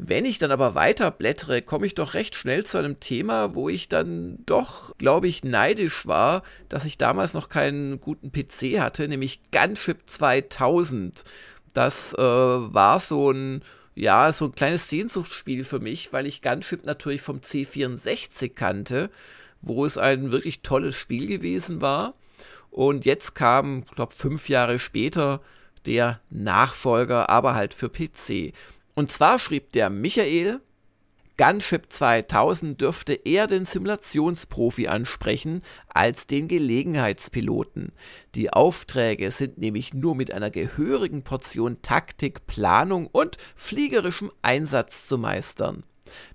Wenn 0.00 0.24
ich 0.24 0.38
dann 0.38 0.52
aber 0.52 0.76
weiter 0.76 1.10
blättere, 1.10 1.60
komme 1.60 1.84
ich 1.84 1.94
doch 1.94 2.14
recht 2.14 2.36
schnell 2.36 2.64
zu 2.64 2.78
einem 2.78 3.00
Thema, 3.00 3.56
wo 3.56 3.68
ich 3.68 3.88
dann 3.88 4.38
doch, 4.46 4.96
glaube 4.96 5.26
ich, 5.26 5.42
neidisch 5.42 6.06
war, 6.06 6.44
dass 6.68 6.84
ich 6.84 6.98
damals 6.98 7.34
noch 7.34 7.48
keinen 7.48 8.00
guten 8.00 8.30
PC 8.30 8.78
hatte, 8.80 9.08
nämlich 9.08 9.40
Gunship 9.50 10.02
2000. 10.06 11.24
Das 11.74 12.14
äh, 12.14 12.22
war 12.22 13.00
so 13.00 13.32
ein, 13.32 13.62
ja, 13.96 14.30
so 14.30 14.44
ein 14.44 14.54
kleines 14.54 14.88
Sehnsuchtsspiel 14.88 15.64
für 15.64 15.80
mich, 15.80 16.12
weil 16.12 16.28
ich 16.28 16.42
Gunship 16.42 16.84
natürlich 16.84 17.20
vom 17.20 17.38
C64 17.40 18.54
kannte, 18.54 19.10
wo 19.60 19.84
es 19.84 19.98
ein 19.98 20.30
wirklich 20.30 20.62
tolles 20.62 20.94
Spiel 20.94 21.26
gewesen 21.26 21.80
war. 21.80 22.14
Und 22.70 23.04
jetzt 23.04 23.34
kam, 23.34 23.84
glaube, 23.96 24.14
fünf 24.14 24.48
Jahre 24.48 24.78
später 24.78 25.40
der 25.86 26.20
Nachfolger, 26.30 27.28
aber 27.30 27.56
halt 27.56 27.74
für 27.74 27.88
PC. 27.88 28.52
Und 28.98 29.12
zwar 29.12 29.38
schrieb 29.38 29.70
der 29.74 29.90
Michael, 29.90 30.60
Gunship 31.36 31.92
2000 31.92 32.80
dürfte 32.80 33.12
eher 33.12 33.46
den 33.46 33.64
Simulationsprofi 33.64 34.88
ansprechen 34.88 35.62
als 35.88 36.26
den 36.26 36.48
Gelegenheitspiloten. 36.48 37.92
Die 38.34 38.52
Aufträge 38.52 39.30
sind 39.30 39.56
nämlich 39.56 39.94
nur 39.94 40.16
mit 40.16 40.32
einer 40.34 40.50
gehörigen 40.50 41.22
Portion 41.22 41.80
Taktik, 41.80 42.48
Planung 42.48 43.06
und 43.06 43.36
fliegerischem 43.54 44.32
Einsatz 44.42 45.06
zu 45.06 45.16
meistern. 45.16 45.84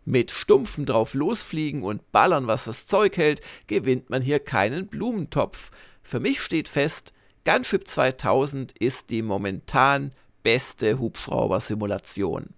Mit 0.05 0.31
stumpfen 0.31 0.85
drauf 0.85 1.13
losfliegen 1.15 1.83
und 1.83 2.13
ballern, 2.13 2.47
was 2.47 2.63
das 2.63 2.87
Zeug 2.87 3.17
hält, 3.17 3.41
gewinnt 3.67 4.09
man 4.09 4.21
hier 4.21 4.39
keinen 4.39 4.87
Blumentopf. 4.87 5.69
Für 6.01 6.21
mich 6.21 6.39
steht 6.39 6.69
fest, 6.69 7.11
Gunship 7.43 7.89
2000 7.89 8.71
ist 8.79 9.09
die 9.09 9.21
momentan 9.21 10.13
beste 10.43 10.99
Hubschrauber-Simulation. 10.99 12.53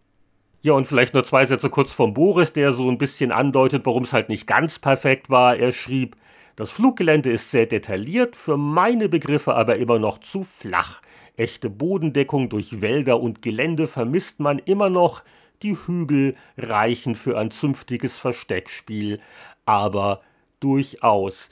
Ja, 0.61 0.73
und 0.73 0.87
vielleicht 0.87 1.13
nur 1.13 1.23
zwei 1.23 1.45
Sätze 1.45 1.69
kurz 1.69 1.93
vom 1.93 2.15
Boris, 2.15 2.51
der 2.51 2.73
so 2.73 2.89
ein 2.89 2.97
bisschen 2.97 3.31
andeutet, 3.31 3.85
warum 3.85 4.03
es 4.03 4.13
halt 4.13 4.29
nicht 4.29 4.47
ganz 4.47 4.79
perfekt 4.79 5.29
war. 5.29 5.55
Er 5.55 5.71
schrieb, 5.71 6.17
das 6.55 6.71
Fluggelände 6.71 7.31
ist 7.31 7.51
sehr 7.51 7.67
detailliert, 7.67 8.35
für 8.35 8.57
meine 8.57 9.09
Begriffe 9.09 9.55
aber 9.55 9.75
immer 9.75 9.99
noch 9.99 10.17
zu 10.17 10.43
flach. 10.43 11.01
Echte 11.37 11.69
Bodendeckung 11.69 12.49
durch 12.49 12.81
Wälder 12.81 13.19
und 13.19 13.41
Gelände 13.41 13.87
vermisst 13.87 14.39
man 14.39 14.59
immer 14.59 14.89
noch. 14.89 15.23
Die 15.61 15.75
Hügel 15.75 16.35
reichen 16.57 17.15
für 17.15 17.37
ein 17.37 17.51
zünftiges 17.51 18.17
Versteckspiel, 18.17 19.19
aber 19.65 20.21
durchaus. 20.61 21.49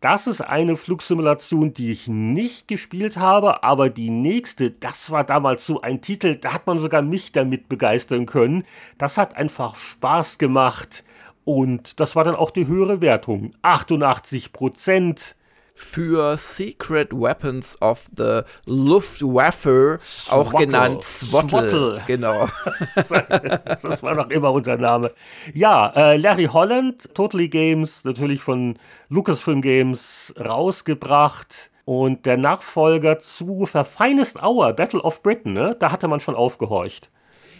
Das 0.00 0.26
ist 0.26 0.40
eine 0.40 0.78
Flugsimulation, 0.78 1.74
die 1.74 1.92
ich 1.92 2.08
nicht 2.08 2.68
gespielt 2.68 3.18
habe, 3.18 3.62
aber 3.62 3.90
die 3.90 4.08
nächste, 4.08 4.70
das 4.70 5.10
war 5.10 5.24
damals 5.24 5.66
so 5.66 5.82
ein 5.82 6.00
Titel, 6.00 6.36
da 6.36 6.54
hat 6.54 6.66
man 6.66 6.78
sogar 6.78 7.02
mich 7.02 7.32
damit 7.32 7.68
begeistern 7.68 8.24
können. 8.24 8.64
Das 8.96 9.18
hat 9.18 9.36
einfach 9.36 9.76
Spaß 9.76 10.38
gemacht 10.38 11.04
und 11.44 12.00
das 12.00 12.16
war 12.16 12.24
dann 12.24 12.34
auch 12.34 12.50
die 12.50 12.66
höhere 12.66 13.02
Wertung. 13.02 13.52
88 13.60 14.54
Prozent 14.54 15.36
für 15.80 16.36
Secret 16.36 17.12
Weapons 17.12 17.80
of 17.80 18.06
the 18.16 18.42
Luftwaffe, 18.66 19.98
Swattle. 20.02 20.38
auch 20.38 20.54
genannt 20.54 21.02
Swattle. 21.02 21.48
Swattle. 21.48 22.02
Genau. 22.06 22.48
das 22.94 24.02
war 24.02 24.14
noch 24.14 24.30
immer 24.30 24.52
unser 24.52 24.76
Name. 24.76 25.12
Ja, 25.54 25.88
äh, 25.96 26.16
Larry 26.16 26.46
Holland, 26.46 27.14
Totally 27.14 27.48
Games, 27.48 28.04
natürlich 28.04 28.40
von 28.40 28.78
Lucasfilm 29.08 29.62
Games 29.62 30.34
rausgebracht. 30.38 31.70
Und 31.86 32.24
der 32.24 32.36
Nachfolger 32.36 33.18
zu 33.18 33.66
Verfeinest 33.66 34.40
Hour, 34.40 34.74
Battle 34.74 35.00
of 35.00 35.22
Britain, 35.22 35.54
ne? 35.54 35.76
da 35.80 35.90
hatte 35.90 36.06
man 36.06 36.20
schon 36.20 36.36
aufgehorcht. 36.36 37.10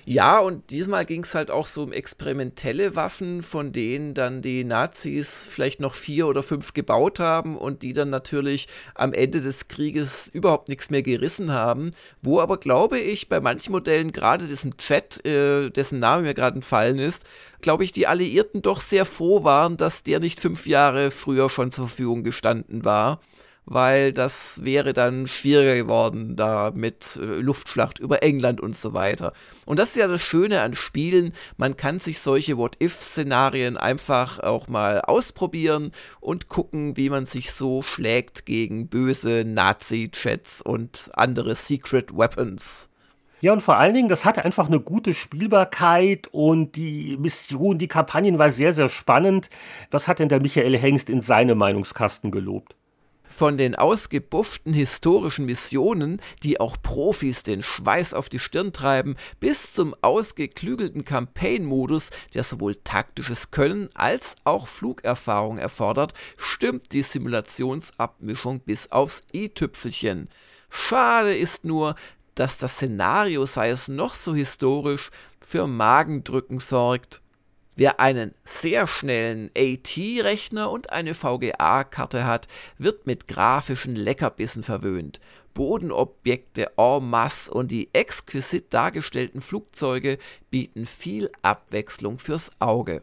Ja, 0.07 0.39
und 0.41 0.71
diesmal 0.71 1.05
ging 1.05 1.23
es 1.23 1.35
halt 1.35 1.51
auch 1.51 1.67
so 1.67 1.83
um 1.83 1.93
experimentelle 1.93 2.97
Waffen, 2.97 3.43
von 3.43 3.73
denen 3.73 4.15
dann 4.15 4.43
die 4.43 4.65
Nazis 4.65 5.47
vielleicht 5.51 5.81
noch 5.81 5.95
vier 5.95 6.27
oder 6.27 6.43
fünf 6.43 6.73
gebaut 6.73 7.21
haben 7.21 7.57
und 7.57 7.83
die 7.83 7.93
dann 7.93 8.11
natürlich 8.11 8.67
am 8.95 9.13
Ende 9.13 9.41
des 9.41 9.69
Krieges 9.69 10.29
überhaupt 10.33 10.69
nichts 10.69 10.91
mehr 10.91 11.03
gerissen 11.03 11.53
haben. 11.53 11.91
Wo 12.23 12.41
aber, 12.41 12.57
glaube 12.57 12.99
ich, 12.99 13.29
bei 13.29 13.41
manchen 13.41 13.73
Modellen, 13.73 14.13
gerade 14.13 14.47
diesem 14.49 14.77
Chat, 14.79 15.25
äh, 15.27 15.71
dessen 15.71 15.99
Name 15.99 16.23
mir 16.23 16.35
gerade 16.35 16.57
entfallen 16.57 16.99
ist, 16.99 17.27
glaube 17.61 17.85
ich, 17.85 17.93
die 17.93 18.07
Alliierten 18.07 18.63
doch 18.63 18.81
sehr 18.81 19.05
froh 19.05 19.45
waren, 19.45 19.77
dass 19.77 20.03
der 20.03 20.19
nicht 20.19 20.41
fünf 20.41 20.67
Jahre 20.67 21.11
früher 21.11 21.51
schon 21.51 21.71
zur 21.71 21.89
Verfügung 21.89 22.25
gestanden 22.25 22.85
war 22.85 23.21
weil 23.66 24.12
das 24.12 24.65
wäre 24.65 24.93
dann 24.93 25.27
schwieriger 25.27 25.77
geworden, 25.77 26.37
da 26.37 26.73
mit 26.74 27.16
äh, 27.16 27.24
Luftschlacht 27.24 27.99
über 27.99 28.23
England 28.23 28.61
und 28.61 28.77
so 28.77 28.95
weiter. 28.95 29.32
Und 29.65 29.78
das 29.78 29.91
ist 29.91 29.97
ja 29.97 30.09
das 30.09 30.23
Schöne 30.23 30.61
an 30.61 30.74
Spielen, 30.74 31.32
man 31.57 31.77
kann 31.77 32.01
sich 32.01 32.19
solche 32.19 32.57
What-If-Szenarien 32.57 33.77
einfach 33.77 34.41
auch 34.41 34.69
mal 34.69 35.01
ausprobieren 35.01 35.93
und 36.20 36.49
gucken, 36.49 36.97
wie 36.97 37.11
man 37.11 37.27
sich 37.27 37.53
so 37.53 37.82
schlägt 37.82 38.47
gegen 38.47 38.89
böse 38.89 39.45
Nazi-Chats 39.47 40.62
und 40.62 41.11
andere 41.15 41.55
Secret 41.55 42.16
Weapons. 42.16 42.91
Ja, 43.43 43.55
und 43.55 43.62
vor 43.62 43.78
allen 43.78 43.95
Dingen, 43.95 44.11
das 44.11 44.27
hatte 44.27 44.45
einfach 44.45 44.66
eine 44.66 44.81
gute 44.81 45.15
Spielbarkeit 45.15 46.28
und 46.31 46.77
die 46.77 47.16
Mission, 47.19 47.78
die 47.78 47.89
Kampagnen 47.89 48.39
war 48.39 48.51
sehr, 48.51 48.74
sehr 48.74 48.91
spannend. 48.91 49.49
Was 49.91 50.09
hat 50.09 50.19
denn 50.19 50.28
der 50.28 50.43
Michael 50.43 50.77
Hengst 50.77 51.09
in 51.09 51.23
seinem 51.23 51.57
Meinungskasten 51.57 52.31
gelobt? 52.31 52.77
Von 53.31 53.57
den 53.57 53.74
ausgebufften 53.74 54.74
historischen 54.74 55.47
Missionen, 55.47 56.20
die 56.43 56.61
auch 56.61 56.77
Profis 56.82 57.43
den 57.43 57.62
Schweiß 57.62 58.12
auf 58.12 58.28
die 58.28 58.39
Stirn 58.39 58.73
treiben, 58.73 59.16
bis 59.39 59.73
zum 59.73 59.94
ausgeklügelten 60.02 61.05
Campaign-Modus, 61.05 62.11
der 62.35 62.44
sowohl 62.44 62.77
taktisches 62.85 63.51
Können 63.51 63.89
als 63.94 64.35
auch 64.44 64.69
Flugerfahrung 64.69 65.59
erfordert, 65.59 66.12
stimmt 66.36 66.93
die 66.93 67.02
Simulationsabmischung 67.02 68.61
bis 68.61 68.90
aufs 68.93 69.23
i-Tüpfelchen. 69.32 70.28
Schade 70.69 71.36
ist 71.36 71.65
nur, 71.65 71.94
dass 72.35 72.59
das 72.59 72.74
Szenario, 72.74 73.47
sei 73.47 73.70
es 73.70 73.89
noch 73.89 74.15
so 74.15 74.35
historisch, 74.35 75.11
für 75.40 75.66
Magendrücken 75.66 76.61
sorgt. 76.61 77.23
Wer 77.81 77.98
einen 77.98 78.35
sehr 78.44 78.86
schnellen 78.86 79.51
AT-Rechner 79.57 80.70
und 80.70 80.93
eine 80.93 81.15
VGA-Karte 81.15 82.27
hat, 82.27 82.47
wird 82.77 83.07
mit 83.07 83.27
grafischen 83.27 83.97
Leckerbissen 83.97 84.62
verwöhnt. 84.62 85.19
Bodenobjekte 85.55 86.73
en 86.77 87.09
masse 87.09 87.51
und 87.51 87.70
die 87.70 87.89
exquisit 87.94 88.74
dargestellten 88.74 89.40
Flugzeuge 89.40 90.19
bieten 90.51 90.85
viel 90.85 91.31
Abwechslung 91.40 92.19
fürs 92.19 92.51
Auge. 92.61 93.01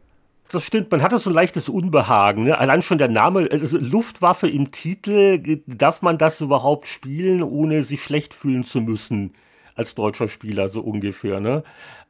Das 0.51 0.61
stimmt, 0.63 0.91
man 0.91 1.01
hatte 1.01 1.17
so 1.17 1.31
ein 1.31 1.33
leichtes 1.33 1.69
Unbehagen. 1.69 2.43
Ne? 2.43 2.55
Allein 2.55 2.83
schon 2.83 2.99
der 2.99 3.07
Name, 3.07 3.49
also 3.51 3.79
Luftwaffe 3.79 4.47
im 4.47 4.69
Titel, 4.69 5.59
darf 5.65 6.03
man 6.03 6.19
das 6.19 6.39
überhaupt 6.39 6.85
spielen, 6.87 7.41
ohne 7.41 7.81
sich 7.81 8.03
schlecht 8.03 8.35
fühlen 8.35 8.63
zu 8.63 8.81
müssen? 8.81 9.33
Als 9.73 9.95
deutscher 9.95 10.27
Spieler, 10.27 10.69
so 10.69 10.81
ungefähr. 10.81 11.39
Ne? 11.39 11.63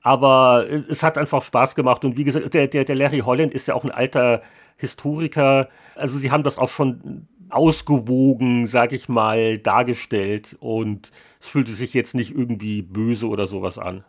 Aber 0.08 0.66
es 0.88 1.04
hat 1.04 1.18
einfach 1.18 1.42
Spaß 1.42 1.76
gemacht. 1.76 2.06
Und 2.06 2.16
wie 2.16 2.24
gesagt, 2.24 2.54
der, 2.54 2.68
der, 2.68 2.86
der 2.86 2.96
Larry 2.96 3.20
Holland 3.20 3.54
ist 3.54 3.68
ja 3.68 3.74
auch 3.74 3.84
ein 3.84 3.92
alter 3.92 4.42
Historiker. 4.78 5.68
Also 5.96 6.18
sie 6.18 6.32
haben 6.32 6.44
das 6.44 6.58
auch 6.58 6.70
schon 6.70 7.28
ausgewogen, 7.50 8.68
sag 8.68 8.94
ich 8.94 9.10
mal, 9.10 9.58
dargestellt. 9.58 10.56
Und 10.62 11.12
es 11.42 11.50
fühlte 11.50 11.74
sich 11.74 11.94
jetzt 11.94 12.16
nicht 12.16 12.34
irgendwie 12.34 12.84
böse 12.84 13.28
oder 13.28 13.48
sowas 13.48 13.78
an. 13.78 14.06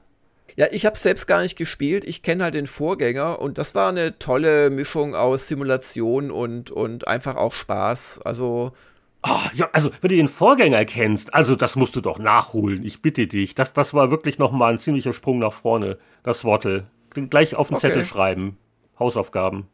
Ja, 0.54 0.66
ich 0.70 0.86
habe 0.86 0.96
selbst 0.96 1.26
gar 1.26 1.42
nicht 1.42 1.56
gespielt. 1.56 2.04
Ich 2.04 2.22
kenne 2.22 2.44
halt 2.44 2.54
den 2.54 2.68
Vorgänger 2.68 3.40
und 3.40 3.58
das 3.58 3.74
war 3.74 3.88
eine 3.88 4.20
tolle 4.20 4.70
Mischung 4.70 5.16
aus 5.16 5.48
Simulation 5.48 6.30
und, 6.30 6.70
und 6.70 7.08
einfach 7.08 7.34
auch 7.34 7.52
Spaß. 7.52 8.20
Also 8.24 8.70
Oh, 9.28 9.40
ja, 9.54 9.68
also, 9.72 9.90
wenn 10.00 10.08
du 10.08 10.16
den 10.16 10.28
Vorgänger 10.28 10.84
kennst, 10.84 11.34
also 11.34 11.54
das 11.54 11.76
musst 11.76 11.96
du 11.96 12.00
doch 12.00 12.18
nachholen. 12.18 12.84
Ich 12.84 13.02
bitte 13.02 13.26
dich. 13.26 13.54
Das, 13.54 13.72
das 13.72 13.92
war 13.92 14.10
wirklich 14.10 14.38
nochmal 14.38 14.72
ein 14.72 14.78
ziemlicher 14.78 15.12
Sprung 15.12 15.38
nach 15.38 15.52
vorne, 15.52 15.98
das 16.22 16.44
Wortel. 16.44 16.86
Gleich 17.10 17.54
auf 17.54 17.68
den 17.68 17.76
okay. 17.76 17.88
Zettel 17.88 18.04
schreiben. 18.04 18.56
Hausaufgaben. 18.98 19.66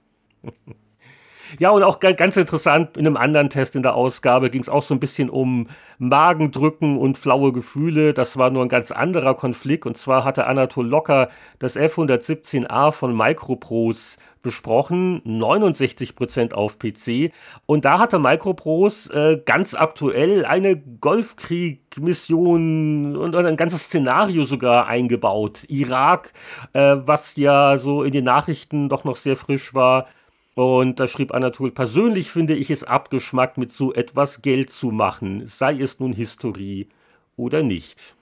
Ja, 1.58 1.70
und 1.70 1.82
auch 1.82 2.00
ganz 2.00 2.36
interessant, 2.36 2.96
in 2.96 3.06
einem 3.06 3.16
anderen 3.16 3.50
Test 3.50 3.76
in 3.76 3.82
der 3.82 3.94
Ausgabe 3.94 4.50
ging 4.50 4.62
es 4.62 4.68
auch 4.68 4.82
so 4.82 4.94
ein 4.94 5.00
bisschen 5.00 5.30
um 5.30 5.66
Magendrücken 5.98 6.98
und 6.98 7.18
flaue 7.18 7.52
Gefühle. 7.52 8.14
Das 8.14 8.36
war 8.36 8.50
nur 8.50 8.64
ein 8.64 8.68
ganz 8.68 8.90
anderer 8.90 9.34
Konflikt. 9.34 9.86
Und 9.86 9.96
zwar 9.96 10.24
hatte 10.24 10.46
Anatol 10.46 10.86
Locker 10.86 11.28
das 11.58 11.76
F117A 11.76 12.92
von 12.92 13.16
Microprose 13.16 14.16
besprochen, 14.44 15.20
69% 15.24 16.52
auf 16.52 16.78
PC. 16.78 17.32
Und 17.66 17.84
da 17.84 17.98
hatte 17.98 18.20
Microprose 18.20 19.12
äh, 19.12 19.42
ganz 19.44 19.74
aktuell 19.74 20.44
eine 20.44 20.76
Golfkrieg-Mission 20.76 23.16
und, 23.16 23.34
und, 23.34 23.46
ein 23.46 23.56
ganzes 23.56 23.82
Szenario 23.84 24.44
sogar 24.44 24.86
eingebaut. 24.86 25.64
Irak, 25.68 26.32
äh, 26.74 26.98
was 27.04 27.34
ja 27.36 27.78
so 27.78 28.04
in 28.04 28.12
den 28.12 28.24
Nachrichten 28.24 28.88
doch 28.88 29.02
noch 29.04 29.16
sehr 29.16 29.34
frisch 29.36 29.74
war. 29.74 30.06
Und 30.54 31.00
da 31.00 31.08
schrieb 31.08 31.34
Anatol, 31.34 31.72
persönlich 31.72 32.30
finde 32.30 32.54
ich 32.54 32.70
es 32.70 32.84
abgeschmackt, 32.84 33.58
mit 33.58 33.72
so 33.72 33.92
etwas 33.92 34.40
Geld 34.40 34.70
zu 34.70 34.92
machen, 34.92 35.46
sei 35.46 35.78
es 35.80 35.98
nun 35.98 36.12
Historie 36.12 36.88
oder 37.36 37.62
nicht. 37.62 38.14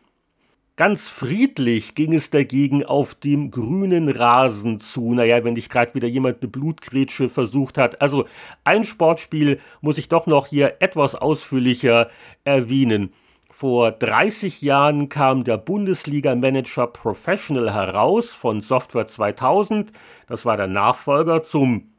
Ganz 0.77 1.07
friedlich 1.07 1.95
ging 1.95 2.15
es 2.15 2.31
dagegen 2.31 2.83
auf 2.83 3.15
dem 3.15 3.51
grünen 3.51 4.09
Rasen 4.09 4.81
zu. 4.81 5.13
Naja, 5.13 5.45
wenn 5.45 5.53
nicht 5.53 5.71
gerade 5.71 5.95
wieder 5.95 6.09
jemand 6.09 6.41
eine 6.41 6.51
Blutgrätsche 6.51 7.29
versucht 7.29 7.77
hat. 7.77 8.01
Also 8.01 8.25
ein 8.65 8.83
Sportspiel 8.83 9.61
muss 9.83 9.99
ich 9.99 10.09
doch 10.09 10.27
noch 10.27 10.47
hier 10.47 10.77
etwas 10.81 11.15
ausführlicher 11.15 12.09
erwähnen. 12.45 13.13
Vor 13.51 13.93
30 13.93 14.63
Jahren 14.63 15.11
kam 15.11 15.45
der 15.45 15.59
Bundesliga 15.59 16.35
Manager 16.35 16.87
Professional 16.87 17.75
heraus 17.75 18.33
von 18.33 18.63
Software 18.63 19.07
2000. 19.07 19.93
Das 20.27 20.47
war 20.47 20.57
der 20.57 20.69
Nachfolger 20.69 21.43
zum 21.43 21.92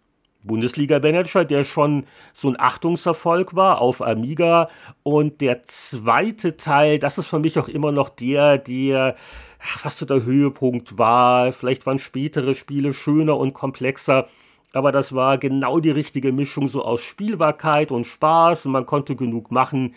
Bundesliga-Manager, 0.44 1.46
der 1.46 1.64
schon 1.64 2.06
so 2.34 2.50
ein 2.50 2.60
Achtungserfolg 2.60 3.56
war 3.56 3.82
auf 3.82 4.02
Amiga. 4.02 4.70
Und 5.04 5.42
der 5.42 5.64
zweite 5.64 6.58
Teil, 6.58 7.00
das 7.00 7.18
ist 7.18 7.28
für 7.28 7.40
mich 7.40 7.58
auch 7.60 7.68
immer 7.68 7.92
noch 7.92 8.10
der, 8.10 8.58
der 8.58 9.16
was 9.84 9.98
so 9.98 10.06
der 10.06 10.24
Höhepunkt 10.24 10.98
war. 10.98 11.54
Vielleicht 11.54 11.86
waren 11.86 11.98
spätere 11.98 12.54
Spiele 12.54 12.94
schöner 12.94 13.38
und 13.38 13.54
komplexer. 13.54 14.28
Aber 14.74 14.92
das 14.92 15.14
war 15.14 15.38
genau 15.38 15.80
die 15.80 15.92
richtige 15.92 16.32
Mischung 16.32 16.68
so 16.68 16.84
aus 16.84 17.02
Spielbarkeit 17.02 17.92
und 17.92 18.06
Spaß 18.06 18.66
und 18.66 18.72
man 18.72 18.86
konnte 18.86 19.16
genug 19.16 19.52
machen. 19.52 19.94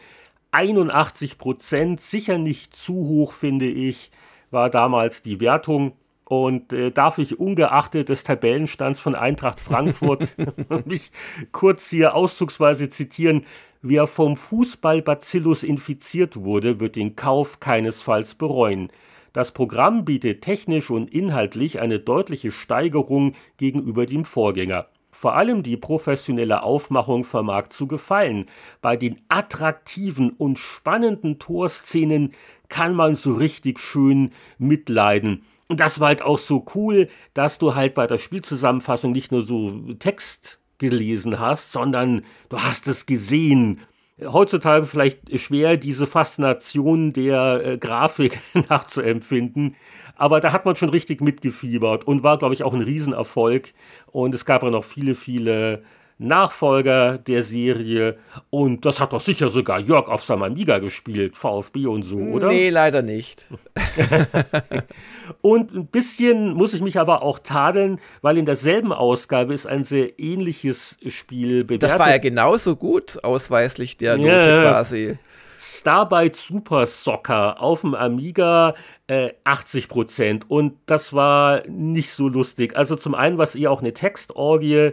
81 0.52 1.38
Prozent, 1.38 2.00
sicher 2.00 2.38
nicht 2.38 2.74
zu 2.74 2.94
hoch, 2.94 3.32
finde 3.32 3.66
ich, 3.66 4.10
war 4.50 4.70
damals 4.70 5.22
die 5.22 5.40
Wertung. 5.40 5.92
Und 6.28 6.72
äh, 6.72 6.90
darf 6.90 7.18
ich 7.18 7.38
ungeachtet 7.38 8.08
des 8.08 8.24
Tabellenstands 8.24 8.98
von 8.98 9.14
Eintracht 9.14 9.60
Frankfurt 9.60 10.36
mich 10.84 11.12
kurz 11.52 11.88
hier 11.90 12.14
auszugsweise 12.14 12.88
zitieren, 12.88 13.46
wer 13.80 14.08
vom 14.08 14.36
Fußballbacillus 14.36 15.62
infiziert 15.62 16.36
wurde, 16.36 16.80
wird 16.80 16.96
den 16.96 17.14
Kauf 17.14 17.60
keinesfalls 17.60 18.34
bereuen. 18.34 18.90
Das 19.32 19.52
Programm 19.52 20.04
bietet 20.04 20.42
technisch 20.42 20.90
und 20.90 21.12
inhaltlich 21.12 21.78
eine 21.78 22.00
deutliche 22.00 22.50
Steigerung 22.50 23.34
gegenüber 23.58 24.06
dem 24.06 24.24
Vorgänger. 24.24 24.86
Vor 25.12 25.36
allem 25.36 25.62
die 25.62 25.76
professionelle 25.76 26.62
Aufmachung 26.62 27.22
vermag 27.22 27.68
zu 27.68 27.86
gefallen. 27.86 28.46
Bei 28.82 28.96
den 28.96 29.20
attraktiven 29.28 30.30
und 30.30 30.58
spannenden 30.58 31.38
Torszenen 31.38 32.32
kann 32.68 32.94
man 32.94 33.14
so 33.14 33.34
richtig 33.34 33.78
schön 33.78 34.30
mitleiden. 34.58 35.44
Und 35.68 35.80
das 35.80 35.98
war 35.98 36.08
halt 36.08 36.22
auch 36.22 36.38
so 36.38 36.64
cool, 36.74 37.08
dass 37.34 37.58
du 37.58 37.74
halt 37.74 37.94
bei 37.94 38.06
der 38.06 38.18
Spielzusammenfassung 38.18 39.12
nicht 39.12 39.32
nur 39.32 39.42
so 39.42 39.94
Text 39.98 40.60
gelesen 40.78 41.40
hast, 41.40 41.72
sondern 41.72 42.22
du 42.48 42.58
hast 42.58 42.86
es 42.86 43.06
gesehen. 43.06 43.80
Heutzutage 44.22 44.86
vielleicht 44.86 45.38
schwer, 45.38 45.76
diese 45.76 46.06
Faszination 46.06 47.12
der 47.12 47.60
äh, 47.64 47.78
Grafik 47.78 48.40
nachzuempfinden, 48.68 49.76
aber 50.16 50.40
da 50.40 50.52
hat 50.52 50.64
man 50.64 50.76
schon 50.76 50.88
richtig 50.88 51.20
mitgefiebert 51.20 52.06
und 52.06 52.22
war, 52.22 52.38
glaube 52.38 52.54
ich, 52.54 52.62
auch 52.62 52.72
ein 52.72 52.80
Riesenerfolg. 52.80 53.74
Und 54.06 54.34
es 54.34 54.46
gab 54.46 54.62
ja 54.62 54.70
noch 54.70 54.84
viele, 54.84 55.14
viele 55.14 55.82
Nachfolger 56.18 57.18
der 57.18 57.42
Serie. 57.42 58.16
Und 58.50 58.84
das 58.86 59.00
hat 59.00 59.12
doch 59.12 59.20
sicher 59.20 59.48
sogar 59.48 59.78
Jörg 59.80 60.08
auf 60.08 60.22
seinem 60.24 60.44
Amiga 60.44 60.78
gespielt, 60.78 61.36
VfB 61.36 61.86
und 61.86 62.04
so, 62.04 62.16
oder? 62.16 62.48
Nee, 62.48 62.70
leider 62.70 63.02
nicht. 63.02 63.48
und 65.42 65.74
ein 65.74 65.86
bisschen 65.86 66.54
muss 66.54 66.72
ich 66.72 66.80
mich 66.80 66.98
aber 66.98 67.22
auch 67.22 67.38
tadeln, 67.38 68.00
weil 68.22 68.38
in 68.38 68.46
derselben 68.46 68.92
Ausgabe 68.92 69.52
ist 69.52 69.66
ein 69.66 69.84
sehr 69.84 70.18
ähnliches 70.18 70.96
Spiel 71.06 71.64
bewertet. 71.64 71.90
Das 71.90 71.98
war 71.98 72.10
ja 72.10 72.18
genauso 72.18 72.76
gut, 72.76 73.22
ausweislich 73.22 73.98
der 73.98 74.16
Note 74.16 74.30
ja. 74.30 74.62
quasi. 74.62 75.18
Starbite 75.58 76.36
Super 76.36 76.86
Soccer 76.86 77.60
auf 77.60 77.80
dem 77.80 77.94
Amiga 77.94 78.74
äh, 79.06 79.30
80% 79.44 80.42
Und 80.48 80.74
das 80.86 81.12
war 81.12 81.62
nicht 81.66 82.10
so 82.10 82.28
lustig. 82.28 82.76
Also 82.76 82.96
zum 82.96 83.14
einen 83.14 83.38
war 83.38 83.44
es 83.44 83.54
eher 83.54 83.70
auch 83.70 83.80
eine 83.80 83.94
Textorgie 83.94 84.92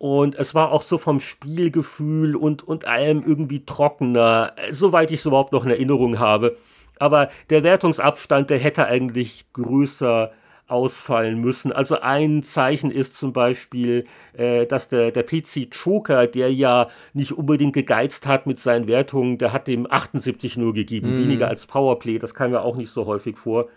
und 0.00 0.34
es 0.34 0.54
war 0.54 0.72
auch 0.72 0.80
so 0.80 0.96
vom 0.96 1.20
Spielgefühl 1.20 2.34
und, 2.34 2.66
und 2.66 2.86
allem 2.86 3.22
irgendwie 3.22 3.66
trockener, 3.66 4.54
soweit 4.70 5.10
ich 5.10 5.20
es 5.20 5.26
überhaupt 5.26 5.52
noch 5.52 5.66
in 5.66 5.70
Erinnerung 5.70 6.18
habe. 6.18 6.56
Aber 6.98 7.28
der 7.50 7.64
Wertungsabstand, 7.64 8.48
der 8.48 8.56
hätte 8.56 8.86
eigentlich 8.86 9.52
größer 9.52 10.32
ausfallen 10.68 11.38
müssen. 11.42 11.70
Also 11.70 12.00
ein 12.00 12.42
Zeichen 12.42 12.90
ist 12.90 13.18
zum 13.18 13.34
Beispiel, 13.34 14.06
äh, 14.32 14.64
dass 14.64 14.88
der, 14.88 15.10
der 15.10 15.22
PC 15.22 15.68
Joker, 15.70 16.26
der 16.26 16.50
ja 16.50 16.88
nicht 17.12 17.32
unbedingt 17.32 17.74
gegeizt 17.74 18.26
hat 18.26 18.46
mit 18.46 18.58
seinen 18.58 18.88
Wertungen, 18.88 19.36
der 19.36 19.52
hat 19.52 19.66
dem 19.66 19.86
78 19.90 20.56
nur 20.56 20.72
gegeben, 20.72 21.14
mm. 21.14 21.18
weniger 21.24 21.48
als 21.48 21.66
Powerplay. 21.66 22.18
Das 22.18 22.32
kam 22.32 22.52
ja 22.52 22.62
auch 22.62 22.76
nicht 22.76 22.90
so 22.90 23.04
häufig 23.04 23.36
vor. 23.36 23.68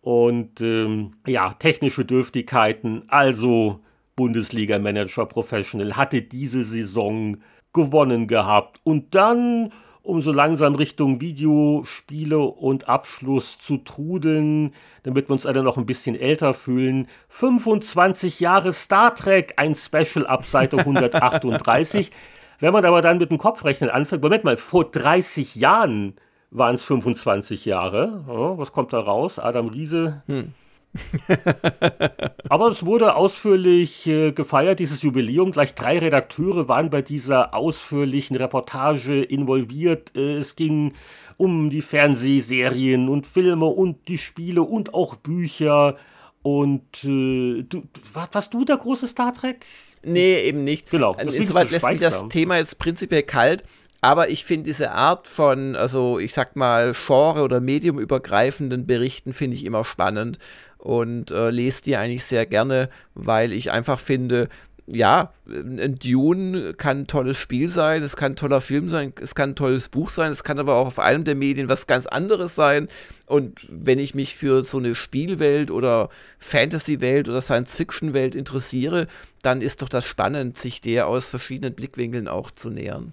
Und 0.00 0.60
ähm, 0.60 1.12
ja, 1.24 1.54
technische 1.54 2.04
Dürftigkeiten, 2.04 3.04
also 3.06 3.78
Bundesliga-Manager 4.18 5.26
Professional, 5.26 5.96
hatte 5.96 6.22
diese 6.22 6.64
Saison 6.64 7.36
gewonnen 7.72 8.26
gehabt. 8.26 8.80
Und 8.82 9.14
dann, 9.14 9.70
um 10.02 10.20
so 10.20 10.32
langsam 10.32 10.74
Richtung 10.74 11.20
Videospiele 11.20 12.40
und 12.40 12.88
Abschluss 12.88 13.60
zu 13.60 13.78
trudeln, 13.78 14.72
damit 15.04 15.28
wir 15.28 15.34
uns 15.34 15.46
alle 15.46 15.62
noch 15.62 15.78
ein 15.78 15.86
bisschen 15.86 16.16
älter 16.16 16.52
fühlen, 16.52 17.06
25 17.28 18.40
Jahre 18.40 18.72
Star 18.72 19.14
Trek, 19.14 19.54
ein 19.56 19.76
Special 19.76 20.26
ab 20.26 20.44
Seite 20.44 20.78
138. 20.78 22.10
Wenn 22.58 22.72
man 22.72 22.84
aber 22.84 23.02
dann 23.02 23.18
mit 23.18 23.30
dem 23.30 23.38
Kopfrechnen 23.38 23.88
anfängt, 23.88 24.22
Moment 24.22 24.42
mal, 24.42 24.56
vor 24.56 24.90
30 24.90 25.54
Jahren 25.54 26.14
waren 26.50 26.74
es 26.74 26.82
25 26.82 27.66
Jahre. 27.66 28.24
Ja, 28.26 28.58
was 28.58 28.72
kommt 28.72 28.92
da 28.92 28.98
raus? 28.98 29.38
Adam 29.38 29.68
Riese. 29.68 30.22
Hm. 30.26 30.54
Aber 32.48 32.68
es 32.68 32.84
wurde 32.86 33.14
ausführlich 33.14 34.06
äh, 34.06 34.32
gefeiert, 34.32 34.78
dieses 34.78 35.02
Jubiläum. 35.02 35.52
Gleich 35.52 35.74
drei 35.74 35.98
Redakteure 35.98 36.68
waren 36.68 36.90
bei 36.90 37.02
dieser 37.02 37.54
ausführlichen 37.54 38.36
Reportage 38.36 39.22
involviert. 39.22 40.16
Äh, 40.16 40.38
es 40.38 40.56
ging 40.56 40.94
um 41.36 41.70
die 41.70 41.82
Fernsehserien 41.82 43.08
und 43.08 43.26
Filme 43.26 43.66
und 43.66 44.08
die 44.08 44.18
Spiele 44.18 44.62
und 44.62 44.94
auch 44.94 45.14
Bücher. 45.16 45.96
Und 46.42 47.04
äh, 47.04 47.62
du, 47.62 47.82
warst 48.12 48.54
du 48.54 48.64
der 48.64 48.76
große 48.76 49.06
Star 49.06 49.34
Trek? 49.34 49.64
Nee, 50.02 50.40
eben 50.40 50.64
nicht. 50.64 50.90
Genau. 50.90 51.14
Insoweit 51.14 51.70
lässt 51.70 51.86
mich 51.86 52.00
das 52.00 52.28
Thema 52.28 52.56
jetzt 52.56 52.78
prinzipiell 52.78 53.22
kalt. 53.22 53.64
Aber 54.00 54.30
ich 54.30 54.44
finde 54.44 54.64
diese 54.64 54.92
Art 54.92 55.26
von, 55.26 55.74
also 55.74 56.20
ich 56.20 56.32
sag 56.32 56.54
mal, 56.54 56.92
Genre- 56.92 57.42
oder 57.42 57.60
mediumübergreifenden 57.60 58.86
Berichten 58.86 59.32
finde 59.32 59.56
ich 59.56 59.64
immer 59.64 59.84
spannend 59.84 60.38
und 60.78 61.30
äh, 61.30 61.50
lese 61.50 61.82
die 61.82 61.96
eigentlich 61.96 62.24
sehr 62.24 62.46
gerne, 62.46 62.88
weil 63.14 63.52
ich 63.52 63.70
einfach 63.70 63.98
finde, 63.98 64.48
ja, 64.90 65.32
ein 65.46 65.98
Dune 65.98 66.74
kann 66.74 67.00
ein 67.00 67.06
tolles 67.06 67.36
Spiel 67.36 67.68
sein, 67.68 68.02
es 68.02 68.16
kann 68.16 68.32
ein 68.32 68.36
toller 68.36 68.60
Film 68.60 68.88
sein, 68.88 69.12
es 69.20 69.34
kann 69.34 69.50
ein 69.50 69.56
tolles 69.56 69.88
Buch 69.88 70.08
sein, 70.08 70.30
es 70.30 70.44
kann 70.44 70.58
aber 70.58 70.76
auch 70.76 70.86
auf 70.86 70.98
einem 70.98 71.24
der 71.24 71.34
Medien 71.34 71.68
was 71.68 71.86
ganz 71.86 72.06
anderes 72.06 72.54
sein. 72.54 72.88
Und 73.26 73.66
wenn 73.68 73.98
ich 73.98 74.14
mich 74.14 74.34
für 74.34 74.62
so 74.62 74.78
eine 74.78 74.94
Spielwelt 74.94 75.70
oder 75.70 76.08
Fantasy-Welt 76.38 77.28
oder 77.28 77.40
Science-Fiction-Welt 77.40 78.34
interessiere, 78.34 79.08
dann 79.42 79.60
ist 79.60 79.82
doch 79.82 79.88
das 79.88 80.06
spannend, 80.06 80.56
sich 80.56 80.80
der 80.80 81.06
aus 81.06 81.28
verschiedenen 81.28 81.74
Blickwinkeln 81.74 82.28
auch 82.28 82.50
zu 82.50 82.70
nähern. 82.70 83.12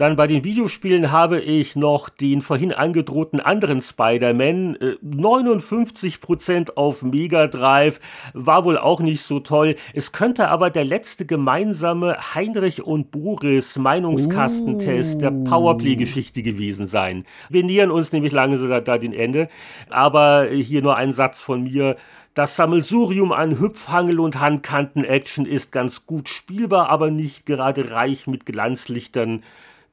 Dann 0.00 0.16
bei 0.16 0.26
den 0.26 0.44
Videospielen 0.44 1.12
habe 1.12 1.40
ich 1.42 1.76
noch 1.76 2.08
den 2.08 2.40
vorhin 2.40 2.72
angedrohten 2.72 3.38
anderen 3.38 3.82
Spider-Man. 3.82 4.78
59% 5.04 6.52
äh, 6.52 6.72
auf 6.74 7.02
Mega 7.02 7.48
Drive. 7.48 8.00
War 8.32 8.64
wohl 8.64 8.78
auch 8.78 9.00
nicht 9.00 9.20
so 9.20 9.40
toll. 9.40 9.76
Es 9.92 10.12
könnte 10.12 10.48
aber 10.48 10.70
der 10.70 10.86
letzte 10.86 11.26
gemeinsame 11.26 12.16
Heinrich 12.34 12.82
und 12.82 13.10
Boris 13.10 13.76
Meinungskastentest 13.76 15.16
uh. 15.16 15.18
der 15.18 15.30
Powerplay-Geschichte 15.32 16.42
gewesen 16.42 16.86
sein. 16.86 17.26
Wir 17.50 17.62
nähern 17.62 17.90
uns 17.90 18.10
nämlich 18.10 18.32
langsam 18.32 18.70
da, 18.70 18.80
da 18.80 18.96
den 18.96 19.12
Ende. 19.12 19.50
Aber 19.90 20.46
hier 20.46 20.80
nur 20.80 20.96
ein 20.96 21.12
Satz 21.12 21.40
von 21.40 21.64
mir 21.64 21.98
Das 22.32 22.56
Sammelsurium 22.56 23.32
an 23.32 23.60
Hüpfhangel 23.60 24.18
und 24.18 24.40
Handkanten-Action 24.40 25.44
ist 25.44 25.72
ganz 25.72 26.06
gut 26.06 26.30
spielbar, 26.30 26.88
aber 26.88 27.10
nicht 27.10 27.44
gerade 27.44 27.90
reich 27.90 28.26
mit 28.26 28.46
Glanzlichtern 28.46 29.42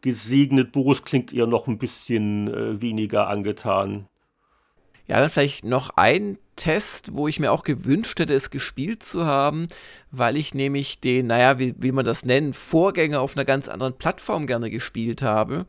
gesegnet. 0.01 0.71
Boris 0.71 1.03
klingt 1.03 1.33
eher 1.33 1.47
noch 1.47 1.67
ein 1.67 1.77
bisschen 1.77 2.53
äh, 2.53 2.81
weniger 2.81 3.27
angetan. 3.27 4.07
Ja, 5.07 5.21
dann 5.21 5.29
vielleicht 5.29 5.63
noch 5.63 5.91
ein 5.95 6.37
Test, 6.57 7.15
wo 7.15 7.27
ich 7.27 7.39
mir 7.39 7.51
auch 7.51 7.63
gewünscht 7.63 8.19
hätte, 8.19 8.33
es 8.33 8.49
gespielt 8.49 9.03
zu 9.03 9.25
haben, 9.25 9.67
weil 10.11 10.35
ich 10.35 10.53
nämlich 10.53 10.99
den, 10.99 11.27
naja, 11.27 11.59
wie 11.59 11.75
will 11.77 11.93
man 11.93 12.03
das 12.03 12.25
nennen, 12.25 12.53
Vorgänger 12.53 13.21
auf 13.21 13.37
einer 13.37 13.45
ganz 13.45 13.69
anderen 13.69 13.97
Plattform 13.97 14.47
gerne 14.47 14.69
gespielt 14.69 15.21
habe. 15.21 15.65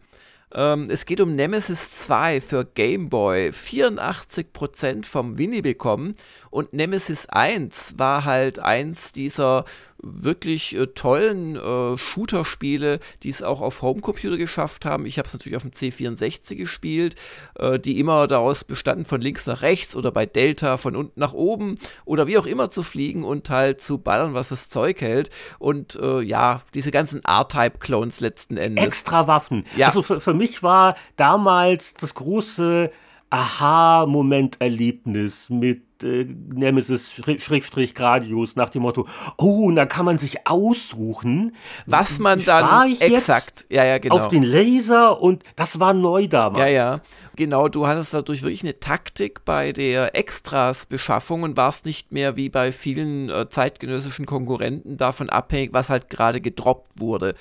Ähm, 0.53 0.89
es 0.91 1.05
geht 1.05 1.21
um 1.21 1.37
Nemesis 1.37 1.91
2 2.05 2.41
für 2.41 2.65
Game 2.65 3.11
Boy. 3.11 3.51
84% 3.51 5.05
vom 5.05 5.37
Winnie 5.37 5.63
bekommen. 5.63 6.17
Und 6.51 6.73
Nemesis 6.73 7.27
1 7.27 7.95
war 7.99 8.25
halt 8.25 8.59
eins 8.59 9.13
dieser 9.13 9.67
wirklich 10.03 10.77
äh, 10.77 10.87
tollen 10.89 11.57
äh, 11.57 11.99
Shooter-Spiele, 11.99 13.01
die 13.23 13.31
es 13.31 13.43
auch 13.43 13.61
auf 13.61 13.83
Homecomputer 13.83 14.37
geschafft 14.37 14.85
haben. 14.85 15.07
Ich 15.07 15.19
habe 15.19 15.27
es 15.27 15.33
natürlich 15.33 15.57
auf 15.57 15.63
dem 15.63 15.73
C64 15.73 16.55
gespielt, 16.55 17.17
äh, 17.59 17.79
die 17.79 17.99
immer 17.99 18.27
daraus 18.27 18.65
bestanden, 18.65 19.05
von 19.05 19.21
links 19.21 19.47
nach 19.47 19.63
rechts 19.63 19.97
oder 19.97 20.13
bei 20.13 20.27
Delta 20.27 20.77
von 20.77 20.97
unten 20.97 21.19
nach 21.19 21.33
oben 21.33 21.79
oder 22.05 22.27
wie 22.27 22.39
auch 22.39 22.47
immer 22.47 22.71
zu 22.71 22.83
fliegen 22.83 23.25
und 23.25 23.51
halt 23.51 23.81
zu 23.81 23.99
ballern, 23.99 24.35
was 24.35 24.49
das 24.49 24.71
Zeug 24.71 25.01
hält. 25.01 25.31
Und 25.59 25.97
äh, 25.97 26.21
ja, 26.21 26.63
diese 26.75 26.91
ganzen 26.91 27.25
R-Type-Clones 27.25 28.21
letzten 28.21 28.57
Endes. 28.57 28.85
Extra 28.85 29.27
Waffen. 29.27 29.65
Ja. 29.77 29.87
Also 29.87 30.03
für, 30.03 30.21
für 30.21 30.35
mich 30.35 30.63
war 30.63 30.97
damals 31.17 31.95
das 31.95 32.15
große 32.15 32.91
Aha-Moment-Erlebnis 33.31 35.51
mit 35.51 35.88
äh, 36.03 36.25
Nemesis 36.25 37.13
Schrägstrich 37.13 37.95
Gradius 37.95 38.57
nach 38.57 38.71
dem 38.71 38.83
Motto, 38.83 39.07
oh, 39.37 39.67
und 39.67 39.77
da 39.77 39.87
kann 39.87 40.05
man 40.05 40.19
sich 40.19 40.47
aussuchen, 40.47 41.55
was 41.87 42.19
man 42.19 42.45
dann 42.45 42.93
exakt, 43.01 43.67
ja, 43.69 43.85
ja, 43.85 43.99
genau. 43.99 44.17
auf 44.17 44.29
den 44.29 44.43
Laser 44.43 45.21
und 45.21 45.43
das 45.57 45.81
war 45.81 45.95
neu 45.95 46.29
damals. 46.29 46.59
Ja, 46.59 46.67
ja. 46.67 47.01
Genau, 47.37 47.69
du 47.69 47.87
hattest 47.87 48.13
dadurch 48.15 48.43
wirklich 48.43 48.65
eine 48.65 48.81
Taktik 48.81 49.45
bei 49.45 49.73
der 49.73 50.17
Extras-Beschaffung 50.17 51.45
und 51.45 51.57
warst 51.57 51.87
nicht 51.87 52.11
mehr 52.11 52.35
wie 52.35 52.49
bei 52.49 52.73
vielen 52.73 53.31
äh, 53.31 53.49
zeitgenössischen 53.49 54.27
Konkurrenten 54.27 54.97
davon 54.97 55.31
abhängig, 55.31 55.73
was 55.73 55.89
halt 55.89 56.11
gerade 56.11 56.41
gedroppt 56.41 56.99
wurde. 56.99 57.37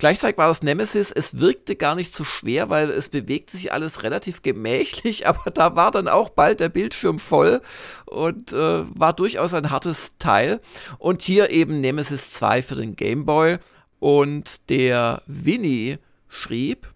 Gleichzeitig 0.00 0.38
war 0.38 0.48
das 0.48 0.62
Nemesis, 0.62 1.12
es 1.12 1.40
wirkte 1.40 1.76
gar 1.76 1.94
nicht 1.94 2.14
so 2.14 2.24
schwer, 2.24 2.70
weil 2.70 2.90
es 2.90 3.10
bewegte 3.10 3.58
sich 3.58 3.70
alles 3.70 4.02
relativ 4.02 4.40
gemächlich, 4.40 5.26
aber 5.28 5.50
da 5.50 5.76
war 5.76 5.90
dann 5.90 6.08
auch 6.08 6.30
bald 6.30 6.60
der 6.60 6.70
Bildschirm 6.70 7.18
voll 7.18 7.60
und 8.06 8.50
äh, 8.50 8.84
war 8.98 9.12
durchaus 9.12 9.52
ein 9.52 9.70
hartes 9.70 10.14
Teil. 10.18 10.62
Und 10.98 11.20
hier 11.20 11.50
eben 11.50 11.82
Nemesis 11.82 12.30
2 12.30 12.62
für 12.62 12.76
den 12.76 12.96
Game 12.96 13.26
Boy. 13.26 13.58
Und 13.98 14.70
der 14.70 15.20
Winnie 15.26 15.98
schrieb, 16.28 16.88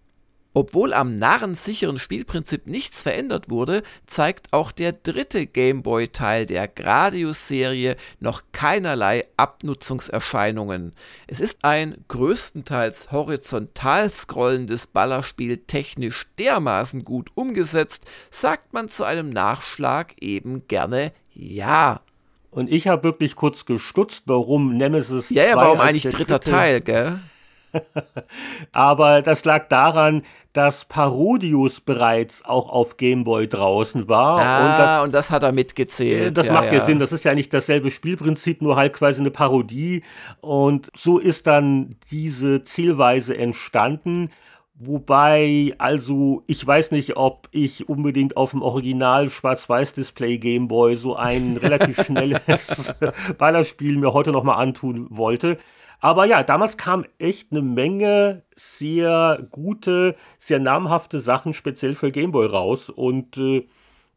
obwohl 0.55 0.93
am 0.93 1.15
narrensicheren 1.15 1.99
Spielprinzip 1.99 2.65
nichts 2.65 3.03
verändert 3.03 3.49
wurde, 3.49 3.83
zeigt 4.07 4.53
auch 4.53 4.71
der 4.71 4.93
dritte 4.93 5.45
Gameboy-Teil 5.45 6.45
der 6.45 6.69
Gradius-Serie 6.69 7.97
noch 8.21 8.41
keinerlei 8.53 9.25
Abnutzungserscheinungen. 9.35 10.93
Es 11.27 11.41
ist 11.41 11.65
ein 11.65 12.03
größtenteils 12.07 13.11
horizontal 13.11 14.09
scrollendes 14.09 14.87
Ballerspiel 14.87 15.57
technisch 15.57 16.25
dermaßen 16.39 17.03
gut 17.03 17.31
umgesetzt, 17.35 18.05
sagt 18.31 18.73
man 18.73 18.87
zu 18.87 19.03
einem 19.03 19.29
Nachschlag 19.29 20.15
eben 20.21 20.67
gerne 20.69 21.11
ja. 21.33 21.99
Und 22.49 22.71
ich 22.71 22.87
habe 22.87 23.03
wirklich 23.03 23.35
kurz 23.35 23.65
gestutzt, 23.65 24.23
warum 24.27 24.77
Nemesis 24.77 25.29
Ja, 25.31 25.43
ja, 25.43 25.55
warum 25.57 25.81
eigentlich 25.81 26.03
dritter 26.03 26.39
Teil, 26.39 26.79
gell? 26.79 27.19
Aber 28.71 29.21
das 29.21 29.45
lag 29.45 29.67
daran, 29.67 30.23
dass 30.53 30.85
Parodius 30.85 31.81
bereits 31.81 32.45
auch 32.45 32.69
auf 32.69 32.95
Gameboy 32.95 33.47
draußen 33.47 34.07
war. 34.07 34.39
Ah, 34.39 34.61
und 34.61 34.79
das, 34.79 35.03
und 35.03 35.13
das 35.13 35.31
hat 35.31 35.43
er 35.43 35.51
mitgezählt. 35.51 36.27
Äh, 36.27 36.31
das 36.31 36.47
ja, 36.47 36.53
macht 36.53 36.71
ja, 36.71 36.79
Sinn. 36.79 36.99
Das 36.99 37.11
ist 37.11 37.25
ja 37.25 37.35
nicht 37.35 37.53
dasselbe 37.53 37.91
Spielprinzip, 37.91 38.61
nur 38.61 38.77
halt 38.77 38.93
quasi 38.93 39.19
eine 39.19 39.31
Parodie. 39.31 40.03
Und 40.39 40.89
so 40.95 41.19
ist 41.19 41.47
dann 41.47 41.97
diese 42.09 42.63
Zielweise 42.63 43.37
entstanden. 43.37 44.29
Wobei, 44.77 45.73
also, 45.77 46.43
ich 46.47 46.65
weiß 46.65 46.91
nicht, 46.91 47.15
ob 47.15 47.47
ich 47.51 47.87
unbedingt 47.87 48.35
auf 48.35 48.51
dem 48.51 48.61
Original 48.61 49.29
Schwarz-Weiß-Display 49.29 50.37
Gameboy 50.37 50.97
so 50.97 51.15
ein 51.15 51.55
relativ 51.57 52.01
schnelles 52.05 52.93
Ballerspiel 53.37 53.97
mir 53.97 54.13
heute 54.13 54.31
nochmal 54.31 54.61
antun 54.61 55.07
wollte. 55.09 55.57
Aber 56.05 56.25
ja, 56.25 56.43
damals 56.43 56.77
kam 56.77 57.03
echt 57.17 57.51
eine 57.51 57.63
Menge 57.63 58.43
sehr 58.55 59.47
gute, 59.49 60.15
sehr 60.37 60.59
namhafte 60.59 61.19
Sachen 61.19 61.51
speziell 61.51 61.95
für 61.95 62.11
Gameboy 62.11 62.45
raus 62.45 62.91
und 62.91 63.37
äh, 63.37 63.67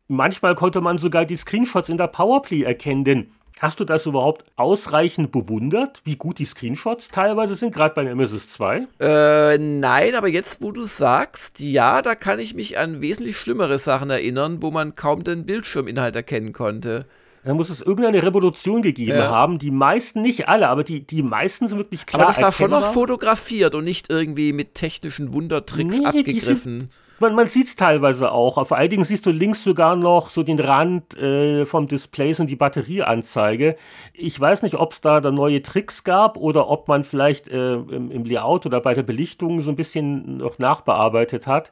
manchmal 0.07 0.55
konnte 0.55 0.83
man 0.83 0.99
sogar 0.99 1.25
die 1.25 1.37
Screenshots 1.37 1.89
in 1.89 1.97
der 1.97 2.09
Powerplay 2.09 2.63
erkennen, 2.63 3.05
denn 3.05 3.31
Hast 3.61 3.81
du 3.81 3.85
das 3.85 4.07
überhaupt 4.07 4.45
ausreichend 4.55 5.33
bewundert, 5.33 6.01
wie 6.05 6.15
gut 6.15 6.39
die 6.39 6.45
Screenshots 6.45 7.09
teilweise 7.09 7.57
sind, 7.57 7.75
gerade 7.75 7.93
bei 7.93 8.05
Nemesis 8.05 8.51
2? 8.51 8.87
Äh, 9.01 9.59
nein, 9.59 10.15
aber 10.15 10.29
jetzt, 10.29 10.63
wo 10.63 10.71
du 10.71 10.85
sagst, 10.85 11.59
ja, 11.59 12.01
da 12.01 12.15
kann 12.15 12.39
ich 12.39 12.55
mich 12.55 12.79
an 12.79 13.01
wesentlich 13.01 13.37
schlimmere 13.37 13.79
Sachen 13.79 14.11
erinnern, 14.11 14.59
wo 14.63 14.71
man 14.71 14.95
kaum 14.95 15.25
den 15.25 15.45
Bildschirminhalt 15.45 16.15
erkennen 16.15 16.53
konnte. 16.53 17.07
Da 17.49 17.55
muss 17.55 17.71
es 17.71 17.81
irgendeine 17.81 18.23
Revolution 18.23 18.83
gegeben 18.83 19.17
ja. 19.17 19.31
haben. 19.31 19.59
Die 19.59 19.71
meisten, 19.71 20.21
nicht 20.21 20.49
alle, 20.49 20.69
aber 20.69 20.85
die, 20.85 21.07
die 21.07 21.23
meisten 21.23 21.67
sind 21.67 21.79
wirklich 21.79 22.05
klar. 22.05 22.21
Aber 22.21 22.31
das 22.31 22.43
war 22.43 22.51
erkennbar. 22.51 22.81
schon 22.81 22.89
noch 22.89 22.93
fotografiert 22.93 23.75
und 23.75 23.85
nicht 23.85 24.11
irgendwie 24.11 24.53
mit 24.53 24.75
technischen 24.75 25.33
Wundertricks 25.33 25.97
nee, 25.97 26.05
abgegriffen. 26.05 26.91
man, 27.21 27.35
man 27.35 27.47
sieht 27.47 27.69
es 27.69 27.75
teilweise 27.75 28.33
auch. 28.33 28.67
Vor 28.67 28.77
allen 28.77 28.91
Dingen 28.91 29.05
siehst 29.05 29.25
du 29.25 29.31
links 29.31 29.65
sogar 29.65 29.97
noch 29.97 30.29
so 30.29 30.43
den 30.43 30.61
Rand 30.61 31.17
äh, 31.17 31.65
vom 31.65 31.89
Displays 31.89 32.39
und 32.39 32.49
die 32.49 32.57
Batterieanzeige. 32.57 33.79
Ich 34.13 34.39
weiß 34.39 34.61
nicht, 34.63 34.75
ob 34.75 34.93
es 34.93 35.01
da, 35.01 35.23
da 35.23 35.31
neue 35.31 35.63
Tricks 35.63 36.05
gab 36.05 36.37
oder 36.37 36.69
ob 36.69 36.87
man 36.87 37.03
vielleicht 37.03 37.49
äh, 37.49 37.77
im, 37.77 38.11
im 38.11 38.25
Layout 38.27 38.67
oder 38.67 38.83
bei 38.83 38.93
der 38.93 39.05
Belichtung 39.05 39.63
so 39.63 39.71
ein 39.71 39.77
bisschen 39.77 40.37
noch 40.37 40.59
nachbearbeitet 40.59 41.47
hat. 41.47 41.71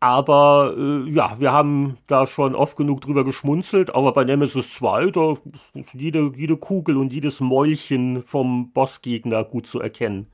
Aber 0.00 0.74
äh, 0.76 1.10
ja, 1.10 1.40
wir 1.40 1.50
haben 1.50 1.98
da 2.06 2.26
schon 2.26 2.54
oft 2.54 2.76
genug 2.76 3.00
drüber 3.00 3.24
geschmunzelt, 3.24 3.92
aber 3.94 4.12
bei 4.12 4.24
Nemesis 4.24 4.74
2, 4.74 5.10
da 5.10 5.34
ist 5.74 5.94
jede, 5.94 6.32
jede 6.36 6.56
Kugel 6.56 6.96
und 6.96 7.12
jedes 7.12 7.40
Mäulchen 7.40 8.22
vom 8.24 8.70
Bossgegner 8.70 9.44
gut 9.44 9.66
zu 9.66 9.80
erkennen. 9.80 10.28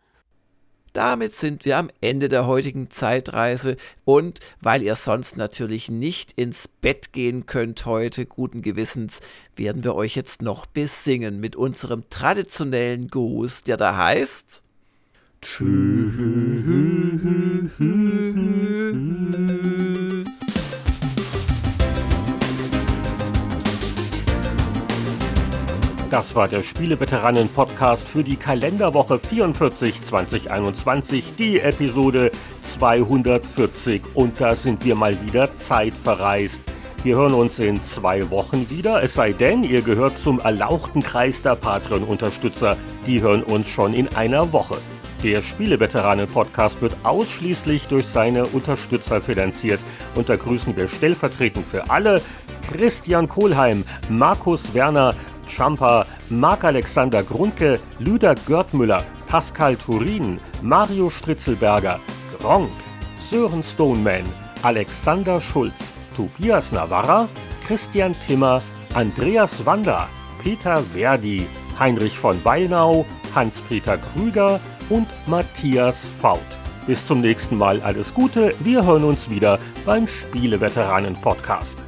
Damit 0.92 1.34
sind 1.34 1.64
wir 1.64 1.78
am 1.78 1.90
Ende 2.00 2.28
der 2.28 2.46
heutigen 2.46 2.88
Zeitreise 2.88 3.76
und 4.04 4.38
weil 4.60 4.80
ihr 4.82 4.94
sonst 4.94 5.36
natürlich 5.36 5.90
nicht 5.90 6.32
ins 6.32 6.68
Bett 6.68 7.12
gehen 7.12 7.46
könnt 7.46 7.84
heute, 7.84 8.26
guten 8.26 8.62
Gewissens, 8.62 9.20
werden 9.56 9.82
wir 9.82 9.96
euch 9.96 10.14
jetzt 10.14 10.40
noch 10.40 10.66
besingen 10.66 11.40
mit 11.40 11.56
unserem 11.56 12.08
traditionellen 12.10 13.08
Gruß, 13.08 13.64
der 13.64 13.76
da 13.76 13.96
heißt 13.96 14.63
Tschüss. 15.44 16.54
Das 26.10 26.34
war 26.34 26.48
der 26.48 26.62
Spieleveteranen-Podcast 26.62 28.08
für 28.08 28.24
die 28.24 28.36
Kalenderwoche 28.36 29.18
44 29.18 30.00
2021, 30.00 31.34
die 31.36 31.60
Episode 31.60 32.30
240. 32.62 34.02
Und 34.14 34.40
da 34.40 34.54
sind 34.54 34.84
wir 34.84 34.94
mal 34.94 35.20
wieder 35.26 35.54
zeitverreist. 35.56 36.62
Wir 37.02 37.16
hören 37.16 37.34
uns 37.34 37.58
in 37.58 37.82
zwei 37.82 38.30
Wochen 38.30 38.70
wieder, 38.70 39.02
es 39.02 39.12
sei 39.12 39.34
denn, 39.34 39.62
ihr 39.62 39.82
gehört 39.82 40.18
zum 40.18 40.40
erlauchten 40.40 41.02
Kreis 41.02 41.42
der 41.42 41.54
Patreon-Unterstützer. 41.54 42.78
Die 43.06 43.20
hören 43.20 43.42
uns 43.42 43.68
schon 43.68 43.92
in 43.92 44.08
einer 44.14 44.50
Woche. 44.54 44.78
Der 45.24 45.40
Spieleveteranen-Podcast 45.40 46.82
wird 46.82 46.94
ausschließlich 47.02 47.88
durch 47.88 48.06
seine 48.06 48.44
Unterstützer 48.44 49.22
finanziert. 49.22 49.80
Und 50.14 50.28
da 50.28 50.36
grüßen 50.36 50.76
wir 50.76 50.86
stellvertretend 50.86 51.64
für 51.64 51.88
alle 51.88 52.20
Christian 52.70 53.26
Kohlheim, 53.26 53.84
Markus 54.10 54.74
Werner, 54.74 55.14
Champa, 55.46 56.04
Marc-Alexander 56.28 57.22
Grundke, 57.22 57.80
Lüder 58.00 58.34
Görtmüller, 58.34 59.02
Pascal 59.26 59.76
Turin, 59.76 60.38
Mario 60.60 61.08
Stritzelberger, 61.08 62.00
Gronk, 62.38 62.70
Sören 63.16 63.64
Stoneman, 63.64 64.24
Alexander 64.60 65.40
Schulz, 65.40 65.90
Tobias 66.14 66.70
Navarra, 66.70 67.30
Christian 67.66 68.14
Timmer, 68.26 68.60
Andreas 68.92 69.64
Wander, 69.64 70.06
Peter 70.42 70.82
Verdi, 70.92 71.46
Heinrich 71.80 72.18
von 72.18 72.42
Beilnau, 72.42 73.06
Hans-Peter 73.34 73.96
Krüger, 73.96 74.60
und 74.88 75.08
Matthias 75.26 76.08
Faut. 76.18 76.40
Bis 76.86 77.06
zum 77.06 77.20
nächsten 77.20 77.56
Mal 77.56 77.80
alles 77.82 78.12
Gute, 78.12 78.54
wir 78.60 78.84
hören 78.84 79.04
uns 79.04 79.30
wieder 79.30 79.58
beim 79.86 80.06
Spieleveteranen 80.06 81.14
Podcast. 81.14 81.83